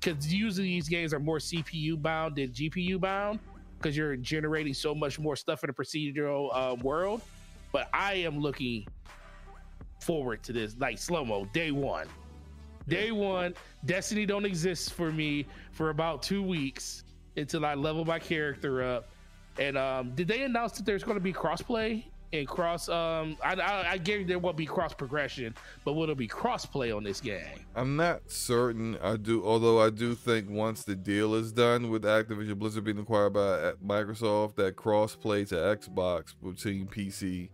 [0.00, 3.38] Because usually these games are more CPU bound than GPU bound
[3.78, 7.22] because you're generating so much more stuff in a procedural uh, world.
[7.72, 8.86] But I am looking
[10.00, 12.06] forward to this, like slow mo, day one.
[12.88, 17.02] Day one, Destiny don't exist for me for about two weeks
[17.36, 19.08] until I level my character up.
[19.58, 22.88] And um, did they announce that there's going to be crossplay and cross?
[22.88, 26.94] Um, I, I, I guarantee there won't be cross progression, but will there be crossplay
[26.94, 27.64] on this game?
[27.74, 28.98] I'm not certain.
[29.02, 32.98] I do, although I do think once the deal is done with Activision Blizzard being
[32.98, 37.48] acquired by Microsoft, that crossplay to Xbox between PC,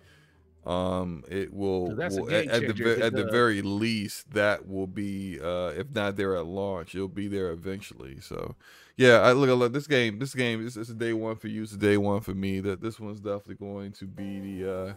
[0.66, 5.41] um, it will, will- at, at the ve- at the very least that will be,
[5.41, 8.20] uh, if not there at launch, it'll be there eventually.
[8.20, 8.55] So,
[8.97, 9.49] yeah, I look.
[9.50, 10.18] at look this game.
[10.18, 11.62] This game is it's a day one for you.
[11.65, 12.60] It's a day one for me.
[12.60, 14.73] That this one's definitely going to be the.
[14.73, 14.92] Uh,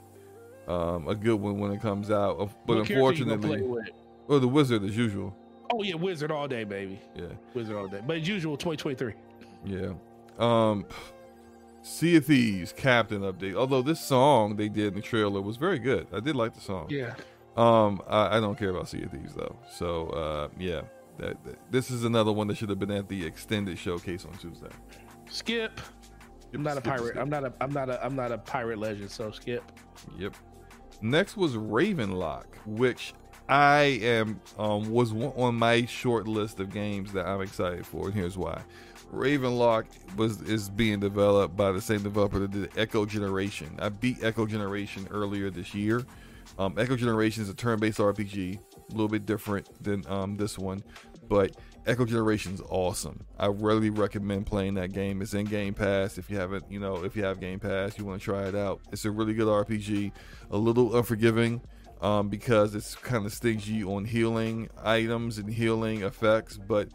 [0.67, 3.89] um, a good one when it comes out, but What character you gonna unfortunately, with?
[4.29, 5.35] oh, the wizard as usual.
[5.71, 6.99] oh yeah, Wizard all day, baby.
[7.15, 8.01] Yeah, Wizard all day.
[8.05, 9.13] But as usual, 2023.
[9.65, 9.93] yeah.
[10.39, 10.85] Um,
[11.85, 13.55] Sea of Thieves Captain update.
[13.55, 16.07] Although this song they did in the trailer was very good.
[16.11, 16.87] I did like the song.
[16.89, 17.13] Yeah.
[17.55, 19.55] Um, I, I don't care about Sea of Thieves though.
[19.71, 20.81] So, uh, yeah.
[21.17, 24.33] That, that- this is another one that should have been at the extended showcase on
[24.39, 24.67] Tuesday.
[25.29, 25.79] Skip.
[26.53, 27.09] I'm not a pirate.
[27.09, 27.17] skip.
[27.21, 27.53] I'm not a.
[27.61, 28.03] I'm not a.
[28.05, 29.11] I'm not a pirate legend.
[29.11, 29.63] So skip.
[30.17, 30.33] Yep.
[31.01, 33.13] Next was Ravenlock, which
[33.47, 38.05] I am um was one on my short list of games that I'm excited for,
[38.05, 38.61] and here's why.
[39.15, 39.85] Ravenlock
[40.15, 43.77] was is being developed by the same developer that did Echo Generation.
[43.79, 46.05] I beat Echo Generation earlier this year.
[46.57, 50.83] Um, Echo Generation is a turn-based RPG, a little bit different than um, this one,
[51.27, 53.25] but Echo Generation is awesome.
[53.37, 55.21] I really recommend playing that game.
[55.21, 56.17] It's in Game Pass.
[56.17, 58.55] If you haven't, you know, if you have Game Pass, you want to try it
[58.55, 58.81] out.
[58.91, 60.11] It's a really good RPG.
[60.51, 61.61] A little unforgiving
[62.01, 66.89] um, because it's kind of stingy on healing items and healing effects, but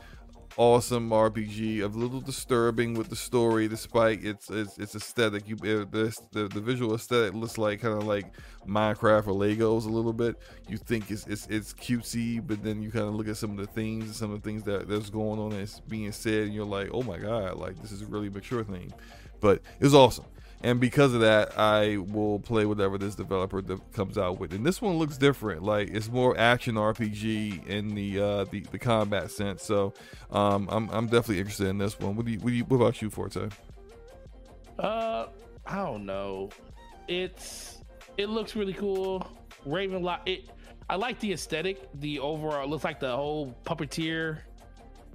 [0.56, 1.82] awesome RPG.
[1.82, 5.48] A little disturbing with the story, despite its its, its aesthetic.
[5.48, 8.26] You eh, it, this, the the visual aesthetic looks like kind of like
[8.66, 10.36] Minecraft or Legos a little bit.
[10.68, 13.56] You think it's it's, it's cutesy, but then you kind of look at some of
[13.58, 16.54] the themes and some of the things that that's going on it's being said, and
[16.54, 18.92] you're like, oh my god, like this is a really mature thing.
[19.40, 20.26] But it was awesome.
[20.62, 24.52] And because of that, I will play whatever this developer that comes out with.
[24.52, 25.62] And this one looks different.
[25.62, 29.62] Like it's more action RPG in the uh, the, the combat sense.
[29.64, 29.94] So
[30.30, 32.14] um, I'm I'm definitely interested in this one.
[32.14, 33.48] What do you what, do you, what about you, Forte?
[34.78, 35.26] Uh,
[35.66, 36.50] I don't know.
[37.08, 37.78] It's
[38.18, 39.26] it looks really cool.
[39.64, 40.20] Raven, Ravenlock.
[40.26, 40.50] It.
[40.90, 41.89] I like the aesthetic.
[42.00, 44.40] The overall looks like the whole puppeteer,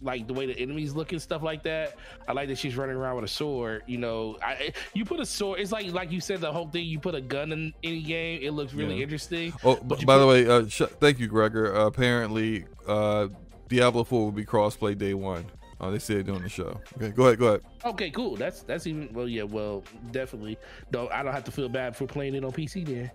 [0.01, 1.95] like the way the enemies look and stuff like that.
[2.27, 3.83] I like that she's running around with a sword.
[3.87, 5.59] You know, I you put a sword.
[5.59, 6.85] It's like like you said the whole thing.
[6.85, 8.39] You put a gun in any game.
[8.43, 9.03] It looks really Yeah.
[9.03, 9.53] interesting.
[9.63, 11.75] Oh, But b- by put- the way, uh, sh- thank you, Gregor.
[11.75, 13.27] Uh, apparently, uh,
[13.67, 15.45] Diablo 4 will be crossplay day one.
[15.81, 16.79] Uh, they said during the show.
[16.97, 17.61] Okay, go ahead, go ahead.
[17.83, 18.35] Okay, cool.
[18.37, 20.57] That's that's even well, yeah, well, definitely.
[20.91, 23.11] Don't I don't have to feel bad for playing it on PC then.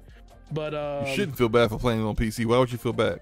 [0.53, 2.45] But um, You shouldn't feel bad for playing it on PC.
[2.45, 3.21] Why would you feel bad?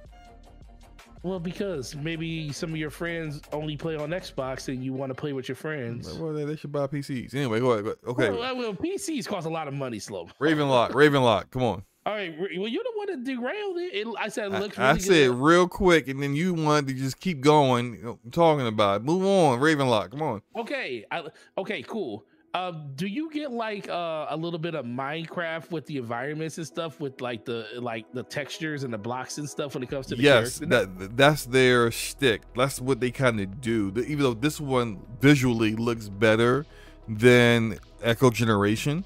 [1.23, 5.15] Well, because maybe some of your friends only play on Xbox and you want to
[5.15, 6.13] play with your friends.
[6.19, 7.35] Well, they, they should buy PCs.
[7.35, 7.85] Anyway, go ahead.
[7.85, 7.99] Go ahead.
[8.07, 10.29] Okay, Well, well, PCs cost a lot of money, slow.
[10.41, 11.83] Ravenlock, Ravenlock, come on.
[12.07, 13.93] All right, well, you're the one that derailed it.
[13.95, 14.79] it I said look.
[14.79, 15.37] I, Really I said good.
[15.37, 19.05] real quick, and then you wanted to just keep going, you know, talking about it.
[19.05, 20.13] Move on, Ravenlock.
[20.13, 20.41] Come on.
[20.57, 21.25] Okay, I,
[21.59, 22.25] okay, cool.
[22.55, 26.67] Um, do you get like uh, a little bit of Minecraft with the environments and
[26.67, 30.07] stuff, with like the like the textures and the blocks and stuff when it comes
[30.07, 30.87] to the yes, character?
[30.87, 32.43] that that's their shtick.
[32.57, 33.93] That's what they kind of do.
[33.97, 36.65] Even though this one visually looks better
[37.07, 39.05] than Echo Generation,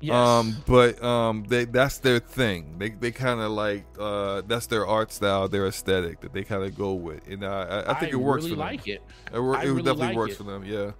[0.00, 0.14] yes.
[0.14, 2.76] um, but um, they that's their thing.
[2.78, 6.64] They they kind of like uh, that's their art style, their aesthetic that they kind
[6.64, 8.66] of go with, and I, I think it works really for them.
[8.66, 9.00] like it.
[9.32, 10.38] It, I it really definitely like works it.
[10.38, 10.64] for them.
[10.64, 10.90] Yeah.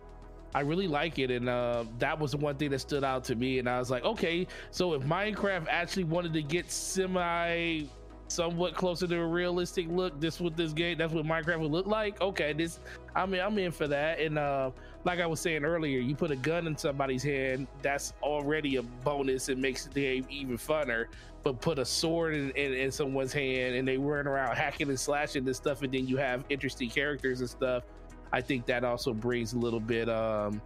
[0.55, 3.35] I really like it, and uh, that was the one thing that stood out to
[3.37, 3.59] me.
[3.61, 7.83] And I was like, okay, so if Minecraft actually wanted to get semi,
[8.27, 11.87] somewhat closer to a realistic look, this with this game, that's what Minecraft would look
[11.87, 12.21] like.
[12.21, 12.81] Okay, this,
[13.15, 14.19] I mean, I'm in for that.
[14.19, 14.71] And uh,
[15.05, 18.83] like I was saying earlier, you put a gun in somebody's hand, that's already a
[18.83, 19.49] bonus.
[19.49, 21.07] It makes the game even funner.
[21.43, 25.01] But put a sword in, in, in someone's hand, and they run around hacking and
[25.01, 27.85] slashing and stuff, and then you have interesting characters and stuff.
[28.33, 30.61] I think that also brings a little bit um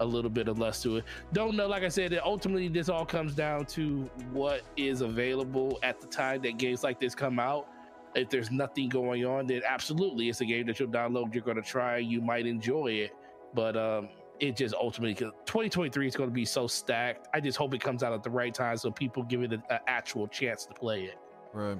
[0.00, 1.04] a little bit of lust to it.
[1.32, 6.00] Don't know, like I said, ultimately this all comes down to what is available at
[6.00, 7.68] the time that games like this come out.
[8.14, 11.62] If there's nothing going on, then absolutely it's a game that you'll download, you're gonna
[11.62, 13.14] try, you might enjoy it.
[13.54, 14.08] But um
[14.40, 17.28] it just ultimately 2023 is going to be so stacked.
[17.32, 19.62] I just hope it comes out at the right time so people give it an
[19.86, 21.16] actual chance to play it.
[21.52, 21.78] Right.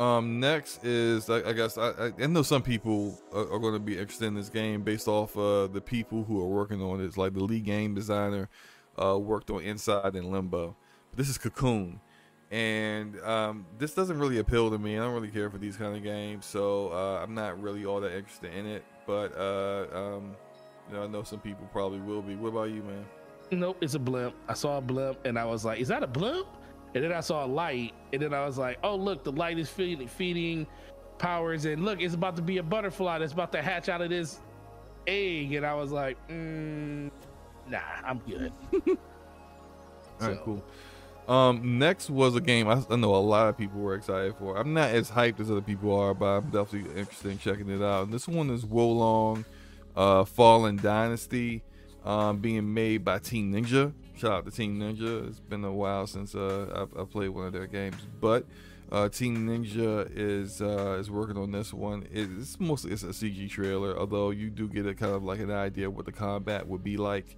[0.00, 3.78] Um, next is I, I guess I, I, know some people are, are going to
[3.78, 7.18] be interested in this game based off uh, the people who are working on it.
[7.18, 8.48] Like the lead game designer
[8.96, 10.74] uh, worked on Inside and Limbo.
[11.10, 12.00] But This is Cocoon,
[12.50, 14.96] and um, this doesn't really appeal to me.
[14.96, 18.00] I don't really care for these kind of games, so uh, I'm not really all
[18.00, 18.82] that interested in it.
[19.06, 20.34] But uh, um,
[20.88, 22.36] you know, I know some people probably will be.
[22.36, 23.04] What about you, man?
[23.52, 24.34] Nope, it's a blimp.
[24.48, 26.46] I saw a blimp and I was like, is that a blimp?
[26.94, 29.58] And then I saw a light, and then I was like, oh look, the light
[29.58, 30.66] is feeding feeding
[31.18, 34.10] powers, and look, it's about to be a butterfly that's about to hatch out of
[34.10, 34.40] this
[35.06, 35.52] egg.
[35.52, 37.10] And I was like, mm,
[37.68, 38.52] nah, I'm good.
[40.20, 40.64] All right, cool.
[41.28, 44.56] Um, next was a game I, I know a lot of people were excited for.
[44.56, 47.80] I'm not as hyped as other people are, but I'm definitely interested in checking it
[47.80, 48.04] out.
[48.04, 49.44] And this one is Wo Long,
[49.94, 51.62] uh, Fallen Dynasty,
[52.04, 53.92] um, being made by Team Ninja.
[54.20, 55.26] Shout out to Team Ninja.
[55.26, 58.44] It's been a while since uh, I've, I've played one of their games, but
[58.92, 62.06] uh, Team Ninja is uh, is working on this one.
[62.12, 65.50] It's mostly it's a CG trailer, although you do get a kind of like an
[65.50, 67.34] idea what the combat would be like.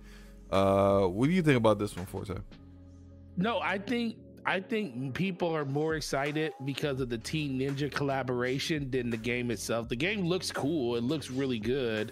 [0.50, 2.34] Uh, what do you think about this one, Forte?
[3.36, 8.90] No, I think I think people are more excited because of the Team Ninja collaboration
[8.90, 9.88] than the game itself.
[9.88, 10.96] The game looks cool.
[10.96, 12.10] It looks really good.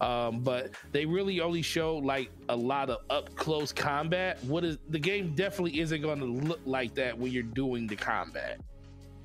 [0.00, 4.42] Um, but they really only show like a lot of up close combat.
[4.44, 7.96] What is the game definitely isn't going to look like that when you're doing the
[7.96, 8.60] combat.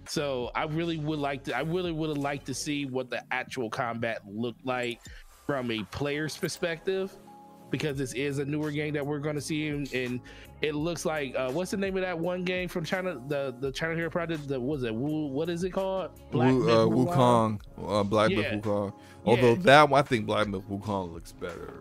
[0.07, 1.55] So I really would like to.
[1.55, 4.99] I really would have liked to see what the actual combat looked like
[5.45, 7.11] from a player's perspective,
[7.71, 10.19] because this is a newer game that we're going to see, and, and
[10.61, 13.71] it looks like uh, what's the name of that one game from China, the the
[13.71, 14.47] China Hero Project?
[14.47, 14.93] The was it?
[14.93, 16.11] Wu, what is it called?
[16.31, 17.59] Wu, Myth uh, Wukong?
[17.83, 18.57] Uh, Black Myth Yeah.
[18.59, 18.93] Wukong.
[19.25, 19.61] Although Yeah.
[19.63, 21.73] that one, I think Black Myth Wukong looks better.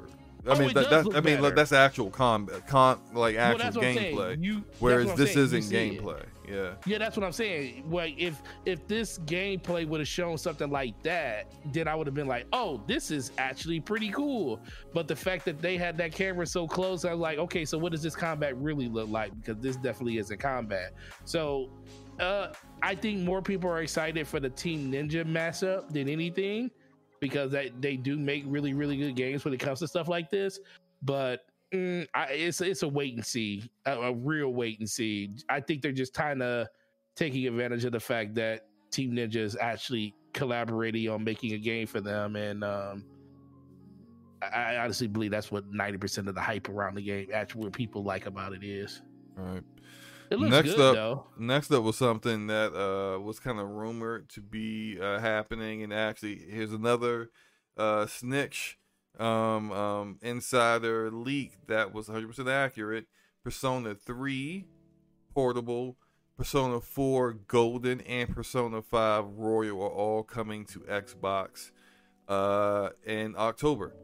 [0.47, 1.43] I Oh, mean, that, look I mean, better.
[1.43, 4.17] look, that's actual combat, con like Well, actual that's what I'm saying.
[4.17, 4.43] gameplay.
[4.45, 6.21] You- Whereas this isn't gameplay.
[6.21, 6.29] it.
[6.51, 6.75] Yeah.
[6.87, 7.85] Yeah, that's what I'm saying.
[7.89, 12.15] Well, if if this gameplay would have shown something like that, then I would have
[12.15, 14.61] been like, "Oh, this is actually pretty cool."
[14.93, 17.79] But the fact that they had that camera so close, I was like, "Okay, so
[17.79, 20.93] what does this combat really look like?" Because this definitely isn't combat.
[21.25, 21.71] So,
[22.19, 26.71] uh, I think more people are excited for the Team Ninja mashup than anything
[27.21, 30.31] because they they do make really really good games when it comes to stuff like
[30.31, 30.59] this.
[31.03, 35.31] But Mm, I, it's it's a wait and see, a, a real wait and see.
[35.49, 36.67] I think they're just kind of
[37.15, 41.87] taking advantage of the fact that Team Ninja is actually collaborating on making a game
[41.87, 43.05] for them, and um,
[44.43, 47.65] I, I honestly believe that's what ninety percent of the hype around the game, actually,
[47.65, 49.03] what people like about it is.
[49.39, 49.63] All right.
[50.31, 51.27] It looks Next good up- though.
[51.39, 55.93] Next up was something that uh, was kind of rumored to be uh, happening, and
[55.93, 57.31] actually, here's another
[57.77, 58.77] uh, snitch
[59.21, 63.07] um, um, insider leak that was 100% accurate.
[63.45, 64.67] Persona 3
[65.35, 65.97] portable,
[66.37, 71.71] Persona 4 Golden, and Persona 5 Royal are all coming to Xbox
[72.29, 73.95] uh, in October.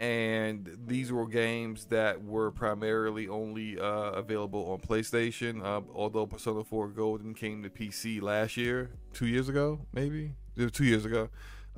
[0.00, 5.60] And these were games that were primarily only uh, available on PlayStation.
[5.62, 10.34] Uh, although Persona 4 Golden came to PC last year, two years ago, maybe
[10.72, 11.30] two years ago.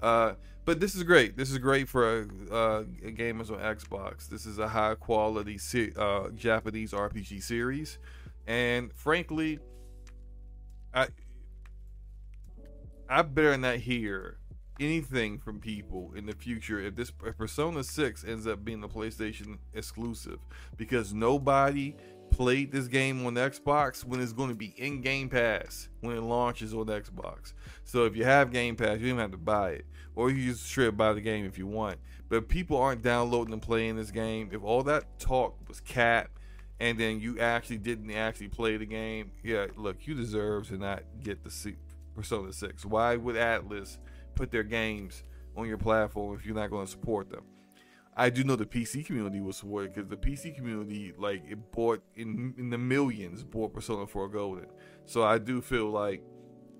[0.02, 1.36] Uh, but this is great.
[1.36, 4.28] This is great for uh, gamers on Xbox.
[4.28, 5.58] This is a high quality
[5.96, 7.98] uh, Japanese RPG series,
[8.46, 9.58] and frankly,
[10.94, 11.08] I
[13.08, 14.38] I better not hear
[14.78, 18.88] anything from people in the future if this if Persona 6 ends up being a
[18.88, 20.38] PlayStation exclusive
[20.76, 21.94] because nobody
[22.30, 26.22] played this game on Xbox when it's going to be in Game Pass when it
[26.22, 27.52] launches on Xbox.
[27.84, 29.86] So if you have Game Pass, you don't have to buy it,
[30.20, 31.98] or you just straight buy the game if you want.
[32.28, 34.50] But people aren't downloading and playing this game.
[34.52, 36.30] If all that talk was cap,
[36.78, 41.04] and then you actually didn't actually play the game, yeah, look, you deserve to not
[41.22, 41.74] get the
[42.14, 42.84] Persona 6.
[42.84, 43.98] Why would Atlus
[44.34, 45.22] put their games
[45.56, 47.44] on your platform if you're not going to support them?
[48.14, 51.72] I do know the PC community will support it because the PC community, like, it
[51.72, 54.66] bought in in the millions, bought Persona 4 Golden.
[55.06, 56.22] So I do feel like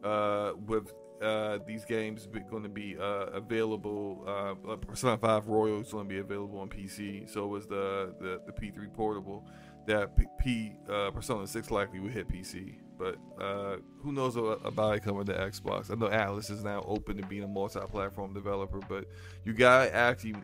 [0.05, 4.24] uh, with uh, these games going to be uh, available.
[4.26, 7.28] Uh, Persona 5 Royal is going to be available on PC.
[7.28, 9.44] So is the, the, the P3 Portable.
[9.86, 12.76] That P, P uh, Persona 6 likely will hit PC.
[12.99, 15.90] But uh, who knows about it coming to Xbox?
[15.90, 19.07] I know Atlus is now open to being a multi platform developer, but
[19.44, 20.34] you got to actually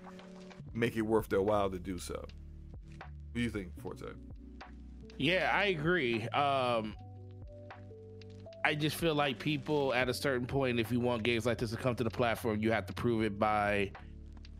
[0.72, 2.14] make it worth their while to do so.
[2.14, 4.06] What do you think, Forte?
[5.18, 6.26] Yeah, I agree.
[6.28, 6.94] Um,
[8.66, 11.70] I just feel like people at a certain point, if you want games like this
[11.70, 13.92] to come to the platform, you have to prove it by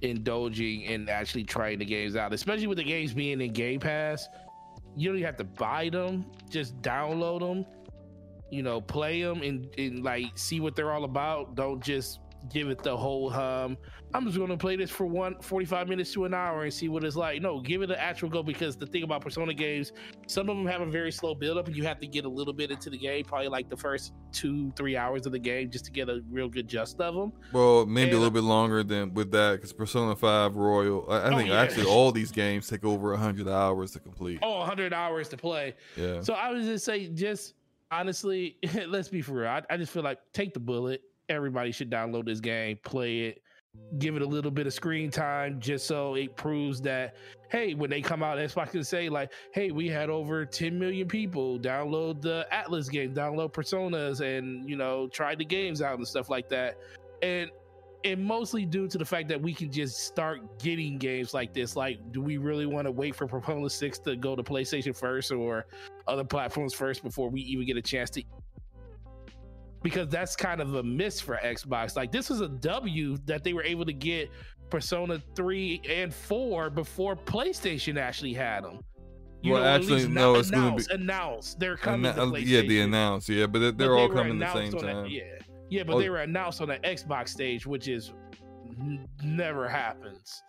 [0.01, 4.29] indulging and actually trying the games out, especially with the games being in Game Pass.
[4.95, 7.67] You don't even have to buy them, just download them,
[8.49, 11.57] you know, play them and, and like see what they're all about.
[11.57, 12.21] Don't just
[12.53, 13.77] give it the whole hum.
[14.15, 16.89] I'm just going to play this for one 45 minutes to an hour and see
[16.89, 17.43] what it's like.
[17.43, 19.93] No, give it an actual go because the thing about Persona games,
[20.27, 22.29] some of them have a very slow build up and you have to get a
[22.29, 25.71] little bit into the game, probably like the first two, three hours of the game
[25.71, 27.33] just to get a real good gist of them.
[27.53, 31.17] Well, maybe and, a little bit longer than with that because Persona 5 Royal, I,
[31.17, 31.61] I oh, think yeah.
[31.61, 34.39] actually all these games take over 100 hours to complete.
[34.43, 35.75] Oh, 100 hours to play.
[35.97, 36.21] Yeah.
[36.21, 37.55] So I was just say, just
[37.91, 39.49] honestly, let's be for real.
[39.49, 43.43] I, I just feel like take the bullet everybody should download this game, play it,
[43.99, 47.15] give it a little bit of screen time just so it proves that
[47.51, 51.07] hey when they come out xbox can say like hey we had over 10 million
[51.07, 56.07] people download the Atlus game download personas and you know try the games out and
[56.07, 56.77] stuff like that.
[57.23, 57.51] And
[58.05, 61.75] and mostly due to the fact that we can just start getting games like this.
[61.75, 65.33] Like do we really want to wait for persona 6 to go to playstation first
[65.33, 65.67] or
[66.07, 68.23] other platforms first before we even get a chance to
[69.87, 71.95] because that's kind of a miss for Xbox.
[71.95, 74.29] Like this was a W that they were able to get
[74.69, 78.81] Persona 3 and 4 before PlayStation actually had them.
[79.43, 81.61] You well, know, actually, no, it's going to be announced.
[81.61, 82.11] They're coming.
[82.11, 83.29] Anna- uh, yeah, the announced.
[83.29, 85.05] Yeah, but they're, they're all coming the same time.
[85.05, 85.23] A, yeah,
[85.71, 86.01] yeah, but oh.
[86.01, 88.13] they were announced on the Xbox stage, which is
[88.81, 90.43] n- never happens.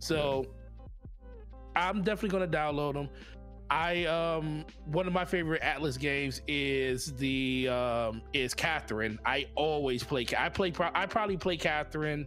[0.00, 1.82] So yeah.
[1.88, 3.08] I'm definitely going to download them.
[3.72, 9.18] I um one of my favorite Atlus games is the um is Catherine.
[9.24, 10.26] I always play.
[10.36, 10.74] I play.
[10.94, 12.26] I probably play Catherine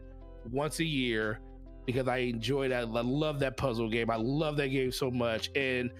[0.51, 1.40] once a year
[1.85, 2.85] because I enjoy that.
[2.85, 4.09] I love that puzzle game.
[4.09, 5.91] I love that game so much, and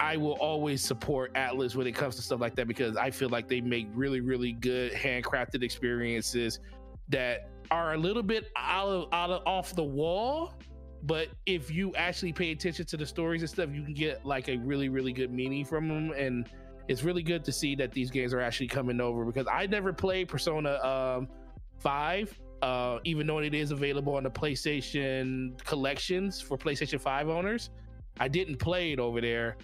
[0.00, 3.28] I will always support Atlus when it comes to stuff like that because I feel
[3.28, 6.58] like they make really, really good handcrafted experiences
[7.10, 10.52] that are a little bit out of, out of off the wall
[11.06, 14.48] but if you actually pay attention to the stories and stuff, you can get like
[14.48, 16.12] a really, really good meaning from them.
[16.12, 16.48] And
[16.88, 19.92] it's really good to see that these games are actually coming over because I never
[19.92, 21.28] played Persona um,
[21.78, 27.70] 5, uh, even though it is available on the PlayStation collections for PlayStation 5 owners.
[28.18, 29.56] I didn't play it over there.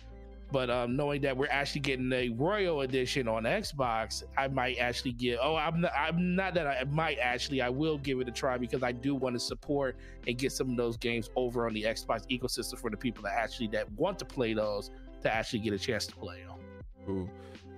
[0.53, 5.13] But um, knowing that we're actually getting a Royal Edition on Xbox, I might actually
[5.13, 5.39] get.
[5.41, 7.63] Oh, I'm not, I'm not that I might actually.
[7.63, 9.97] I will give it a try because I do want to support
[10.27, 13.35] and get some of those games over on the Xbox ecosystem for the people that
[13.35, 14.91] actually that want to play those
[15.23, 16.59] to actually get a chance to play them.
[17.07, 17.31] Cool.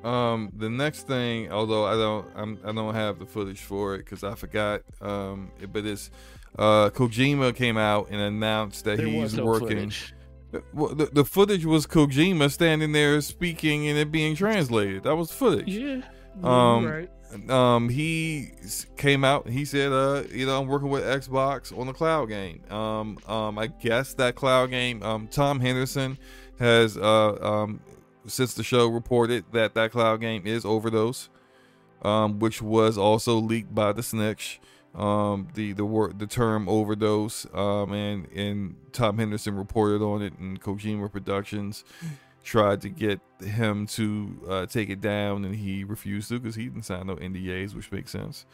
[0.04, 3.94] Um, the next thing, although I don't, I'm, I do not have the footage for
[3.94, 4.82] it because I forgot.
[5.00, 6.10] Um, but it's
[6.58, 9.68] uh, Kojima came out and announced that there he's no working.
[9.68, 10.14] Footage
[10.52, 15.04] the, the footage was Kojima standing there speaking and it being translated.
[15.04, 15.68] That was footage.
[15.68, 16.02] Yeah.
[16.42, 17.10] Um, right.
[17.48, 18.50] Um, he
[18.96, 19.48] came out.
[19.48, 22.62] He said, "Uh, you know, I'm working with Xbox on the cloud game.
[22.70, 25.02] Um, um, I guess that cloud game.
[25.02, 26.18] Um, Tom Henderson
[26.58, 27.80] has uh um
[28.26, 31.28] since the show reported that that cloud game is overdose,
[32.02, 34.60] um, which was also leaked by the snitch
[34.94, 40.38] um, the the word the term overdose, um, and and Tom Henderson reported on it,
[40.38, 41.84] and Kojima Productions
[42.44, 46.64] tried to get him to uh, take it down, and he refused to because he
[46.64, 48.44] didn't sign no NDAs, which makes sense.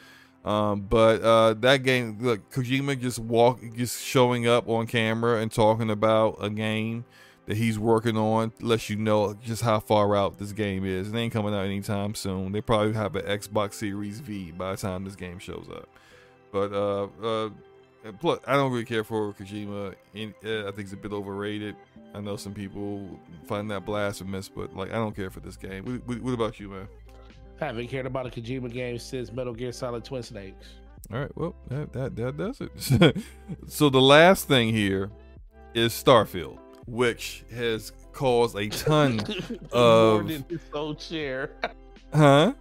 [0.45, 5.51] Um, but uh, that game, look, Kojima just walk, just showing up on camera and
[5.51, 7.05] talking about a game
[7.47, 11.13] that he's working on lets you know just how far out this game is.
[11.13, 12.53] It ain't coming out anytime soon.
[12.53, 15.89] They probably have an Xbox Series V by the time this game shows up.
[16.53, 17.51] But uh, uh,
[18.21, 19.93] plus, I don't really care for Kojima.
[19.93, 21.77] Uh, I think it's a bit overrated.
[22.15, 25.85] I know some people find that blasphemous, but like I don't care for this game.
[25.85, 26.89] What, what, what about you, man?
[27.61, 30.69] I haven't cared about a Kojima game since Metal Gear Solid Twin Snakes.
[31.13, 33.17] All right, well that that, that does it.
[33.67, 35.11] so the last thing here
[35.75, 39.21] is Starfield which has caused a ton
[39.73, 41.51] of more than his own share.
[42.15, 42.55] huh?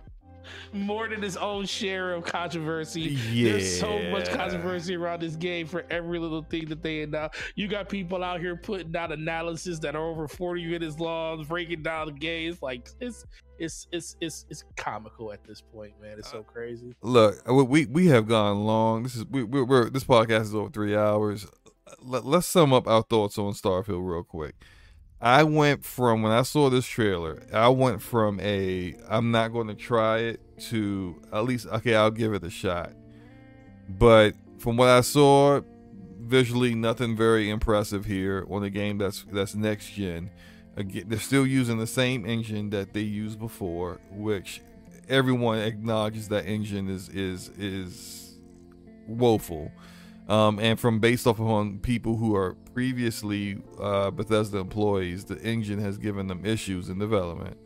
[0.74, 3.18] More than his own share of controversy.
[3.32, 3.52] Yeah.
[3.52, 7.30] There's so much controversy around this game for every little thing that they now.
[7.56, 11.84] You got people out here putting out analysis that are over 40 minutes long, breaking
[11.84, 12.52] down the game.
[12.52, 13.26] It's like it's
[13.60, 16.18] it's it's it's it's comical at this point, man.
[16.20, 16.96] It's so uh, crazy.
[17.02, 19.04] Look, we we have gone long.
[19.04, 21.48] This is we, we're, we're this podcast is over three hours
[22.02, 24.56] let, us sum up our thoughts on Starfield real quick.
[25.20, 29.68] I went from when I saw this trailer, I went from a I'm not going
[29.68, 32.92] to try it to at least okay, I'll give it a shot.
[33.90, 35.62] But from what I saw,
[36.20, 40.30] visually nothing very impressive here on a game that's that's next gen.
[40.76, 44.62] Again, they're still using the same engine that they used before, which
[45.10, 48.38] everyone acknowledges that engine is is is
[49.08, 49.72] woeful
[50.28, 55.80] um, and from based off on people who are previously uh, Bethesda employees, the engine
[55.80, 57.58] has given them issues in development.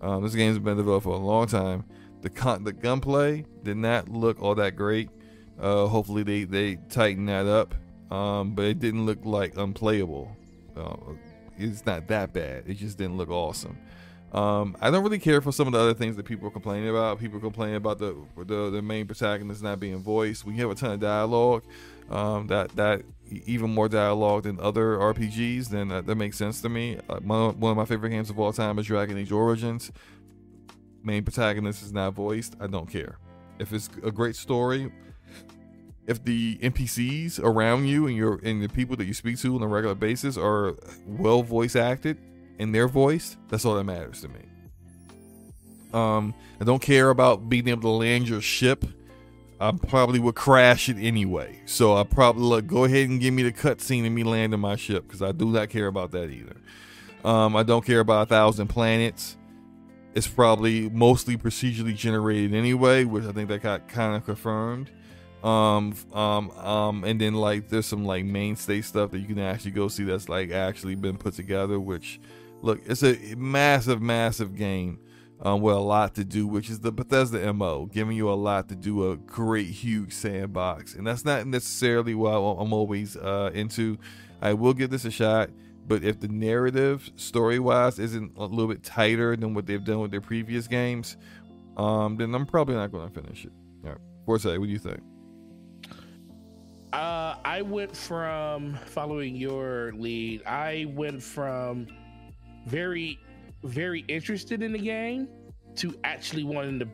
[0.00, 1.84] Um, this game's been developed for a long time.
[2.22, 5.08] The con- the gunplay did not look all that great.
[5.58, 7.74] Uh, hopefully they they tighten that up,
[8.12, 10.34] um, but it didn't look like unplayable.
[10.76, 10.96] Uh,
[11.56, 12.64] it's not that bad.
[12.66, 13.78] It just didn't look awesome.
[14.32, 16.88] Um, I don't really care for some of the other things that people are complaining
[16.88, 17.18] about.
[17.18, 20.44] People complaining about the, the the main protagonist not being voiced.
[20.44, 21.64] We have a ton of dialogue.
[22.10, 26.68] Um, that that even more dialogue than other RPGs, then that, that makes sense to
[26.68, 26.98] me.
[27.08, 29.92] Uh, one, one of my favorite games of all time is Dragon Age Origins.
[31.02, 32.56] Main protagonist is not voiced.
[32.60, 33.18] I don't care.
[33.58, 34.90] If it's a great story,
[36.06, 39.62] if the NPCs around you and your and the people that you speak to on
[39.62, 40.74] a regular basis are
[41.06, 42.18] well voice acted
[42.58, 44.40] and their voice, that's all that matters to me.
[45.92, 48.84] Um, I don't care about being able to land your ship
[49.60, 51.60] I probably would crash it anyway.
[51.66, 54.76] So I probably look, go ahead and give me the cutscene of me landing my
[54.76, 56.56] ship because I do not care about that either.
[57.24, 59.36] Um, I don't care about a thousand planets.
[60.14, 64.90] It's probably mostly procedurally generated anyway, which I think that got kind of confirmed.
[65.44, 69.70] Um, um, um, and then like there's some like mainstay stuff that you can actually
[69.72, 71.78] go see that's like actually been put together.
[71.78, 72.18] Which,
[72.62, 75.00] look, it's a massive, massive game
[75.42, 78.68] um, with a lot to do, which is the Bethesda MO, giving you a lot
[78.68, 80.94] to do, a great, huge sandbox.
[80.94, 83.98] And that's not necessarily what I'm always uh, into.
[84.42, 85.50] I will give this a shot,
[85.86, 90.00] but if the narrative, story wise, isn't a little bit tighter than what they've done
[90.00, 91.16] with their previous games,
[91.76, 93.52] um, then I'm probably not going to finish it.
[93.84, 93.98] All right.
[94.26, 95.00] Forte, what do you think?
[96.92, 100.44] Uh, I went from following your lead.
[100.44, 101.86] I went from
[102.66, 103.18] very
[103.64, 105.28] very interested in the game
[105.76, 106.88] to actually wanting to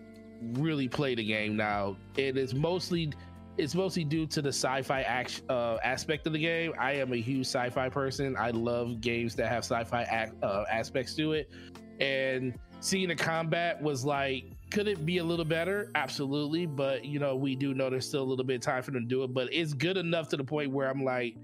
[0.61, 1.97] really play the game now.
[2.17, 3.13] It is mostly
[3.59, 6.75] it's mostly due to the sci-fi uh, aspect of the game.
[6.79, 8.37] I am a huge sci-fi person.
[8.39, 11.51] I love games that have sci-fi uh, aspects to it,
[12.01, 15.91] and seeing the combat was like, could it be a little better?
[15.95, 18.91] Absolutely, but you know we do know there's still a little bit of time for
[18.91, 19.33] them to do it.
[19.33, 21.37] But it's good enough to the point where I'm like,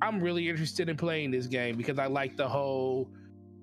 [0.00, 3.10] I'm really interested in playing this game because I like the whole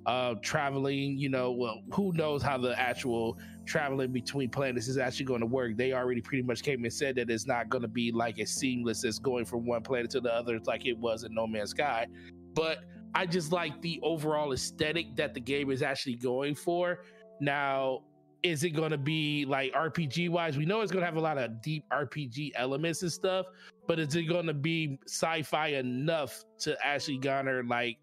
[0.07, 5.25] uh, traveling, you know, well, who knows how the actual traveling between planets is actually
[5.25, 5.75] going to work.
[5.75, 8.51] They already pretty much came and said that it's not going to be like as
[8.51, 11.71] seamless as going from one planet to the other, like it was in No Man's
[11.71, 12.07] Sky.
[12.53, 16.99] But I just like the overall aesthetic that the game is actually going for.
[17.41, 18.03] Now,
[18.43, 20.57] is it going to be like RPG wise?
[20.57, 23.47] We know it's going to have a lot of deep RPG elements and stuff,
[23.87, 27.97] but is it going to be sci fi enough to actually garner like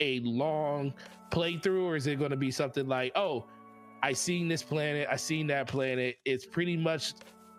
[0.00, 0.94] a long
[1.30, 3.46] playthrough, or is it going to be something like, oh,
[4.02, 6.16] I seen this planet, I seen that planet.
[6.24, 7.14] It's pretty much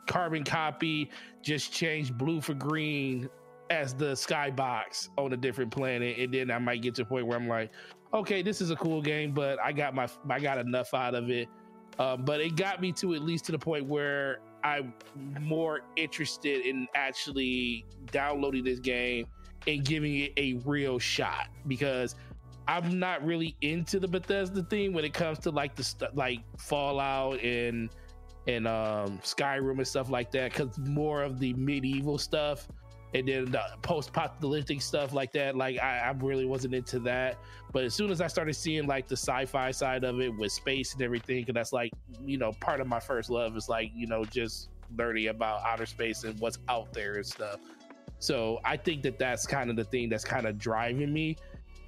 [0.07, 1.09] carbon copy,
[1.41, 3.29] just change blue for green
[3.69, 7.27] as the skybox on a different planet, and then I might get to a point
[7.27, 7.71] where I'm like,
[8.13, 11.29] okay, this is a cool game, but I got my I got enough out of
[11.29, 11.47] it.
[11.99, 14.93] Uh, but it got me to at least to the point where I'm
[15.41, 19.27] more interested in actually downloading this game
[19.67, 22.15] and giving it a real shot because
[22.69, 26.41] I'm not really into the Bethesda thing when it comes to like the st- like
[26.59, 27.89] Fallout and
[28.47, 32.67] and um Skyrim and stuff like that cuz more of the medieval stuff
[33.15, 35.57] and then the post-apocalyptic stuff like that.
[35.57, 37.39] Like I, I really wasn't into that.
[37.73, 40.93] But as soon as i started seeing like the sci-fi side of it with space
[40.93, 41.91] and everything and that's like
[42.23, 45.87] you know part of my first love is like you know just learning about outer
[45.87, 47.59] space and what's out there and stuff.
[48.19, 51.35] So i think that that's kind of the thing that's kind of driving me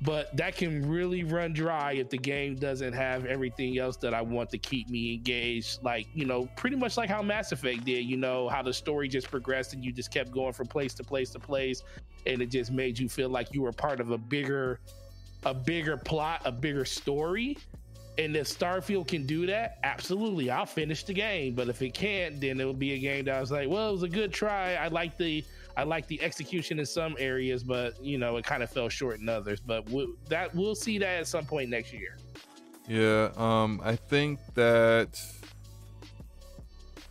[0.01, 4.21] but that can really run dry if the game doesn't have everything else that I
[4.21, 5.83] want to keep me engaged.
[5.83, 9.07] Like, you know, pretty much like how Mass Effect did, you know, how the story
[9.07, 11.83] just progressed and you just kept going from place to place to place.
[12.25, 14.80] And it just made you feel like you were part of a bigger,
[15.43, 17.57] a bigger plot, a bigger story.
[18.17, 21.53] And if Starfield can do that, absolutely, I'll finish the game.
[21.53, 23.89] But if it can't, then it will be a game that I was like, well,
[23.89, 24.75] it was a good try.
[24.75, 25.43] I like the
[25.77, 29.19] I like the execution in some areas, but you know it kind of fell short
[29.19, 29.59] in others.
[29.59, 32.17] But we'll, that we'll see that at some point next year.
[32.88, 35.19] Yeah, um, I think that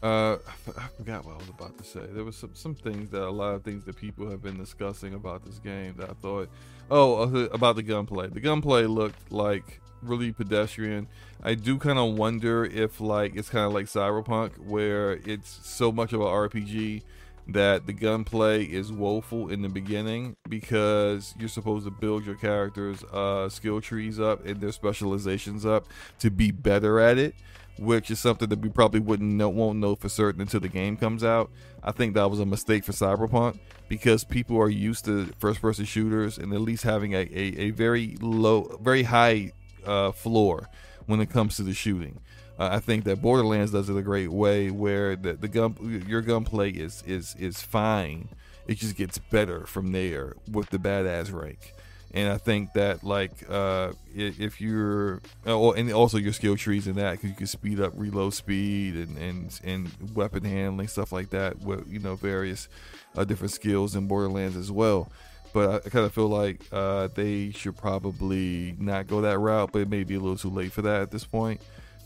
[0.02, 0.36] uh,
[0.78, 2.00] I forgot what I was about to say.
[2.10, 5.14] There was some some things that a lot of things that people have been discussing
[5.14, 6.48] about this game that I thought,
[6.90, 8.28] oh, uh, about the gunplay.
[8.28, 11.06] The gunplay looked like really pedestrian.
[11.42, 15.92] I do kind of wonder if like it's kind of like Cyberpunk, where it's so
[15.92, 17.02] much of an RPG
[17.48, 23.02] that the gunplay is woeful in the beginning because you're supposed to build your characters'
[23.04, 25.86] uh, skill trees up and their specializations up
[26.18, 27.34] to be better at it,
[27.78, 30.96] which is something that we probably wouldn't know, won't know for certain until the game
[30.96, 31.50] comes out.
[31.82, 36.38] I think that was a mistake for Cyberpunk because people are used to first-person shooters
[36.38, 39.52] and at least having a, a, a very low, very high
[39.84, 40.68] uh, floor
[41.06, 42.20] when it comes to the shooting.
[42.60, 46.20] Uh, I think that Borderlands does it a great way, where the, the gun your
[46.20, 48.28] gunplay is is is fine.
[48.66, 51.72] It just gets better from there with the badass rank.
[52.12, 56.96] And I think that like uh, if you're oh, and also your skill trees and
[56.96, 61.30] that because you can speed up reload speed and and and weapon handling stuff like
[61.30, 62.68] that with you know various
[63.16, 65.10] uh, different skills in Borderlands as well
[65.52, 69.82] but I kind of feel like uh, they should probably not go that route, but
[69.82, 71.60] it may be a little too late for that at this point.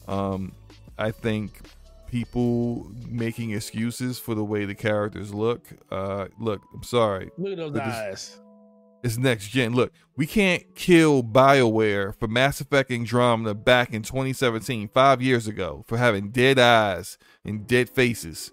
[0.09, 0.53] Um,
[0.99, 1.61] I think
[2.15, 5.67] people making excuses for the way the characters look.
[5.91, 7.31] Uh, look, I'm sorry.
[7.37, 8.41] Look at those eyes.
[9.03, 9.75] It's next gen.
[9.75, 15.85] Look, we can't kill BioWare for Mass Effect Andromeda back in 2017, five years ago,
[15.87, 18.53] for having dead eyes and dead faces.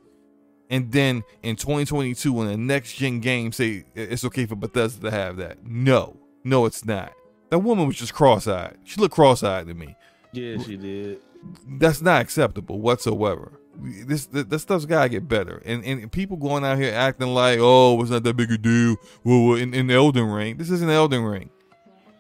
[0.70, 5.12] And then in 2022, when the next gen game say it's okay for Bethesda to
[5.12, 5.64] have that.
[5.64, 7.14] No, no, it's not.
[7.50, 8.78] That woman was just cross eyed.
[8.86, 9.96] She looked cross eyed to me.
[10.34, 11.22] Yeah, she did
[11.68, 13.54] that's not acceptable whatsoever.
[13.84, 15.62] This this, stuff's gotta get better.
[15.66, 18.98] And and people going out here acting like, oh, it's not that big a deal.
[19.24, 21.50] Well, in, in Elden Ring, this isn't Elden Ring.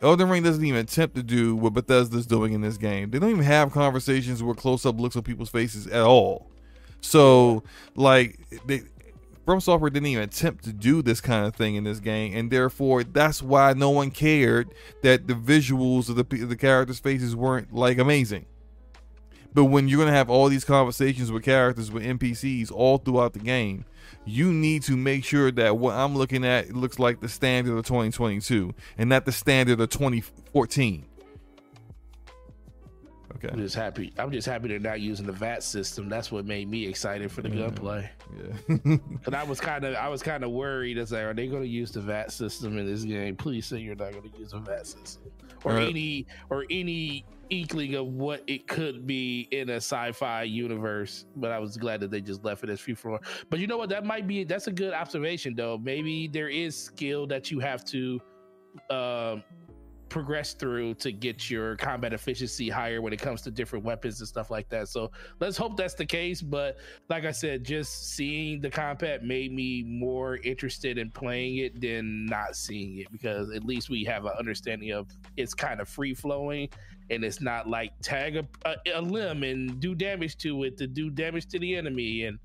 [0.02, 3.12] Elden Ring doesn't even attempt to do what Bethesda's doing in this game.
[3.12, 6.50] They don't even have conversations with close up looks on people's faces at all.
[7.02, 7.64] So,
[7.96, 8.82] like, they,
[9.46, 12.50] From Software didn't even attempt to do this kind of thing in this game, and
[12.50, 17.72] therefore that's why no one cared that the visuals of the the characters' faces weren't
[17.74, 18.46] like amazing.
[19.54, 23.40] But when you're gonna have all these conversations with characters with NPCs all throughout the
[23.40, 23.86] game,
[24.26, 27.86] you need to make sure that what I'm looking at looks like the standard of
[27.86, 31.06] 2022 and not the standard of 2014.
[33.36, 33.50] Okay.
[33.52, 34.14] I'm just happy.
[34.20, 36.10] I'm just happy they're not using the VAT system.
[36.10, 37.66] That's what made me excited for the yeah.
[37.66, 38.10] gunplay.
[38.38, 38.78] Yeah.
[39.26, 41.00] and I was kind of, I was kind of worried.
[41.00, 43.36] As like, are they going to use the VAT system in this game?
[43.36, 45.32] Please say you're not going to use a VAT system
[45.64, 45.90] or right.
[45.90, 51.26] any or any inkling of what it could be in a sci-fi universe.
[51.36, 53.20] But I was glad that they just left it as free for.
[53.50, 53.90] But you know what?
[53.90, 55.78] That might be that's a good observation though.
[55.78, 58.20] Maybe there is skill that you have to
[58.90, 59.44] um,
[60.12, 64.28] progress through to get your combat efficiency higher when it comes to different weapons and
[64.28, 64.90] stuff like that.
[64.90, 65.10] So
[65.40, 66.42] let's hope that's the case.
[66.42, 66.78] But
[67.10, 72.26] like I said, just seeing the combat made me more interested in playing it than
[72.26, 75.08] not seeing it because at least we have an understanding of
[75.38, 76.68] it's kind of free flowing
[77.10, 80.88] and it's not like tag a, a, a limb and do damage to it to
[80.88, 82.38] do damage to the enemy and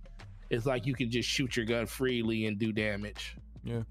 [0.51, 3.37] it's like you can just shoot your gun freely and do damage.
[3.65, 3.83] Yeah.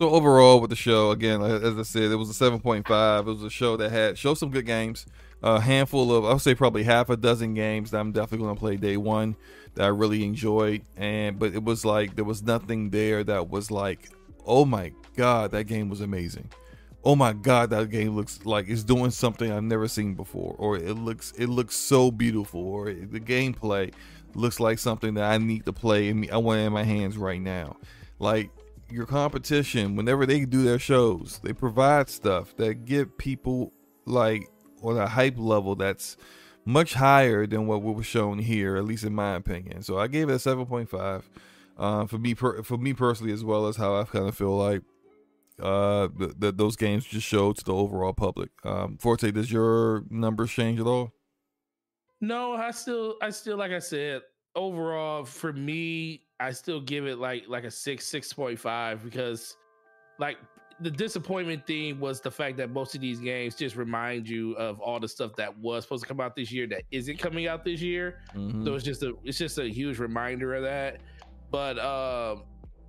[0.00, 3.28] So overall, with the show, again, as I said, it was a seven point five.
[3.28, 5.06] It was a show that had showed some good games,
[5.40, 8.56] a handful of I would say probably half a dozen games that I'm definitely going
[8.56, 9.36] to play day one
[9.74, 10.82] that I really enjoyed.
[10.96, 14.10] And but it was like there was nothing there that was like,
[14.44, 16.50] oh my god, that game was amazing.
[17.04, 20.76] Oh my god, that game looks like it's doing something I've never seen before, or
[20.76, 23.92] it looks it looks so beautiful, or the gameplay
[24.34, 27.40] looks like something that I need to play and I want in my hands right
[27.40, 27.76] now.
[28.18, 28.50] Like
[28.90, 33.72] your competition, whenever they do their shows, they provide stuff that get people
[34.06, 34.48] like
[34.82, 36.16] on a hype level that's
[36.64, 39.82] much higher than what was shown here, at least in my opinion.
[39.82, 41.22] So I gave it a 7.5.
[41.76, 44.56] Uh, for me, per- for me personally, as well as how I kind of feel
[44.56, 44.82] like
[45.62, 48.50] uh that those games just show to the overall public.
[48.64, 51.12] Um, Forte, does your numbers change at all?
[52.20, 54.22] No, I still, I still, like I said,
[54.56, 59.56] overall for me, I still give it like like a six, six point five because
[60.18, 60.38] like
[60.80, 64.80] the disappointment thing was the fact that most of these games just remind you of
[64.80, 67.64] all the stuff that was supposed to come out this year that isn't coming out
[67.64, 68.20] this year.
[68.34, 68.64] Mm-hmm.
[68.64, 70.98] So it's just a it's just a huge reminder of that.
[71.50, 72.42] But um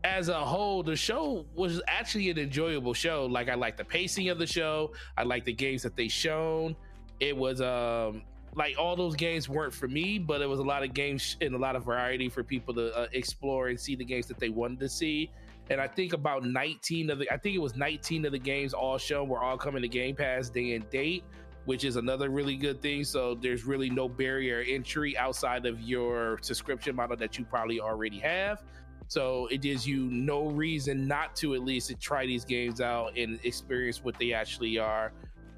[0.03, 3.25] as a whole, the show was actually an enjoyable show.
[3.25, 4.93] Like I like the pacing of the show.
[5.17, 6.75] I like the games that they shown.
[7.19, 8.23] It was um
[8.55, 11.53] like all those games weren't for me, but it was a lot of games and
[11.53, 14.49] a lot of variety for people to uh, explore and see the games that they
[14.49, 15.29] wanted to see.
[15.69, 18.73] And I think about 19 of the, I think it was 19 of the games
[18.73, 21.23] all shown were all coming to Game Pass day and date,
[21.65, 23.03] which is another really good thing.
[23.03, 28.19] So there's really no barrier entry outside of your subscription model that you probably already
[28.19, 28.63] have.
[29.07, 33.39] So it gives you no reason not to at least try these games out and
[33.43, 35.11] experience what they actually are.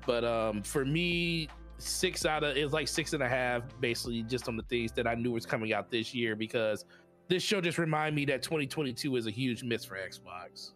[0.06, 4.48] But um, for me, six out of it's like six and a half, basically, just
[4.48, 6.86] on the things that I knew was coming out this year because
[7.28, 10.72] this show just reminded me that 2022 is a huge miss for Xbox.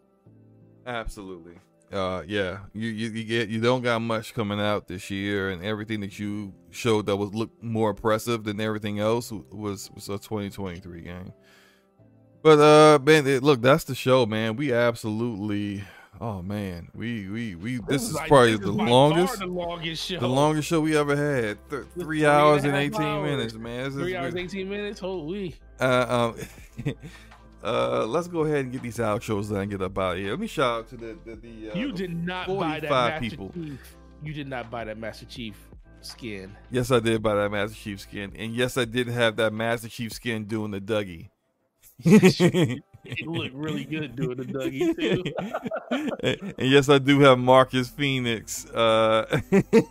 [0.85, 1.55] Absolutely.
[1.91, 5.63] Uh, yeah, you, you, you get you don't got much coming out this year, and
[5.63, 10.17] everything that you showed that was look more impressive than everything else was was a
[10.17, 11.33] 2023 game.
[12.41, 14.55] But uh, man, look, that's the show, man.
[14.55, 15.83] We absolutely
[16.21, 17.77] Oh man, we we we.
[17.77, 20.79] This, this is like, probably this the, is longest, the longest show, the longest show
[20.79, 21.57] we ever had.
[21.67, 23.31] Th- three, three hours and, eighteen hours.
[23.31, 23.85] minutes, man.
[23.85, 24.99] This three hours, eighteen minutes.
[24.99, 25.55] Holy.
[25.79, 26.33] Uh,
[26.85, 26.95] um,
[27.63, 30.29] uh, let's go ahead and get these outros done and get up out of here.
[30.29, 31.37] Let me shout out to the the.
[31.37, 33.51] the uh, you did not buy that Master people.
[33.55, 33.95] Chief.
[34.21, 35.57] You did not buy that Master Chief
[36.01, 36.55] skin.
[36.69, 39.89] Yes, I did buy that Master Chief skin, and yes, I did have that Master
[39.89, 41.29] Chief skin doing the Dougie.
[43.03, 45.23] he looked really good doing the Dougie too.
[46.21, 48.65] and, and, yes, I do have Marcus Phoenix.
[48.69, 49.41] Uh,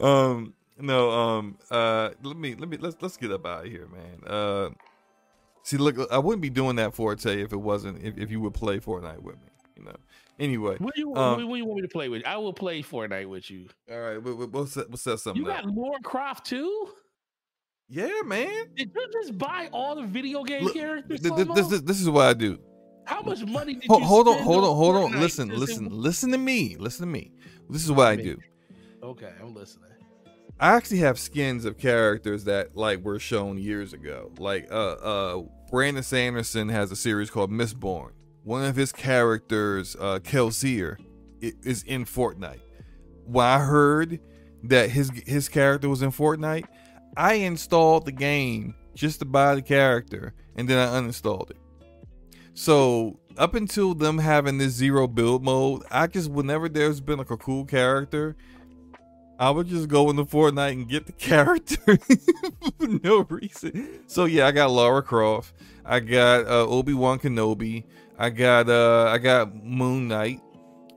[0.00, 3.88] um, no, um, uh, let me let me let's let's get up out of here,
[3.88, 4.22] man.
[4.26, 4.70] Uh,
[5.62, 8.54] see, look, I wouldn't be doing that Forte if it wasn't if, if you would
[8.54, 9.96] play Fortnite with me, you know.
[10.38, 12.24] Anyway, what do you, um, what do you want me to play with?
[12.24, 13.66] I will play Fortnite with you.
[13.90, 15.42] All right, we'll, we'll, set, we'll set something.
[15.42, 15.70] You got up.
[15.74, 16.90] Lara Croft too.
[17.88, 18.66] Yeah, man.
[18.76, 21.20] Did you just buy all the video game Look, characters?
[21.20, 22.58] This, this, this, is what I do.
[23.06, 25.20] How much money did hold, you hold on, hold on, hold on.
[25.20, 26.76] Listen, listen, listen to me.
[26.78, 27.32] Listen to me.
[27.70, 28.36] This is what I do.
[29.02, 29.88] Okay, I'm listening.
[30.60, 34.32] I actually have skins of characters that like were shown years ago.
[34.38, 38.10] Like uh uh Brandon Sanderson has a series called Mistborn.
[38.42, 40.96] One of his characters, uh Kelsier,
[41.40, 42.60] is in Fortnite.
[43.24, 44.20] When I heard
[44.64, 46.66] that his his character was in Fortnite,
[47.18, 51.56] I installed the game just to buy the character and then I uninstalled it.
[52.54, 57.32] So up until them having this zero build mode, I just whenever there's been like
[57.32, 58.36] a cool character,
[59.36, 61.96] I would just go into Fortnite and get the character
[62.78, 64.00] for no reason.
[64.06, 67.82] So yeah, I got Lara Croft, I got uh, Obi Wan Kenobi,
[68.16, 70.40] I got uh, I got Moon Knight,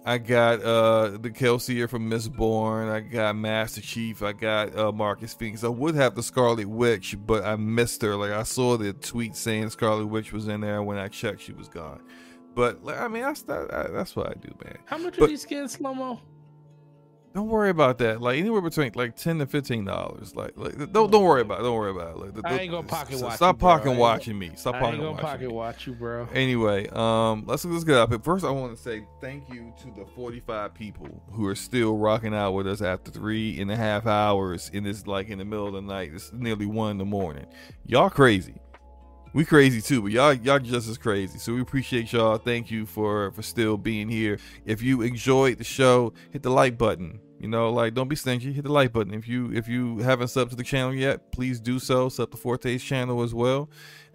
[0.04, 2.92] I got uh the Kelsier from Mistborn.
[2.92, 4.24] I got Master Chief.
[4.24, 5.64] I got uh Marcus Phoenix.
[5.64, 8.16] I would have the Scarlet Witch, but I missed her.
[8.16, 10.82] Like I saw the tweet saying Scarlet Witch was in there.
[10.82, 12.02] When I checked, she was gone.
[12.56, 14.78] But like, I mean, that's that, that's what I do, man.
[14.86, 16.20] How much but, are these skins, SloMo?
[17.34, 18.20] Don't worry about that.
[18.22, 20.36] Like anywhere between like ten to fifteen dollars.
[20.36, 21.64] Like, like don't don't worry about it.
[21.64, 22.36] Don't worry about it.
[22.36, 23.36] Like, I ain't gonna pocket watch.
[23.36, 24.52] Stop you, pocket watching me.
[24.56, 25.54] Stop pocket watching pocket me.
[25.54, 26.28] watch you, bro.
[26.34, 28.10] Anyway, um, let's let's get up.
[28.10, 31.96] But First, I want to say thank you to the forty-five people who are still
[31.98, 35.46] rocking out with us after three and a half hours in this like in the
[35.46, 36.12] middle of the night.
[36.14, 37.46] It's nearly one in the morning.
[37.86, 38.56] Y'all crazy.
[39.34, 41.40] We crazy too, but y'all y'all just as crazy.
[41.40, 42.38] So we appreciate y'all.
[42.38, 44.40] Thank you for for still being here.
[44.66, 48.54] If you enjoyed the show, hit the like button you know, like don't be stingy.
[48.54, 49.16] Hit the like button.
[49.16, 52.08] If you if you haven't subbed to the channel yet, please do so.
[52.08, 53.68] Sub to Forte's channel as well.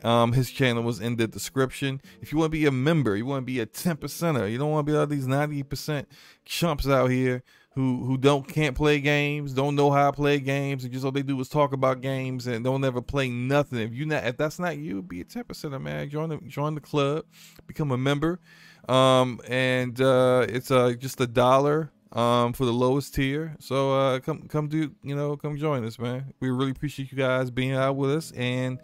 [0.04, 2.00] Um, his channel was in the description.
[2.20, 4.48] If you want to be a member, you want to be a 10 percenter.
[4.48, 6.06] You don't want to be all these 90%
[6.44, 7.42] chumps out here
[7.76, 11.12] who who don't can't play games, don't know how to play games, and just all
[11.12, 13.78] they do is talk about games and don't ever play nothing.
[13.80, 16.08] If you not if that's not you, be a 10 percenter, man.
[16.08, 17.26] Join the join the club,
[17.66, 18.40] become a member.
[18.88, 23.54] Um, and uh, it's uh just a dollar um, for the lowest tier.
[23.60, 26.32] So uh, come come do you know come join us, man.
[26.40, 28.80] We really appreciate you guys being out with us, and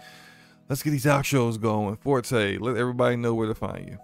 [0.68, 1.96] let's get these outros going.
[1.96, 3.98] Forte, let everybody know where to find you.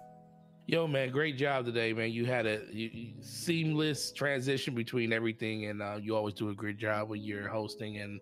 [0.69, 2.11] Yo, man, great job today, man.
[2.11, 6.77] You had a you, seamless transition between everything, and uh, you always do a great
[6.77, 8.21] job when you're hosting and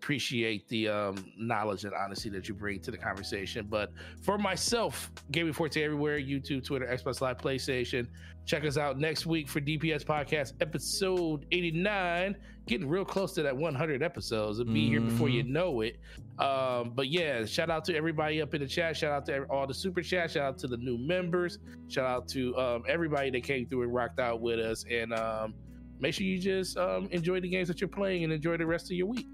[0.00, 3.68] appreciate the um, knowledge and honesty that you bring to the conversation.
[3.70, 3.92] But
[4.22, 8.08] for myself, Gaming Forte everywhere YouTube, Twitter, Xbox Live, PlayStation.
[8.44, 12.34] Check us out next week for DPS Podcast episode 89.
[12.66, 14.58] Getting real close to that 100 episodes.
[14.58, 14.90] It'll be mm-hmm.
[14.90, 15.52] here before you mm-hmm.
[15.52, 15.98] know it.
[16.38, 18.96] Um, but yeah, shout out to everybody up in the chat.
[18.96, 20.30] Shout out to all the super chat.
[20.30, 21.58] Shout out to the new members.
[21.88, 24.84] Shout out to um, everybody that came through and rocked out with us.
[24.90, 25.54] And um,
[26.00, 28.86] make sure you just um, enjoy the games that you're playing and enjoy the rest
[28.86, 29.28] of your week.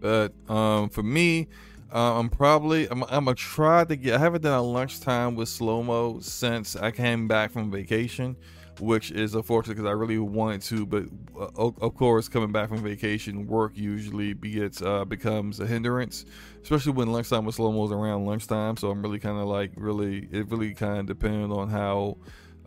[0.00, 1.48] But um, for me,
[1.94, 4.14] uh, I'm probably I'm, I'm, gonna try to get.
[4.14, 8.36] I haven't done a lunchtime with SloMo since I came back from vacation,
[8.80, 10.86] which is unfortunate because I really wanted to.
[10.86, 11.04] But
[11.38, 16.24] uh, of course, coming back from vacation, work usually gets uh, becomes a hindrance,
[16.62, 18.76] especially when lunchtime with SloMo is around lunchtime.
[18.76, 22.18] So I'm really kind of like really it really kind of depends on how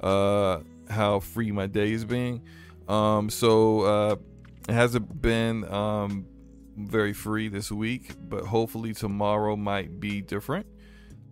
[0.02, 2.42] uh, how free my day is being.
[2.88, 4.16] Um, so uh,
[4.70, 5.70] it hasn't been.
[5.72, 6.28] Um,
[6.78, 10.68] very free this week, but hopefully tomorrow might be different.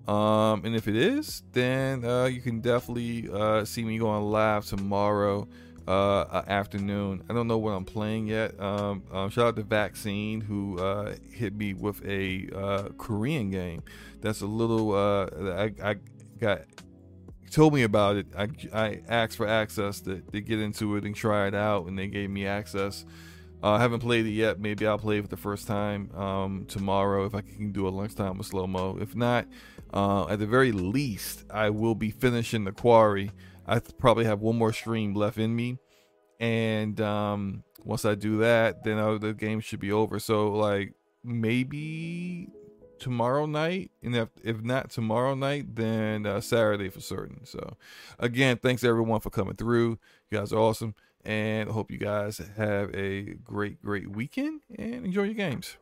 [0.08, 4.66] Um, and if it is, then uh, you can definitely uh, see me going live
[4.66, 5.48] tomorrow
[5.88, 7.24] uh, afternoon.
[7.30, 8.60] I don't know what I'm playing yet.
[8.60, 13.84] Um, um, shout out to Vaccine who uh, hit me with a uh, Korean game.
[14.22, 14.94] That's a little.
[14.94, 15.28] Uh,
[15.82, 15.96] I, I
[16.40, 16.62] got
[17.52, 18.28] told me about it.
[18.38, 21.98] I, I asked for access to, to get into it and try it out, and
[21.98, 23.06] they gave me access.
[23.64, 24.60] Uh, I haven't played it yet.
[24.60, 27.90] Maybe I'll play it for the first time um, tomorrow if I can do a
[27.90, 29.02] lunchtime with SloMo.
[29.02, 29.48] If not,
[29.96, 33.32] uh, at the very least, I will be finishing the quarry.
[33.66, 35.80] I probably have one more stream left in me,
[36.40, 40.20] and um, once I do that, then uh, the game should be over.
[40.20, 40.94] So like
[41.24, 42.50] maybe
[43.00, 47.46] tomorrow night, and if if not tomorrow night, then uh, Saturday for certain.
[47.46, 47.78] So
[48.20, 49.98] again, thanks everyone for coming through.
[50.30, 50.94] You guys are awesome
[51.26, 55.78] and hope you guys have a great, great weekend and enjoy your games.